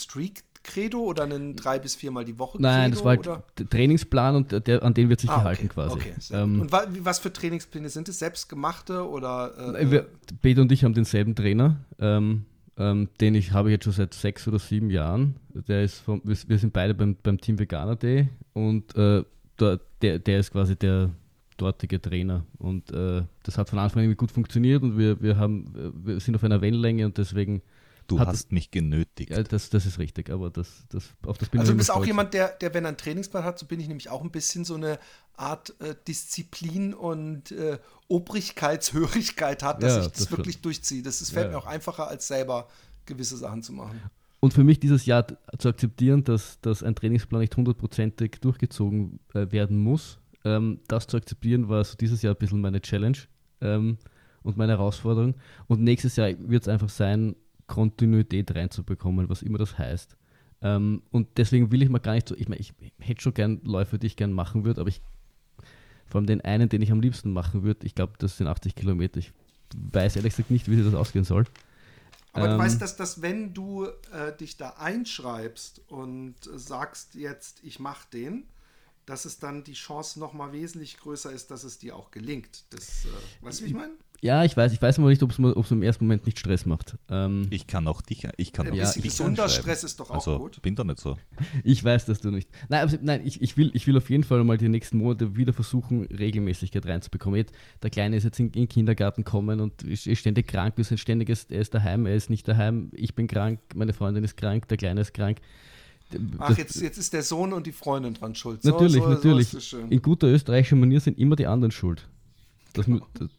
Streak-Credo 0.66 0.98
oder 0.98 1.24
ein 1.24 1.56
drei 1.56 1.78
bis 1.78 1.94
viermal 1.94 2.24
die 2.24 2.38
Woche? 2.38 2.60
Nein, 2.60 2.92
Credo, 2.92 2.94
das 2.94 3.04
war 3.26 3.32
halt 3.34 3.44
der 3.58 3.68
Trainingsplan 3.68 4.36
und 4.36 4.66
der, 4.66 4.82
an 4.82 4.94
den 4.94 5.08
wird 5.08 5.20
sich 5.20 5.30
Ah, 5.30 5.38
gehalten 5.38 5.66
okay, 5.66 5.74
quasi. 5.74 5.94
Okay, 5.94 6.14
Ähm, 6.32 6.60
und 6.60 6.72
wa 6.72 6.86
was 7.02 7.18
für 7.18 7.32
Trainingspläne 7.32 7.88
sind 7.88 8.08
es? 8.08 8.18
Selbstgemachte 8.18 9.08
oder? 9.08 9.76
Äh, 9.78 9.90
Wir, 9.90 10.06
Peter 10.42 10.62
und 10.62 10.72
ich 10.72 10.84
haben 10.84 10.94
denselben 10.94 11.34
Trainer, 11.34 11.76
ähm, 11.98 12.44
ähm, 12.78 13.08
den 13.20 13.34
ich 13.34 13.52
habe 13.52 13.70
ich 13.70 13.74
jetzt 13.74 13.84
schon 13.84 13.92
seit 13.92 14.14
sechs 14.14 14.46
oder 14.48 14.58
sieben 14.58 14.90
Jahren. 14.90 15.36
Der 15.68 15.82
ist 15.82 15.98
vom, 16.00 16.20
wir, 16.24 16.36
wir 16.46 16.58
sind 16.58 16.72
beide 16.72 16.94
beim, 16.94 17.16
beim 17.22 17.40
Team 17.40 17.58
Veganer 17.58 17.96
Day 17.96 18.28
und 18.52 18.94
äh, 18.96 19.24
der, 19.58 19.80
der, 20.02 20.18
der 20.18 20.40
ist 20.40 20.52
quasi 20.52 20.76
der 20.76 21.10
dortige 21.56 22.00
Trainer. 22.00 22.44
Und 22.58 22.92
äh, 22.92 23.22
das 23.42 23.56
hat 23.56 23.70
von 23.70 23.78
Anfang 23.78 24.04
an 24.04 24.16
gut 24.16 24.30
funktioniert 24.30 24.82
und 24.82 24.98
wir, 24.98 25.20
wir, 25.22 25.38
haben, 25.38 25.92
wir 26.04 26.20
sind 26.20 26.34
auf 26.34 26.44
einer 26.44 26.60
Wellenlänge 26.60 27.06
und 27.06 27.16
deswegen, 27.16 27.62
Du 28.06 28.18
Hat 28.20 28.28
hast 28.28 28.52
mich 28.52 28.70
genötigt. 28.70 29.30
ja, 29.30 29.42
das, 29.42 29.68
das 29.70 29.84
ist 29.86 29.98
richtig, 29.98 30.30
aber 30.30 30.50
das, 30.50 30.84
das, 30.88 31.04
auf 31.24 31.38
das 31.38 31.48
bin 31.48 31.60
also 31.60 31.70
ich 31.70 31.72
du 31.72 31.72
immer 31.72 31.78
bist 31.78 31.90
auch 31.90 31.94
stolz. 31.96 32.06
jemand, 32.06 32.34
der, 32.34 32.48
der, 32.50 32.72
wenn 32.74 32.84
er 32.84 32.88
einen 32.88 32.96
Trainingsplan 32.96 33.42
hat, 33.44 33.58
so 33.58 33.66
bin 33.66 33.80
ich 33.80 33.88
nämlich 33.88 34.08
auch 34.10 34.22
ein 34.22 34.30
bisschen 34.30 34.64
so 34.64 34.74
eine 34.74 34.98
Art 35.34 35.74
äh, 35.80 35.94
Disziplin 36.06 36.94
und 36.94 37.50
äh, 37.50 37.78
Obrigkeitshörigkeit 38.08 39.62
hat, 39.62 39.82
dass 39.82 39.92
Ja, 39.94 40.00
ich 40.02 40.08
das, 40.08 40.28
das 40.28 40.30
wirklich 40.30 40.60
durchziehe. 40.60 41.02
Das 41.02 41.20
ist, 41.20 41.30
fällt 41.30 41.46
Ja. 41.46 41.52
mir 41.52 41.58
auch 41.58 41.66
einfacher, 41.66 42.08
als 42.08 42.26
selber 42.28 42.68
gewisse 43.06 43.36
Sachen 43.36 43.62
zu 43.62 43.72
machen. 43.72 44.00
Und 44.40 44.52
für 44.54 44.64
mich 44.64 44.78
dieses 44.78 45.06
Jahr 45.06 45.26
zu 45.58 45.68
akzeptieren, 45.68 46.22
dass, 46.24 46.60
dass 46.60 46.82
ein 46.82 46.94
Trainingsplan 46.94 47.40
nicht 47.40 47.56
hundertprozentig 47.56 48.36
durchgezogen 48.40 49.18
äh, 49.34 49.50
werden 49.50 49.78
muss, 49.78 50.18
ähm, 50.44 50.80
das 50.88 51.06
zu 51.06 51.16
akzeptieren, 51.16 51.68
war 51.68 51.82
so 51.84 51.96
dieses 51.96 52.22
Jahr 52.22 52.34
ein 52.34 52.38
bisschen 52.38 52.60
meine 52.60 52.80
Challenge 52.80 53.18
ähm, 53.60 53.98
und 54.42 54.56
meine 54.56 54.72
Herausforderung. 54.72 55.34
Und 55.66 55.82
nächstes 55.82 56.16
Jahr 56.16 56.30
wird 56.38 56.62
es 56.62 56.68
einfach 56.68 56.88
sein, 56.90 57.34
Kontinuität 57.66 58.54
reinzubekommen, 58.54 59.28
was 59.28 59.42
immer 59.42 59.58
das 59.58 59.78
heißt. 59.78 60.16
Ähm, 60.62 61.02
und 61.10 61.28
deswegen 61.36 61.70
will 61.70 61.82
ich 61.82 61.88
mal 61.88 61.98
gar 61.98 62.14
nicht 62.14 62.28
so, 62.28 62.36
ich 62.36 62.48
meine, 62.48 62.60
ich 62.60 62.72
hätte 62.98 63.22
schon 63.22 63.34
gern 63.34 63.60
Läufe, 63.64 63.98
die 63.98 64.06
ich 64.06 64.16
gern 64.16 64.32
machen 64.32 64.64
würde, 64.64 64.80
aber 64.80 64.88
ich, 64.88 65.02
vor 66.06 66.18
allem 66.18 66.26
den 66.26 66.40
einen, 66.40 66.68
den 66.68 66.82
ich 66.82 66.92
am 66.92 67.00
liebsten 67.00 67.32
machen 67.32 67.62
würde, 67.62 67.86
ich 67.86 67.94
glaube, 67.94 68.14
das 68.18 68.36
sind 68.36 68.46
80 68.46 68.74
Kilometer. 68.74 69.18
Ich 69.18 69.32
weiß 69.76 70.16
ehrlich 70.16 70.34
gesagt 70.34 70.50
nicht, 70.50 70.70
wie 70.70 70.82
das 70.82 70.94
ausgehen 70.94 71.24
soll. 71.24 71.44
Aber 72.32 72.48
du 72.48 72.54
Ähm, 72.54 72.58
weißt, 72.60 72.80
dass, 72.80 72.96
dass 72.96 73.22
wenn 73.22 73.54
du 73.54 73.86
äh, 74.12 74.36
dich 74.36 74.56
da 74.56 74.70
einschreibst 74.70 75.82
und 75.88 76.34
äh, 76.46 76.58
sagst 76.58 77.14
jetzt, 77.14 77.64
ich 77.64 77.78
mache 77.80 78.06
den, 78.12 78.44
dass 79.06 79.24
es 79.24 79.38
dann 79.38 79.64
die 79.64 79.72
Chance 79.74 80.18
noch 80.18 80.32
mal 80.32 80.52
wesentlich 80.52 80.98
größer 80.98 81.32
ist, 81.32 81.50
dass 81.50 81.64
es 81.64 81.78
dir 81.78 81.96
auch 81.96 82.10
gelingt. 82.10 82.64
Das, 82.70 83.06
äh, 83.06 83.44
weißt 83.44 83.60
du, 83.60 83.64
wie 83.64 83.68
ich 83.68 83.74
meine? 83.74 83.94
Ja, 84.22 84.44
ich 84.44 84.56
weiß, 84.56 84.72
ich 84.72 84.80
weiß 84.80 84.98
aber 84.98 85.08
nicht, 85.08 85.22
ob 85.22 85.30
es 85.30 85.70
im 85.70 85.82
ersten 85.82 86.04
Moment 86.04 86.24
nicht 86.26 86.38
Stress 86.38 86.64
macht. 86.66 86.96
Ähm, 87.10 87.46
Ich 87.50 87.66
kann 87.66 87.86
auch 87.86 88.00
dich, 88.00 88.26
ich 88.38 88.52
kann 88.52 88.66
Ein 88.66 88.72
auch 88.72 88.76
Ja, 88.76 88.82
bisschen 88.84 89.02
dich 89.02 89.10
gesunder. 89.12 89.48
Stress 89.48 89.84
ist 89.84 90.00
doch 90.00 90.10
auch 90.10 90.14
also, 90.14 90.38
gut. 90.38 90.62
bin 90.62 90.74
doch 90.74 90.84
nicht 90.84 90.98
so. 91.00 91.16
Ich 91.64 91.84
weiß, 91.84 92.06
dass 92.06 92.20
du 92.20 92.30
nicht. 92.30 92.48
Nein, 92.68 92.80
also, 92.80 92.96
nein 93.02 93.20
ich, 93.24 93.42
ich, 93.42 93.56
will, 93.56 93.70
ich 93.74 93.86
will 93.86 93.96
auf 93.96 94.08
jeden 94.08 94.24
Fall 94.24 94.42
mal 94.44 94.56
die 94.58 94.68
nächsten 94.68 94.98
Monate 94.98 95.36
wieder 95.36 95.52
versuchen, 95.52 96.06
Regelmäßigkeit 96.06 96.86
reinzubekommen. 96.86 97.36
Jetzt, 97.38 97.54
der 97.82 97.90
Kleine 97.90 98.16
ist 98.16 98.24
jetzt 98.24 98.40
in, 98.40 98.46
in 98.46 98.52
den 98.52 98.68
Kindergarten 98.68 99.22
gekommen 99.24 99.60
und 99.60 99.82
ist, 99.82 100.06
ist 100.06 100.18
ständig 100.20 100.48
krank. 100.48 100.74
Wir 100.76 100.84
sind 100.84 100.98
ständiges, 100.98 101.44
er 101.44 101.60
ist 101.60 101.74
daheim, 101.74 102.06
er 102.06 102.14
ist 102.16 102.30
nicht 102.30 102.48
daheim. 102.48 102.90
Ich 102.94 103.14
bin 103.14 103.26
krank, 103.26 103.60
meine 103.74 103.92
Freundin 103.92 104.24
ist 104.24 104.36
krank, 104.36 104.66
der 104.68 104.76
Kleine 104.78 105.02
ist 105.02 105.12
krank. 105.14 105.38
Ach, 106.38 106.48
Das- 106.48 106.58
jetzt, 106.58 106.80
jetzt 106.80 106.98
ist 106.98 107.12
der 107.12 107.22
Sohn 107.22 107.52
und 107.52 107.66
die 107.66 107.72
Freundin 107.72 108.14
dran 108.14 108.34
schuld. 108.34 108.64
Natürlich, 108.64 109.02
so, 109.02 109.08
so, 109.08 109.08
natürlich. 109.10 109.48
So 109.48 109.58
ist 109.58 109.72
das 109.72 109.80
schön. 109.80 109.90
in 109.90 110.00
guter 110.00 110.28
österreichischer 110.28 110.76
Manier 110.76 111.00
sind 111.00 111.18
immer 111.18 111.36
die 111.36 111.46
anderen 111.46 111.72
schuld. 111.72 112.08
Das, 112.76 112.86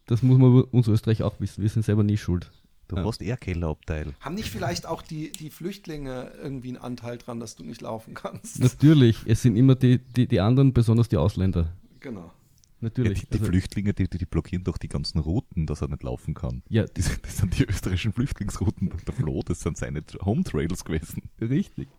das, 0.05 0.23
muss 0.23 0.37
man 0.37 0.61
uns 0.63 0.87
Österreich 0.87 1.23
auch 1.23 1.39
wissen. 1.39 1.61
Wir 1.61 1.69
sind 1.69 1.83
selber 1.83 2.03
nie 2.03 2.17
schuld. 2.17 2.51
Du 2.87 2.95
Ja. 2.95 3.03
hast 3.03 3.21
eher 3.21 3.37
Kellerabteil. 3.37 4.13
Haben 4.21 4.35
nicht 4.35 4.49
vielleicht 4.49 4.85
auch 4.85 5.01
die, 5.01 5.31
die 5.31 5.49
Flüchtlinge 5.49 6.31
irgendwie 6.41 6.69
einen 6.69 6.77
Anteil 6.77 7.17
dran, 7.17 7.39
dass 7.39 7.55
du 7.55 7.63
nicht 7.63 7.81
laufen 7.81 8.13
kannst? 8.13 8.59
Natürlich, 8.59 9.17
es 9.25 9.41
sind 9.41 9.55
immer 9.57 9.75
die, 9.75 9.99
die, 9.99 10.27
die 10.27 10.39
anderen, 10.39 10.71
besonders 10.73 11.09
die 11.09 11.17
Ausländer. 11.17 11.73
Genau. 11.99 12.21
Ja, 12.21 12.31
Natürlich. 12.79 13.21
die, 13.21 13.25
die 13.25 13.33
Also- 13.39 13.45
Flüchtlinge, 13.47 13.93
die, 13.93 14.07
die 14.07 14.25
blockieren 14.25 14.63
doch 14.63 14.77
die 14.77 14.87
ganzen 14.87 15.19
Routen, 15.19 15.65
dass 15.65 15.81
er 15.81 15.87
nicht 15.89 16.03
laufen 16.03 16.33
kann. 16.33 16.61
Ja, 16.69 16.85
Das, 16.85 17.05
sind- 17.07 17.25
das 17.25 17.37
sind 17.37 17.57
die 17.59 17.65
österreichischen 17.65 18.13
Flüchtlingsrouten. 18.13 18.93
Der 19.05 19.13
Flo, 19.13 19.41
das 19.43 19.59
sind 19.61 19.77
seine 19.77 20.03
Home 20.23 20.43
Trails 20.43 20.85
gewesen. 20.85 21.23
richtig. 21.41 21.89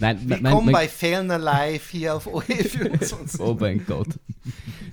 Nein, 0.00 0.18
Willkommen 0.28 0.66
mein- 0.66 0.72
bei 0.72 0.88
Fellner 0.88 1.38
Live 1.38 1.90
hier 1.90 2.14
auf 2.14 2.26
OE24. 2.26 3.38
Oh 3.40 3.56
mein 3.58 3.84
Gott. 3.86 4.08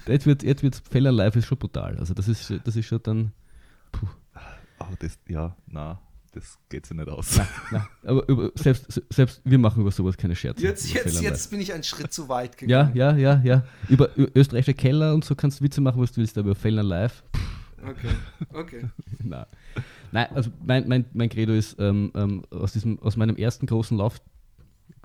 Jetzt 0.06 0.26
wird 0.26 0.44
jetzt 0.44 0.64
wird's 0.64 0.82
Feller 0.90 1.12
Live 1.12 1.36
ist 1.36 1.46
schon 1.46 1.58
brutal. 1.58 1.98
Also 1.98 2.14
das 2.14 2.28
ist 2.28 2.54
das 2.64 2.76
ist 2.76 2.86
schon 2.86 3.02
dann 3.04 3.32
puh, 3.92 4.06
Aber 4.80 4.96
das, 5.00 5.18
ja, 5.30 5.56
na, 5.68 6.00
das 6.34 6.58
geht 6.70 6.86
sich 6.86 6.98
nicht 6.98 7.08
aus. 7.10 7.40
na, 7.72 7.88
aber 8.04 8.28
über, 8.28 8.52
selbst 8.56 9.02
selbst 9.10 9.42
wir 9.46 9.58
machen 9.58 9.82
über 9.82 9.92
sowas 9.92 10.18
keine 10.18 10.36
Scherze. 10.36 10.62
Jetzt, 10.62 10.94
jetzt, 10.94 11.22
jetzt 11.22 11.52
bin 11.52 11.62
ich 11.62 11.74
einen 11.74 11.84
Schritt 11.84 12.12
zu 12.12 12.28
weit 12.28 12.60
Live. 12.62 12.70
Ja, 12.70 12.84
gegangen. 12.84 12.98
ja, 12.98 13.36
ja, 13.36 13.42
ja. 13.44 13.64
Über, 13.88 14.14
über 14.18 14.30
österreichische 14.36 14.74
Keller 14.74 15.14
und 15.14 15.24
so 15.24 15.36
kannst 15.36 15.60
du 15.62 15.64
Witze 15.64 15.80
machen, 15.80 16.02
was 16.02 16.12
du 16.12 16.18
willst, 16.22 16.38
aber 16.38 16.48
über 16.52 16.56
Feller 16.60 16.84
Live. 16.84 17.24
Okay, 17.82 18.10
okay. 18.54 18.86
Nein. 19.24 19.46
Nein, 20.12 20.28
also 20.34 20.50
mein, 20.66 20.88
mein, 20.88 21.06
mein 21.14 21.30
Credo 21.30 21.54
ist 21.54 21.78
ähm, 21.80 22.12
ähm, 22.16 22.44
aus, 22.50 22.74
diesem, 22.74 23.00
aus 23.00 23.16
meinem 23.18 23.36
ersten 23.38 23.68
großen 23.68 23.98
Lauf, 23.98 24.20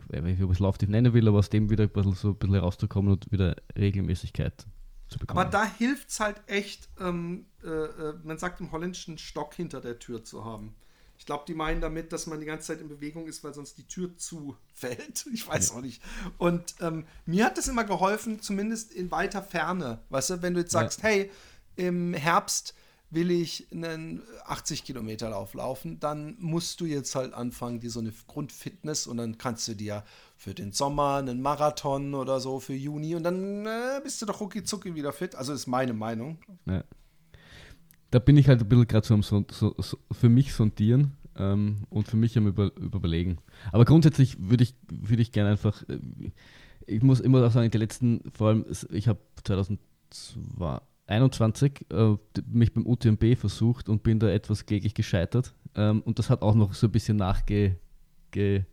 ich 0.09 0.16
weiß 0.16 0.23
nicht, 0.24 0.43
ob 0.43 0.51
ich 0.51 0.56
es 0.56 0.60
Lauftief 0.60 0.89
nennen 0.89 1.12
will, 1.12 1.28
aber 1.28 1.39
aus 1.39 1.51
dem 1.51 1.70
wieder 1.70 1.85
ein 1.85 1.90
bisschen, 1.90 2.14
so 2.14 2.28
ein 2.31 2.36
bisschen 2.36 2.55
herauszukommen 2.55 3.12
und 3.12 3.31
wieder 3.32 3.56
Regelmäßigkeit 3.77 4.66
zu 5.09 5.19
bekommen. 5.19 5.39
Aber 5.40 5.51
da 5.51 5.64
hilft 5.64 6.10
es 6.10 6.20
halt 6.20 6.40
echt, 6.47 6.89
ähm, 7.01 7.47
äh, 7.62 7.69
äh, 7.69 8.14
man 8.24 8.39
sagt 8.39 8.60
im 8.60 8.73
Holländischen, 8.73 9.19
Stock 9.19 9.55
hinter 9.55 9.81
der 9.81 9.98
Tür 9.98 10.24
zu 10.24 10.44
haben. 10.44 10.74
Ich 11.19 11.27
glaube, 11.27 11.44
die 11.47 11.55
meinen 11.55 11.81
damit, 11.81 12.12
dass 12.12 12.27
man 12.27 12.40
die 12.40 12.47
ganze 12.47 12.69
Zeit 12.69 12.81
in 12.81 12.89
Bewegung 12.89 13.27
ist, 13.28 13.44
weil 13.44 13.55
sonst 13.55 13.78
die 13.78 13.86
Tür 13.86 14.16
zufällt. 14.16 15.24
Ich 15.32 15.47
weiß 15.47 15.73
auch 15.73 15.81
nicht. 15.81 16.02
Und 16.39 16.74
ähm, 16.81 17.05
mir 17.27 17.44
hat 17.44 17.59
das 17.59 17.69
immer 17.69 17.85
geholfen, 17.85 18.40
zumindest 18.40 18.93
in 18.93 19.10
weiter 19.10 19.43
Ferne. 19.43 20.01
Weißt 20.09 20.31
du, 20.31 20.43
wenn 20.43 20.55
du 20.55 20.60
jetzt 20.60 20.73
Ja. 20.74 20.81
sagst, 20.81 21.02
hey, 21.05 21.31
im 21.77 22.12
Herbst 22.14 22.74
will 23.12 23.30
ich 23.30 23.66
einen 23.70 24.22
80 24.47 24.84
Kilometer 24.84 25.30
Lauf 25.30 25.52
laufen, 25.52 26.01
dann 26.01 26.34
musst 26.39 26.80
du 26.80 26.86
jetzt 26.86 27.14
halt 27.14 27.34
anfangen, 27.34 27.78
dir 27.78 27.90
so 27.90 28.01
eine 28.01 28.12
Grundfitness 28.26 29.06
und 29.06 29.18
dann 29.18 29.36
kannst 29.36 29.68
du 29.68 29.74
dir 29.74 30.02
für 30.36 30.55
den 30.55 30.72
Sommer 30.72 31.16
einen 31.16 31.43
Marathon 31.43 32.14
oder 32.14 32.40
so 32.40 32.59
für 32.59 32.72
Juni 32.72 33.14
und 33.14 33.22
dann 33.22 33.66
äh, 33.66 34.01
bist 34.02 34.22
du 34.22 34.26
doch 34.26 34.40
rucki 34.40 34.64
zucki 34.64 34.94
wieder 34.94 35.12
fit. 35.12 35.34
Also 35.34 35.52
ist 35.52 35.66
meine 35.66 35.93
Meinung. 35.93 36.39
Ja. 36.64 36.84
Da 38.10 38.18
bin 38.18 38.36
ich 38.36 38.48
halt 38.48 38.60
ein 38.60 38.68
bisschen 38.68 38.89
gerade 38.89 39.06
so, 39.06 39.44
so, 39.51 39.74
so 39.78 39.98
für 40.10 40.28
mich 40.30 40.55
sondieren 40.55 41.16
ähm, 41.36 41.84
und 41.90 42.09
für 42.09 42.16
mich 42.16 42.36
am 42.39 42.47
über, 42.47 42.74
überlegen. 42.76 43.39
Aber 43.72 43.84
grundsätzlich 43.84 44.39
würde 44.40 44.64
ich, 44.64 44.74
würde 44.90 45.22
ich 45.22 45.32
gerne 45.32 45.51
einfach, 45.51 45.82
äh, 45.89 46.01
ich 46.86 47.02
muss 47.02 47.20
immer 47.20 47.47
auch 47.47 47.52
sagen, 47.52 47.70
die 47.70 47.78
letzten, 47.78 48.22
vor 48.32 48.48
allem, 48.48 48.64
ich 48.90 49.06
habe 49.06 49.20
2021 51.07 51.87
äh, 51.91 52.16
mich 52.47 52.73
beim 52.73 52.87
UTMB 52.87 53.37
versucht 53.37 53.89
und 53.89 54.03
bin 54.03 54.19
da 54.19 54.29
etwas 54.29 54.66
kläglich 54.66 54.95
gescheitert. 54.95 55.55
Ähm, 55.74 56.03
und 56.03 56.19
das 56.19 56.31
hat 56.31 56.43
auch 56.43 56.55
noch 56.55 56.74
so 56.74 56.87
ein 56.87 56.93
bisschen 56.93 57.16
nachge, 57.16 57.77
ge, 58.31 58.65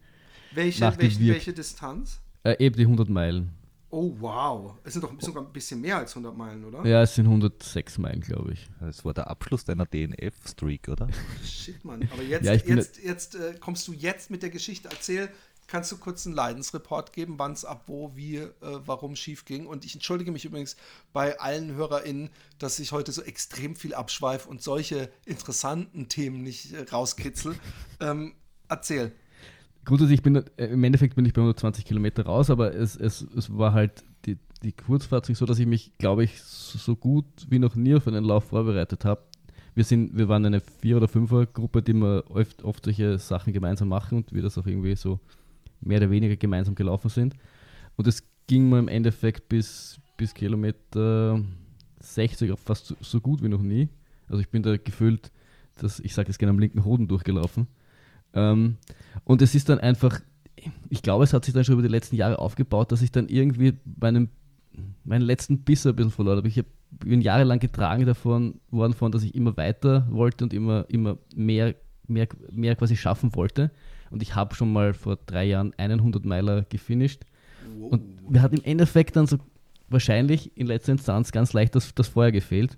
Welche, 0.54 0.82
welche, 0.98 1.28
welche 1.28 1.54
Distanz? 1.54 2.22
äh, 2.44 2.56
eben 2.64 2.76
die 2.76 2.84
100 2.84 3.10
Meilen. 3.10 3.52
Oh, 3.92 4.16
wow. 4.20 4.76
Es 4.84 4.94
sind 4.94 5.04
doch 5.04 5.12
sogar 5.20 5.44
ein 5.44 5.52
bisschen 5.52 5.82
mehr 5.82 5.98
als 5.98 6.12
100 6.12 6.38
Meilen, 6.38 6.64
oder? 6.64 6.86
Ja, 6.86 7.02
es 7.02 7.16
sind 7.16 7.26
106 7.26 7.98
Meilen, 7.98 8.22
glaube 8.22 8.54
ich. 8.54 8.70
Das 8.80 9.04
war 9.04 9.16
der 9.16 9.28
Abschluss 9.32 9.66
deiner 9.66 9.88
DNF-Streak, 9.88 10.90
oder? 10.90 11.08
Shit, 11.44 11.84
Mann. 11.84 12.08
Aber 12.14 12.22
jetzt, 12.22 12.46
Ja, 12.46 12.54
jetzt, 12.54 13.04
jetzt 13.04 13.34
äh, 13.34 13.56
kommst 13.60 13.88
du 13.88 13.94
jetzt 13.94 14.30
mit 14.30 14.44
der 14.44 14.52
Geschichte. 14.52 14.90
Erzähl, 14.92 15.30
kannst 15.70 15.92
du 15.92 15.98
kurz 15.98 16.26
einen 16.26 16.36
Leidensreport 16.36 17.14
geben, 17.14 17.36
wann 17.38 17.54
es 17.54 17.64
ab 17.64 17.84
wo, 17.88 18.16
wie, 18.16 18.38
äh, 18.38 18.50
warum 18.86 19.16
schief 19.16 19.46
ging? 19.46 19.68
Und 19.68 19.86
ich 19.86 19.94
entschuldige 19.94 20.32
mich 20.32 20.46
übrigens 20.46 20.76
bei 21.14 21.40
allen 21.40 21.76
HörerInnen, 21.76 22.30
dass 22.58 22.80
ich 22.80 22.92
heute 22.92 23.12
so 23.12 23.22
extrem 23.22 23.76
viel 23.76 23.94
abschweife 23.94 24.50
und 24.50 24.62
solche 24.62 25.10
interessanten 25.26 26.10
Themen 26.10 26.42
nicht 26.42 26.74
äh, 26.74 26.86
rauskitzel. 26.92 27.56
ähm, 28.00 28.34
erzähl. 28.68 29.12
Grundsätzlich 29.86 30.24
bin 30.24 30.36
äh, 30.36 30.66
im 30.66 30.84
Endeffekt 30.84 31.16
bin 31.16 31.26
ich 31.26 31.34
bei 31.34 31.42
120 31.42 31.86
Kilometer 31.86 32.26
raus, 32.26 32.50
aber 32.50 32.74
es, 32.74 32.96
es, 32.96 33.22
es 33.38 33.56
war 33.56 33.74
halt 33.74 34.04
die, 34.26 34.38
die 34.64 34.74
Kurzfassung 34.74 35.36
so, 35.36 35.46
dass 35.46 35.60
ich 35.60 35.68
mich, 35.68 35.98
glaube 36.00 36.24
ich, 36.24 36.42
so 36.42 36.80
so 36.80 36.96
gut 36.96 37.26
wie 37.48 37.60
noch 37.60 37.76
nie 37.76 37.96
auf 37.96 38.08
einen 38.08 38.26
Lauf 38.26 38.46
vorbereitet 38.46 39.06
habe. 39.06 39.22
Wir, 39.76 39.84
sind, 39.84 40.18
wir 40.18 40.28
waren 40.28 40.46
eine 40.46 40.62
Vier- 40.62 40.98
oder 40.98 41.08
Fünfer-Gruppe, 41.08 41.82
die 41.84 41.94
wir 41.94 42.26
oft, 42.30 42.64
oft 42.64 42.84
solche 42.84 43.20
Sachen 43.20 43.54
gemeinsam 43.54 43.88
machen 43.88 44.18
und 44.18 44.34
wir 44.34 44.42
das 44.42 44.58
auch 44.58 44.66
irgendwie 44.66 44.96
so 44.96 45.20
mehr 45.82 45.98
oder 45.98 46.10
weniger 46.10 46.36
gemeinsam 46.36 46.76
gelaufen 46.76 47.10
sind. 47.10 47.36
Und 47.96 48.08
es 48.08 48.24
ging 48.48 48.70
mir 48.70 48.80
im 48.80 48.88
Endeffekt 48.88 49.50
bis, 49.50 50.00
bis 50.18 50.34
Kilometer 50.34 51.42
60 52.00 52.52
auch 52.52 52.60
fast 52.60 52.88
so, 52.88 52.96
so 53.02 53.22
gut 53.22 53.44
wie 53.44 53.50
noch 53.50 53.62
nie. 53.62 53.90
Also 54.28 54.42
ich 54.42 54.50
bin 54.50 54.64
da 54.64 54.78
gefühlt, 54.78 55.32
dass 55.76 56.00
ich 56.00 56.14
sage 56.14 56.30
es 56.30 56.38
gerne 56.38 56.52
am 56.52 56.60
linken 56.60 56.86
Hoden 56.86 57.08
durchgelaufen. 57.08 57.68
Ähm, 58.34 58.78
und 59.24 59.42
es 59.42 59.56
ist 59.56 59.70
dann 59.70 59.80
einfach, 59.80 60.20
ich 60.90 61.02
glaube, 61.02 61.24
es 61.24 61.34
hat 61.34 61.46
sich 61.46 61.54
dann 61.54 61.64
schon 61.64 61.74
über 61.74 61.82
die 61.82 61.90
letzten 61.90 62.16
Jahre 62.16 62.40
aufgebaut, 62.40 62.92
dass 62.92 63.02
ich 63.02 63.12
dann 63.12 63.28
irgendwie 63.28 63.74
meinen, 64.00 64.30
meinen 65.04 65.22
letzten 65.22 65.60
Biss 65.60 65.86
ein 65.86 65.96
bisschen 65.96 66.12
verloren 66.12 66.38
habe. 66.38 66.48
Ich 66.48 66.58
hab, 66.58 66.66
bin 66.92 67.22
jahrelang 67.22 67.60
getragen 67.60 68.06
davon 68.06 68.60
worden, 68.70 68.94
von, 68.94 69.12
dass 69.12 69.24
ich 69.24 69.36
immer 69.36 69.58
weiter 69.58 70.08
wollte 70.10 70.44
und 70.44 70.54
immer, 70.54 70.86
immer 70.90 71.18
mehr, 71.36 71.76
mehr, 72.08 72.28
mehr 72.52 72.76
quasi 72.76 72.96
schaffen 72.96 73.36
wollte. 73.36 73.72
Und 74.10 74.22
ich 74.22 74.36
habe 74.36 74.56
schon 74.56 74.72
mal 74.72 74.94
vor 74.94 75.18
drei 75.26 75.46
Jahren 75.46 75.74
einen 75.78 76.00
100 76.00 76.26
Meiler 76.26 76.64
gefinisht. 76.64 77.24
Und 77.80 78.30
mir 78.30 78.42
hat 78.42 78.54
im 78.54 78.64
Endeffekt 78.64 79.16
dann 79.16 79.28
so 79.28 79.38
wahrscheinlich 79.90 80.56
in 80.58 80.68
letzter 80.68 80.94
Instanz 80.94 81.32
ganz 81.32 81.54
leicht 81.54 81.76
das, 81.76 81.94
das 81.94 82.08
Feuer 82.08 82.32
gefehlt. 82.32 82.78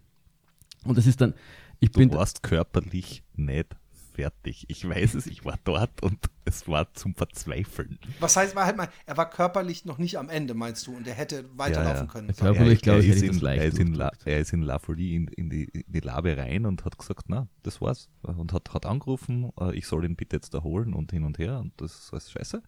Und 0.83 0.97
es 0.97 1.07
ist 1.07 1.21
dann, 1.21 1.33
ich 1.79 1.91
Du 1.91 1.99
bin, 1.99 2.13
warst 2.13 2.43
körperlich 2.43 3.23
nicht 3.35 3.75
fertig. 4.13 4.65
Ich 4.69 4.87
weiß 4.87 5.15
es, 5.15 5.27
ich 5.27 5.45
war 5.45 5.57
dort 5.63 6.03
und 6.03 6.17
es 6.45 6.67
war 6.67 6.93
zum 6.93 7.15
Verzweifeln. 7.15 7.99
Was 8.19 8.35
heißt, 8.35 8.55
war 8.55 8.65
halt 8.65 8.77
mal, 8.77 8.89
er 9.05 9.17
war 9.17 9.29
körperlich 9.29 9.85
noch 9.85 9.97
nicht 9.97 10.17
am 10.17 10.29
Ende, 10.29 10.53
meinst 10.53 10.85
du, 10.87 10.95
und 10.95 11.07
er 11.07 11.13
hätte 11.13 11.45
weiterlaufen 11.57 12.07
können. 12.07 12.27
Ja, 12.29 12.33
Körperlich, 12.33 12.81
glaube 12.81 12.99
ich, 13.01 13.07
er, 13.09 13.15
er, 13.15 13.65
ist 13.65 13.79
in 13.79 13.93
La, 13.93 14.09
durchgedrückt. 14.09 14.27
er 14.27 14.39
ist 14.39 14.53
in 14.53 14.61
La 14.61 14.79
Folie 14.79 15.15
in, 15.15 15.27
in, 15.27 15.49
die, 15.49 15.63
in 15.65 15.91
die 15.91 15.99
Labe 15.99 16.35
rein 16.37 16.65
und 16.65 16.85
hat 16.85 16.97
gesagt, 16.97 17.25
na, 17.27 17.47
das 17.63 17.81
war's. 17.81 18.09
Und 18.21 18.53
hat, 18.53 18.73
hat 18.73 18.85
angerufen, 18.85 19.51
äh, 19.59 19.75
ich 19.75 19.87
soll 19.87 20.05
ihn 20.05 20.15
bitte 20.15 20.37
jetzt 20.37 20.53
erholen 20.53 20.93
und 20.93 21.11
hin 21.11 21.23
und 21.23 21.37
her 21.39 21.59
und 21.59 21.73
das 21.79 21.93
ist 21.95 22.11
alles 22.13 22.31
scheiße. 22.31 22.61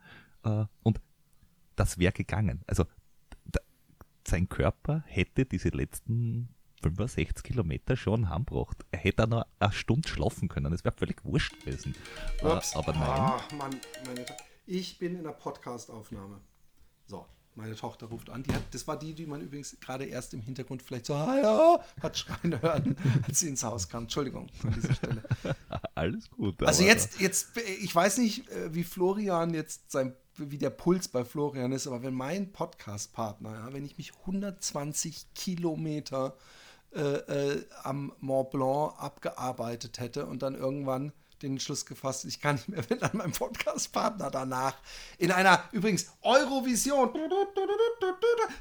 Äh, 0.46 0.66
Und 0.84 1.00
das 1.76 1.98
wäre 1.98 2.12
gegangen. 2.14 2.62
Also 2.68 2.86
da, 3.46 3.60
sein 4.28 4.48
Körper 4.50 5.04
hätte 5.08 5.46
diese 5.46 5.70
letzten 5.70 6.50
65 6.84 7.44
Kilometer 7.44 7.96
schon 7.98 8.30
heimgebracht. 8.30 8.78
Er 8.92 9.00
hätte 9.00 9.24
auch 9.24 9.28
noch 9.28 9.46
eine 9.60 9.72
Stunde 9.72 10.08
schlafen 10.08 10.48
können. 10.50 10.72
Es 10.74 10.84
wäre 10.84 10.96
völlig 10.96 11.24
wurscht 11.26 11.60
gewesen. 11.64 11.96
Äh, 12.42 12.46
Ups. 12.48 12.76
Aber 12.76 12.94
nein. 12.94 13.02
Ach, 13.06 13.52
Mann, 13.54 13.76
meine 14.06 14.26
To- 14.26 14.34
ich 14.66 14.98
bin 15.00 15.14
in 15.14 15.20
einer 15.22 15.34
Podcast-Aufnahme. 15.34 16.40
So, 17.06 17.26
meine 17.56 17.76
Tochter 17.76 18.08
ruft 18.08 18.30
an. 18.30 18.44
Die 18.44 18.54
hat, 18.54 18.64
das 18.72 18.88
war 18.88 18.98
die, 18.98 19.14
die 19.14 19.26
man 19.26 19.42
übrigens 19.42 19.78
gerade 19.80 20.06
erst 20.06 20.34
im 20.34 20.42
Hintergrund 20.42 20.82
vielleicht 20.82 21.06
so 21.06 21.16
Hallo, 21.18 21.80
hat 22.02 22.18
schreien 22.18 22.62
hören, 22.62 22.96
als 23.28 23.40
sie 23.40 23.50
ins 23.50 23.64
Haus 23.64 23.90
kam. 23.90 24.04
Entschuldigung 24.04 24.50
an 24.64 24.74
dieser 24.74 24.94
Stelle. 24.94 25.24
Alles 25.96 26.30
gut. 26.32 26.62
Also 26.64 26.84
jetzt, 26.84 27.20
jetzt, 27.20 27.58
ich 27.82 27.94
weiß 27.94 28.18
nicht, 28.20 28.50
äh, 28.50 28.74
wie 28.74 28.84
Florian 28.84 29.54
jetzt 29.54 29.92
sein, 29.92 30.16
wie 30.38 30.58
der 30.58 30.72
Puls 30.72 31.10
bei 31.10 31.24
Florian 31.26 31.72
ist, 31.74 31.86
aber 31.86 32.02
wenn 32.02 32.14
mein 32.16 32.52
Podcast-Partner, 32.54 33.54
ja, 33.54 33.74
wenn 33.74 33.86
ich 33.86 33.98
mich 33.98 34.14
120 34.22 35.34
Kilometer 35.36 36.36
äh, 36.96 37.00
äh, 37.56 37.66
am 37.84 38.14
Mont 38.20 38.52
Blanc 38.52 38.94
abgearbeitet 38.98 40.00
hätte 40.00 40.26
und 40.26 40.42
dann 40.42 40.56
irgendwann 40.56 41.12
den 41.42 41.54
Entschluss 41.54 41.86
gefasst, 41.86 42.24
ich 42.26 42.40
kann 42.40 42.56
nicht 42.56 42.70
mehr, 42.70 42.84
wenn 42.90 43.00
dann 43.00 43.12
mein 43.14 43.32
Podcast-Partner 43.32 44.32
danach 44.32 44.76
in 45.18 45.32
einer 45.32 45.60
übrigens 45.74 46.08
Eurovision 46.22 47.10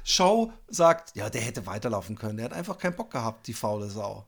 Show 0.03 0.51
sagt, 0.67 1.15
ja, 1.15 1.29
der 1.29 1.41
hätte 1.41 1.65
weiterlaufen 1.65 2.17
können, 2.17 2.37
der 2.37 2.45
hat 2.45 2.53
einfach 2.53 2.77
keinen 2.77 2.95
Bock 2.95 3.11
gehabt, 3.11 3.47
die 3.47 3.53
faule 3.53 3.89
Sau. 3.89 4.25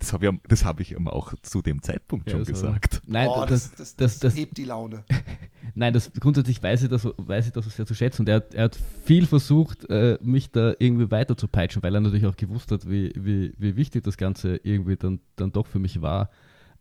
Das 0.00 0.12
habe 0.12 0.26
ich, 0.28 0.32
das 0.48 0.64
hab 0.64 0.80
ich 0.80 0.92
ihm 0.92 1.08
auch 1.08 1.32
zu 1.42 1.62
dem 1.62 1.80
Zeitpunkt 1.82 2.28
schon 2.30 2.40
Ja, 2.40 2.46
war- 2.46 2.52
gesagt. 2.52 3.00
Nein, 3.06 3.28
Oh, 3.28 3.46
das, 3.46 3.70
das, 3.74 3.96
das, 3.96 4.18
das, 4.18 4.34
hebt 4.34 4.58
die 4.58 4.64
Laune. 4.64 5.04
nein, 5.78 5.92
das 5.92 6.12
grundsätzlich 6.12 6.62
weiß 6.62 6.82
ich 6.82 6.88
das, 6.88 7.08
weiß 7.16 7.46
ich 7.46 7.52
das 7.52 7.64
sehr 7.74 7.86
zu 7.86 7.94
schätzen. 7.94 8.22
Und 8.22 8.28
er 8.28 8.36
hat, 8.36 8.54
er 8.54 8.64
hat 8.64 8.78
viel 9.04 9.26
versucht, 9.26 9.88
äh, 9.88 10.18
mich 10.20 10.50
da 10.50 10.74
irgendwie 10.78 11.10
weiter 11.10 11.36
zu 11.36 11.48
peitschen, 11.48 11.82
weil 11.82 11.94
er 11.94 12.00
natürlich 12.00 12.26
auch 12.26 12.36
gewusst 12.36 12.72
hat, 12.72 12.88
wie, 12.88 13.12
wie, 13.16 13.52
wie 13.56 13.76
wichtig 13.76 14.04
das 14.04 14.16
Ganze 14.16 14.56
irgendwie 14.62 14.96
dann, 14.96 15.20
dann 15.36 15.52
doch 15.52 15.66
für 15.66 15.78
mich 15.78 16.02
war. 16.02 16.30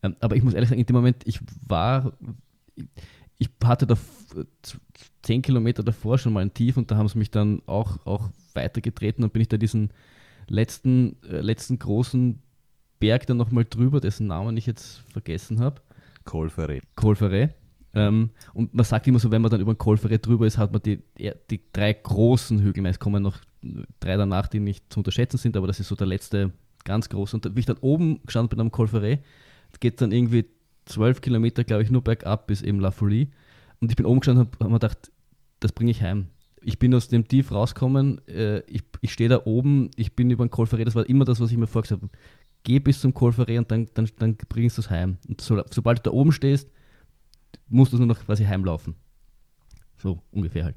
Ähm, 0.03 0.15
aber 0.19 0.36
ich 0.36 0.44
muss 0.44 0.53
ehrlich 0.53 0.69
sagen, 0.69 0.82
in 0.82 0.88
dem 0.88 0.95
Moment, 0.95 1.24
ich 1.26 1.40
war, 1.68 2.14
ich 3.38 3.49
hatte 3.64 3.88
da 3.88 3.95
zehn 5.22 5.41
Kilometer 5.41 5.84
davor 5.84 6.18
schon 6.18 6.34
mal 6.34 6.41
ein 6.41 6.53
Tief 6.53 6.78
und 6.78 6.90
da 6.90 6.98
haben 6.98 7.07
sie 7.07 7.18
mich 7.18 7.32
dann 7.32 7.61
auch, 7.68 8.06
auch 8.06 8.30
weitergetreten 8.53 9.24
und 9.24 9.32
bin 9.32 9.41
ich 9.41 9.48
da 9.48 9.57
diesen 9.57 9.91
letzten, 10.48 11.22
äh, 11.24 11.41
letzten 11.41 11.78
großen 11.78 12.40
Berg 12.99 13.28
dann 13.28 13.38
nochmal 13.38 13.65
drüber, 13.69 13.99
dessen 13.99 14.28
Namen 14.28 14.57
ich 14.57 14.65
jetzt 14.65 15.03
vergessen 15.11 15.60
habe. 15.60 15.82
Kolfere. 16.24 16.80
Colferet. 16.95 17.53
Ähm, 17.94 18.32
und 18.54 18.74
man 18.74 18.86
sagt 18.86 19.08
immer 19.08 19.20
so, 19.20 19.32
wenn 19.32 19.42
man 19.42 19.52
dann 19.52 19.62
über 19.62 19.74
den 19.74 19.78
Colferet 19.78 20.26
drüber 20.26 20.46
ist, 20.46 20.58
hat 20.58 20.72
man 20.72 20.82
die, 20.82 21.00
die 21.18 21.62
drei 21.74 21.94
großen 21.94 22.62
Hügel. 22.62 22.86
Es 22.86 23.00
kommen 23.00 23.24
noch 23.24 23.38
drei 24.00 24.18
danach, 24.18 24.48
die 24.48 24.60
nicht 24.60 24.92
zu 24.92 25.00
unterschätzen 25.00 25.38
sind, 25.38 25.58
aber 25.58 25.68
das 25.68 25.80
ist 25.80 25.88
so 25.88 25.96
der 25.96 26.08
letzte 26.08 26.52
ganz 26.84 27.10
große. 27.10 27.36
Und 27.36 27.56
wie 27.56 27.60
ich 27.60 27.66
dann 27.66 27.78
oben 27.82 28.22
gestanden 28.26 28.50
bin 28.50 28.60
am 28.60 28.72
Colferet, 28.72 29.24
geht 29.80 30.02
dann 30.02 30.12
irgendwie 30.12 30.46
zwölf 30.86 31.22
Kilometer, 31.22 31.64
glaube 31.64 31.84
ich, 31.84 31.92
nur 31.92 32.04
bergab 32.04 32.48
bis 32.48 32.62
eben 32.62 32.80
La 32.80 32.92
Folie. 32.92 33.28
Und 33.80 33.92
ich 33.92 33.96
bin 33.96 34.06
oben 34.06 34.22
gestanden 34.22 34.46
und 34.46 34.54
habe 34.54 34.66
hab 34.66 34.72
mir 34.72 34.80
gedacht, 34.80 35.12
das 35.60 35.72
bringe 35.72 35.92
ich 35.92 36.02
heim. 36.02 36.28
Ich 36.62 36.80
bin 36.80 36.94
aus 36.96 37.08
dem 37.08 37.28
Tief 37.28 37.52
rausgekommen, 37.52 38.26
äh, 38.28 38.60
ich, 38.68 38.84
ich 39.02 39.14
stehe 39.14 39.30
da 39.30 39.42
oben, 39.46 39.92
ich 39.96 40.16
bin 40.16 40.30
über 40.32 40.46
den 40.46 40.50
Colferet, 40.50 40.88
das 40.88 40.96
war 40.96 41.08
immer 41.08 41.24
das, 41.24 41.40
was 41.40 41.52
ich 41.52 41.58
mir 41.58 41.68
vorgesagt 41.68 42.02
habe. 42.02 42.12
Geh 42.64 42.80
bis 42.80 43.00
zum 43.00 43.14
Colferet 43.14 43.60
und 43.60 43.72
dann, 43.72 43.88
dann, 43.94 44.10
dann 44.18 44.36
bringst 44.50 44.78
du 44.78 44.82
es 44.82 44.90
heim. 44.90 45.18
Und 45.28 45.40
so, 45.40 45.62
sobald 45.72 46.00
du 46.00 46.04
da 46.04 46.12
oben 46.12 46.32
stehst, 46.32 46.70
musst 47.69 47.94
du 47.94 47.98
nur 47.98 48.07
noch 48.07 48.19
quasi 48.19 48.45
heimlaufen. 48.45 48.95
So 49.98 50.22
ungefähr 50.32 50.65
halt. 50.65 50.76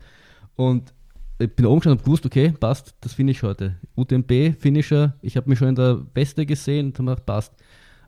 Und 0.56 0.94
ich 1.38 1.55
bin 1.55 1.66
oben 1.66 1.80
gestanden 1.80 1.98
und 1.98 2.05
gewusst, 2.05 2.26
okay, 2.26 2.52
passt, 2.52 2.94
das 3.01 3.14
Finish 3.14 3.42
heute. 3.42 3.76
UTMB, 3.97 4.59
Finisher, 4.59 5.14
ich 5.22 5.36
habe 5.36 5.48
mich 5.48 5.59
schon 5.59 5.68
in 5.68 5.74
der 5.74 6.06
Weste 6.14 6.44
gesehen 6.44 6.88
und 6.88 6.98
habe 6.98 7.10
gedacht, 7.10 7.26
passt. 7.26 7.55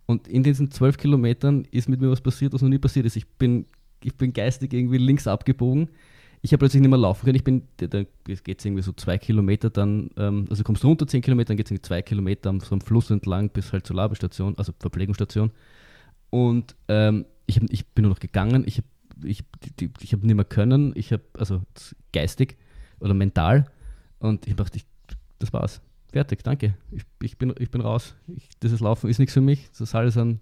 Und 0.07 0.29
in 0.29 0.43
diesen 0.43 0.71
zwölf 0.71 0.99
Kilometern 0.99 1.65
ist 1.71 1.89
mit 1.89 2.01
mir 2.01 2.11
was 2.11 2.21
passiert, 2.21 2.53
was 2.53 2.61
noch 2.61 2.69
nie 2.69 2.79
passiert 2.79 3.07
ist. 3.07 3.17
Ich 3.17 3.27
bin, 3.27 3.67
ich 4.03 4.15
bin 4.17 4.33
geistig 4.33 4.75
irgendwie 4.75 4.99
links 4.99 5.27
abgebogen. 5.27 5.89
Ich 6.43 6.53
habe 6.53 6.59
plötzlich 6.59 6.83
nicht 6.83 6.91
mehr 6.91 6.99
laufen 6.99 7.25
können. 7.25 7.37
Ich 7.37 7.45
bin, 7.45 7.63
da 7.77 8.03
geht 8.25 8.59
es 8.59 8.65
irgendwie 8.65 8.83
so 8.83 8.93
zwei 8.93 9.17
Kilometer 9.17 9.71
dann, 9.71 10.11
ähm, 10.17 10.47
also 10.51 10.65
kommst 10.65 10.83
du 10.83 10.89
runter 10.89 11.07
zehn 11.07 11.23
Kilometer, 11.23 11.49
dann 11.49 11.57
geht 11.57 11.67
es 11.67 11.71
irgendwie 11.71 11.87
zwei 11.87 12.03
Kilometer 12.03 12.51
am, 12.51 12.61
so 12.61 12.75
am 12.75 12.81
Fluss 12.81 13.11
entlang 13.11 13.49
bis 13.49 13.73
halt 13.73 13.87
zur 13.87 13.97
Labestation, 13.97 14.59
also 14.59 14.73
Verpflegungsstation. 14.79 15.53
Und 16.31 16.75
ähm, 16.89 17.27
ich, 17.57 17.63
hab, 17.63 17.71
ich 17.71 17.87
bin 17.87 18.03
nur 18.03 18.11
noch 18.11 18.21
gegangen, 18.21 18.65
ich 18.67 18.79
habe 18.79 18.87
ich, 19.25 19.45
die- 19.79 19.91
ich 20.01 20.13
hab 20.13 20.23
nicht 20.23 20.35
mehr 20.35 20.45
können, 20.45 20.93
ich 20.97 21.13
habe, 21.13 21.23
also 21.39 21.63
geistig 22.13 22.57
oder 23.01 23.15
mental, 23.15 23.67
und 24.19 24.47
ich 24.47 24.55
dachte, 24.57 24.79
ich, 24.79 24.87
das 25.39 25.53
war's. 25.53 25.81
Fertig, 26.13 26.43
danke. 26.45 26.75
Ich, 26.91 27.03
ich, 27.23 27.39
bin, 27.39 27.55
ich 27.59 27.71
bin 27.71 27.81
raus. 27.81 28.15
Ich, 28.29 28.49
dieses 28.63 28.81
Laufen 28.81 29.09
ist 29.09 29.19
nichts 29.19 29.33
für 29.33 29.41
mich. 29.41 29.69
Das 29.71 29.81
ist 29.81 29.95
alles 29.95 30.17
ein, 30.19 30.41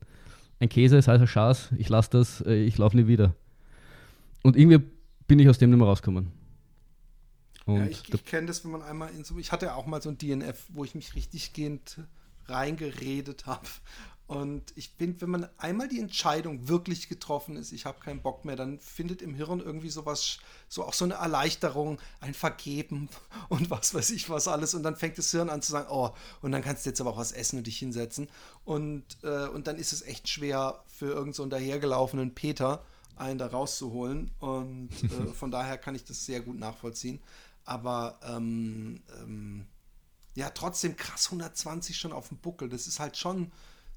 ein 0.59 0.69
Käse, 0.69 0.97
das 0.97 1.05
ist 1.05 1.09
alles 1.09 1.23
ein 1.23 1.29
Schaß. 1.29 1.71
Ich 1.79 1.89
lasse 1.89 2.11
das, 2.11 2.41
äh, 2.43 2.55
ich 2.65 2.77
laufe 2.77 2.97
nie 2.97 3.07
wieder. 3.07 3.35
Und 4.43 4.57
irgendwie 4.57 4.85
bin 5.29 5.39
ich 5.39 5.49
aus 5.49 5.59
dem 5.59 5.71
nicht 5.71 5.79
mehr 5.79 5.87
rausgekommen. 5.87 6.33
Ja, 7.67 7.87
ich 7.87 8.13
ich 8.13 8.25
kenne 8.25 8.49
das, 8.49 8.65
wenn 8.65 8.73
man 8.73 8.83
einmal 8.83 9.11
in 9.11 9.23
so. 9.25 9.39
Ich 9.39 9.53
hatte 9.53 9.67
ja 9.67 9.75
auch 9.75 9.87
mal 9.87 10.03
so 10.03 10.09
ein 10.09 10.19
DNF, 10.19 10.67
wo 10.71 10.85
ich 10.85 10.95
mich 10.95 11.15
richtig 11.15 11.53
gehend 11.53 12.01
reingeredet 12.47 13.47
habe. 13.47 13.67
Und 14.31 14.73
ich 14.77 14.93
finde, 14.97 15.23
wenn 15.23 15.31
man 15.31 15.49
einmal 15.59 15.89
die 15.89 15.99
Entscheidung 15.99 16.69
wirklich 16.69 17.09
getroffen 17.09 17.57
ist, 17.57 17.73
ich 17.73 17.85
habe 17.85 17.99
keinen 17.99 18.23
Bock 18.23 18.45
mehr, 18.45 18.55
dann 18.55 18.79
findet 18.79 19.23
im 19.23 19.35
Hirn 19.35 19.59
irgendwie 19.59 19.91
sowas, 19.91 20.39
so 20.69 20.85
auch 20.85 20.95
so 20.95 21.05
eine 21.05 21.15
Erleichterung, 21.15 22.01
ein 22.21 22.33
Vergeben 22.33 23.09
und 23.49 23.71
was 23.71 23.93
weiß 23.93 24.11
ich 24.11 24.31
was 24.31 24.47
alles. 24.47 24.73
Und 24.75 24.85
dann 24.85 24.95
fängt 24.95 25.19
das 25.19 25.33
Hirn 25.33 25.51
an 25.51 25.63
zu 25.63 25.73
sagen, 25.73 25.89
oh, 25.91 26.11
und 26.43 26.53
dann 26.53 26.63
kannst 26.63 26.87
du 26.87 26.91
jetzt 26.91 27.01
aber 27.01 27.11
auch 27.11 27.17
was 27.17 27.33
essen 27.33 27.59
und 27.59 27.67
dich 27.67 27.79
hinsetzen. 27.79 28.29
Und, 28.65 29.03
äh, 29.25 29.49
und 29.49 29.67
dann 29.67 29.75
ist 29.75 29.93
es 29.93 30.03
echt 30.03 30.29
schwer 30.29 30.85
für 30.87 31.07
irgendeinen 31.07 31.33
so 31.33 31.43
einen 31.43 31.51
dahergelaufenen 31.51 32.33
Peter, 32.33 32.85
einen 33.17 33.37
da 33.37 33.49
rauszuholen. 33.49 34.31
Und 34.39 34.91
äh, 35.03 35.33
von 35.35 35.51
daher 35.51 35.77
kann 35.77 35.97
ich 35.97 36.05
das 36.05 36.25
sehr 36.25 36.41
gut 36.41 36.57
nachvollziehen. 36.57 37.19
Aber 37.65 38.21
ähm, 38.23 39.03
ähm, 39.21 39.67
ja, 40.37 40.51
trotzdem 40.51 40.95
krass 40.95 41.27
120 41.33 41.99
schon 41.99 42.13
auf 42.13 42.29
dem 42.29 42.39
Buckel. 42.39 42.69
Das 42.69 42.87
ist 42.87 43.01
halt 43.01 43.17
schon 43.17 43.51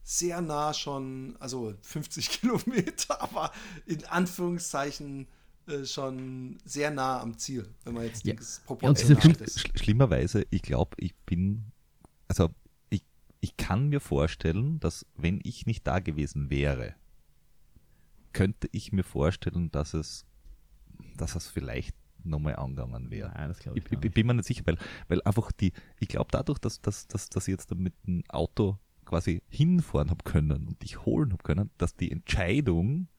sehr 0.03 0.41
nah 0.41 0.73
schon, 0.73 1.35
also 1.39 1.73
50 1.81 2.29
Kilometer, 2.41 3.21
aber 3.21 3.51
in 3.85 4.03
Anführungszeichen 4.05 5.27
äh, 5.67 5.85
schon 5.85 6.57
sehr 6.65 6.91
nah 6.91 7.21
am 7.21 7.37
Ziel, 7.37 7.69
wenn 7.85 7.93
man 7.93 8.03
jetzt 8.03 8.25
Ja. 8.25 8.33
das 8.35 8.57
Ja, 8.57 8.63
proportional 8.65 9.21
fünf- 9.21 9.41
ist. 9.41 9.59
Sch 9.59 9.71
schlimmerweise, 9.83 10.45
ich 10.49 10.61
glaube, 10.61 10.91
ich 10.97 11.15
bin, 11.25 11.71
also 12.27 12.49
ich, 12.89 13.03
ich 13.39 13.55
kann 13.55 13.87
mir 13.87 14.01
vorstellen, 14.01 14.79
dass 14.81 15.05
wenn 15.15 15.39
ich 15.43 15.65
nicht 15.65 15.87
da 15.87 15.99
gewesen 15.99 16.49
wäre, 16.49 16.95
könnte 18.33 18.67
ich 18.71 18.91
mir 18.91 19.03
vorstellen, 19.03 19.71
dass 19.71 19.93
es, 19.93 20.25
dass 21.17 21.35
es 21.35 21.47
vielleicht 21.47 21.95
nochmal 22.25 22.55
angegangen 22.55 23.09
wäre. 23.11 23.29
Nein, 23.35 23.51
Ich, 23.75 23.85
ich, 23.85 24.03
ich, 24.03 24.11
bin 24.13 24.27
mir 24.27 24.33
nicht 24.33 24.45
sicher, 24.47 24.63
weil, 24.65 24.77
weil 25.07 25.21
einfach 25.23 25.51
die, 25.51 25.71
ich 25.99 26.07
glaube 26.07 26.29
dadurch, 26.31 26.57
dass, 26.59 26.81
dass, 26.81 27.07
dass, 27.07 27.29
dass 27.29 27.47
ich 27.47 27.51
jetzt 27.51 27.69
da 27.71 27.75
mit 27.75 27.93
dem 28.07 28.23
Auto 28.29 28.77
quasi 29.13 29.43
hinfahren 29.47 30.09
habe 30.09 30.23
können 30.23 30.65
und 30.65 30.81
dich 30.81 31.05
holen 31.05 31.33
habe 31.33 31.43
können, 31.43 31.69
dass 31.77 31.95
die 31.95 32.11
Entscheidung 32.11 33.09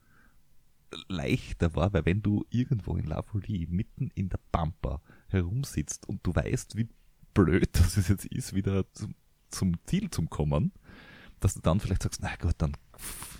leichter 1.07 1.73
war, 1.73 1.93
weil 1.93 2.05
wenn 2.05 2.21
du 2.21 2.43
irgendwo 2.49 2.97
in 2.97 3.05
La 3.05 3.21
Folie 3.21 3.65
mitten 3.67 4.11
in 4.13 4.27
der 4.27 4.39
Pampa 4.51 5.01
herumsitzt 5.29 6.05
und 6.09 6.19
du 6.27 6.35
weißt, 6.35 6.75
wie 6.75 6.89
blöd 7.33 7.69
das 7.73 8.09
jetzt 8.09 8.25
ist, 8.25 8.53
wieder 8.53 8.91
zum, 8.91 9.15
zum 9.51 9.77
Ziel 9.85 10.09
zu 10.09 10.23
kommen, 10.23 10.73
dass 11.39 11.53
du 11.53 11.61
dann 11.61 11.79
vielleicht 11.79 12.03
sagst, 12.03 12.21
na 12.21 12.35
gut, 12.35 12.55
dann 12.57 12.75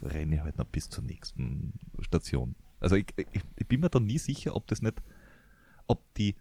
renne 0.01 0.35
ich 0.35 0.41
halt 0.41 0.57
noch 0.57 0.67
bis 0.67 0.89
zur 0.89 1.03
nächsten 1.03 1.73
Station. 1.99 2.55
Also 2.79 2.95
ich, 2.95 3.07
ich, 3.17 3.41
ich 3.57 3.67
bin 3.67 3.81
mir 3.81 3.89
da 3.89 3.99
nie 3.99 4.17
sicher, 4.17 4.55
ob 4.55 4.65
das 4.67 4.81
nicht, 4.81 5.01
ob 5.87 6.01
die, 6.13 6.35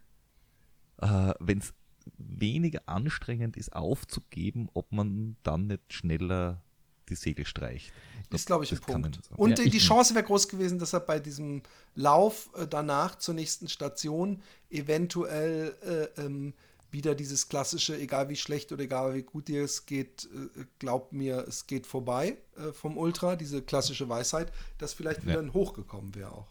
äh, 0.99 1.35
wenn 1.41 1.59
es 1.59 1.75
weniger 2.19 2.83
anstrengend 2.87 3.57
ist 3.57 3.75
aufzugeben, 3.75 4.69
ob 4.75 4.93
man 4.93 5.37
dann 5.43 5.67
nicht 5.67 5.93
schneller 5.93 6.63
die 7.09 7.15
Segel 7.17 7.47
streicht. 7.47 7.93
Ist, 8.31 8.47
glaube 8.47 8.65
ich, 8.65 8.73
ein 8.73 8.79
Das 8.79 8.87
Punkt. 8.87 9.21
Und 9.37 9.59
Ja, 9.59 9.65
die 9.65 9.79
Chance 9.79 10.15
wäre 10.15 10.25
groß 10.25 10.49
gewesen, 10.49 10.79
dass 10.79 10.93
er 10.95 11.01
bei 11.01 11.21
diesem 11.21 11.63
Lauf 11.95 12.51
äh, 12.57 12.67
danach 12.67 13.17
zur 13.17 13.35
nächsten 13.35 13.69
Station 13.69 14.43
eventuell 14.71 15.75
äh, 16.17 16.21
ähm, 16.23 16.55
wieder 16.91 17.15
dieses 17.15 17.49
klassische, 17.49 17.99
egal 17.99 18.29
wie 18.29 18.37
schlecht 18.37 18.73
oder 18.73 18.85
egal 18.85 19.15
wie 19.15 19.23
gut 19.23 19.49
dir 19.49 19.65
es 19.65 19.85
geht, 19.85 20.29
äh, 20.57 20.65
glaubt 20.79 21.13
mir, 21.13 21.45
es 21.47 21.67
geht 21.67 21.87
vorbei 21.87 22.39
äh, 22.57 22.73
vom 22.73 22.97
Ultra, 22.97 23.37
diese 23.37 23.63
klassische 23.63 24.09
Weisheit, 24.09 24.51
dass 24.79 24.95
vielleicht 24.95 25.23
wieder 25.25 25.35
Ja. 25.35 25.41
ein 25.41 25.53
Hoch 25.53 25.75
gekommen 25.75 26.15
wäre 26.15 26.33
auch. 26.33 26.49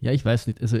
Ja, 0.00 0.12
ich 0.12 0.24
weiß 0.24 0.46
nicht. 0.46 0.60
Also 0.62 0.78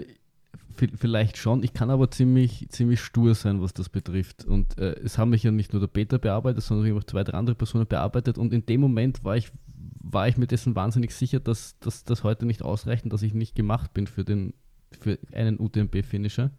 vielleicht 0.94 1.36
schon. 1.36 1.62
Ich 1.62 1.72
kann 1.72 1.90
aber 1.90 2.10
ziemlich, 2.10 2.66
ziemlich 2.70 3.00
stur 3.00 3.34
sein, 3.34 3.60
was 3.60 3.72
das 3.72 3.88
betrifft. 3.88 4.44
Und 4.44 4.78
äh, 4.78 4.94
es 5.00 5.18
haben 5.18 5.30
mich 5.30 5.42
ja 5.42 5.50
nicht 5.50 5.72
nur 5.72 5.80
der 5.80 5.86
Peter 5.86 6.18
bearbeitet, 6.18 6.62
sondern 6.62 6.96
auch 6.96 7.04
zwei, 7.04 7.24
drei 7.24 7.38
andere 7.38 7.56
Personen 7.56 7.86
bearbeitet. 7.86 8.38
Und 8.38 8.52
in 8.52 8.66
dem 8.66 8.80
Moment 8.80 9.24
war 9.24 9.36
ich, 9.36 9.50
war 9.74 10.28
ich 10.28 10.36
mir 10.36 10.46
dessen 10.46 10.74
wahnsinnig 10.74 11.12
sicher, 11.12 11.40
dass, 11.40 11.78
das 11.80 12.24
heute 12.24 12.46
nicht 12.46 12.62
ausreicht 12.62 13.04
und 13.04 13.12
dass 13.12 13.22
ich 13.22 13.34
nicht 13.34 13.54
gemacht 13.54 13.94
bin 13.94 14.06
für, 14.06 14.24
den, 14.24 14.54
für 14.98 15.18
einen 15.32 15.58
UTMB-Finisher. 15.58 16.50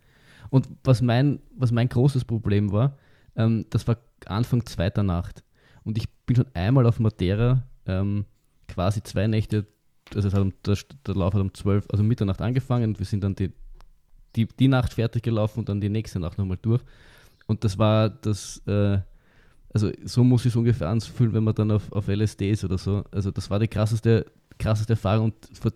Und 0.49 0.69
was 0.83 1.01
mein, 1.01 1.39
was 1.55 1.71
mein 1.71 1.89
großes 1.89 2.25
Problem 2.25 2.71
war, 2.71 2.97
ähm, 3.35 3.65
das 3.69 3.87
war 3.87 3.97
Anfang 4.25 4.65
zweiter 4.65 5.03
Nacht. 5.03 5.43
Und 5.83 5.97
ich 5.97 6.09
bin 6.25 6.35
schon 6.35 6.47
einmal 6.53 6.85
auf 6.85 6.99
Madeira 6.99 7.63
ähm, 7.85 8.25
quasi 8.67 9.03
zwei 9.03 9.27
Nächte, 9.27 9.65
also 10.13 10.27
es 10.27 10.33
hat 10.33 10.41
um, 10.41 10.53
der, 10.65 10.77
der 11.05 11.15
Lauf 11.15 11.33
hat 11.33 11.41
um 11.41 11.53
12, 11.53 11.87
also 11.91 12.03
Mitternacht 12.03 12.41
angefangen 12.41 12.91
und 12.91 12.99
wir 12.99 13.05
sind 13.05 13.23
dann 13.23 13.35
die, 13.35 13.51
die, 14.35 14.47
die 14.47 14.67
Nacht 14.67 14.93
fertig 14.93 15.23
gelaufen 15.23 15.59
und 15.59 15.69
dann 15.69 15.81
die 15.81 15.89
nächste 15.89 16.19
Nacht 16.19 16.37
nochmal 16.37 16.57
durch. 16.61 16.81
Und 17.47 17.63
das 17.63 17.77
war 17.77 18.09
das, 18.09 18.61
äh, 18.67 18.99
also 19.73 19.91
so 20.05 20.23
muss 20.23 20.41
ich 20.45 20.51
es 20.51 20.55
ungefähr 20.55 20.89
anfühlen, 20.89 21.33
wenn 21.33 21.43
man 21.43 21.55
dann 21.55 21.71
auf, 21.71 21.91
auf 21.91 22.07
LSD 22.07 22.51
ist 22.51 22.63
oder 22.63 22.77
so. 22.77 23.03
Also 23.11 23.31
das 23.31 23.49
war 23.49 23.59
die 23.59 23.67
krasseste, 23.67 24.25
krasseste 24.57 24.93
Erfahrung 24.93 25.25
und 25.25 25.57
vor, 25.57 25.71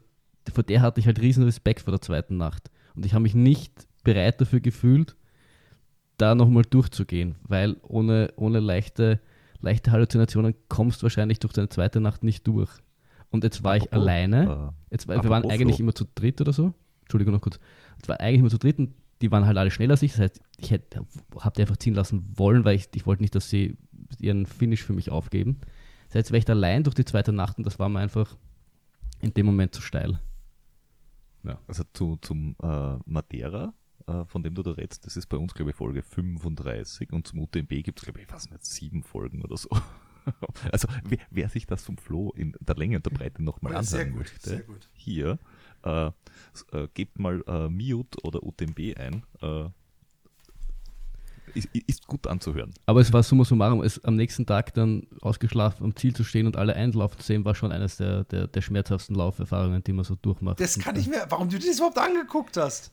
vor 0.54 0.64
der 0.64 0.82
hatte 0.82 1.00
ich 1.00 1.08
halt 1.08 1.20
riesen 1.22 1.44
Respekt 1.44 1.82
vor 1.82 1.92
der 1.92 2.02
zweiten 2.02 2.38
Nacht. 2.38 2.70
Und 2.96 3.06
ich 3.06 3.14
habe 3.14 3.24
mich 3.24 3.36
nicht 3.36 3.74
bereit 4.04 4.40
dafür 4.42 4.60
gefühlt, 4.60 5.16
da 6.18 6.34
nochmal 6.34 6.64
durchzugehen, 6.64 7.36
weil 7.44 7.78
ohne, 7.84 8.34
ohne 8.38 8.60
leichte, 8.60 9.20
leichte 9.60 9.92
Halluzinationen 9.92 10.56
kommst 10.70 11.02
du 11.02 11.04
wahrscheinlich 11.04 11.40
durch 11.40 11.54
deine 11.54 11.70
zweite 11.70 12.00
Nacht 12.00 12.24
nicht 12.24 12.48
durch. 12.48 12.70
Und 13.30 13.44
jetzt 13.44 13.64
war 13.64 13.76
ich 13.76 13.84
Apropos, 13.84 14.02
alleine. 14.04 14.72
äh, 14.90 14.94
Jetzt, 14.94 15.08
war- 15.08 15.22
wir 15.22 15.30
waren 15.30 15.44
eigentlich 15.50 15.80
immer 15.80 15.94
zu 15.94 16.06
dritt 16.16 16.40
oder 16.42 16.54
so. 16.54 16.74
Entschuldigung 17.08 17.34
noch 17.34 17.42
kurz. 17.42 17.60
Es 18.02 18.08
war 18.08 18.20
eigentlich 18.20 18.40
immer 18.42 18.50
zu 18.50 18.58
dritt 18.60 18.80
und 18.80 18.94
die 19.22 19.32
waren 19.32 19.46
halt 19.46 19.58
alle 19.58 19.72
schneller 19.72 19.94
als 19.94 20.04
ich. 20.04 20.12
Das 20.12 20.20
heißt, 20.22 20.42
ich 20.58 20.72
hätte, 20.72 21.06
hab 21.40 21.54
die 21.56 21.62
einfach 21.62 21.78
ziehen 21.78 21.96
lassen 21.96 22.26
wollen, 22.38 22.66
weil 22.66 22.76
ich, 22.76 22.90
ich 22.94 23.06
wollte 23.06 23.24
nicht, 23.24 23.34
dass 23.34 23.50
sie 23.50 23.78
ihren 24.20 24.46
Finish 24.46 24.84
für 24.84 24.94
mich 24.94 25.10
aufgeben. 25.10 25.58
Das 26.08 26.16
heißt, 26.16 26.28
jetzt 26.28 26.32
war 26.32 26.38
ich 26.38 26.46
da 26.46 26.54
allein 26.54 26.84
durch 26.84 26.96
die 26.96 27.06
zweite 27.06 27.34
Nacht 27.34 27.58
und 27.58 27.66
das 27.66 27.80
war 27.80 27.90
mir 27.90 28.00
einfach 28.00 28.38
in 29.22 29.34
dem 29.34 29.46
Moment 29.46 29.74
zu 29.74 29.82
steil. 29.82 30.20
Ja, 31.44 31.60
also 31.68 31.84
zu, 31.94 32.18
zum 32.18 32.56
äh, 32.62 32.98
Madeira, 33.06 33.74
äh, 34.08 34.26
von 34.26 34.44
dem 34.44 34.54
du 34.54 34.64
da 34.64 34.72
redest, 34.72 35.06
das 35.06 35.18
ist 35.18 35.28
bei 35.28 35.38
uns, 35.38 35.54
glaube 35.54 35.72
ich, 35.72 35.78
Folge 35.78 36.04
35 36.04 37.12
und 37.14 37.28
zum 37.28 37.40
UTMB 37.40 37.70
gibt 37.84 38.00
es, 38.00 38.04
glaube 38.06 38.22
ich, 38.22 38.32
weiß 38.32 38.50
nicht, 38.50 38.66
sieben 38.66 39.04
Folgen 39.04 39.42
oder 39.44 39.58
so. 39.58 39.70
Also 40.74 40.90
wer, 41.06 41.20
wer 41.30 41.48
sich 41.48 41.68
das 41.68 41.86
vom 41.86 41.98
Flo 41.98 42.34
in 42.36 42.54
der 42.60 42.76
Länge 42.76 42.98
und 42.98 43.06
der 43.06 43.12
Breite 43.12 43.42
nochmal 43.42 43.72
Ja, 43.72 43.82
sehr 43.82 44.02
anhören 44.02 44.12
gut, 44.12 44.20
möchte, 44.24 44.50
sehr 44.50 44.60
gut. 44.60 44.90
hier, 44.92 45.40
äh, 45.88 46.78
äh, 46.78 46.88
gebt 46.94 47.20
mal 47.20 47.44
äh, 47.48 47.70
Mute 47.70 48.20
oder 48.24 48.44
UTMB 48.44 48.98
ein. 48.98 49.24
Äh, 49.42 49.70
ist, 51.54 51.70
ist 51.74 52.08
gut 52.08 52.28
anzuhören. 52.28 52.74
Aber 52.86 53.02
es 53.02 53.12
war 53.12 53.24
summa 53.24 53.44
summarum, 53.46 53.82
es 53.82 54.04
am 54.04 54.16
nächsten 54.16 54.46
Tag 54.46 54.74
dann 54.74 55.08
ausgeschlafen 55.22 55.84
am 55.84 55.96
Ziel 55.96 56.16
zu 56.16 56.24
stehen 56.24 56.46
und 56.46 56.56
alle 56.56 56.76
einlaufen 56.76 57.20
zu 57.20 57.26
sehen, 57.26 57.46
war 57.46 57.56
schon 57.56 57.72
eines 57.72 57.98
der, 57.98 58.26
der, 58.26 58.48
der 58.48 58.62
schmerzhaftesten 58.62 59.16
Lauferfahrungen, 59.16 59.84
die 59.84 59.94
man 59.94 60.06
so 60.06 60.16
durchmacht. 60.16 60.60
Das 60.60 60.78
kann 60.78 60.96
äh, 60.96 61.00
ich 61.00 61.08
mir, 61.08 61.26
warum 61.30 61.50
du 61.50 61.58
dir 61.58 61.68
das 61.68 61.78
überhaupt 61.78 61.98
angeguckt 61.98 62.58
hast. 62.58 62.92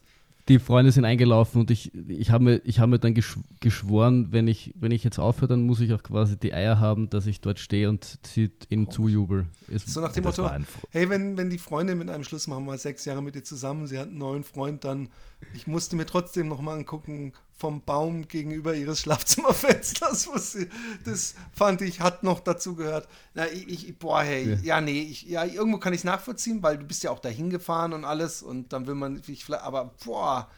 Die 0.48 0.58
Freunde 0.58 0.92
sind 0.92 1.06
eingelaufen 1.06 1.62
und 1.62 1.70
ich, 1.70 1.92
ich 2.08 2.30
habe 2.30 2.44
mir, 2.44 2.60
ich 2.64 2.78
hab 2.78 2.90
mir 2.90 2.98
dann 2.98 3.14
geschw 3.14 3.40
geschworen, 3.60 4.28
wenn 4.30 4.46
ich, 4.46 4.74
wenn 4.78 4.92
ich 4.92 5.02
jetzt 5.02 5.18
aufhöre, 5.18 5.48
dann 5.48 5.62
muss 5.62 5.80
ich 5.80 5.92
auch 5.94 6.02
quasi 6.02 6.36
die 6.38 6.52
Eier 6.52 6.80
haben, 6.80 7.08
dass 7.08 7.26
ich 7.26 7.40
dort 7.40 7.58
stehe 7.58 7.88
und 7.88 8.18
sie 8.26 8.50
ihnen 8.68 8.90
zujubel. 8.90 9.46
Es, 9.68 9.86
So 9.86 10.02
nach 10.02 10.12
dem 10.12 10.24
Motto, 10.24 10.50
hey, 10.90 11.08
wenn, 11.08 11.38
wenn 11.38 11.48
die 11.48 11.56
Freundin 11.56 11.96
mit 11.96 12.10
einem 12.10 12.24
Schluss 12.24 12.46
machen, 12.46 12.66
war 12.66 12.76
sechs 12.76 13.06
Jahre 13.06 13.22
mit 13.22 13.34
dir 13.34 13.42
zusammen, 13.42 13.86
sie 13.86 13.98
hat 13.98 14.08
einen 14.08 14.18
neuen 14.18 14.44
Freund, 14.44 14.84
dann, 14.84 15.08
ich 15.54 15.66
musste 15.66 15.96
mir 15.96 16.04
trotzdem 16.04 16.48
nochmal 16.48 16.78
angucken, 16.78 17.32
vom 17.56 17.82
Baum 17.82 18.26
gegenüber 18.28 18.74
ihres 18.74 19.00
Schlafzimmerfensters, 19.00 20.28
was 20.32 20.52
sie, 20.52 20.68
das 21.04 21.34
fand 21.52 21.80
ich, 21.82 22.00
hat 22.00 22.22
noch 22.24 22.40
dazu 22.40 22.74
gehört. 22.74 23.08
Na, 23.34 23.46
ich, 23.46 23.88
ich 23.88 23.98
boah, 23.98 24.22
hey, 24.22 24.54
ja, 24.54 24.58
Ja. 24.76 24.80
nee, 24.80 25.00
ich, 25.02 25.22
ja, 25.22 25.44
irgendwo 25.44 25.78
kann 25.78 25.92
ich 25.92 26.00
es 26.00 26.04
nachvollziehen, 26.04 26.62
weil 26.62 26.78
du 26.78 26.84
bist 26.84 27.04
ja 27.04 27.10
auch 27.10 27.20
dahin 27.20 27.50
gefahren 27.50 27.92
und 27.92 28.04
alles 28.04 28.42
und 28.42 28.72
dann 28.72 28.86
will 28.86 28.94
man, 28.96 29.22
ich, 29.26 29.44
vielleicht- 29.44 29.62
aber 29.62 29.94
boah, 30.04 30.48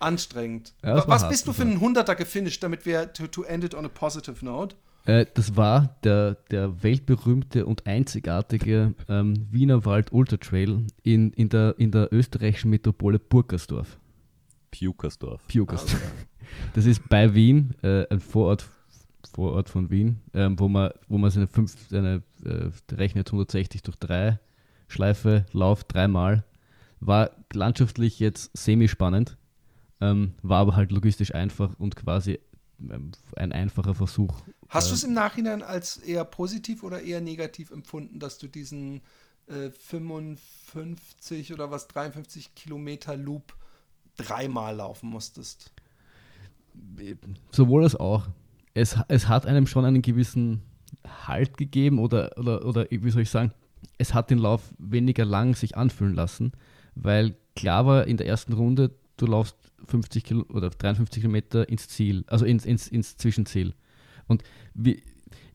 anstrengend. 0.00 0.74
Ja, 0.82 1.06
was 1.08 1.22
hart, 1.22 1.30
bist 1.30 1.46
du 1.46 1.52
für 1.52 1.62
einen 1.62 1.80
Hunderter 1.80 2.14
gefinisht, 2.14 2.62
damit 2.62 2.84
wir 2.84 3.12
to, 3.12 3.26
to 3.26 3.42
end 3.44 3.64
it 3.64 3.74
on 3.74 3.86
a 3.86 3.88
positive 3.88 4.44
note? 4.44 4.76
Äh, 5.06 5.26
das 5.34 5.56
war 5.56 5.96
der, 6.02 6.34
der 6.50 6.82
weltberühmte 6.82 7.64
und 7.66 7.86
einzigartige 7.86 8.94
ähm, 9.08 9.46
Wienerwald 9.50 10.12
Ultra 10.12 10.36
Trail 10.36 10.86
in, 11.02 11.30
in, 11.32 11.48
der, 11.48 11.74
in 11.78 11.90
der 11.90 12.12
österreichischen 12.12 12.70
Metropole 12.70 13.18
Burgersdorf. 13.18 13.98
Pukersdorf. 14.70 15.40
Pugersdorf. 15.46 16.02
Das 16.74 16.86
ist 16.86 17.08
bei 17.08 17.34
Wien, 17.34 17.74
äh, 17.82 18.06
ein 18.08 18.20
Vorort, 18.20 18.68
Vorort 19.32 19.68
von 19.68 19.90
Wien, 19.90 20.20
ähm, 20.32 20.58
wo 20.58 20.68
man, 20.68 20.90
wo 21.08 21.18
man 21.18 21.30
seine 21.30 21.46
fünf, 21.46 21.76
seine, 21.88 22.22
äh, 22.44 22.70
rechnet 22.94 23.28
160 23.28 23.82
durch 23.82 23.96
3 23.96 24.38
Schleife, 24.88 25.46
Lauf 25.52 25.84
dreimal. 25.84 26.44
War 27.00 27.30
landschaftlich 27.52 28.20
jetzt 28.20 28.56
semi-spannend, 28.56 29.36
ähm, 30.00 30.34
war 30.42 30.60
aber 30.60 30.76
halt 30.76 30.92
logistisch 30.92 31.34
einfach 31.34 31.78
und 31.78 31.96
quasi 31.96 32.38
ähm, 32.80 33.12
ein 33.36 33.52
einfacher 33.52 33.94
Versuch. 33.94 34.42
Hast 34.68 34.86
äh, 34.86 34.88
du 34.90 34.94
es 34.94 35.04
im 35.04 35.12
Nachhinein 35.12 35.62
als 35.62 35.98
eher 35.98 36.24
positiv 36.24 36.82
oder 36.82 37.02
eher 37.02 37.20
negativ 37.20 37.70
empfunden, 37.70 38.18
dass 38.18 38.38
du 38.38 38.48
diesen 38.48 39.02
äh, 39.48 39.70
55 39.70 41.52
oder 41.52 41.70
was 41.70 41.88
53 41.88 42.54
Kilometer 42.54 43.16
Loop 43.16 43.54
dreimal 44.16 44.76
laufen 44.76 45.10
musstest? 45.10 45.72
Sowohl 47.50 47.84
als 47.84 47.96
auch. 47.96 48.28
Es, 48.74 48.98
es 49.08 49.28
hat 49.28 49.46
einem 49.46 49.66
schon 49.66 49.84
einen 49.84 50.02
gewissen 50.02 50.62
Halt 51.26 51.56
gegeben 51.56 51.98
oder, 51.98 52.32
oder, 52.38 52.64
oder 52.64 52.86
wie 52.90 53.10
soll 53.10 53.22
ich 53.22 53.30
sagen, 53.30 53.52
es 53.98 54.14
hat 54.14 54.30
den 54.30 54.38
Lauf 54.38 54.72
weniger 54.78 55.24
lang 55.24 55.54
sich 55.54 55.76
anfühlen 55.76 56.14
lassen, 56.14 56.52
weil 56.94 57.36
klar 57.54 57.86
war 57.86 58.06
in 58.06 58.16
der 58.16 58.26
ersten 58.26 58.52
Runde, 58.52 58.90
du 59.16 59.26
laufst 59.26 59.56
50 59.86 60.24
Kilo 60.24 60.44
oder 60.48 60.70
53 60.70 61.22
Kilometer 61.22 61.68
ins 61.68 61.88
Ziel, 61.88 62.24
also 62.26 62.44
ins, 62.44 62.64
ins, 62.64 62.88
ins 62.88 63.16
Zwischenziel. 63.16 63.74
Und 64.26 64.42
wie, 64.72 65.02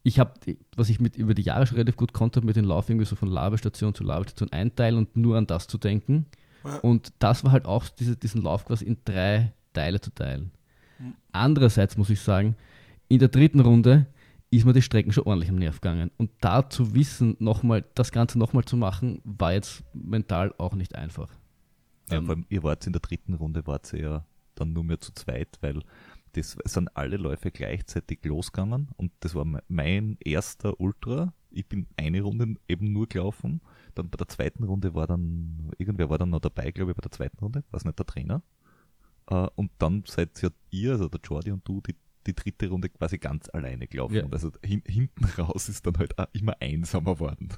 ich 0.03 0.19
habe, 0.19 0.33
was 0.75 0.89
ich 0.89 0.99
mit 0.99 1.17
über 1.17 1.33
die 1.33 1.41
Jahre 1.41 1.65
schon 1.65 1.77
relativ 1.77 1.97
gut 1.97 2.13
konnte, 2.13 2.41
mit 2.41 2.55
den 2.55 2.65
Lauf 2.65 2.89
irgendwie 2.89 3.05
so 3.05 3.15
von 3.15 3.29
Labestation 3.29 3.93
zu 3.93 4.03
Labestation 4.03 4.51
einteilen 4.51 4.97
und 4.97 5.17
nur 5.17 5.37
an 5.37 5.47
das 5.47 5.67
zu 5.67 5.77
denken. 5.77 6.25
Ja. 6.63 6.77
Und 6.77 7.13
das 7.19 7.43
war 7.43 7.51
halt 7.51 7.65
auch 7.65 7.87
diese, 7.89 8.15
diesen 8.15 8.41
Lauf 8.41 8.65
quasi 8.65 8.85
in 8.85 8.97
drei 9.03 9.53
Teile 9.73 9.99
zu 9.99 10.11
teilen. 10.11 10.51
Andererseits 11.31 11.97
muss 11.97 12.09
ich 12.09 12.19
sagen, 12.19 12.55
in 13.07 13.19
der 13.19 13.29
dritten 13.29 13.59
Runde 13.59 14.07
ist 14.51 14.65
mir 14.65 14.73
die 14.73 14.81
Strecken 14.81 15.11
schon 15.11 15.25
ordentlich 15.25 15.49
am 15.49 15.57
Nerv 15.57 15.79
gegangen. 15.81 16.11
Und 16.17 16.31
da 16.41 16.69
zu 16.69 16.93
wissen, 16.95 17.35
noch 17.39 17.61
mal, 17.63 17.85
das 17.95 18.11
Ganze 18.11 18.39
nochmal 18.39 18.65
zu 18.65 18.77
machen, 18.77 19.21
war 19.23 19.53
jetzt 19.53 19.83
mental 19.93 20.53
auch 20.57 20.73
nicht 20.75 20.95
einfach. 20.95 21.29
Ja, 22.09 22.17
Ähm, 22.17 22.25
vor 22.25 22.35
allem, 22.35 22.45
ihr 22.49 22.63
wart 22.63 22.85
in 22.87 22.93
der 22.93 23.01
dritten 23.01 23.35
Runde, 23.35 23.65
wart 23.67 23.91
ihr 23.93 23.99
ja 23.99 24.25
dann 24.55 24.73
nur 24.73 24.83
mehr 24.83 24.99
zu 24.99 25.13
zweit, 25.13 25.57
weil 25.61 25.81
das 26.33 26.57
es 26.63 26.73
sind 26.73 26.95
alle 26.95 27.17
Läufe 27.17 27.49
gleichzeitig 27.49 28.19
losgegangen 28.23 28.89
und 28.97 29.11
das 29.21 29.33
war 29.33 29.45
me- 29.45 29.63
mein 29.67 30.17
erster 30.19 30.79
Ultra. 30.79 31.33
Ich 31.49 31.67
bin 31.67 31.87
eine 31.97 32.21
Runde 32.21 32.55
eben 32.67 32.91
nur 32.93 33.07
gelaufen. 33.07 33.61
Dann 33.95 34.09
bei 34.09 34.17
der 34.17 34.27
zweiten 34.27 34.63
Runde 34.63 34.93
war 34.93 35.07
dann, 35.07 35.71
irgendwer 35.79 36.09
war 36.11 36.19
dann 36.19 36.29
noch 36.29 36.39
dabei, 36.39 36.69
glaube 36.71 36.91
ich, 36.91 36.97
bei 36.97 37.01
der 37.01 37.11
zweiten 37.11 37.39
Runde, 37.39 37.63
war 37.71 37.77
es 37.77 37.85
nicht 37.85 37.97
der 37.97 38.05
Trainer. 38.05 38.43
Äh, 39.29 39.47
Und 39.55 39.71
dann 39.77 40.03
seid 40.05 40.41
ja 40.41 40.49
ihr, 40.71 40.91
also 40.93 41.07
der 41.07 41.21
Jordi 41.23 41.51
und 41.51 41.67
du, 41.67 41.81
die, 41.81 41.95
die 42.25 42.35
dritte 42.35 42.69
Runde 42.69 42.89
quasi 42.89 43.17
ganz 43.17 43.49
alleine 43.49 43.87
gelaufen. 43.87 44.15
Ja. 44.15 44.23
Und 44.25 44.33
also 44.33 44.51
hin, 44.63 44.83
hinten 44.85 45.25
raus 45.37 45.69
ist 45.69 45.85
dann 45.85 45.97
halt 45.97 46.17
auch 46.17 46.27
immer 46.33 46.55
einsamer 46.59 47.19
worden. 47.19 47.49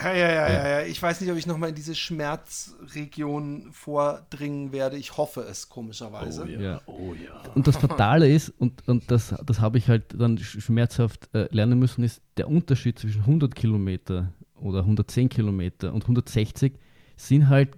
Ja, 0.00 0.14
ja, 0.14 0.32
ja, 0.32 0.48
ja, 0.48 0.68
ja. 0.68 0.86
Ich 0.86 1.00
weiß 1.02 1.20
nicht, 1.20 1.30
ob 1.30 1.36
ich 1.36 1.46
nochmal 1.46 1.68
in 1.68 1.74
diese 1.74 1.94
Schmerzregion 1.94 3.72
vordringen 3.72 4.72
werde. 4.72 4.96
Ich 4.96 5.16
hoffe 5.18 5.42
es, 5.42 5.68
komischerweise. 5.68 6.44
Oh 6.44 6.46
ja. 6.46 6.80
Oh 6.86 7.14
ja. 7.14 7.42
Und 7.54 7.66
das 7.66 7.76
Fatale 7.76 8.32
ist, 8.32 8.48
und, 8.48 8.88
und 8.88 9.10
das, 9.10 9.34
das 9.44 9.60
habe 9.60 9.76
ich 9.78 9.88
halt 9.88 10.18
dann 10.18 10.38
schmerzhaft 10.38 11.28
äh, 11.34 11.46
lernen 11.50 11.78
müssen, 11.78 12.04
ist 12.04 12.22
der 12.38 12.48
Unterschied 12.48 12.98
zwischen 12.98 13.20
100 13.20 13.54
Kilometer 13.54 14.32
oder 14.54 14.80
110 14.80 15.28
Kilometer 15.28 15.92
und 15.92 16.02
160 16.04 16.72
sind 17.16 17.48
halt 17.48 17.76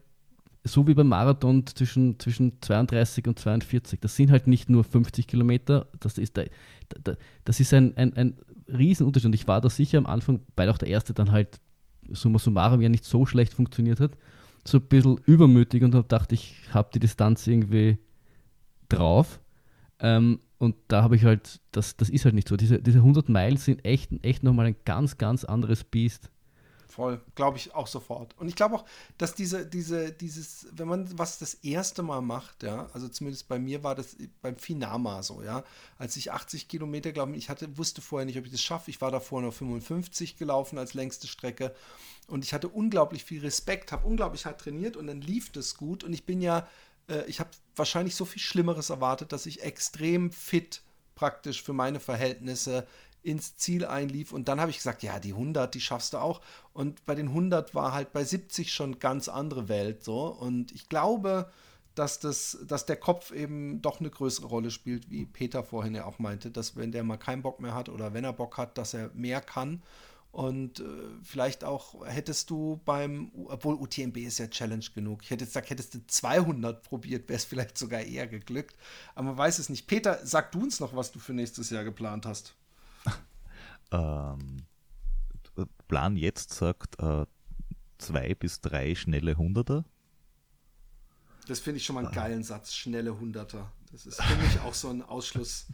so 0.64 0.86
wie 0.86 0.94
beim 0.94 1.08
Marathon 1.08 1.66
zwischen, 1.66 2.18
zwischen 2.18 2.60
32 2.60 3.26
und 3.28 3.38
42. 3.38 4.00
Das 4.00 4.16
sind 4.16 4.30
halt 4.30 4.46
nicht 4.46 4.70
nur 4.70 4.82
50 4.82 5.26
Kilometer, 5.26 5.88
das 6.00 6.16
ist, 6.16 6.36
der, 6.36 6.48
das 7.44 7.60
ist 7.60 7.74
ein, 7.74 7.96
ein, 7.96 8.14
ein 8.16 8.36
Riesenunterschied. 8.68 9.26
Und 9.26 9.34
ich 9.34 9.46
war 9.46 9.60
da 9.60 9.68
sicher 9.68 9.98
am 9.98 10.06
Anfang, 10.06 10.40
weil 10.56 10.70
auch 10.70 10.78
der 10.78 10.88
erste 10.88 11.12
dann 11.12 11.32
halt 11.32 11.60
summa 12.10 12.38
summarum 12.38 12.80
ja 12.80 12.88
nicht 12.88 13.04
so 13.04 13.26
schlecht 13.26 13.52
funktioniert 13.52 14.00
hat, 14.00 14.16
so 14.66 14.78
ein 14.78 14.84
bisschen 14.84 15.20
übermütig 15.26 15.82
und 15.82 15.94
habe 15.94 16.04
gedacht, 16.04 16.32
ich 16.32 16.54
habe 16.72 16.88
die 16.94 17.00
Distanz 17.00 17.46
irgendwie 17.46 17.98
drauf. 18.88 19.40
Ähm, 20.00 20.40
und 20.58 20.76
da 20.88 21.02
habe 21.02 21.16
ich 21.16 21.24
halt, 21.24 21.60
das, 21.72 21.96
das 21.96 22.08
ist 22.08 22.24
halt 22.24 22.34
nicht 22.34 22.48
so. 22.48 22.56
Diese, 22.56 22.80
diese 22.80 22.98
100 22.98 23.28
Meilen 23.28 23.58
sind 23.58 23.84
echt, 23.84 24.10
echt 24.22 24.42
nochmal 24.42 24.66
ein 24.66 24.76
ganz, 24.86 25.18
ganz 25.18 25.44
anderes 25.44 25.84
Biest. 25.84 26.30
Voll, 26.94 27.20
glaube 27.34 27.58
ich 27.58 27.74
auch 27.74 27.88
sofort. 27.88 28.38
Und 28.38 28.46
ich 28.46 28.54
glaube 28.54 28.76
auch, 28.76 28.84
dass 29.18 29.34
diese, 29.34 29.66
diese, 29.66 30.12
dieses, 30.12 30.68
wenn 30.70 30.86
man 30.86 31.18
was 31.18 31.40
das 31.40 31.54
erste 31.54 32.04
Mal 32.04 32.20
macht, 32.20 32.62
ja, 32.62 32.86
also 32.92 33.08
zumindest 33.08 33.48
bei 33.48 33.58
mir 33.58 33.82
war 33.82 33.96
das 33.96 34.16
beim 34.42 34.56
Finama 34.56 35.24
so, 35.24 35.42
ja, 35.42 35.64
als 35.98 36.16
ich 36.16 36.30
80 36.30 36.68
Kilometer, 36.68 37.10
glaube 37.10 37.34
ich, 37.34 37.48
hatte, 37.48 37.76
wusste 37.78 38.00
vorher 38.00 38.26
nicht, 38.26 38.38
ob 38.38 38.44
ich 38.44 38.52
das 38.52 38.62
schaffe. 38.62 38.92
Ich 38.92 39.00
war 39.00 39.10
davor 39.10 39.42
noch 39.42 39.52
55 39.52 40.36
gelaufen 40.36 40.78
als 40.78 40.94
längste 40.94 41.26
Strecke 41.26 41.74
und 42.28 42.44
ich 42.44 42.54
hatte 42.54 42.68
unglaublich 42.68 43.24
viel 43.24 43.40
Respekt, 43.40 43.90
habe 43.90 44.06
unglaublich 44.06 44.46
hart 44.46 44.60
trainiert 44.60 44.96
und 44.96 45.08
dann 45.08 45.20
lief 45.20 45.50
das 45.50 45.76
gut 45.76 46.04
und 46.04 46.12
ich 46.12 46.24
bin 46.24 46.40
ja, 46.40 46.68
äh, 47.08 47.24
ich 47.26 47.40
habe 47.40 47.50
wahrscheinlich 47.74 48.14
so 48.14 48.24
viel 48.24 48.40
Schlimmeres 48.40 48.90
erwartet, 48.90 49.32
dass 49.32 49.46
ich 49.46 49.64
extrem 49.64 50.30
fit 50.30 50.80
praktisch 51.16 51.60
für 51.60 51.72
meine 51.72 51.98
Verhältnisse 51.98 52.86
ins 53.24 53.56
Ziel 53.56 53.84
einlief. 53.86 54.32
Und 54.32 54.48
dann 54.48 54.60
habe 54.60 54.70
ich 54.70 54.76
gesagt, 54.76 55.02
ja, 55.02 55.18
die 55.18 55.32
100, 55.32 55.74
die 55.74 55.80
schaffst 55.80 56.12
du 56.12 56.18
auch. 56.18 56.40
Und 56.72 57.04
bei 57.06 57.14
den 57.14 57.28
100 57.28 57.74
war 57.74 57.92
halt 57.92 58.12
bei 58.12 58.22
70 58.22 58.72
schon 58.72 58.98
ganz 58.98 59.28
andere 59.28 59.68
Welt 59.68 60.04
so. 60.04 60.26
Und 60.26 60.72
ich 60.72 60.88
glaube, 60.88 61.50
dass, 61.94 62.18
das, 62.20 62.58
dass 62.66 62.86
der 62.86 62.96
Kopf 62.96 63.32
eben 63.32 63.80
doch 63.80 64.00
eine 64.00 64.10
größere 64.10 64.46
Rolle 64.46 64.70
spielt, 64.70 65.10
wie 65.10 65.24
Peter 65.24 65.64
vorhin 65.64 65.94
ja 65.94 66.04
auch 66.04 66.18
meinte, 66.18 66.50
dass 66.50 66.76
wenn 66.76 66.92
der 66.92 67.04
mal 67.04 67.16
keinen 67.16 67.42
Bock 67.42 67.60
mehr 67.60 67.74
hat 67.74 67.88
oder 67.88 68.12
wenn 68.12 68.24
er 68.24 68.32
Bock 68.32 68.58
hat, 68.58 68.76
dass 68.78 68.94
er 68.94 69.10
mehr 69.14 69.40
kann. 69.40 69.82
Und 70.30 70.80
äh, 70.80 70.84
vielleicht 71.22 71.62
auch 71.62 72.04
hättest 72.04 72.50
du 72.50 72.80
beim, 72.84 73.30
obwohl 73.46 73.76
UTMB 73.76 74.16
ist 74.16 74.38
ja 74.38 74.48
Challenge 74.48 74.84
genug. 74.92 75.22
Ich 75.22 75.30
hätte 75.30 75.44
jetzt 75.44 75.52
gesagt, 75.52 75.70
hättest 75.70 75.94
du 75.94 76.00
200 76.04 76.82
probiert, 76.82 77.28
wäre 77.28 77.36
es 77.36 77.44
vielleicht 77.44 77.78
sogar 77.78 78.00
eher 78.00 78.26
geglückt. 78.26 78.76
Aber 79.14 79.28
man 79.28 79.38
weiß 79.38 79.60
es 79.60 79.68
nicht. 79.68 79.86
Peter, 79.86 80.18
sag 80.24 80.50
du 80.50 80.60
uns 80.60 80.80
noch, 80.80 80.96
was 80.96 81.12
du 81.12 81.20
für 81.20 81.32
nächstes 81.32 81.70
Jahr 81.70 81.84
geplant 81.84 82.26
hast 82.26 82.56
ähm, 83.94 84.66
Plan 85.86 86.16
jetzt 86.16 86.52
sagt 86.52 86.98
äh, 87.00 87.26
zwei 87.98 88.34
bis 88.34 88.60
drei 88.60 88.94
schnelle 88.94 89.36
Hunderter. 89.36 89.84
Das 91.46 91.60
finde 91.60 91.78
ich 91.78 91.84
schon 91.84 91.94
mal 91.94 92.06
einen 92.06 92.14
geilen 92.14 92.42
Satz, 92.42 92.74
schnelle 92.74 93.18
Hunderter. 93.18 93.70
Das 93.92 94.06
ist 94.06 94.20
für 94.20 94.36
mich 94.36 94.60
auch 94.60 94.74
so 94.74 94.88
ein 94.88 95.02
Ausschluss. 95.02 95.66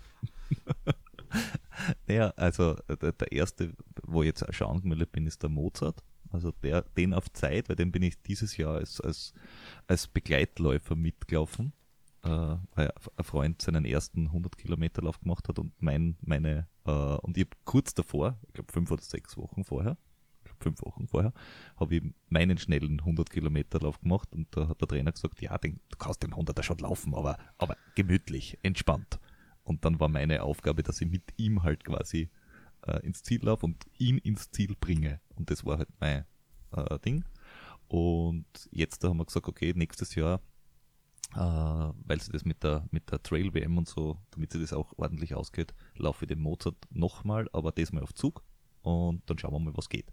naja, 2.06 2.32
also 2.36 2.74
der, 3.00 3.12
der, 3.12 3.32
erste, 3.32 3.72
wo 4.02 4.22
ich 4.22 4.26
jetzt 4.26 4.44
schon 4.54 4.66
angemeldet 4.66 5.12
bin, 5.12 5.26
ist 5.26 5.42
der 5.42 5.48
Mozart. 5.48 6.02
Also 6.30 6.50
der, 6.62 6.82
den 6.82 7.14
auf 7.14 7.32
Zeit, 7.32 7.68
weil 7.68 7.76
den 7.76 7.92
bin 7.92 8.02
ich 8.02 8.20
dieses 8.22 8.56
Jahr 8.56 8.74
als, 8.74 9.00
als, 9.00 9.32
als 9.86 10.06
Begleitläufer 10.06 10.96
mitgelaufen 10.96 11.72
äh, 12.22 12.56
ein 12.74 12.90
Freund 13.22 13.62
seinen 13.62 13.84
ersten 13.84 14.26
100 14.26 14.56
Kilometer 14.56 15.02
Lauf 15.02 15.20
gemacht 15.20 15.48
hat 15.48 15.58
und 15.58 15.72
mein, 15.80 16.16
meine, 16.20 16.68
äh, 16.84 16.90
und 16.90 17.36
ich 17.36 17.44
habe 17.44 17.56
kurz 17.64 17.94
davor, 17.94 18.38
ich 18.46 18.54
glaube 18.54 18.72
fünf 18.72 18.90
oder 18.90 19.02
sechs 19.02 19.36
Wochen 19.36 19.64
vorher, 19.64 19.96
fünf 20.60 20.82
Wochen 20.82 21.06
vorher, 21.06 21.32
habe 21.76 21.96
ich 21.96 22.02
meinen 22.28 22.58
schnellen 22.58 23.00
100 23.00 23.30
Kilometer 23.30 23.80
Lauf 23.80 24.00
gemacht 24.00 24.28
und 24.32 24.48
da 24.50 24.68
hat 24.68 24.80
der 24.80 24.88
Trainer 24.88 25.12
gesagt, 25.12 25.40
ja, 25.40 25.56
den, 25.58 25.80
du 25.88 25.96
kannst 25.96 26.22
den 26.22 26.34
100er 26.34 26.62
schon 26.62 26.78
laufen, 26.78 27.14
aber, 27.14 27.38
aber 27.58 27.76
gemütlich, 27.94 28.58
entspannt. 28.62 29.18
Und 29.62 29.84
dann 29.84 30.00
war 30.00 30.08
meine 30.08 30.42
Aufgabe, 30.42 30.82
dass 30.82 31.00
ich 31.00 31.08
mit 31.08 31.22
ihm 31.36 31.62
halt 31.62 31.84
quasi 31.84 32.30
äh, 32.86 32.98
ins 33.06 33.22
Ziel 33.22 33.44
laufe 33.44 33.66
und 33.66 33.84
ihn 33.98 34.18
ins 34.18 34.50
Ziel 34.50 34.74
bringe. 34.78 35.20
Und 35.36 35.50
das 35.50 35.64
war 35.64 35.78
halt 35.78 35.88
mein 36.00 36.24
äh, 36.72 36.98
Ding. 36.98 37.24
Und 37.88 38.46
jetzt 38.70 39.02
haben 39.04 39.18
wir 39.18 39.26
gesagt, 39.26 39.48
okay, 39.48 39.72
nächstes 39.74 40.14
Jahr 40.14 40.40
weil 41.32 42.20
sie 42.20 42.32
das 42.32 42.44
mit 42.44 42.62
der, 42.62 42.86
mit 42.90 43.10
der 43.10 43.22
Trail 43.22 43.54
WM 43.54 43.78
und 43.78 43.88
so, 43.88 44.18
damit 44.32 44.52
sie 44.52 44.60
das 44.60 44.72
auch 44.72 44.92
ordentlich 44.96 45.34
ausgeht, 45.34 45.74
laufe 45.96 46.24
ich 46.24 46.28
den 46.28 46.40
Mozart 46.40 46.76
nochmal, 46.90 47.48
aber 47.52 47.72
diesmal 47.72 48.02
auf 48.02 48.14
Zug 48.14 48.42
und 48.82 49.22
dann 49.26 49.38
schauen 49.38 49.52
wir 49.52 49.60
mal, 49.60 49.76
was 49.76 49.88
geht. 49.88 50.12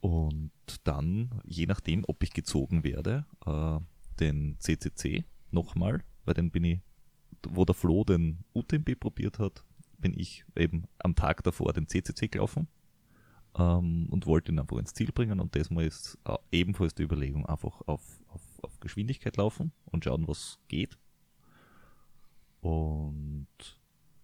Und 0.00 0.50
dann, 0.84 1.30
je 1.44 1.66
nachdem, 1.66 2.04
ob 2.06 2.22
ich 2.22 2.32
gezogen 2.32 2.82
werde, 2.82 3.24
äh, 3.46 3.78
den 4.18 4.56
CCC 4.58 5.24
nochmal, 5.50 6.02
weil 6.24 6.34
dann 6.34 6.50
bin 6.50 6.64
ich, 6.64 6.80
wo 7.48 7.64
der 7.64 7.74
Flo 7.74 8.04
den 8.04 8.44
UTMB 8.52 8.98
probiert 8.98 9.38
hat, 9.38 9.64
bin 9.98 10.18
ich 10.18 10.44
eben 10.56 10.84
am 10.98 11.14
Tag 11.14 11.44
davor 11.44 11.72
den 11.72 11.86
CCC 11.86 12.28
gelaufen 12.28 12.66
ähm, 13.56 14.08
und 14.10 14.26
wollte 14.26 14.52
ihn 14.52 14.58
einfach 14.58 14.78
ins 14.78 14.94
Ziel 14.94 15.12
bringen 15.12 15.40
und 15.40 15.54
diesmal 15.54 15.84
ist 15.84 16.18
äh, 16.24 16.36
ebenfalls 16.50 16.94
die 16.94 17.04
Überlegung 17.04 17.46
einfach 17.46 17.80
auf, 17.86 18.20
auf 18.28 18.42
auf 18.62 18.80
Geschwindigkeit 18.80 19.36
laufen 19.36 19.72
und 19.84 20.04
schauen, 20.04 20.26
was 20.28 20.58
geht. 20.68 20.98
Und 22.60 23.48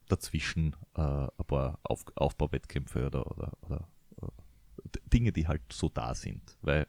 dazwischen 0.09 0.77
äh, 0.95 1.01
ein 1.01 1.47
paar 1.47 1.79
auf 1.83 2.05
Aufbauwettkämpfe 2.15 3.07
oder, 3.07 3.31
oder, 3.31 3.53
oder 3.63 3.89
äh, 4.23 4.99
Dinge, 5.13 5.33
die 5.33 5.49
halt 5.49 5.63
so 5.73 5.89
da 5.89 6.15
sind. 6.15 6.57
Weil 6.63 6.87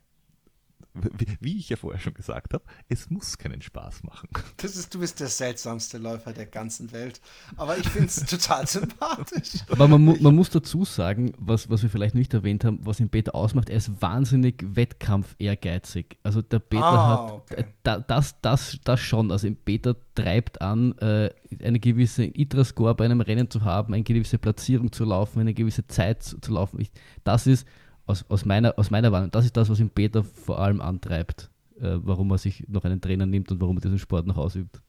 wie 1.39 1.57
ich 1.57 1.69
ja 1.69 1.77
vorher 1.77 1.99
schon 1.99 2.13
gesagt 2.13 2.53
habe, 2.53 2.63
es 2.87 3.09
muss 3.09 3.37
keinen 3.37 3.61
Spaß 3.61 4.03
machen. 4.03 4.27
Das 4.57 4.75
ist, 4.75 4.93
du 4.93 4.99
bist 4.99 5.19
der 5.19 5.27
seltsamste 5.27 5.97
Läufer 5.97 6.33
der 6.33 6.47
ganzen 6.47 6.91
Welt. 6.91 7.21
Aber 7.57 7.77
ich 7.77 7.87
finde 7.87 8.07
es 8.07 8.15
total 8.25 8.67
sympathisch. 8.67 9.63
Aber 9.69 9.87
man, 9.87 10.03
mu 10.03 10.15
man, 10.19 10.35
muss 10.35 10.49
dazu 10.49 10.85
sagen, 10.85 11.33
was, 11.37 11.69
was 11.69 11.83
wir 11.83 11.89
vielleicht 11.89 12.15
nicht 12.15 12.33
erwähnt 12.33 12.65
haben, 12.65 12.79
was 12.83 12.99
ihn 12.99 13.09
Peter 13.09 13.35
ausmacht, 13.35 13.69
er 13.69 13.77
ist 13.77 14.01
wahnsinnig 14.01 14.63
Wettkampf 14.63 15.35
ehrgeizig. 15.37 16.17
Also 16.23 16.41
der 16.41 16.59
Peter 16.59 16.83
ah, 16.83 17.07
hat 17.07 17.31
okay. 17.31 17.65
da, 17.83 17.99
das, 17.99 18.41
das, 18.41 18.79
das 18.83 18.99
schon. 18.99 19.31
Also 19.31 19.49
Peter 19.63 19.95
treibt 20.15 20.61
an, 20.61 20.97
äh, 20.97 21.29
eine 21.63 21.79
gewisse 21.79 22.25
ITRA-Score 22.25 22.95
bei 22.95 23.05
einem 23.05 23.21
Rennen 23.21 23.49
zu 23.49 23.63
haben, 23.63 23.93
eine 23.93 24.03
gewisse 24.03 24.37
Platzierung 24.37 24.91
zu 24.91 25.05
laufen, 25.05 25.39
eine 25.39 25.53
gewisse 25.53 25.87
Zeit 25.87 26.23
zu, 26.23 26.39
zu 26.39 26.53
laufen. 26.53 26.81
Ich, 26.81 26.91
das 27.23 27.47
ist 27.47 27.67
aus, 28.09 28.25
aus, 28.27 28.43
meiner, 28.43 28.77
aus 28.77 28.89
meiner 28.89 29.11
Wahrnehmung, 29.11 29.31
das 29.31 29.45
ist 29.45 29.55
das, 29.55 29.69
was 29.69 29.79
ihn 29.79 29.91
Peter 29.91 30.23
vor 30.23 30.59
allem 30.59 30.81
antreibt, 30.81 31.51
äh, 31.79 31.97
warum 32.01 32.31
er 32.31 32.39
sich 32.39 32.67
noch 32.67 32.83
einen 32.83 32.99
Trainer 32.99 33.25
nimmt 33.25 33.51
und 33.51 33.61
warum 33.61 33.77
er 33.77 33.81
diesen 33.81 33.99
Sport 33.99 34.25
noch 34.25 34.37
ausübt. 34.37 34.81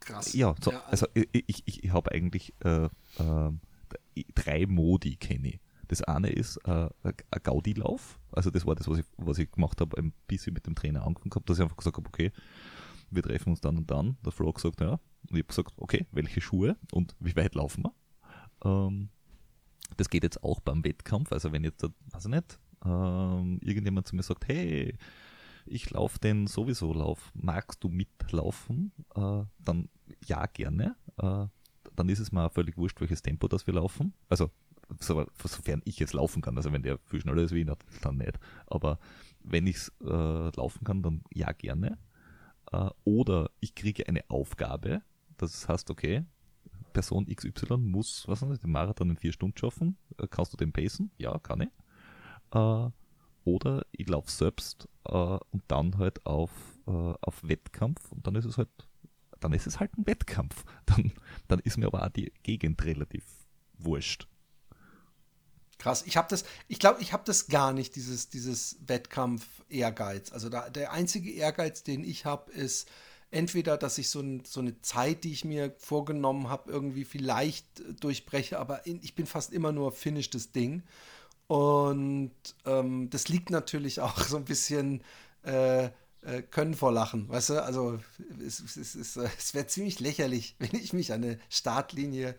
Krass. 0.00 0.32
Ja, 0.32 0.54
so, 0.62 0.72
ja 0.72 0.82
also, 0.88 1.06
also 1.06 1.28
ich, 1.32 1.62
ich, 1.66 1.84
ich 1.84 1.92
habe 1.92 2.10
eigentlich 2.10 2.54
äh, 2.64 2.86
äh, 2.86 4.24
drei 4.34 4.66
Modi 4.66 5.16
kenne 5.16 5.48
ich. 5.48 5.60
Das 5.88 6.02
eine 6.02 6.30
ist 6.30 6.56
äh, 6.64 6.88
ein 7.02 7.14
Gaudi-Lauf. 7.42 8.18
Also 8.32 8.50
das 8.50 8.64
war 8.64 8.74
das, 8.76 8.88
was 8.88 8.98
ich, 8.98 9.04
was 9.18 9.38
ich 9.38 9.50
gemacht 9.50 9.80
habe, 9.80 9.98
ein 9.98 10.12
bisschen 10.26 10.54
mit 10.54 10.66
dem 10.66 10.74
Trainer 10.74 11.04
angefangen 11.04 11.34
habe, 11.34 11.44
dass 11.44 11.58
ich 11.58 11.62
einfach 11.62 11.76
gesagt 11.76 11.98
habe, 11.98 12.08
okay, 12.08 12.32
wir 13.10 13.22
treffen 13.22 13.50
uns 13.50 13.60
dann 13.60 13.76
und 13.76 13.90
dann. 13.90 14.16
Der 14.24 14.32
Flo 14.32 14.48
hat 14.48 14.54
gesagt, 14.54 14.80
ja. 14.80 14.92
Und 14.92 15.00
ich 15.36 15.38
habe 15.38 15.48
gesagt, 15.48 15.72
okay, 15.76 16.06
welche 16.12 16.40
Schuhe 16.40 16.76
und 16.92 17.14
wie 17.18 17.36
weit 17.36 17.56
laufen 17.56 17.84
wir? 17.84 17.92
Ähm, 18.64 19.10
das 19.96 20.10
geht 20.10 20.22
jetzt 20.22 20.42
auch 20.42 20.60
beim 20.60 20.84
Wettkampf. 20.84 21.32
Also 21.32 21.52
wenn 21.52 21.64
jetzt, 21.64 21.82
weiß 21.82 22.24
ich 22.24 22.30
nicht, 22.30 22.58
ähm, 22.84 23.58
irgendjemand 23.62 24.06
zu 24.06 24.16
mir 24.16 24.22
sagt, 24.22 24.48
hey, 24.48 24.96
ich 25.66 25.90
laufe 25.90 26.18
den 26.18 26.46
sowieso 26.46 26.92
Lauf, 26.92 27.30
magst 27.34 27.84
du 27.84 27.88
mitlaufen? 27.88 28.92
Äh, 29.14 29.44
dann 29.58 29.88
ja, 30.26 30.46
gerne. 30.46 30.96
Äh, 31.18 31.46
dann 31.96 32.08
ist 32.08 32.18
es 32.18 32.32
mal 32.32 32.48
völlig 32.48 32.76
wurscht, 32.76 33.00
welches 33.00 33.22
Tempo 33.22 33.48
das 33.48 33.66
wir 33.66 33.74
laufen. 33.74 34.14
Also 34.28 34.50
so, 34.98 35.26
sofern 35.44 35.82
ich 35.84 36.00
es 36.00 36.12
laufen 36.12 36.42
kann. 36.42 36.56
Also 36.56 36.72
wenn 36.72 36.82
der 36.82 36.98
viel 36.98 37.20
schneller 37.20 37.42
ist 37.42 37.54
wie 37.54 37.62
ich, 37.62 38.00
dann 38.02 38.16
nicht. 38.16 38.38
Aber 38.66 38.98
wenn 39.42 39.66
ich 39.66 39.76
es 39.76 39.92
äh, 40.02 40.50
laufen 40.56 40.84
kann, 40.84 41.02
dann 41.02 41.22
ja, 41.32 41.52
gerne. 41.52 41.98
Äh, 42.72 42.90
oder 43.04 43.50
ich 43.60 43.74
kriege 43.74 44.08
eine 44.08 44.28
Aufgabe. 44.28 45.02
Das 45.36 45.68
heißt, 45.68 45.90
okay, 45.90 46.24
Person 46.90 47.26
XY 47.26 47.78
muss, 47.78 48.26
was 48.28 48.42
nicht, 48.42 48.62
den 48.62 48.72
Marathon 48.72 49.10
in 49.10 49.16
vier 49.16 49.32
Stunden 49.32 49.56
schaffen. 49.56 49.96
Äh, 50.18 50.26
kannst 50.28 50.52
du 50.52 50.56
den 50.56 50.72
pacen? 50.72 51.10
Ja, 51.18 51.38
kann 51.38 51.62
ich. 51.62 51.70
Äh, 52.54 52.90
oder 53.44 53.86
ich 53.92 54.08
laufe 54.08 54.30
selbst 54.30 54.88
äh, 55.06 55.12
und 55.12 55.62
dann 55.68 55.98
halt 55.98 56.24
auf, 56.26 56.50
äh, 56.86 56.90
auf 56.90 57.42
Wettkampf 57.42 58.12
und 58.12 58.26
dann 58.26 58.34
ist 58.34 58.44
es 58.44 58.58
halt, 58.58 58.68
dann 59.40 59.52
ist 59.52 59.66
es 59.66 59.80
halt 59.80 59.96
ein 59.96 60.06
Wettkampf. 60.06 60.64
Dann, 60.86 61.12
dann 61.48 61.60
ist 61.60 61.78
mir 61.78 61.86
aber 61.86 62.04
auch 62.04 62.10
die 62.10 62.32
Gegend 62.42 62.84
relativ 62.84 63.24
wurscht. 63.78 64.26
Krass. 65.78 66.02
Ich 66.04 66.18
habe 66.18 66.28
das, 66.28 66.44
ich 66.68 66.78
glaube, 66.78 67.00
ich 67.00 67.14
habe 67.14 67.22
das 67.24 67.46
gar 67.46 67.72
nicht, 67.72 67.96
dieses, 67.96 68.28
dieses 68.28 68.76
Wettkampf-Ehrgeiz. 68.86 70.30
Also 70.30 70.50
da, 70.50 70.68
der 70.68 70.92
einzige 70.92 71.32
Ehrgeiz, 71.32 71.82
den 71.82 72.04
ich 72.04 72.26
habe, 72.26 72.52
ist 72.52 72.90
entweder, 73.30 73.76
dass 73.76 73.98
ich 73.98 74.08
so, 74.08 74.20
ein, 74.20 74.44
so 74.44 74.60
eine 74.60 74.80
Zeit, 74.82 75.24
die 75.24 75.32
ich 75.32 75.44
mir 75.44 75.74
vorgenommen 75.78 76.48
habe, 76.48 76.70
irgendwie 76.70 77.04
vielleicht 77.04 77.66
durchbreche, 78.02 78.58
aber 78.58 78.86
in, 78.86 79.00
ich 79.02 79.14
bin 79.14 79.26
fast 79.26 79.52
immer 79.52 79.72
nur 79.72 79.92
finishtes 79.92 80.52
Ding. 80.52 80.82
Und 81.46 82.32
ähm, 82.66 83.10
das 83.10 83.28
liegt 83.28 83.50
natürlich 83.50 84.00
auch 84.00 84.20
so 84.20 84.36
ein 84.36 84.44
bisschen 84.44 85.02
äh, 85.44 85.90
äh, 86.22 86.42
Können 86.50 86.74
vor 86.74 86.92
Lachen, 86.92 87.28
weißt 87.28 87.50
du? 87.50 87.62
Also 87.62 87.98
es, 88.44 88.60
es, 88.60 88.94
es, 88.94 89.16
es 89.16 89.54
wäre 89.54 89.66
ziemlich 89.66 90.00
lächerlich, 90.00 90.56
wenn 90.58 90.74
ich 90.74 90.92
mich 90.92 91.12
an 91.12 91.24
eine 91.24 91.38
Startlinie 91.48 92.36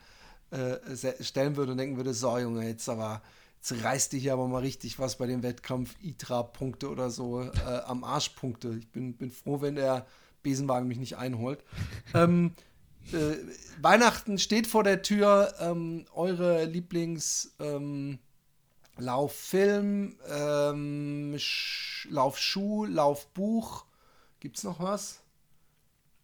äh, 0.51 0.77
stellen 1.23 1.55
würde 1.55 1.71
und 1.71 1.77
denken 1.77 1.97
würde, 1.97 2.13
so 2.13 2.37
Junge, 2.37 2.67
jetzt 2.67 2.87
aber 2.89 3.21
jetzt 3.57 3.83
reißt 3.83 4.13
hier 4.13 4.33
aber 4.33 4.47
mal 4.47 4.59
richtig 4.59 4.99
was 4.99 5.17
bei 5.17 5.27
dem 5.27 5.43
Wettkampf 5.43 5.95
ITRA-Punkte 6.01 6.89
oder 6.89 7.09
so 7.09 7.41
äh, 7.41 7.81
am 7.85 8.03
Arschpunkte. 8.03 8.75
Ich 8.77 8.89
bin, 8.89 9.15
bin 9.15 9.31
froh, 9.31 9.61
wenn 9.61 9.75
der 9.75 10.05
Besenwagen 10.43 10.87
mich 10.87 10.97
nicht 10.97 11.17
einholt. 11.17 11.63
ähm, 12.13 12.53
äh, 13.11 13.35
Weihnachten 13.81 14.37
steht 14.37 14.67
vor 14.67 14.83
der 14.83 15.01
Tür. 15.01 15.53
Ähm, 15.59 16.05
eure 16.13 16.65
Lieblings 16.65 17.55
ähm, 17.59 18.19
Lauffilm, 18.97 20.15
ähm, 20.29 21.37
Laufschuh, 22.09 22.85
Laufbuch. 22.85 23.85
Gibt's 24.39 24.63
noch 24.63 24.79
was? 24.79 25.21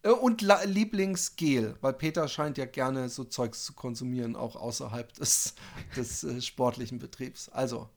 Äh, 0.02 0.10
und 0.10 0.42
La 0.42 0.62
Lieblingsgel, 0.62 1.76
weil 1.80 1.92
Peter 1.94 2.28
scheint 2.28 2.58
ja 2.58 2.66
gerne 2.66 3.08
so 3.08 3.24
Zeugs 3.24 3.64
zu 3.64 3.72
konsumieren, 3.72 4.36
auch 4.36 4.56
außerhalb 4.56 5.12
des, 5.14 5.54
des 5.96 6.24
äh, 6.24 6.40
sportlichen 6.40 6.98
Betriebs. 6.98 7.48
Also, 7.48 7.88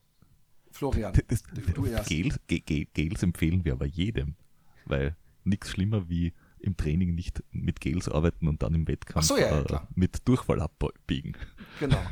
Florian, 0.72 1.14
das, 1.28 1.44
du 1.74 1.86
erst. 1.86 2.10
Gels, 2.10 2.40
Gels 2.48 3.24
empfehlen 3.24 3.66
wir 3.66 3.74
aber 3.74 3.86
jedem, 3.86 4.36
weil 4.86 5.16
nichts 5.44 5.70
schlimmer 5.70 6.10
wie 6.10 6.34
im 6.60 6.78
Training 6.78 7.16
nicht 7.16 7.44
mit 7.52 7.82
Gels 7.82 8.08
arbeiten 8.08 8.48
und 8.48 8.62
dann 8.62 8.74
im 8.74 8.88
Wettkampf 8.88 9.26
so, 9.26 9.38
ja, 9.38 9.62
ja, 9.62 9.78
äh, 9.78 9.80
mit 9.96 10.28
Durchfall 10.28 10.62
abbiegen. 10.62 11.34
Genau. 11.80 11.98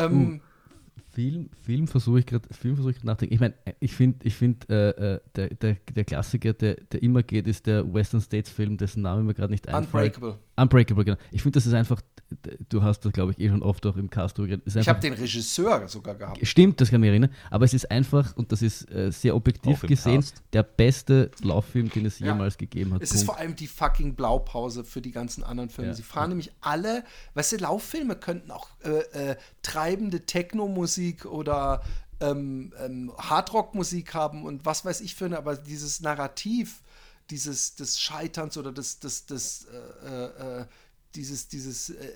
Ähm, 0.00 0.40
Film, 1.10 1.50
Film 1.62 1.88
versuche 1.88 2.20
ich 2.20 2.26
gerade 2.26 2.46
versuch 2.54 2.92
nachdenken. 3.02 3.34
Ich 3.34 3.40
meine, 3.40 3.54
ich 3.80 3.92
finde, 3.92 4.18
ich 4.22 4.36
find, 4.36 4.70
äh, 4.70 4.90
äh, 4.90 5.20
der, 5.34 5.48
der, 5.48 5.76
der 5.92 6.04
Klassiker, 6.04 6.52
der, 6.52 6.76
der 6.76 7.02
immer 7.02 7.24
geht, 7.24 7.48
ist 7.48 7.66
der 7.66 7.92
Western 7.92 8.20
States 8.20 8.48
Film, 8.48 8.76
dessen 8.76 9.02
Name 9.02 9.24
mir 9.24 9.34
gerade 9.34 9.50
nicht 9.50 9.68
einfällt. 9.68 10.14
Unbreakable. 10.14 10.38
Unbreakable, 10.56 11.04
genau. 11.04 11.18
Ich 11.32 11.42
finde, 11.42 11.56
das 11.56 11.66
ist 11.66 11.72
einfach, 11.72 12.00
du 12.68 12.82
hast 12.82 13.00
das, 13.00 13.12
glaube 13.12 13.32
ich, 13.32 13.38
eh 13.38 13.48
schon 13.48 13.62
oft 13.62 13.84
auch 13.86 13.96
im 13.96 14.10
Cast 14.10 14.36
geredet. 14.36 14.62
Ich 14.66 14.88
habe 14.88 15.00
den 15.00 15.14
Regisseur 15.14 15.88
sogar 15.88 16.14
gehabt. 16.14 16.46
Stimmt, 16.46 16.80
das 16.80 16.90
kann 16.90 17.00
ich 17.00 17.02
mich 17.02 17.10
erinnern. 17.10 17.30
Aber 17.50 17.64
es 17.64 17.74
ist 17.74 17.90
einfach, 17.90 18.36
und 18.36 18.52
das 18.52 18.62
ist 18.62 18.90
äh, 18.90 19.10
sehr 19.10 19.34
objektiv 19.34 19.80
gesehen, 19.82 20.20
Cast. 20.20 20.42
der 20.52 20.62
beste 20.62 21.30
Lauffilm, 21.42 21.90
den 21.90 22.06
es 22.06 22.18
jemals 22.18 22.54
ja. 22.54 22.58
gegeben 22.58 22.94
hat. 22.94 23.02
Es 23.02 23.10
Punkt. 23.10 23.20
ist 23.20 23.26
vor 23.26 23.38
allem 23.38 23.56
die 23.56 23.66
fucking 23.66 24.14
Blaupause 24.14 24.84
für 24.84 25.00
die 25.00 25.10
ganzen 25.10 25.42
anderen 25.42 25.70
Filme. 25.70 25.90
Ja. 25.90 25.94
Sie 25.94 26.02
fahren 26.02 26.24
ja. 26.24 26.28
nämlich 26.28 26.52
alle, 26.60 27.04
weißt 27.34 27.52
du, 27.52 27.56
Lauffilme 27.56 28.16
könnten 28.16 28.50
auch 28.50 28.68
äh, 28.84 29.30
äh, 29.30 29.36
treibende 29.62 30.26
Techno-Musik 30.26 31.24
oder 31.24 31.82
ähm, 32.20 32.72
ähm, 32.84 33.12
Hardrock-Musik 33.16 34.14
haben 34.14 34.44
und 34.44 34.66
was 34.66 34.84
weiß 34.84 35.00
ich 35.00 35.14
für 35.14 35.26
eine, 35.26 35.38
aber 35.38 35.56
dieses 35.56 36.00
Narrativ 36.00 36.82
dieses 37.30 37.74
des 37.74 38.00
Scheiterns 38.00 38.56
oder 38.56 38.72
des, 38.72 39.00
des, 39.00 39.26
des 39.26 39.66
äh, 40.04 40.60
äh, 40.60 40.66
dieses, 41.18 41.48
dieses 41.48 41.90
äh, 41.90 42.10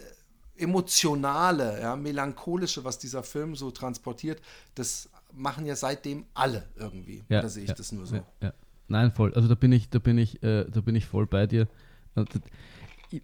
emotionale, 0.56 1.80
ja, 1.80 1.96
melancholische, 1.96 2.84
was 2.84 2.98
dieser 2.98 3.22
Film 3.22 3.56
so 3.56 3.70
transportiert, 3.70 4.40
das 4.74 5.08
machen 5.32 5.66
ja 5.66 5.74
seitdem 5.74 6.24
alle 6.34 6.68
irgendwie. 6.76 7.24
Ja, 7.28 7.42
da 7.42 7.48
sehe 7.48 7.64
ich 7.64 7.70
ja, 7.70 7.74
das 7.74 7.92
nur 7.92 8.06
so. 8.06 8.16
Ja, 8.40 8.54
Nein, 8.88 9.10
voll. 9.10 9.32
Also 9.34 9.48
da 9.48 9.54
bin 9.54 9.72
ich, 9.72 9.88
da 9.88 9.98
bin 9.98 10.18
ich, 10.18 10.42
äh, 10.42 10.66
da 10.70 10.80
bin 10.80 10.94
ich 10.94 11.06
voll 11.06 11.26
bei 11.26 11.46
dir. 11.46 11.66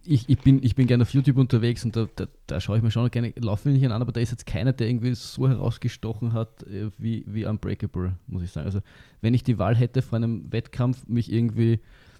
Ich, 0.03 0.27
ich, 0.27 0.39
bin, 0.39 0.61
ich 0.63 0.75
bin 0.75 0.87
gerne 0.87 1.03
auf 1.03 1.13
YouTube 1.13 1.37
unterwegs 1.37 1.85
und 1.85 1.95
da, 1.95 2.07
da, 2.15 2.27
da 2.47 2.59
schaue 2.59 2.77
ich 2.77 2.83
mir 2.83 2.91
schon 2.91 3.09
gerne 3.09 3.33
Laufmänchen 3.37 3.91
an, 3.91 4.01
aber 4.01 4.11
da 4.11 4.19
ist 4.19 4.31
jetzt 4.31 4.45
keiner, 4.45 4.73
der 4.73 4.87
irgendwie 4.87 5.15
so 5.15 5.47
herausgestochen 5.47 6.33
hat 6.33 6.63
äh, 6.63 6.91
wie, 6.97 7.23
wie 7.27 7.45
Unbreakable, 7.45 8.17
muss 8.27 8.43
ich 8.43 8.51
sagen. 8.51 8.65
Also 8.65 8.81
wenn 9.21 9.33
ich 9.33 9.43
die 9.43 9.57
Wahl 9.57 9.75
hätte 9.75 10.01
vor 10.01 10.17
einem 10.17 10.51
Wettkampf, 10.51 11.07
mich 11.07 11.31
irgendwie 11.31 11.79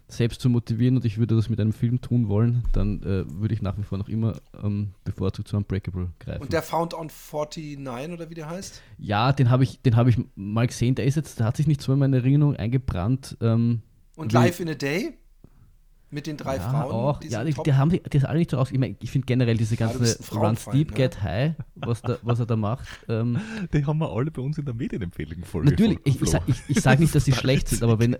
selbst 0.10 0.42
zu 0.42 0.50
motivieren 0.50 0.98
und 0.98 1.06
ich 1.06 1.18
würde 1.18 1.36
das 1.36 1.50
mit 1.50 1.60
einem 1.60 1.74
Film 1.74 2.02
tun 2.02 2.28
wollen, 2.28 2.64
dann 2.74 3.02
äh, 3.04 3.24
würde 3.28 3.54
ich 3.54 3.62
nach 3.62 3.78
wie 3.78 3.84
vor 3.84 3.98
noch 3.98 4.10
immer 4.10 4.36
ähm, 4.62 4.90
bevorzugt 5.04 5.48
zu 5.48 5.58
Unbreakable 5.58 6.10
greifen. 6.20 6.42
Und 6.42 6.52
der 6.52 6.64
Found 6.64 6.94
on 6.94 7.10
49 7.10 8.14
oder 8.14 8.30
wie 8.30 8.34
der 8.34 8.50
heißt? 8.50 8.82
Ja, 8.98 9.32
den 9.32 9.50
habe 9.50 9.64
ich, 9.64 9.80
hab 9.94 10.08
ich 10.08 10.18
mal 10.36 10.68
gesehen. 10.68 10.96
Der 10.96 11.06
ist 11.06 11.16
jetzt, 11.16 11.40
der 11.40 11.46
hat 11.46 11.58
sich 11.58 11.68
nicht 11.68 11.82
so 11.82 11.94
in 11.94 12.00
meine 12.00 12.18
Erinnerung 12.18 12.56
eingebrannt. 12.56 13.38
Ähm, 13.42 13.82
und 14.16 14.34
Live 14.34 14.60
in 14.60 14.70
a 14.70 14.74
Day? 14.74 15.14
Mit 16.12 16.26
den 16.26 16.38
drei 16.38 16.56
ja, 16.58 16.70
Frauen? 16.70 16.92
Auch. 16.92 17.24
Ja, 17.24 17.44
die, 17.44 17.54
die, 17.54 17.74
haben 17.74 17.92
die, 17.92 18.02
die 18.02 18.18
ist 18.18 18.26
alle 18.26 18.40
nicht 18.40 18.50
so 18.50 18.58
aus. 18.58 18.72
Ich, 18.72 18.80
mein, 18.80 18.98
ich 19.00 19.12
finde 19.12 19.26
generell 19.26 19.58
diese 19.58 19.76
ganze 19.76 20.06
ja, 20.06 20.40
Run 20.40 20.58
Steep, 20.58 20.90
ne? 20.90 20.98
Get 20.98 21.22
High, 21.22 21.54
was, 21.76 22.02
da, 22.02 22.18
was 22.24 22.40
er 22.40 22.48
da 22.48 22.56
macht. 22.56 22.88
Ähm, 23.08 23.40
die 23.74 23.86
haben 23.86 24.00
wir 24.00 24.12
alle 24.12 24.32
bei 24.32 24.42
uns 24.42 24.58
in 24.58 24.66
der 24.66 24.74
Medienempfehlung 24.74 25.44
folge 25.44 25.70
Natürlich, 25.70 26.00
ich, 26.06 26.22
ich, 26.22 26.34
ich, 26.48 26.62
ich 26.68 26.82
sage 26.82 27.02
nicht, 27.02 27.14
dass 27.14 27.26
sie 27.26 27.32
schlecht 27.34 27.68
sind, 27.68 27.84
aber 27.84 28.00
wenn, 28.00 28.18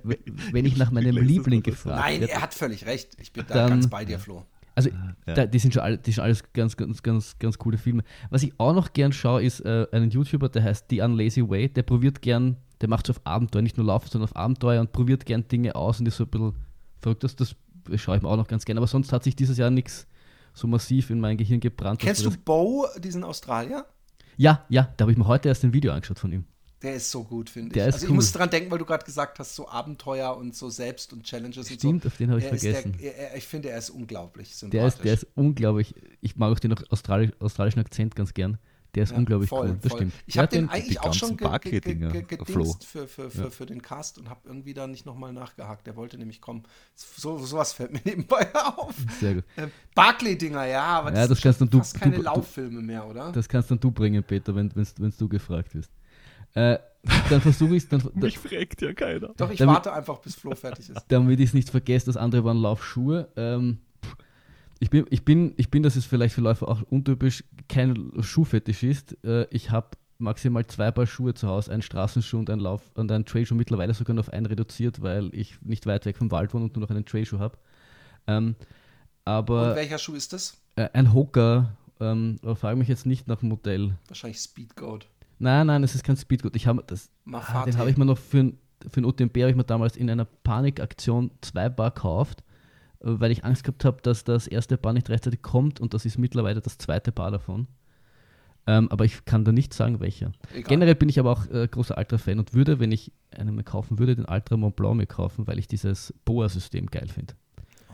wenn 0.52 0.66
ich 0.66 0.78
nach 0.78 0.92
meinem 0.92 1.18
Liebling 1.18 1.64
gefragt 1.64 2.00
Nein, 2.00 2.22
er 2.22 2.42
hat 2.42 2.54
völlig 2.54 2.86
recht. 2.86 3.18
Ich 3.20 3.34
bin 3.34 3.46
da 3.48 3.56
dann, 3.56 3.70
ganz 3.70 3.90
bei 3.90 4.06
dir, 4.06 4.20
Flo. 4.20 4.46
Also, 4.76 4.92
ja. 5.28 5.34
da, 5.34 5.46
die, 5.46 5.60
sind 5.60 5.74
schon 5.74 5.84
alle, 5.84 5.98
die 5.98 6.12
sind 6.12 6.24
alles 6.24 6.42
ganz, 6.54 6.78
ganz, 6.78 7.04
ganz, 7.04 7.38
ganz 7.38 7.58
coole 7.58 7.78
Filme. 7.78 8.04
Was 8.30 8.44
ich 8.44 8.54
auch 8.60 8.74
noch 8.74 8.94
gern 8.94 9.12
schaue, 9.12 9.44
ist 9.44 9.62
äh, 9.62 9.88
einen 9.92 10.10
YouTuber, 10.10 10.48
der 10.48 10.64
heißt 10.64 10.86
The 10.90 11.02
Unlazy 11.02 11.50
Way. 11.50 11.70
Der 11.70 11.84
probiert 11.84 12.22
gern, 12.22 12.56
der 12.80 12.88
macht 12.88 13.08
so 13.08 13.14
auf 13.14 13.22
Abenteuer, 13.26 13.62
nicht 13.62 13.78
nur 13.78 13.88
Laufen, 13.88 14.10
sondern 14.10 14.30
auf 14.30 14.36
Abenteuer 14.38 14.80
und 14.80 14.94
probiert 14.94 15.26
gern 15.26 15.48
Dinge 15.48 15.76
aus 15.76 16.00
und 16.00 16.08
ist 16.08 16.18
so 16.18 16.24
ein 16.24 16.30
bisschen 16.30 16.54
verrückt. 17.02 17.26
Das, 17.26 17.36
das 17.36 17.56
schaue 17.98 18.18
ich 18.18 18.22
mir 18.22 18.30
auch 18.30 18.38
noch 18.38 18.48
ganz 18.48 18.66
gerne. 18.66 18.80
Aber 18.80 18.88
sonst 18.88 19.12
hat 19.12 19.24
sich 19.24 19.36
dieses 19.36 19.58
Jahr 19.58 19.70
nichts 19.70 20.08
so 20.54 20.68
massiv 20.68 21.10
in 21.10 21.20
mein 21.20 21.38
Gehirn 21.38 21.60
gebrannt. 21.60 22.00
Kennst 22.00 22.26
du 22.26 22.32
Bo, 22.32 22.88
diesen 22.98 23.24
Australier? 23.24 23.86
Ja, 24.38 24.66
ja, 24.70 24.94
da 24.98 25.04
habe 25.04 25.12
ich 25.12 25.18
mir 25.18 25.28
heute 25.28 25.50
erst 25.50 25.64
ein 25.64 25.74
Video 25.74 25.92
angeschaut 25.92 26.20
von 26.20 26.32
ihm. 26.32 26.46
Der 26.82 26.96
ist 26.96 27.12
so 27.12 27.26
gut, 27.26 27.50
finde 27.50 27.76
ich. 27.76 27.84
also 27.84 27.98
cool. 27.98 28.04
ich 28.06 28.10
muss 28.16 28.32
dran 28.32 28.50
denken, 28.50 28.72
weil 28.72 28.78
du 28.78 28.86
gerade 28.86 29.04
gesagt 29.04 29.38
hast, 29.40 29.54
so 29.54 29.68
Abenteuer 29.68 30.36
und 30.38 30.56
so 30.56 30.70
Selbst 30.70 31.12
und 31.12 31.24
Challenges 31.24 31.68
Stimmt, 31.68 31.84
und 31.84 32.04
so. 32.04 32.08
auf 32.08 32.18
den 32.18 32.30
habe 32.30 32.40
ich 32.40 32.46
er 32.46 32.58
vergessen. 32.58 32.96
Der, 32.98 33.18
er, 33.18 33.36
ich 33.36 33.46
finde, 33.46 33.70
er 33.70 33.78
ist 33.78 33.90
unglaublich 33.90 34.56
sympathisch. 34.56 34.80
Der 34.80 34.88
ist, 34.88 35.04
der 35.04 35.14
ist 35.14 35.28
unglaublich. 35.36 35.94
Ich 36.22 36.38
mag 36.38 36.54
auch 36.54 36.60
den 36.60 36.74
australisch, 36.90 37.32
australischen 37.40 37.82
Akzent 37.82 38.16
ganz 38.16 38.34
gern. 38.34 38.58
Der 38.96 39.04
ist 39.04 39.12
ja, 39.12 39.18
unglaublich 39.18 39.50
voll, 39.50 39.70
cool, 39.70 39.78
das 39.82 39.92
voll. 39.92 40.00
stimmt. 40.00 40.14
Ich 40.26 40.38
habe 40.38 40.48
den 40.48 40.70
eigentlich 40.70 41.00
auch 41.00 41.14
schon 41.14 41.38
ge 41.38 41.48
ge 41.60 41.80
ge 41.80 42.22
gedingst 42.24 42.86
für, 42.86 43.08
für, 43.08 43.30
für, 43.30 43.44
ja. 43.44 43.50
für 43.50 43.66
den 43.66 43.82
Cast 43.82 44.18
und 44.18 44.30
habe 44.30 44.42
irgendwie 44.46 44.74
da 44.74 44.88
nicht 44.88 45.06
nochmal 45.06 45.32
nachgehakt. 45.32 45.86
Der 45.86 45.96
wollte 45.96 46.18
nämlich 46.18 46.42
kommen. 46.42 46.64
So, 46.96 47.38
sowas 47.38 47.74
fällt 47.74 47.94
mir 47.94 48.02
nebenbei 48.06 48.48
auf. 48.56 48.96
Sehr 49.20 49.36
gut. 49.36 49.44
Äh, 49.56 49.68
Barclay-Dinger, 49.94 50.66
ja, 50.66 50.84
aber 50.84 51.10
ja, 51.10 51.28
das, 51.28 51.30
das 51.30 51.42
kannst 51.42 51.62
dann 51.62 51.70
du, 51.70 51.82
keine 52.00 52.16
du, 52.16 52.22
Lauffilme 52.24 52.82
mehr, 52.82 53.08
oder? 53.08 53.32
Das 53.32 53.48
kannst 53.48 53.70
dann 53.70 53.80
du 53.80 53.92
bringen, 53.92 54.24
Peter, 54.24 54.56
wenn 54.56 54.72
du 55.18 55.30
gefragt 55.30 55.76
wirst. 55.76 55.92
Äh, 56.56 56.80
dann 57.30 57.42
versuche 57.42 57.76
ich 57.76 57.86
es. 57.92 58.16
Mich 58.16 58.40
fragt 58.40 58.82
ja 58.82 58.94
keiner. 58.94 59.30
Doch, 59.38 59.50
ich 59.52 59.60
damit, 59.60 59.76
warte 59.76 59.94
einfach, 59.94 60.20
bis 60.20 60.36
Flo 60.36 60.56
fertig 60.56 60.90
ist. 60.90 61.00
Damit 61.08 61.40
ich 61.40 61.50
es 61.50 61.54
nicht 61.54 61.70
vergesse, 61.70 62.08
das 62.08 62.18
andere 62.18 62.44
waren 62.44 62.58
Laufschuhe. 62.58 63.30
Ähm, 63.36 63.80
ich 64.80 64.90
bin, 64.90 65.06
ich 65.10 65.26
bin, 65.26 65.54
ich 65.58 65.70
bin, 65.70 65.84
das 65.84 65.96
ist 65.96 66.06
vielleicht 66.06 66.36
für 66.36 66.42
Läufer 66.42 66.68
auch 66.68 66.82
untypisch, 66.84 67.44
kein 67.68 68.12
Schuhfetischist. 68.20 69.18
Äh, 69.26 69.46
ich 69.52 69.72
habe 69.72 69.90
maximal 70.20 70.66
zwei 70.68 70.92
Paar 70.92 71.06
Schuhe 71.06 71.34
zu 71.34 71.48
Hause, 71.48 71.72
einen 71.72 71.82
Straßenschuh 71.82 72.40
und 72.40 72.50
einen 72.50 72.62
Lauf 72.62 72.82
und 72.96 73.12
einen 73.12 73.26
Trailschuh 73.26 73.56
mittlerweile 73.56 73.94
sogar 73.94 74.16
noch 74.16 74.28
auf 74.28 74.34
einen 74.34 74.46
reduziert, 74.46 75.02
weil 75.02 75.34
ich 75.34 75.62
nicht 75.62 75.86
weit 75.86 76.06
weg 76.06 76.18
vom 76.18 76.32
Wald 76.32 76.54
wohne 76.54 76.66
und 76.66 76.76
nur 76.76 76.84
noch 76.84 76.90
einen 76.90 77.06
Trailschuh 77.06 77.40
habe. 77.40 77.58
Ähm, 78.28 78.56
aber 79.26 79.72
und 79.72 79.76
welcher 79.76 79.98
Schuh 79.98 80.14
ist 80.14 80.32
das? 80.32 80.58
Äh, 80.76 80.90
ein 80.94 81.14
Hoka. 81.14 81.76
Ähm, 82.00 82.40
frage 82.56 82.78
mich 82.78 82.88
jetzt 82.88 83.06
nicht 83.06 83.28
nach 83.28 83.40
dem 83.40 83.50
Modell. 83.50 83.96
Wahrscheinlich 84.08 84.40
Speedgoat. 84.40 85.08
Nein, 85.40 85.68
nein, 85.68 85.84
es 85.84 85.96
ist 85.96 86.04
kein 86.06 86.16
Speedgoat. 86.16 86.56
Ich 86.56 86.68
habe 86.68 86.82
das. 86.88 87.10
Ah, 87.32 87.66
den 87.66 87.78
habe 87.78 87.90
ich 87.90 87.98
mir 87.98 88.06
noch 88.06 88.18
für, 88.18 88.54
für 88.90 89.02
ein 89.02 89.06
UTMB 89.06 89.36
habe 89.38 89.50
ich 89.50 89.56
mir 89.58 89.66
damals 89.66 89.98
in 89.98 90.10
einer 90.10 90.26
Panikaktion 90.26 91.32
zwei 91.42 91.68
Paar 91.68 91.92
gekauft 91.92 92.44
weil 93.00 93.32
ich 93.32 93.46
Angst 93.46 93.64
gehabt 93.64 93.86
habe, 93.86 94.02
dass 94.02 94.24
das 94.24 94.48
erste 94.48 94.78
Paar 94.78 94.94
nicht 94.94 95.10
rechtzeitig 95.10 95.42
kommt 95.42 95.80
und 95.80 95.94
das 95.94 96.06
ist 96.06 96.18
mittlerweile 96.18 96.62
das 96.62 96.78
zweite 96.78 97.12
Paar 97.12 97.32
davon. 97.32 97.68
Ähm, 98.68 98.92
aber 98.92 99.06
ich 99.06 99.26
kann 99.26 99.46
da 99.46 99.52
nicht 99.52 99.74
sagen, 99.74 100.00
welcher. 100.00 100.32
Egal. 100.52 100.64
Generell 100.64 100.96
bin 100.96 101.10
ich 101.10 101.20
aber 101.20 101.32
auch 101.32 101.48
äh, 101.48 101.68
großer 101.68 101.98
Ultra-Fan 101.98 102.40
und 102.40 102.54
würde, 102.54 102.80
wenn 102.80 102.92
ich 102.92 103.12
einen 103.32 103.56
mir 103.56 103.64
kaufen 103.64 103.98
würde, 104.00 104.16
den 104.16 104.26
Ultra 104.26 104.58
Mont 104.58 104.76
Blanc 104.76 104.98
mir 104.98 105.08
kaufen, 105.08 105.48
weil 105.48 105.58
ich 105.58 105.68
dieses 105.68 106.14
Boa-System 106.26 106.88
geil 106.88 107.08
finde. 107.08 107.34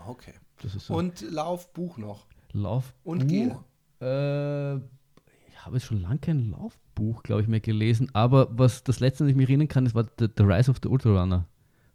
Okay. 0.08 0.34
So. 0.64 0.96
Und 0.96 1.22
Laufbuch 1.22 1.98
noch. 1.98 2.26
Laufbuch? 2.52 3.12
Und 3.12 3.28
Gel? 3.28 3.56
Äh, 4.02 4.76
ich 4.76 5.66
habe 5.66 5.76
jetzt 5.78 5.86
schon 5.86 6.02
lange 6.02 6.20
kein 6.20 6.50
Laufbuch, 6.50 7.24
glaube 7.24 7.42
ich, 7.42 7.48
mehr 7.48 7.60
gelesen, 7.60 8.10
aber 8.14 8.48
was 8.52 8.84
das 8.84 9.00
letzte, 9.00 9.24
was 9.24 9.32
ich 9.32 9.36
mich 9.36 9.48
erinnern 9.48 9.68
kann, 9.68 9.86
ist 9.86 9.96
war 9.96 10.06
The, 10.20 10.28
the 10.36 10.44
Rise 10.44 10.70
of 10.70 10.78
the 10.82 10.90
Ultra 10.90 11.22
Runner. 11.22 11.48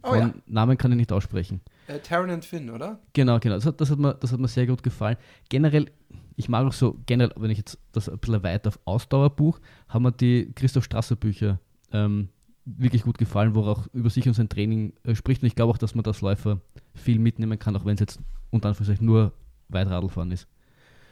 Von 0.03 0.12
oh, 0.12 0.20
ja. 0.20 0.35
Namen 0.47 0.78
kann 0.78 0.93
ich 0.93 0.97
nicht 0.97 1.12
aussprechen. 1.12 1.61
Äh, 1.91 2.01
Taron 2.01 2.31
and 2.31 2.45
Finn, 2.45 2.71
oder? 2.71 3.01
Genau, 3.12 3.39
genau. 3.41 3.57
Das 3.57 3.67
hat, 3.67 3.81
das, 3.81 3.91
hat 3.91 3.99
mir, 3.99 4.15
das 4.15 4.33
hat 4.33 4.39
mir 4.41 4.49
sehr 4.49 4.67
gut 4.67 4.83
gefallen. 4.83 5.17
Generell, 5.49 5.91
ich 6.37 6.49
mag 6.49 6.67
auch 6.67 6.73
so 6.73 6.99
generell, 7.07 7.35
wenn 7.37 7.51
ich 7.51 7.59
jetzt 7.59 7.79
das 7.93 8.09
ein 8.09 8.19
bisschen 8.19 8.43
weiter 8.43 8.69
auf 8.69 8.79
Ausdauerbuch, 8.85 9.61
haben 9.89 10.03
mir 10.05 10.12
die 10.12 10.53
Christoph 10.55 10.85
Strasser 10.85 11.17
Bücher 11.17 11.59
ähm, 11.93 12.29
wirklich 12.65 13.03
gut 13.03 13.19
gefallen, 13.19 13.55
wo 13.55 13.62
er 13.62 13.69
auch 13.73 13.87
über 13.93 14.11
sich 14.11 14.27
und 14.29 14.35
sein 14.35 14.49
Training 14.49 14.93
äh, 15.03 15.15
spricht. 15.15 15.43
Und 15.43 15.49
ich 15.49 15.57
glaube 15.57 15.73
auch, 15.73 15.79
dass 15.79 15.95
man 15.95 16.05
das 16.05 16.21
Läufer 16.21 16.61
viel 16.95 17.19
mitnehmen 17.19 17.59
kann, 17.59 17.75
auch 17.77 17.85
wenn 17.85 17.95
es 17.95 18.01
jetzt 18.01 18.21
unter 18.51 18.69
Anführungszeichen 18.69 19.07
nur 19.07 19.33
Weitradlfahren 19.69 20.31
ist. 20.33 20.47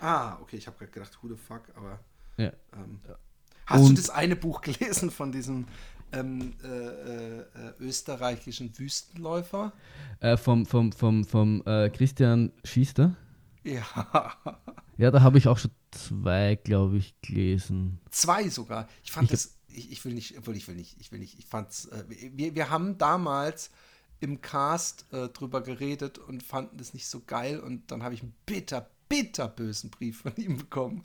Ah, 0.01 0.37
okay, 0.41 0.57
ich 0.57 0.67
habe 0.67 0.77
gerade 0.79 0.93
gedacht, 0.93 1.19
who 1.23 1.29
the 1.29 1.35
fuck, 1.37 1.63
aber. 1.77 1.99
Ja. 2.37 2.53
Ähm, 2.75 3.01
hast 3.67 3.83
du 3.83 3.89
Und- 3.89 3.99
das 3.99 4.11
eine 4.11 4.37
Buch 4.37 4.61
gelesen 4.61 5.11
von 5.11 5.33
diesem 5.33 5.67
ähm, 6.13 6.55
äh, 6.63 6.69
äh, 6.69 7.45
österreichischen 7.81 8.77
Wüstenläufer? 8.79 9.73
Äh, 10.21 10.37
vom 10.37 10.67
vom, 10.67 10.93
vom, 10.93 11.25
vom 11.25 11.63
äh, 11.67 11.91
Christian 11.91 12.53
Schiester. 12.65 13.17
Ja, 13.65 14.37
Ja, 14.97 15.13
da 15.13 15.23
habe 15.23 15.39
ich 15.39 15.47
auch 15.47 15.59
schon 15.59 15.71
zwei, 15.93 16.57
glaube 16.57 16.99
ich, 16.99 17.15
gelesen. 17.23 18.01
zwei 18.11 18.49
sogar. 18.49 18.89
Ich 19.05 19.13
fand 19.13 19.27
Ich 19.27 19.31
das, 19.31 19.57
ich, 19.69 19.93
ich 19.93 20.05
will 20.05 20.15
nicht, 20.15 20.37
obwohl 20.37 20.57
ich 20.57 20.67
will 20.67 20.75
nicht, 20.75 21.01
ich 21.01 21.13
will 21.13 21.21
nicht, 21.21 21.39
ich 21.39 21.47
fand's, 21.47 21.87
äh, 21.87 22.05
wir, 22.09 22.55
wir 22.55 22.71
haben 22.71 22.99
damals 22.99 23.71
im 24.21 24.41
Cast 24.41 25.07
äh, 25.13 25.29
drüber 25.29 25.61
geredet 25.63 26.19
und 26.19 26.43
fanden 26.43 26.79
das 26.79 26.95
nicht 26.95 27.07
so 27.07 27.23
geil 27.25 27.61
und 27.61 27.93
dann 27.93 28.03
habe 28.03 28.15
ich 28.15 28.23
einen 28.23 28.35
bitter, 28.47 28.91
bitter 29.09 29.47
bösen 29.47 29.91
Brief 29.91 30.23
von 30.23 30.33
ihm 30.37 30.57
bekommen 30.59 31.05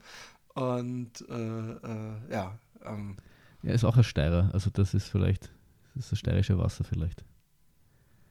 und 0.56 1.24
ja, 2.30 2.58
ähm, 2.86 3.18
Er 3.64 3.74
ist 3.74 3.84
auch 3.84 3.98
ein 3.98 4.04
Steirer, 4.04 4.50
also 4.54 4.70
das 4.70 4.94
ist 4.94 5.08
vielleicht, 5.08 5.52
das 5.96 6.06
ist 6.06 6.12
das 6.12 6.20
steirische 6.20 6.58
Wasser 6.58 6.84
vielleicht. 6.84 7.24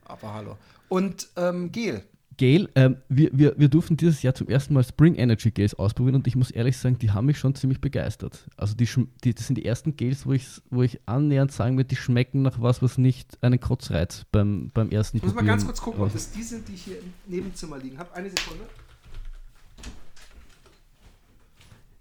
aber 0.05 0.33
hallo. 0.33 0.57
Und 0.89 1.27
ähm, 1.35 1.71
Gel, 1.71 2.03
Gel, 2.37 2.69
ähm, 2.75 2.97
wir, 3.09 3.29
wir, 3.33 3.53
wir 3.57 3.67
durften 3.67 3.97
dieses 3.97 4.21
Jahr 4.21 4.33
zum 4.33 4.47
ersten 4.47 4.73
Mal 4.73 4.83
Spring 4.83 5.15
Energy 5.15 5.51
Gels 5.51 5.75
ausprobieren 5.75 6.15
und 6.15 6.27
ich 6.27 6.35
muss 6.35 6.51
ehrlich 6.51 6.77
sagen, 6.77 6.97
die 6.97 7.11
haben 7.11 7.25
mich 7.25 7.37
schon 7.37 7.55
ziemlich 7.55 7.81
begeistert. 7.81 8.47
Also 8.57 8.75
die, 8.75 8.87
die 9.23 9.33
das 9.33 9.47
sind 9.47 9.55
die 9.55 9.65
ersten 9.65 9.95
Gels, 9.95 10.25
wo 10.25 10.33
ich, 10.33 10.47
wo 10.69 10.83
ich 10.83 10.99
annähernd 11.05 11.51
sagen 11.51 11.77
würde, 11.77 11.89
die 11.89 11.95
schmecken 11.95 12.41
nach 12.41 12.61
was, 12.61 12.81
was 12.81 12.97
nicht 12.97 13.37
einen 13.43 13.59
Kotzreiz 13.59 14.25
beim, 14.31 14.71
beim 14.73 14.89
ersten 14.89 15.17
Ich 15.17 15.23
muss 15.23 15.33
mal 15.33 15.45
ganz 15.45 15.65
kurz 15.65 15.79
Probieren 15.79 15.99
gucken, 15.99 16.07
ob 16.07 16.13
das 16.13 16.31
die 16.31 16.43
sind, 16.43 16.67
die 16.67 16.73
ich 16.73 16.83
hier 16.83 16.99
im 16.99 17.13
Nebenzimmer 17.27 17.77
liegen 17.77 17.97
habe. 17.97 18.13
Eine 18.13 18.29
Sekunde. 18.29 18.63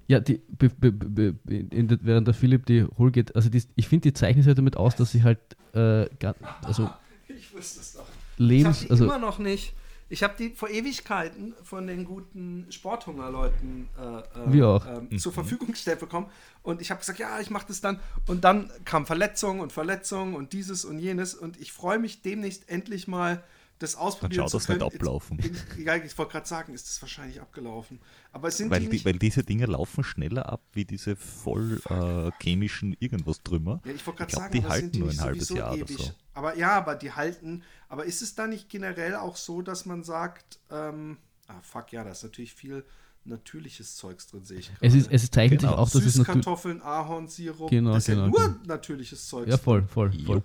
Ja, 0.09 0.21
die, 0.21 0.41
be, 0.59 0.69
be, 0.69 0.93
be, 0.93 1.35
der, 1.45 1.99
während 2.03 2.27
der 2.27 2.35
Philipp 2.35 2.67
die 2.67 2.85
Hol 2.99 3.11
geht, 3.11 3.35
also 3.37 3.49
die, 3.49 3.63
ich 3.77 3.89
finde, 3.89 4.11
die 4.11 4.13
zeichnen 4.13 4.43
sich 4.43 4.55
damit 4.55 4.77
aus, 4.77 4.97
dass 4.97 5.13
sie 5.13 5.23
halt 5.23 5.39
äh, 5.75 6.07
gar, 6.19 6.35
also 6.63 6.91
Ich 7.29 7.55
wusste 7.55 7.81
es 7.81 7.93
doch. 7.95 8.07
Lebens, 8.37 8.83
ich 8.83 8.83
habe 8.83 8.87
die 8.87 8.91
also 8.91 9.05
immer 9.05 9.19
noch 9.19 9.39
nicht. 9.39 9.75
Ich 10.09 10.23
habe 10.23 10.35
die 10.39 10.51
vor 10.51 10.69
Ewigkeiten 10.69 11.55
von 11.63 11.87
den 11.87 12.05
guten 12.05 12.67
Sporthungerleuten 12.71 13.89
äh, 13.99 14.59
äh, 14.59 15.07
ähm, 15.11 15.19
zur 15.19 15.33
Verfügung 15.33 15.69
gestellt 15.69 16.01
bekommen. 16.01 16.27
Und 16.63 16.83
ich 16.83 16.91
habe 16.91 17.01
gesagt, 17.01 17.19
ja, 17.19 17.41
ich 17.41 17.49
mache 17.49 17.67
das 17.69 17.81
dann. 17.81 17.99
Und 18.27 18.45
dann 18.45 18.71
kam 18.85 19.07
Verletzung 19.07 19.61
und 19.61 19.73
Verletzung 19.73 20.35
und 20.35 20.53
dieses 20.53 20.85
und 20.85 20.99
jenes. 20.99 21.35
Und 21.35 21.59
ich 21.61 21.73
freue 21.73 21.99
mich 21.99 22.21
demnächst 22.21 22.69
endlich 22.69 23.09
mal, 23.09 23.43
das 23.83 23.97
ausprobieren 23.97 24.43
schaut 24.43 24.51
zu 24.51 24.59
das 24.59 24.69
nicht 24.69 24.83
ablaufen. 24.83 25.39
In- 25.39 25.85
Ja, 25.85 25.97
ich 25.97 26.17
wollte 26.17 26.33
gerade 26.33 26.49
sagen, 26.49 26.73
ist 26.75 26.89
das 26.89 27.01
wahrscheinlich 27.03 27.41
abgelaufen. 27.41 28.01
Aber 28.33 28.49
es 28.49 28.57
sind 28.57 28.71
Weil, 28.71 28.81
die, 28.81 28.87
die, 28.87 28.93
nicht, 28.93 29.05
weil 29.05 29.19
diese 29.19 29.43
Dinge 29.43 29.67
laufen 29.67 30.05
schneller 30.05 30.49
ab 30.51 30.63
wie 30.73 30.85
diese 30.85 31.17
voll 31.17 31.81
äh, 31.91 32.31
chemischen 32.43 32.97
irgendwas 33.01 33.43
Trümmer. 33.43 33.81
Ja, 33.85 33.93
ich 33.93 34.07
wollte 34.07 34.19
gerade 34.19 34.33
sagen, 34.37 34.53
die 34.53 34.65
halten 34.65 34.81
sind 34.87 34.95
die 34.95 34.99
nur 35.01 35.09
nicht 35.09 35.19
ein 35.21 35.25
halbes 35.27 35.49
sowieso 35.49 35.61
Jahr 35.63 35.77
ewig? 35.77 35.97
oder 35.99 36.05
so. 36.09 36.13
Aber 36.35 36.57
ja, 36.57 36.71
aber 36.77 36.95
die 36.95 37.13
halten. 37.13 37.63
Aber 37.89 38.05
ist 38.07 38.23
es 38.23 38.35
da 38.35 38.47
nicht 38.47 38.69
generell 38.69 39.17
auch 39.17 39.37
so, 39.37 39.61
dass 39.63 39.85
man 39.87 40.03
sagt, 40.03 40.59
ähm, 40.71 41.19
ah 41.49 41.61
fuck 41.63 41.93
ja, 41.93 42.05
da 42.05 42.11
ist 42.13 42.23
natürlich 42.23 42.55
viel 42.55 42.85
natürliches 43.25 43.97
Zeugs 43.97 44.27
drin, 44.27 44.45
sehe 44.45 44.59
ich 44.59 44.67
gerade. 44.69 44.85
es 44.87 44.95
ist, 44.95 45.09
es 45.11 45.31
zeichnet 45.31 45.61
Genau. 45.61 45.73
sich 45.73 45.79
auch, 45.79 45.91
dass 45.91 46.05
es. 46.05 46.15
Süßkartoffeln, 46.15 46.83
Ahornsirup, 46.83 47.71
Genau, 47.71 47.93
das 47.95 48.09
ist 48.09 48.15
genau, 48.15 48.23
ja 48.25 48.29
nur 48.31 48.49
genau. 48.55 48.67
natürliches 48.67 49.29
Zeugs. 49.29 49.49
Ja, 49.51 49.59
voll, 49.59 49.83
voll, 49.85 50.11
voll. 50.25 50.37
Jupp. 50.37 50.45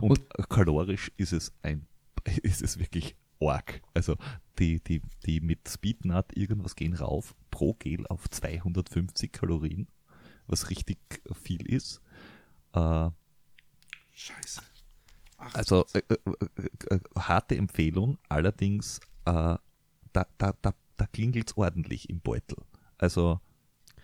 Und, 0.00 0.20
kalorisch 0.50 1.10
ist 1.16 1.32
es 1.32 1.52
ein, 1.62 1.86
ist 2.42 2.62
es 2.62 2.78
wirklich 2.78 3.16
arg. 3.40 3.82
Also 3.92 4.16
die, 4.58 4.80
die, 4.80 5.02
die 5.26 5.40
mit 5.40 5.68
Speednut 5.68 6.36
irgendwas 6.36 6.76
gehen 6.76 6.94
rauf 6.94 7.34
pro 7.50 7.74
Gel 7.74 8.06
auf 8.06 8.28
250 8.28 9.32
Kalorien, 9.32 9.88
was 10.46 10.70
richtig 10.70 10.98
viel 11.42 11.66
ist. 11.66 12.00
Äh, 12.72 13.10
Scheiße. 14.12 14.62
Ach, 15.38 15.54
also 15.54 15.84
äh, 15.92 16.02
äh, 16.08 16.16
äh, 16.56 16.94
äh, 16.94 17.00
harte 17.18 17.56
Empfehlung, 17.56 18.18
allerdings 18.28 18.98
äh, 19.24 19.56
da, 20.12 20.26
da, 20.38 20.54
da, 20.62 20.74
da 20.96 21.06
klingelt 21.06 21.50
es 21.50 21.56
ordentlich 21.56 22.08
im 22.08 22.20
Beutel. 22.20 22.58
Also 22.98 23.40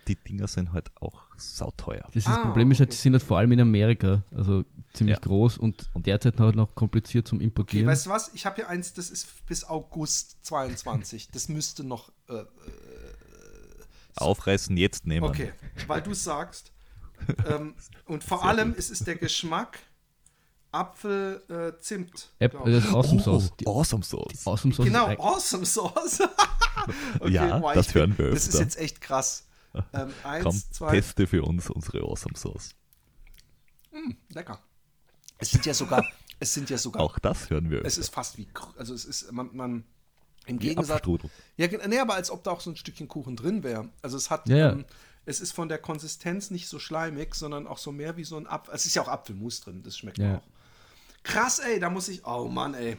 die 0.08 0.16
Dinger 0.16 0.48
sind 0.48 0.72
halt 0.72 0.90
auch 1.00 1.22
sauteuer. 1.36 2.02
Das, 2.06 2.16
ist 2.16 2.26
Ah, 2.28 2.34
das 2.36 2.42
Problem 2.44 2.70
ist 2.72 2.80
halt, 2.80 2.88
okay. 2.90 2.96
die 2.96 3.02
sind 3.02 3.12
halt 3.14 3.22
vor 3.22 3.38
allem 3.38 3.52
in 3.52 3.60
Amerika, 3.60 4.22
also 4.34 4.64
ziemlich 4.92 5.16
Ja. 5.16 5.20
groß 5.22 5.58
und 5.58 5.88
derzeit 5.94 6.38
halt 6.40 6.56
noch 6.56 6.74
kompliziert 6.74 7.26
zum 7.28 7.38
okay, 7.38 7.44
Importieren. 7.44 7.86
weißt 7.86 8.06
du 8.06 8.10
was? 8.10 8.30
Ich 8.34 8.44
habe 8.46 8.56
hier 8.56 8.68
eins, 8.68 8.92
das 8.92 9.10
ist 9.10 9.46
bis 9.46 9.64
August 9.64 10.44
22. 10.44 11.30
Das 11.30 11.48
müsste 11.48 11.84
noch. 11.84 12.10
Äh, 12.28 12.44
Aufreißen, 14.16 14.76
jetzt 14.76 15.06
nehmen. 15.06 15.24
okay, 15.26 15.52
weil 15.86 16.02
du 16.02 16.12
sagst. 16.14 16.72
ähm, 17.46 17.74
und 18.06 18.24
vor 18.24 18.44
allem 18.44 18.74
ist 18.74 18.90
es 18.90 19.00
der 19.00 19.16
Geschmack 19.16 19.78
Apfel, 20.72 21.42
äh, 21.48 21.80
Zimt. 21.80 22.30
App, 22.38 22.54
äh, 22.66 22.70
das 22.72 22.86
Awesome 22.88 23.20
Sauce. 23.20 23.50
Die 23.58 23.66
Awesome 23.66 24.02
Sauce. 24.04 24.46
Awesome 24.46 24.72
Sauce 24.74 24.86
Genau, 24.86 25.08
ist 25.10 25.20
Awesome 25.20 25.66
Sauce. 25.66 26.18
Ja, 27.28 27.58
boah, 27.58 27.74
das 27.74 27.94
hören 27.94 28.16
wir 28.16 28.30
Das 28.30 28.44
ist 28.44 28.48
öfter. 28.54 28.60
jetzt 28.60 28.78
echt 28.78 29.00
krass. 29.00 29.46
Ähm, 29.92 30.12
eins, 30.24 30.44
Komm, 30.44 30.62
zwei, 30.72 30.90
teste 30.96 31.26
für 31.26 31.42
uns 31.44 31.70
unsere 31.70 32.00
Awesome 32.02 32.36
Sauce. 32.36 32.74
lecker. 34.32 34.60
Es 35.38 35.50
sind 35.50 35.64
ja 35.66 35.74
sogar, 35.74 36.04
es 36.40 36.52
sind 36.54 36.70
ja 36.70 36.78
sogar, 36.78 37.02
Auch 37.02 37.18
das 37.18 37.50
hören 37.50 37.70
wir 37.70 37.78
es 37.80 37.86
öfter. 37.86 38.00
ist 38.02 38.08
fast 38.14 38.38
wie, 38.38 38.48
also 38.76 38.94
es 38.94 39.04
ist, 39.04 39.30
man, 39.32 39.50
man 39.54 39.84
im 40.46 40.60
Wie 40.60 40.68
Gegensatz, 40.68 41.02
ja, 41.56 41.68
nee, 41.86 41.98
aber 41.98 42.14
als 42.14 42.30
ob 42.30 42.42
da 42.44 42.50
auch 42.50 42.60
so 42.60 42.70
ein 42.70 42.76
Stückchen 42.76 43.08
Kuchen 43.08 43.36
drin 43.36 43.62
wäre. 43.62 43.88
Also 44.02 44.16
es 44.16 44.30
hat, 44.30 44.48
Ja, 44.48 44.56
ja. 44.56 44.72
Ähm, 44.72 44.84
es 45.26 45.40
ist 45.40 45.52
von 45.52 45.68
der 45.68 45.78
Konsistenz 45.78 46.50
nicht 46.50 46.66
so 46.66 46.78
schleimig, 46.78 47.34
sondern 47.34 47.66
auch 47.66 47.78
so 47.78 47.92
mehr 47.92 48.16
wie 48.16 48.24
so 48.24 48.36
ein 48.38 48.46
Apfel. 48.46 48.74
Es 48.74 48.86
ist 48.86 48.94
ja 48.96 49.02
auch 49.02 49.08
Apfelmus 49.08 49.60
drin, 49.60 49.82
das 49.82 49.96
schmeckt 49.98 50.18
Ja. 50.18 50.38
auch. 50.38 50.42
Krass, 51.22 51.58
ey, 51.58 51.78
da 51.78 51.90
muss 51.90 52.08
ich, 52.08 52.24
oh 52.24 52.48
Mann, 52.48 52.72
ey, 52.74 52.96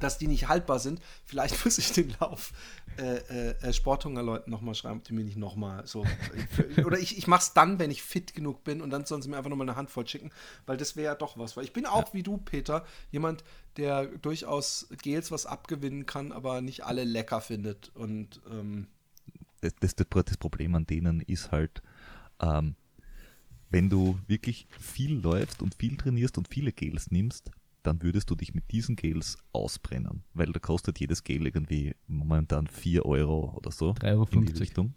dass 0.00 0.18
die 0.18 0.28
nicht 0.28 0.48
haltbar 0.48 0.78
sind. 0.78 1.00
Vielleicht 1.24 1.52
muss 1.64 1.78
ich 1.78 1.92
den 1.92 2.14
Lauf 2.20 2.52
äh, 2.98 3.16
äh, 3.16 3.50
äh, 3.60 3.72
Sporthungerleuten 3.72 4.50
nochmal 4.50 4.74
schreiben, 4.74 4.98
ob 4.98 5.04
die 5.04 5.12
mir 5.12 5.24
nicht 5.24 5.36
nochmal 5.36 5.86
so. 5.86 6.04
Oder 6.84 6.98
ich, 6.98 7.16
ich 7.18 7.26
mach's 7.26 7.54
dann, 7.54 7.78
wenn 7.78 7.90
ich 7.90 8.02
fit 8.02 8.34
genug 8.34 8.64
bin 8.64 8.80
und 8.80 8.90
dann 8.90 9.06
sollen 9.06 9.22
sie 9.22 9.28
mir 9.28 9.36
einfach 9.36 9.50
nochmal 9.50 9.68
eine 9.68 9.76
Handvoll 9.76 10.06
schicken, 10.06 10.30
weil 10.66 10.76
das 10.76 10.96
wäre 10.96 11.06
ja 11.06 11.14
doch 11.14 11.38
was. 11.38 11.56
Weil 11.56 11.64
ich 11.64 11.72
bin 11.72 11.86
auch 11.86 12.12
wie 12.14 12.22
du, 12.22 12.38
Peter, 12.38 12.84
jemand, 13.10 13.44
der 13.76 14.06
durchaus 14.06 14.88
Gels 15.02 15.30
was 15.30 15.46
abgewinnen 15.46 16.06
kann, 16.06 16.32
aber 16.32 16.60
nicht 16.60 16.84
alle 16.84 17.04
lecker 17.04 17.40
findet. 17.40 17.90
Und 17.94 18.40
ähm, 18.50 18.88
Das, 19.60 19.74
das, 19.94 19.94
das 19.94 20.36
Problem 20.36 20.74
an 20.74 20.86
denen 20.86 21.20
ist 21.20 21.50
halt, 21.50 21.82
ähm, 22.40 22.76
wenn 23.70 23.88
du 23.88 24.18
wirklich 24.26 24.66
viel 24.78 25.14
läufst 25.14 25.62
und 25.62 25.74
viel 25.74 25.96
trainierst 25.96 26.36
und 26.36 26.48
viele 26.48 26.72
Gels 26.72 27.10
nimmst, 27.10 27.50
dann 27.82 28.02
würdest 28.02 28.30
du 28.30 28.34
dich 28.34 28.54
mit 28.54 28.70
diesen 28.70 28.96
Gels 28.96 29.38
ausbrennen, 29.52 30.22
weil 30.34 30.52
da 30.52 30.60
kostet 30.60 31.00
jedes 31.00 31.24
Gel 31.24 31.46
irgendwie 31.46 31.94
momentan 32.06 32.66
4 32.66 33.04
Euro 33.06 33.52
oder 33.56 33.70
so. 33.70 33.90
3,50 33.92 34.12
Euro. 34.12 34.28
in 34.32 34.46
die 34.46 34.52
Richtung. 34.52 34.94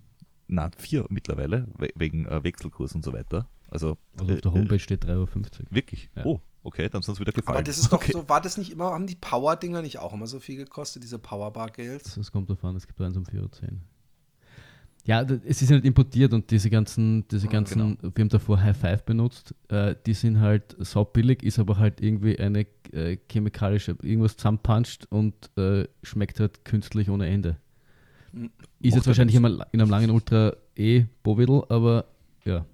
Na, 0.48 0.70
4 0.78 1.06
mittlerweile, 1.10 1.68
we 1.78 1.90
wegen 1.96 2.26
äh, 2.28 2.44
Wechselkurs 2.44 2.94
und 2.94 3.04
so 3.04 3.14
weiter. 3.14 3.50
Also, 3.70 3.98
Also 4.18 4.34
auf 4.34 4.42
der 4.42 4.52
äh, 4.52 4.56
Homepage 4.56 4.80
steht 4.80 5.06
3,50 5.06 5.10
Euro. 5.10 5.28
Wirklich? 5.72 6.10
Ja. 6.16 6.26
Oh, 6.26 6.40
okay, 6.64 6.88
dann 6.90 7.02
sind 7.02 7.16
es 7.16 7.20
wieder 7.20 7.32
gefallen. 7.32 7.58
aber 7.58 7.64
das 7.64 7.78
ist 7.78 7.92
doch 7.92 7.98
okay. 7.98 8.12
so, 8.12 8.30
war 8.30 8.42
das 8.42 8.58
nicht 8.58 8.72
immer, 8.72 8.92
haben 8.92 9.08
die 9.08 9.16
Power-Dinger 9.16 9.82
nicht 9.82 9.98
auch 10.00 10.14
immer 10.14 10.28
so 10.28 10.40
viel 10.40 10.58
gekostet, 10.58 11.04
diese 11.04 11.18
Powerbar-Gels? 11.18 12.16
Das 12.16 12.32
kommt 12.32 12.50
davon, 12.50 12.76
es 12.76 12.86
gibt 12.86 13.02
eins 13.02 13.18
um 13.18 13.24
4,10 13.24 13.36
Euro. 13.42 13.50
Ja, 15.08 15.22
es 15.22 15.62
ist 15.62 15.70
halt 15.72 15.86
importiert 15.86 16.34
und 16.34 16.50
diese 16.50 16.70
ganzen, 16.72 17.28
diese 17.28 17.48
Ah, 17.48 17.52
ganzen, 17.52 17.98
wir 18.02 18.22
haben 18.24 18.30
davor 18.30 18.60
High 18.62 18.76
Five 18.76 19.04
benutzt, 19.06 19.54
äh, 19.70 19.96
die 20.06 20.14
sind 20.16 20.40
halt 20.40 20.76
sau 20.80 21.06
billig, 21.06 21.44
ist 21.44 21.60
aber 21.60 21.78
halt 21.78 22.02
irgendwie 22.02 22.40
eine 22.40 22.66
äh, 22.92 23.18
chemikalische, 23.32 23.96
irgendwas 24.02 24.36
zusammenpuncht 24.36 25.06
und 25.12 25.36
äh, 25.58 25.88
schmeckt 26.02 26.40
halt 26.40 26.66
künstlich 26.66 27.10
ohne 27.12 27.28
Ende. 27.28 27.58
Mhm. 28.32 28.46
Ist 28.46 28.52
Macht 28.52 28.84
jetzt 28.84 28.96
ja 28.96 29.06
wahrscheinlich 29.08 29.36
immer 29.36 29.68
in 29.72 29.80
einem 29.82 29.90
langen 29.92 30.10
Ultra 30.10 30.56
eh 30.76 31.06
Bovidel, 31.22 31.64
aber 31.70 32.06
ja. 32.44 32.66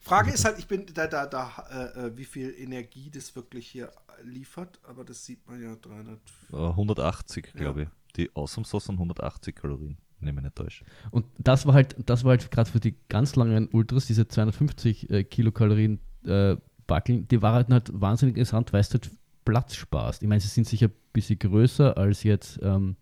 Frage 0.00 0.30
ist 0.30 0.44
halt, 0.44 0.58
ich 0.58 0.66
bin 0.66 0.84
da, 0.92 1.06
da, 1.06 1.26
da, 1.26 1.50
äh, 1.70 2.06
äh, 2.06 2.16
wie 2.16 2.24
viel 2.24 2.54
Energie 2.58 3.10
das 3.10 3.34
wirklich 3.34 3.66
hier 3.66 3.90
liefert, 4.22 4.78
aber 4.86 5.04
das 5.04 5.24
sieht 5.24 5.46
man 5.46 5.62
ja 5.62 5.74
300. 5.76 6.18
Äh, 6.52 6.56
180, 6.56 7.46
Ja. 7.54 7.60
glaube 7.60 7.82
ich. 7.82 7.88
Die 8.16 8.30
Awesome 8.34 8.64
Sauce 8.66 8.84
sind 8.84 8.94
180 8.98 9.54
Kalorien, 9.56 9.96
wenn 10.20 10.36
ich 10.36 10.42
nicht 10.42 10.54
täusche. 10.54 10.84
Und 11.10 11.26
das 11.38 11.66
war 11.66 11.74
halt, 11.74 11.96
das 12.06 12.24
war 12.24 12.30
halt 12.30 12.50
gerade 12.50 12.70
für 12.70 12.80
die 12.80 12.94
ganz 13.08 13.36
langen 13.36 13.68
Ultras, 13.68 14.06
diese 14.06 14.26
250 14.26 15.10
äh, 15.10 15.24
Kilokalorien 15.24 16.00
äh, 16.24 16.56
Backeln, 16.86 17.26
die 17.28 17.42
waren 17.42 17.72
halt 17.72 17.90
wahnsinnig 17.92 18.36
interessant, 18.36 18.72
weil 18.72 18.80
es 18.80 18.92
halt 18.92 19.10
Platz 19.44 19.74
sparst. 19.74 20.22
Ich 20.22 20.28
meine, 20.28 20.40
sie 20.40 20.48
sind 20.48 20.66
sicher 20.66 20.86
ein 20.86 20.92
bisschen 21.12 21.38
größer 21.38 21.96
als 21.96 22.22
jetzt 22.22 22.58
ähm, 22.62 22.96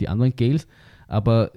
die 0.00 0.08
anderen 0.08 0.34
Gels, 0.34 0.66
aber 1.08 1.52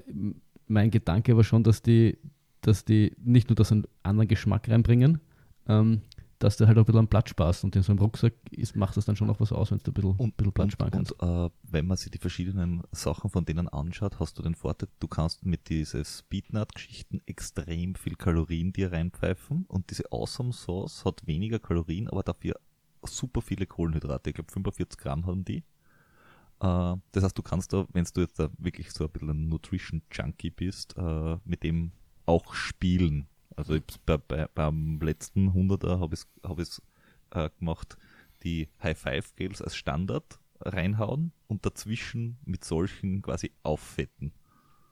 mein 0.68 0.92
Gedanke 0.92 1.36
war 1.36 1.44
schon, 1.44 1.64
dass 1.64 1.82
die, 1.82 2.18
dass 2.62 2.86
die 2.86 3.16
nicht 3.24 3.50
nur 3.50 3.56
das 3.56 3.72
einen 3.72 3.86
anderen 4.04 4.28
Geschmack 4.28 4.70
reinbringen, 4.70 5.20
ähm, 5.68 6.02
dass 6.46 6.58
der 6.58 6.68
halt 6.68 6.78
auch 6.78 6.84
ein 6.84 6.86
bisschen 6.86 7.00
am 7.00 7.08
Platz 7.08 7.30
spaßt 7.32 7.64
und 7.64 7.76
in 7.76 7.82
so 7.82 7.92
einem 7.92 8.00
Rucksack 8.00 8.34
ist, 8.52 8.76
macht 8.76 8.96
das 8.96 9.06
dann 9.06 9.16
schon 9.16 9.26
noch 9.26 9.40
was 9.40 9.52
aus, 9.52 9.72
wenn 9.72 9.80
du 9.80 9.90
ein 9.90 9.94
bisschen, 9.96 10.16
ein 10.20 10.32
bisschen 10.32 10.54
Platz 10.54 10.74
sparen 10.74 10.92
kannst. 10.92 11.12
Und 11.14 11.48
äh, 11.48 11.50
wenn 11.64 11.88
man 11.88 11.98
sich 11.98 12.12
die 12.12 12.20
verschiedenen 12.20 12.84
Sachen 12.92 13.32
von 13.32 13.46
denen 13.46 13.68
anschaut, 13.68 14.20
hast 14.20 14.38
du 14.38 14.44
den 14.44 14.54
Vorteil, 14.54 14.88
du 15.00 15.08
kannst 15.08 15.44
mit 15.44 15.70
diesen 15.70 16.06
Speednut-Geschichten 16.06 17.24
extrem 17.26 17.96
viel 17.96 18.16
Kalorien 18.16 18.74
dir 18.74 18.92
reinpfeifen 18.92 19.66
und 19.68 19.90
diese 19.90 20.12
Awesome 20.12 20.54
Sauce 20.54 21.04
hat 21.04 21.26
weniger 21.26 21.58
Kalorien, 21.58 22.08
aber 22.10 22.22
dafür 22.22 22.60
super 23.02 23.42
viele 23.42 23.66
Kohlenhydrate. 23.66 24.30
Ich 24.30 24.36
glaube 24.36 24.52
45 24.52 25.00
Gramm 25.00 25.26
haben 25.26 25.46
die. 25.46 25.64
Äh, 26.60 26.96
das 27.12 27.24
heißt, 27.24 27.36
du 27.36 27.42
kannst 27.42 27.74
da, 27.74 27.88
wenn 27.92 28.06
du 28.14 28.22
jetzt 28.22 28.38
da 28.38 28.50
wirklich 28.60 28.92
so 28.92 29.06
ein 29.06 29.10
bisschen 29.10 29.30
ein 29.32 29.50
Nutrition-Junkie 29.50 30.52
bist, 30.52 30.96
äh, 30.96 31.38
mit 31.44 31.64
dem 31.64 31.92
auch 32.28 32.54
spielen. 32.54 33.26
Also 33.56 33.76
ich, 33.76 33.84
bei, 34.06 34.18
bei, 34.18 34.48
beim 34.54 35.00
letzten 35.02 35.50
100er 35.50 36.00
habe 36.00 36.16
ich 36.16 36.22
es 36.22 36.28
hab 36.50 36.60
ich's, 36.60 36.82
äh, 37.32 37.50
gemacht, 37.60 37.98
die 38.44 38.70
High-Five-Gels 38.84 39.62
als 39.62 39.76
Standard 39.76 40.40
reinhauen 40.60 41.32
und 41.48 41.66
dazwischen 41.66 42.38
mit 42.46 42.64
solchen 42.64 43.22
quasi 43.22 43.52
auffetten. 43.64 44.32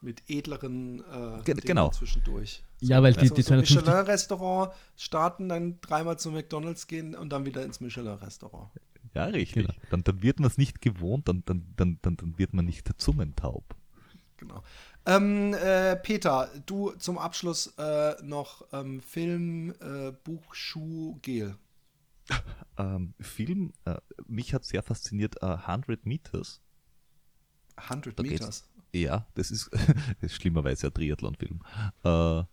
Mit 0.01 0.23
edleren 0.27 0.99
äh, 0.99 1.41
Ge- 1.43 1.55
Dingen 1.55 1.61
genau. 1.61 1.89
zwischendurch. 1.89 2.63
Ja, 2.81 3.01
weil 3.01 3.13
die, 3.13 3.19
Also 3.19 3.35
die 3.35 3.41
so 3.41 3.47
250, 3.47 3.77
Michelin-Restaurant 3.85 4.73
starten, 4.97 5.47
dann 5.47 5.79
dreimal 5.79 6.19
zu 6.19 6.31
McDonalds 6.31 6.87
gehen 6.87 7.15
und 7.15 7.29
dann 7.29 7.45
wieder 7.45 7.63
ins 7.63 7.79
Michelin-Restaurant. 7.79 8.69
Ja, 9.13 9.25
richtig. 9.25 9.67
Genau. 9.67 9.79
Dann, 9.91 10.03
dann 10.03 10.21
wird 10.21 10.39
man 10.39 10.47
es 10.49 10.57
nicht 10.57 10.81
gewohnt, 10.81 11.27
dann, 11.29 11.43
dann, 11.45 11.65
dann, 11.77 11.99
dann, 12.01 12.17
dann 12.17 12.37
wird 12.37 12.53
man 12.53 12.65
nicht 12.65 12.89
zungentaub. 12.97 13.63
Genau. 14.37 14.61
Ähm, 15.05 15.53
äh, 15.53 15.95
Peter, 15.97 16.49
du 16.65 16.91
zum 16.91 17.17
Abschluss 17.17 17.67
äh, 17.77 18.15
noch 18.23 18.65
ähm, 18.71 19.01
Film, 19.01 19.73
äh, 19.81 20.11
Buch, 20.23 20.53
Schuh, 20.55 21.19
Gel. 21.21 21.57
Ähm, 22.77 23.13
Film, 23.19 23.73
äh, 23.85 23.97
mich 24.27 24.53
hat 24.53 24.63
sehr 24.63 24.81
fasziniert 24.81 25.41
äh, 25.43 25.45
100 25.47 26.05
Meters. 26.05 26.61
100 27.75 28.17
Da 28.17 28.23
Meters. 28.23 28.69
Ja, 28.93 29.27
das 29.33 29.51
ist, 29.51 29.69
das 30.21 30.31
ist 30.31 30.35
schlimmerweise 30.35 30.87
ein 30.87 30.93
Triathlon-Film. 30.93 31.59
Äh, 32.03 32.43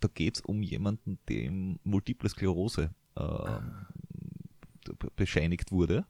da 0.00 0.08
geht 0.14 0.36
es 0.36 0.40
um 0.42 0.62
jemanden, 0.62 1.18
dem 1.28 1.80
Multiple 1.82 2.28
Sklerose 2.28 2.94
äh, 3.16 3.22
be- 4.84 5.10
bescheinigt 5.16 5.72
wurde. 5.72 6.06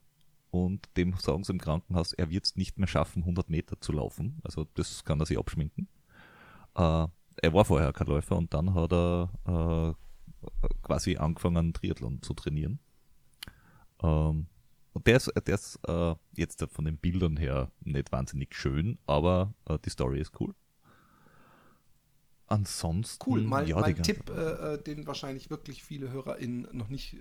Und 0.51 0.89
dem 0.97 1.15
sagen 1.19 1.45
sie 1.45 1.53
im 1.53 1.59
Krankenhaus, 1.61 2.13
er 2.15 2.31
wird 2.31 2.45
es 2.47 2.57
nicht 2.57 2.79
mehr 2.79 2.89
schaffen, 2.89 3.23
100 3.23 3.51
Meter 3.51 3.81
zu 3.81 3.93
laufen. 3.93 4.41
Also 4.43 4.67
das 4.75 5.05
kann 5.05 5.21
er 5.21 5.27
sich 5.27 5.39
abschminken. 5.39 5.89
Äh, 6.75 7.07
er 7.41 7.53
war 7.55 7.65
vorher 7.65 7.93
kein 7.93 8.07
Läufer 8.07 8.37
und 8.37 8.53
dann 8.55 8.73
hat 8.75 8.93
er 8.93 9.31
äh, 9.47 9.95
quasi 10.83 11.17
angefangen, 11.17 11.73
Triathlon 11.75 12.23
zu 12.23 12.33
trainieren. 12.35 12.79
Ähm, 14.03 14.47
und 14.95 15.07
der 15.07 15.17
ist, 15.19 15.31
der 15.47 15.55
ist 15.55 15.79
äh, 15.87 16.15
jetzt 16.35 16.65
von 16.73 16.85
den 16.87 16.97
Bildern 16.97 17.37
her 17.37 17.71
nicht 17.85 18.11
wahnsinnig 18.11 18.55
schön, 18.55 18.99
aber 19.07 19.53
äh, 19.67 19.79
die 19.85 19.91
Story 19.91 20.21
ist 20.21 20.33
cool. 20.41 20.55
Ansonsten, 22.47 23.23
Cool, 23.31 23.43
mein, 23.43 23.67
ja, 23.67 23.79
mein 23.79 23.95
ganze- 23.95 24.15
Tipp, 24.15 24.31
äh, 24.31 24.75
äh, 24.75 24.83
den 24.83 25.07
wahrscheinlich 25.07 25.51
wirklich 25.51 25.85
viele 25.85 26.11
HörerInnen 26.11 26.67
noch 26.73 26.89
nicht 26.89 27.17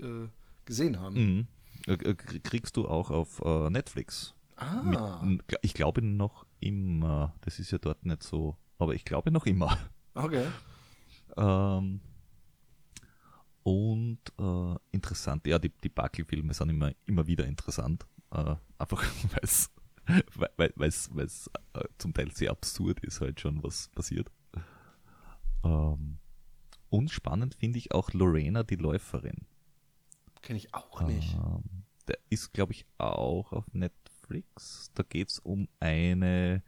gesehen 0.65 0.99
haben. 0.99 1.15
Mhm. 1.15 1.47
Äh, 1.87 1.93
äh, 1.93 2.13
krie- 2.15 2.39
Kriegst 2.41 2.77
du 2.77 2.87
auch 2.87 3.09
auf 3.11 3.41
äh, 3.43 3.69
Netflix. 3.69 4.35
Ah, 4.55 4.81
Mit, 5.23 5.41
ich 5.61 5.73
glaube 5.73 6.01
noch 6.01 6.45
immer. 6.59 7.33
Das 7.41 7.59
ist 7.59 7.71
ja 7.71 7.77
dort 7.77 8.05
nicht 8.05 8.23
so, 8.23 8.57
aber 8.79 8.93
ich 8.95 9.05
glaube 9.05 9.31
noch 9.31 9.45
immer. 9.45 9.77
okay. 10.15 10.45
Ähm, 11.35 12.01
und 13.63 14.19
äh, 14.39 14.75
interessant, 14.91 15.45
ja, 15.45 15.59
die, 15.59 15.69
die 15.69 15.89
Buckley-Filme 15.89 16.53
sind 16.53 16.69
immer, 16.69 16.91
immer 17.05 17.27
wieder 17.27 17.45
interessant. 17.45 18.07
Äh, 18.31 18.55
einfach 18.79 19.03
weil's, 19.33 19.71
weil 20.35 20.71
weil's, 20.77 21.49
äh, 21.73 21.83
zum 21.97 22.13
Teil 22.13 22.31
sehr 22.31 22.51
absurd 22.51 23.01
ist, 23.01 23.19
halt 23.21 23.39
schon, 23.41 23.61
was 23.63 23.89
passiert. 23.89 24.31
Ähm, 25.63 26.17
und 26.89 27.11
spannend 27.11 27.55
finde 27.55 27.77
ich 27.79 27.91
auch 27.91 28.13
Lorena, 28.13 28.63
die 28.63 28.75
Läuferin. 28.77 29.45
Kenne 30.47 30.59
ich 30.59 30.73
auch 30.73 31.01
nicht. 31.01 31.33
Ähm, 31.33 31.83
der 32.07 32.17
ist, 32.29 32.53
glaube 32.53 32.71
ich, 32.71 32.85
auch 32.97 33.51
auf 33.51 33.65
Netflix. 33.73 34.89
Da 34.95 35.03
geht 35.03 35.27
es 35.27 35.39
um 35.39 35.67
eine 35.81 36.63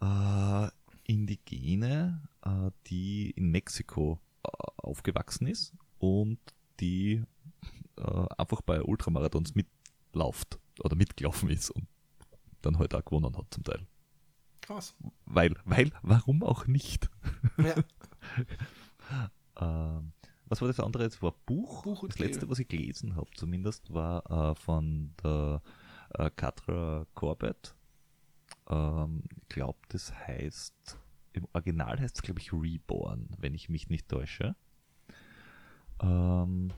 äh, 0.00 0.68
Indigene, 1.04 2.28
äh, 2.44 2.72
die 2.88 3.30
in 3.30 3.52
Mexiko 3.52 4.18
äh, 4.42 4.48
aufgewachsen 4.78 5.46
ist 5.46 5.74
und 6.00 6.40
die 6.80 7.22
äh, 7.98 8.26
einfach 8.36 8.62
bei 8.62 8.82
Ultramarathons 8.82 9.54
mitlauft 9.54 10.58
oder 10.80 10.96
mitgelaufen 10.96 11.50
ist 11.50 11.70
und 11.70 11.86
dann 12.62 12.80
halt 12.80 12.96
auch 12.96 13.04
gewonnen 13.04 13.36
hat 13.38 13.46
zum 13.54 13.62
Teil. 13.62 13.86
Krass. 14.60 14.96
Weil, 15.24 15.54
weil, 15.64 15.92
warum 16.02 16.42
auch 16.42 16.66
nicht? 16.66 17.08
Ja. 17.58 17.76
Ähm, 19.60 20.14
was 20.52 20.60
war 20.60 20.68
das 20.68 20.80
andere? 20.80 21.04
Das 21.04 21.22
war 21.22 21.32
Buch. 21.46 21.82
Buch 21.82 22.06
das 22.06 22.18
letzte, 22.18 22.50
was 22.50 22.58
ich 22.58 22.68
gelesen 22.68 23.16
habe, 23.16 23.30
zumindest, 23.34 23.94
war 23.94 24.50
äh, 24.50 24.54
von 24.54 25.14
der 25.24 25.62
äh, 26.10 26.30
Katra 26.30 27.06
Corbett. 27.14 27.74
Ähm, 28.68 29.22
ich 29.40 29.48
glaube, 29.48 29.78
das 29.88 30.12
heißt, 30.12 30.98
im 31.32 31.48
Original 31.54 31.98
heißt 31.98 32.16
es, 32.16 32.22
glaube 32.22 32.40
ich, 32.40 32.52
Reborn, 32.52 33.30
wenn 33.38 33.54
ich 33.54 33.70
mich 33.70 33.88
nicht 33.88 34.08
täusche. 34.08 34.54
Ähm, 36.02 36.70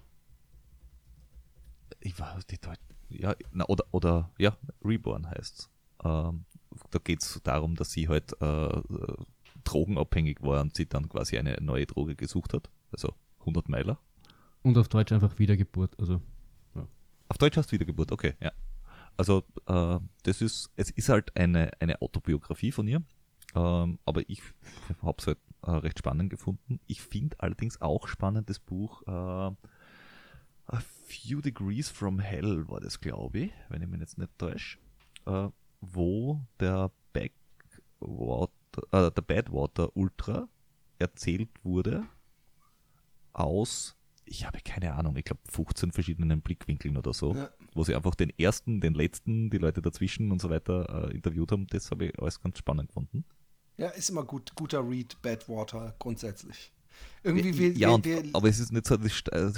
ich 1.98 2.16
war 2.20 2.38
die 2.48 2.58
Deut 2.58 2.78
ja, 3.08 3.34
na, 3.50 3.64
oder, 3.66 3.84
oder, 3.90 4.30
ja, 4.38 4.56
Reborn 4.84 5.28
heißt 5.28 5.58
es. 5.58 5.70
Ähm, 6.04 6.44
da 6.92 7.00
geht 7.00 7.22
es 7.22 7.40
darum, 7.42 7.74
dass 7.74 7.90
sie 7.90 8.08
halt 8.08 8.40
äh, 8.40 8.82
drogenabhängig 9.64 10.42
war 10.42 10.60
und 10.60 10.76
sie 10.76 10.86
dann 10.86 11.08
quasi 11.08 11.38
eine 11.38 11.56
neue 11.60 11.86
Droge 11.86 12.14
gesucht 12.14 12.54
hat. 12.54 12.70
Also 12.92 13.14
100 13.44 13.68
Meiler. 13.68 13.98
und 14.62 14.78
auf 14.78 14.88
Deutsch 14.88 15.12
einfach 15.12 15.38
Wiedergeburt. 15.38 15.98
Also, 15.98 16.20
Auf 17.28 17.38
Deutsch 17.38 17.56
heißt 17.56 17.72
Wiedergeburt, 17.72 18.12
okay, 18.12 18.34
ja. 18.40 18.52
Also 19.16 19.44
äh, 19.66 19.98
das 20.24 20.40
ist, 20.40 20.70
es 20.76 20.90
ist 20.90 21.08
halt 21.08 21.36
eine, 21.36 21.70
eine 21.80 22.02
Autobiografie 22.02 22.72
von 22.72 22.88
ihr, 22.88 23.02
ähm, 23.54 23.98
aber 24.04 24.28
ich 24.28 24.42
habe 25.02 25.16
es 25.18 25.26
halt 25.28 25.38
äh, 25.62 25.70
recht 25.70 25.98
spannend 26.00 26.30
gefunden. 26.30 26.80
Ich 26.86 27.00
finde 27.00 27.36
allerdings 27.38 27.80
auch 27.80 28.08
spannend 28.08 28.50
das 28.50 28.58
Buch 28.58 29.02
äh, 29.06 29.10
A 30.66 30.80
Few 31.06 31.40
Degrees 31.40 31.88
from 31.90 32.18
Hell 32.18 32.68
war 32.68 32.80
das, 32.80 33.00
glaube 33.00 33.38
ich, 33.38 33.52
wenn 33.68 33.82
ich 33.82 33.88
mich 33.88 34.00
jetzt 34.00 34.18
nicht 34.18 34.36
täusche, 34.38 34.78
äh, 35.26 35.48
wo 35.80 36.40
der 36.58 36.90
Backwater, 37.12 38.50
äh, 38.90 39.10
der 39.12 39.22
Badwater 39.22 39.96
Ultra 39.96 40.48
erzählt 40.98 41.50
wurde 41.62 42.04
aus, 43.34 43.96
ich 44.24 44.46
habe 44.46 44.58
keine 44.64 44.94
Ahnung, 44.94 45.16
ich 45.16 45.24
glaube 45.24 45.42
15 45.50 45.92
verschiedenen 45.92 46.40
Blickwinkeln 46.40 46.96
oder 46.96 47.12
so, 47.12 47.34
Ja. 47.34 47.50
wo 47.74 47.84
sie 47.84 47.94
einfach 47.94 48.14
den 48.14 48.30
ersten, 48.38 48.80
den 48.80 48.94
letzten, 48.94 49.50
die 49.50 49.58
Leute 49.58 49.82
dazwischen 49.82 50.32
und 50.32 50.40
so 50.40 50.48
weiter 50.50 51.08
äh, 51.10 51.14
interviewt 51.14 51.52
haben. 51.52 51.66
Das 51.66 51.90
habe 51.90 52.06
ich 52.06 52.18
alles 52.18 52.40
ganz 52.40 52.58
spannend 52.58 52.88
gefunden. 52.88 53.24
ja, 53.76 53.88
ist 53.88 54.08
immer 54.10 54.24
gut. 54.24 54.54
Guter 54.54 54.88
Read, 54.88 55.20
Badwater 55.20 55.94
grundsätzlich. 55.98 56.72
Irgendwie 57.24 57.58
will, 57.58 57.76
ja, 57.76 57.88
will, 57.88 57.94
und, 57.96 58.04
will, 58.04 58.30
aber 58.34 58.48
es 58.48 58.60
ist 58.60 58.70
nicht 58.72 58.86
so, 58.86 58.94
äh, 58.94 59.52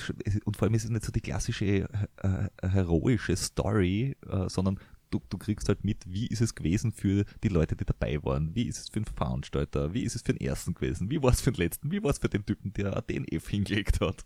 und 0.45 0.57
vor 0.57 0.65
allem 0.67 0.75
ist 0.75 0.85
es 0.85 0.91
nicht 0.91 1.05
so 1.05 1.13
die 1.13 1.21
klassische 1.21 1.65
äh, 1.67 1.87
äh, 2.23 2.49
heroische 2.69 3.37
Story, 3.37 4.17
äh, 4.29 4.49
sondern 4.49 4.81
du, 5.17 5.23
du 5.29 5.39
kriegst 5.39 5.69
halt 5.69 5.85
mit, 5.85 6.05
wie 6.07 6.27
ist 6.27 6.41
es 6.41 6.55
gewesen 6.55 6.93
für 6.93 7.25
die 7.43 7.49
Leute, 7.49 7.77
die 7.77 7.85
dabei 7.85 8.23
waren, 8.23 8.55
wie 8.55 8.65
ist 8.65 8.79
es 8.79 8.89
für 8.89 9.01
den 9.01 9.07
Veranstalter, 9.07 9.95
wie 9.95 10.03
ist 10.03 10.17
es 10.17 10.23
für 10.23 10.35
den 10.35 10.47
ersten 10.47 10.75
gewesen, 10.75 11.11
wie 11.11 11.23
war 11.23 11.33
es 11.33 11.41
für 11.41 11.53
den 11.53 11.63
letzten, 11.63 11.91
wie 11.91 12.03
war 12.03 12.11
es 12.11 12.19
für 12.19 12.29
den 12.29 12.45
Typen, 12.45 12.73
der 12.73 13.03
den 13.03 13.27
F 13.29 13.49
hingelegt 13.49 14.01
hat. 14.01 14.25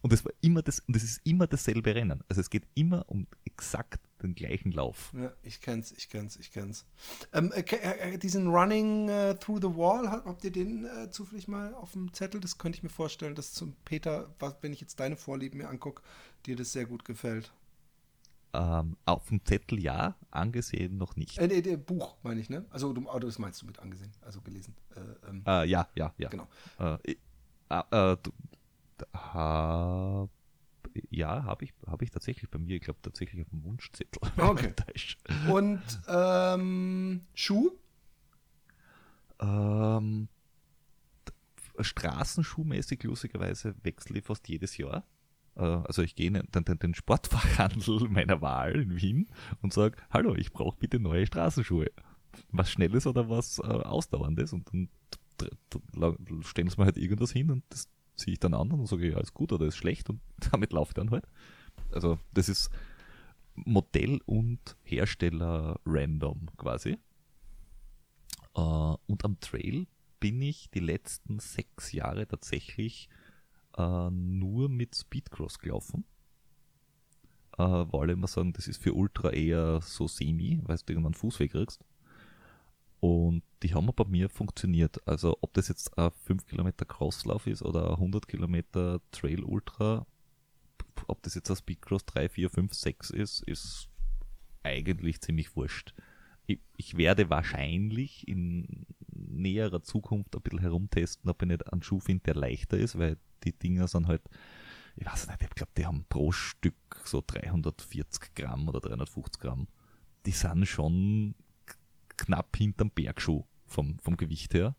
Und 0.00 0.12
es 0.12 0.24
war 0.24 0.32
immer 0.40 0.62
das, 0.62 0.78
und 0.80 0.94
es 0.94 1.02
ist 1.02 1.20
immer 1.24 1.48
dasselbe 1.48 1.92
Rennen. 1.92 2.22
Also 2.28 2.40
es 2.40 2.50
geht 2.50 2.68
immer 2.74 3.04
um 3.08 3.26
exakt 3.44 4.00
den 4.22 4.36
gleichen 4.36 4.70
Lauf. 4.70 5.12
Ja, 5.16 5.32
ich 5.42 5.60
kenn's, 5.60 5.90
ich 5.90 6.08
kenn's, 6.08 6.36
ich 6.36 6.52
kenn's. 6.52 6.86
Ähm, 7.32 7.50
äh, 7.52 7.62
äh, 7.62 8.14
äh, 8.14 8.18
diesen 8.18 8.46
Running 8.46 9.08
äh, 9.08 9.34
Through 9.34 9.58
the 9.60 9.76
Wall, 9.76 10.08
habt 10.08 10.26
habt 10.26 10.44
ihr 10.44 10.52
den 10.52 10.84
äh, 10.84 11.10
zufällig 11.10 11.48
mal 11.48 11.74
auf 11.74 11.92
dem 11.92 12.12
Zettel? 12.12 12.40
Das 12.40 12.58
könnte 12.58 12.76
ich 12.76 12.84
mir 12.84 12.90
vorstellen, 12.90 13.34
dass 13.34 13.52
zum 13.52 13.74
Peter, 13.84 14.32
was, 14.38 14.56
wenn 14.60 14.72
ich 14.72 14.80
jetzt 14.80 15.00
deine 15.00 15.16
Vorlieben 15.16 15.58
mir 15.58 15.68
angucke, 15.68 16.02
dir 16.46 16.54
das 16.54 16.72
sehr 16.72 16.86
gut 16.86 17.04
gefällt. 17.04 17.52
Ähm, 18.60 18.96
auf 19.04 19.28
dem 19.28 19.44
Zettel 19.44 19.78
ja, 19.78 20.16
angesehen 20.32 20.96
noch 20.98 21.14
nicht. 21.14 21.38
Äh, 21.38 21.46
nee, 21.46 21.62
der 21.62 21.76
Buch, 21.76 22.16
meine 22.24 22.40
ich, 22.40 22.50
ne? 22.50 22.64
Also, 22.70 22.92
du, 22.92 23.08
oh, 23.08 23.18
das 23.20 23.38
meinst 23.38 23.62
du 23.62 23.66
mit 23.66 23.78
angesehen, 23.78 24.10
also 24.22 24.40
gelesen. 24.40 24.74
Äh, 24.96 25.28
ähm, 25.28 25.42
Äh, 25.46 25.68
ja, 25.68 25.88
ja, 25.94 26.12
ja. 26.18 26.28
Genau. 26.28 26.48
Äh, 26.80 26.94
äh, 27.70 28.12
äh, 28.12 28.16
du- 28.20 28.32
hab, 29.12 30.28
ja, 31.10 31.44
habe 31.44 31.64
ich, 31.66 31.72
hab 31.86 32.02
ich 32.02 32.10
tatsächlich 32.10 32.50
bei 32.50 32.58
mir, 32.58 32.74
ich 32.76 32.82
glaube 32.82 32.98
tatsächlich 33.02 33.42
auf 33.42 33.48
dem 33.50 33.62
Wunschzettel. 33.62 34.20
Okay. 34.38 34.72
Da 34.76 34.84
ist- 34.92 35.16
Und 35.48 35.80
ähm, 36.08 37.20
Schuh? 37.34 37.70
Ähm, 39.40 40.26
straßenschuhmäßig 41.78 43.02
lustigerweise 43.04 43.74
wechsle 43.84 44.18
ich 44.18 44.24
fast 44.24 44.48
jedes 44.48 44.76
Jahr. 44.78 45.04
Äh, 45.58 45.62
also 45.62 46.02
ich 46.02 46.14
gehe 46.14 46.28
in 46.28 46.34
den, 46.34 46.78
den, 46.78 46.94
Sportfachhandel 46.94 48.08
meiner 48.08 48.40
Wahl 48.40 48.80
in 48.80 49.00
Wien 49.00 49.28
und 49.60 49.72
sage, 49.72 49.98
hallo, 50.10 50.34
ich 50.34 50.52
brauche 50.52 50.78
bitte 50.78 50.98
neue 50.98 51.26
Straßenschuhe. 51.26 51.90
Was 52.50 52.70
Schnelles 52.70 53.06
oder 53.06 53.28
was 53.28 53.58
äh, 53.58 53.62
Ausdauerndes. 53.62 54.52
Und 54.52 54.68
dann 54.72 54.88
stellen 56.42 56.68
sie 56.68 56.76
mir 56.78 56.84
halt 56.84 56.98
irgendwas 56.98 57.32
hin 57.32 57.50
und 57.50 57.64
das 57.68 57.88
ziehe 58.16 58.34
ich 58.34 58.40
dann 58.40 58.54
an 58.54 58.72
und 58.72 58.86
sage, 58.86 59.10
ja, 59.10 59.20
ist 59.20 59.34
gut 59.34 59.52
oder 59.52 59.66
ist 59.66 59.76
schlecht 59.76 60.08
und 60.10 60.20
damit 60.52 60.72
laufe 60.72 60.90
ich 60.90 60.94
dann 60.94 61.10
halt. 61.10 61.26
Also 61.92 62.18
das 62.32 62.48
ist 62.48 62.70
Modell 63.54 64.20
und 64.26 64.76
Hersteller 64.82 65.80
random 65.84 66.48
quasi. 66.56 66.98
Äh, 68.54 68.60
und 68.60 69.24
am 69.24 69.40
Trail 69.40 69.86
bin 70.20 70.42
ich 70.42 70.70
die 70.70 70.80
letzten 70.80 71.38
sechs 71.38 71.92
Jahre 71.92 72.26
tatsächlich 72.26 73.08
äh, 73.78 74.10
nur 74.10 74.68
mit 74.68 74.94
Speedcross 74.94 75.58
gelaufen. 75.58 76.04
Äh, 77.56 77.62
weil 77.62 78.10
immer 78.10 78.26
sagen, 78.26 78.52
das 78.52 78.68
ist 78.68 78.82
für 78.82 78.92
Ultra 78.92 79.30
eher 79.30 79.80
so 79.80 80.06
semi, 80.06 80.60
weil 80.64 80.78
du 80.84 80.92
irgendwann 80.92 81.14
Fußweg 81.14 81.52
kriegst. 81.52 81.84
Und 83.00 83.42
die 83.62 83.74
haben 83.74 83.86
bei 83.94 84.04
mir 84.04 84.28
funktioniert. 84.28 85.06
Also 85.06 85.38
ob 85.40 85.54
das 85.54 85.68
jetzt 85.68 85.96
ein 85.96 86.10
5 86.10 86.46
Kilometer 86.46 86.84
Crosslauf 86.84 87.46
ist 87.46 87.62
oder 87.62 87.90
ein 87.90 87.94
100 87.94 88.26
Kilometer 88.26 89.00
Trail 89.12 89.44
Ultra, 89.44 90.06
ob 91.06 91.22
das 91.22 91.36
jetzt 91.36 91.50
ein 91.50 91.56
Speedcross 91.56 92.04
3, 92.06 92.28
4, 92.28 92.50
5, 92.50 92.74
6 92.74 93.10
ist, 93.10 93.42
ist 93.44 93.88
eigentlich 94.64 95.20
ziemlich 95.20 95.54
wurscht. 95.54 95.94
Ich, 96.46 96.60
ich 96.76 96.96
werde 96.96 97.30
wahrscheinlich 97.30 98.26
in 98.26 98.86
näherer 99.12 99.82
Zukunft 99.82 100.34
ein 100.34 100.42
bisschen 100.42 100.60
herumtesten, 100.60 101.30
ob 101.30 101.42
ich 101.42 101.48
nicht 101.48 101.72
einen 101.72 101.82
Schuh 101.82 102.00
finde, 102.00 102.24
der 102.24 102.34
leichter 102.34 102.78
ist, 102.78 102.98
weil 102.98 103.16
die 103.44 103.52
Dinger 103.52 103.88
sind 103.88 104.06
halt, 104.06 104.22
ich 104.96 105.06
weiß 105.06 105.28
nicht, 105.28 105.42
ich 105.42 105.50
glaube, 105.50 105.72
die 105.76 105.86
haben 105.86 106.04
pro 106.08 106.32
Stück 106.32 106.74
so 107.04 107.22
340 107.26 108.34
Gramm 108.34 108.68
oder 108.68 108.80
350 108.80 109.40
Gramm. 109.40 109.68
Die 110.26 110.32
sind 110.32 110.66
schon 110.66 111.34
knapp 112.16 112.56
hinterm 112.56 112.90
Bergschuh 112.90 113.44
vom, 113.66 113.98
vom 114.00 114.16
Gewicht 114.16 114.54
her. 114.54 114.74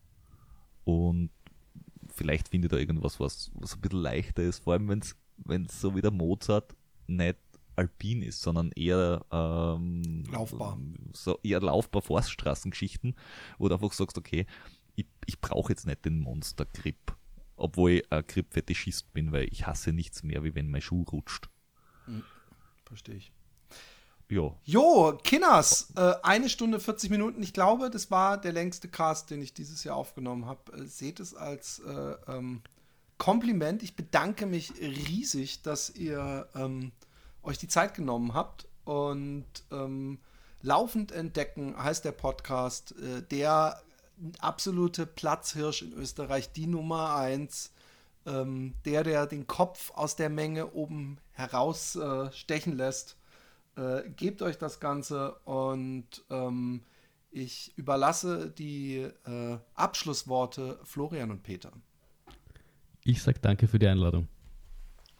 Und 0.84 1.30
vielleicht 2.08 2.48
finde 2.48 2.66
ich 2.66 2.70
da 2.70 2.76
irgendwas, 2.76 3.20
was, 3.20 3.50
was 3.54 3.74
ein 3.74 3.80
bisschen 3.80 4.00
leichter 4.00 4.42
ist, 4.42 4.62
vor 4.62 4.74
allem 4.74 4.88
wenn 4.88 5.64
es 5.64 5.80
so 5.80 5.94
wie 5.94 6.02
der 6.02 6.10
Mozart 6.10 6.74
nicht 7.06 7.38
alpin 7.76 8.22
ist, 8.22 8.42
sondern 8.42 8.70
eher 8.72 9.24
ähm, 9.30 10.24
laufbar. 10.30 10.78
So 11.12 11.38
eher 11.42 11.60
laufbar 11.60 12.02
Forststraßengeschichten, 12.02 13.14
wo 13.58 13.68
du 13.68 13.74
einfach 13.74 13.92
sagst, 13.92 14.18
okay, 14.18 14.46
ich, 14.96 15.06
ich 15.26 15.40
brauche 15.40 15.72
jetzt 15.72 15.86
nicht 15.86 16.04
den 16.04 16.20
Monster-Grip, 16.20 17.16
obwohl 17.60 17.90
ich 17.90 18.12
ein 18.12 18.26
Grip-Fetischist 18.26 19.12
bin, 19.12 19.32
weil 19.32 19.48
ich 19.50 19.66
hasse 19.66 19.92
nichts 19.92 20.22
mehr, 20.22 20.42
wie 20.44 20.54
wenn 20.54 20.70
mein 20.70 20.82
Schuh 20.82 21.04
rutscht. 21.10 21.48
Hm, 22.06 22.24
verstehe 22.84 23.16
ich. 23.16 23.32
Jo. 24.28 24.56
Jo, 24.64 25.18
Kinners, 25.24 25.92
äh, 25.96 26.14
eine 26.22 26.48
Stunde 26.48 26.78
40 26.78 27.10
Minuten. 27.10 27.42
Ich 27.42 27.52
glaube, 27.52 27.90
das 27.90 28.10
war 28.12 28.40
der 28.40 28.52
längste 28.52 28.88
Cast, 28.88 29.30
den 29.30 29.42
ich 29.42 29.54
dieses 29.54 29.82
Jahr 29.82 29.96
aufgenommen 29.96 30.46
habe. 30.46 30.72
Äh, 30.72 30.86
seht 30.86 31.18
es 31.18 31.34
als 31.34 31.80
äh, 31.80 32.14
ähm, 32.28 32.62
Kompliment. 33.18 33.82
Ich 33.82 33.96
bedanke 33.96 34.46
mich 34.46 34.72
riesig, 34.80 35.62
dass 35.62 35.90
ihr 35.90 36.48
ähm, 36.54 36.92
euch 37.42 37.58
die 37.58 37.68
Zeit 37.68 37.94
genommen 37.94 38.32
habt. 38.32 38.68
Und 38.84 39.46
ähm, 39.72 40.18
Laufend 40.62 41.10
entdecken 41.10 41.74
heißt 41.82 42.04
der 42.04 42.12
Podcast, 42.12 42.94
äh, 42.98 43.22
der 43.22 43.80
absolute 44.40 45.06
Platzhirsch 45.06 45.82
in 45.82 45.92
Österreich, 45.92 46.52
die 46.52 46.66
Nummer 46.66 47.14
eins. 47.14 47.72
Ähm, 48.26 48.74
der, 48.84 49.02
der 49.02 49.26
den 49.26 49.46
Kopf 49.46 49.92
aus 49.94 50.14
der 50.14 50.28
Menge 50.28 50.72
oben 50.72 51.18
herausstechen 51.32 52.76
lässt 52.76 53.16
äh, 53.76 54.10
gebt 54.10 54.42
euch 54.42 54.58
das 54.58 54.80
Ganze 54.80 55.34
und 55.44 56.06
ähm, 56.30 56.82
ich 57.30 57.72
überlasse 57.76 58.50
die 58.50 59.08
äh, 59.24 59.58
Abschlussworte 59.74 60.78
Florian 60.84 61.30
und 61.30 61.42
Peter. 61.42 61.72
Ich 63.04 63.22
sage 63.22 63.38
danke 63.40 63.68
für 63.68 63.78
die 63.78 63.86
Einladung. 63.86 64.28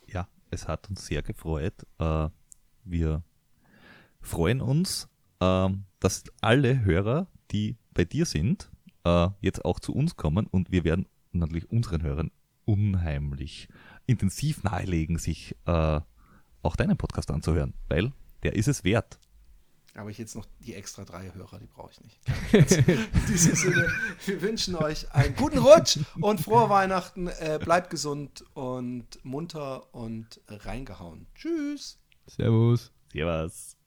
Ja, 0.06 0.28
es 0.50 0.68
hat 0.68 0.90
uns 0.90 1.06
sehr 1.06 1.22
gefreut. 1.22 1.74
Äh, 1.98 2.28
wir 2.84 3.22
freuen 4.20 4.60
uns, 4.60 5.08
äh, 5.40 5.68
dass 6.00 6.24
alle 6.40 6.84
Hörer, 6.84 7.28
die 7.52 7.76
bei 7.94 8.04
dir 8.04 8.26
sind, 8.26 8.70
äh, 9.04 9.28
jetzt 9.40 9.64
auch 9.64 9.80
zu 9.80 9.94
uns 9.94 10.16
kommen 10.16 10.46
und 10.46 10.70
wir 10.70 10.84
werden 10.84 11.06
natürlich 11.32 11.70
unseren 11.70 12.02
Hörern 12.02 12.30
unheimlich 12.64 13.68
intensiv 14.06 14.62
nahelegen, 14.62 15.18
sich 15.18 15.56
äh, 15.66 16.00
auch 16.62 16.76
deinen 16.76 16.96
Podcast 16.96 17.30
anzuhören, 17.30 17.74
weil 17.88 18.12
der 18.42 18.54
ist 18.54 18.68
es 18.68 18.84
wert. 18.84 19.18
Aber 19.94 20.08
ich 20.08 20.18
jetzt 20.18 20.36
noch 20.36 20.46
die 20.60 20.74
extra 20.74 21.04
drei 21.04 21.32
Hörer, 21.34 21.58
die 21.58 21.66
brauche 21.66 21.90
ich 21.90 22.00
nicht. 22.00 22.20
In 22.52 23.26
diesem 23.26 23.54
Sinne, 23.56 23.88
wir 24.24 24.42
wünschen 24.42 24.76
euch 24.76 25.10
einen 25.12 25.34
guten 25.34 25.58
Rutsch 25.58 25.98
und 26.20 26.40
frohe 26.40 26.70
Weihnachten. 26.70 27.26
Äh, 27.26 27.58
bleibt 27.60 27.90
gesund 27.90 28.44
und 28.54 29.06
munter 29.24 29.92
und 29.92 30.40
reingehauen. 30.46 31.26
Tschüss. 31.34 31.98
Servus. 32.28 32.92
Servus. 33.12 33.79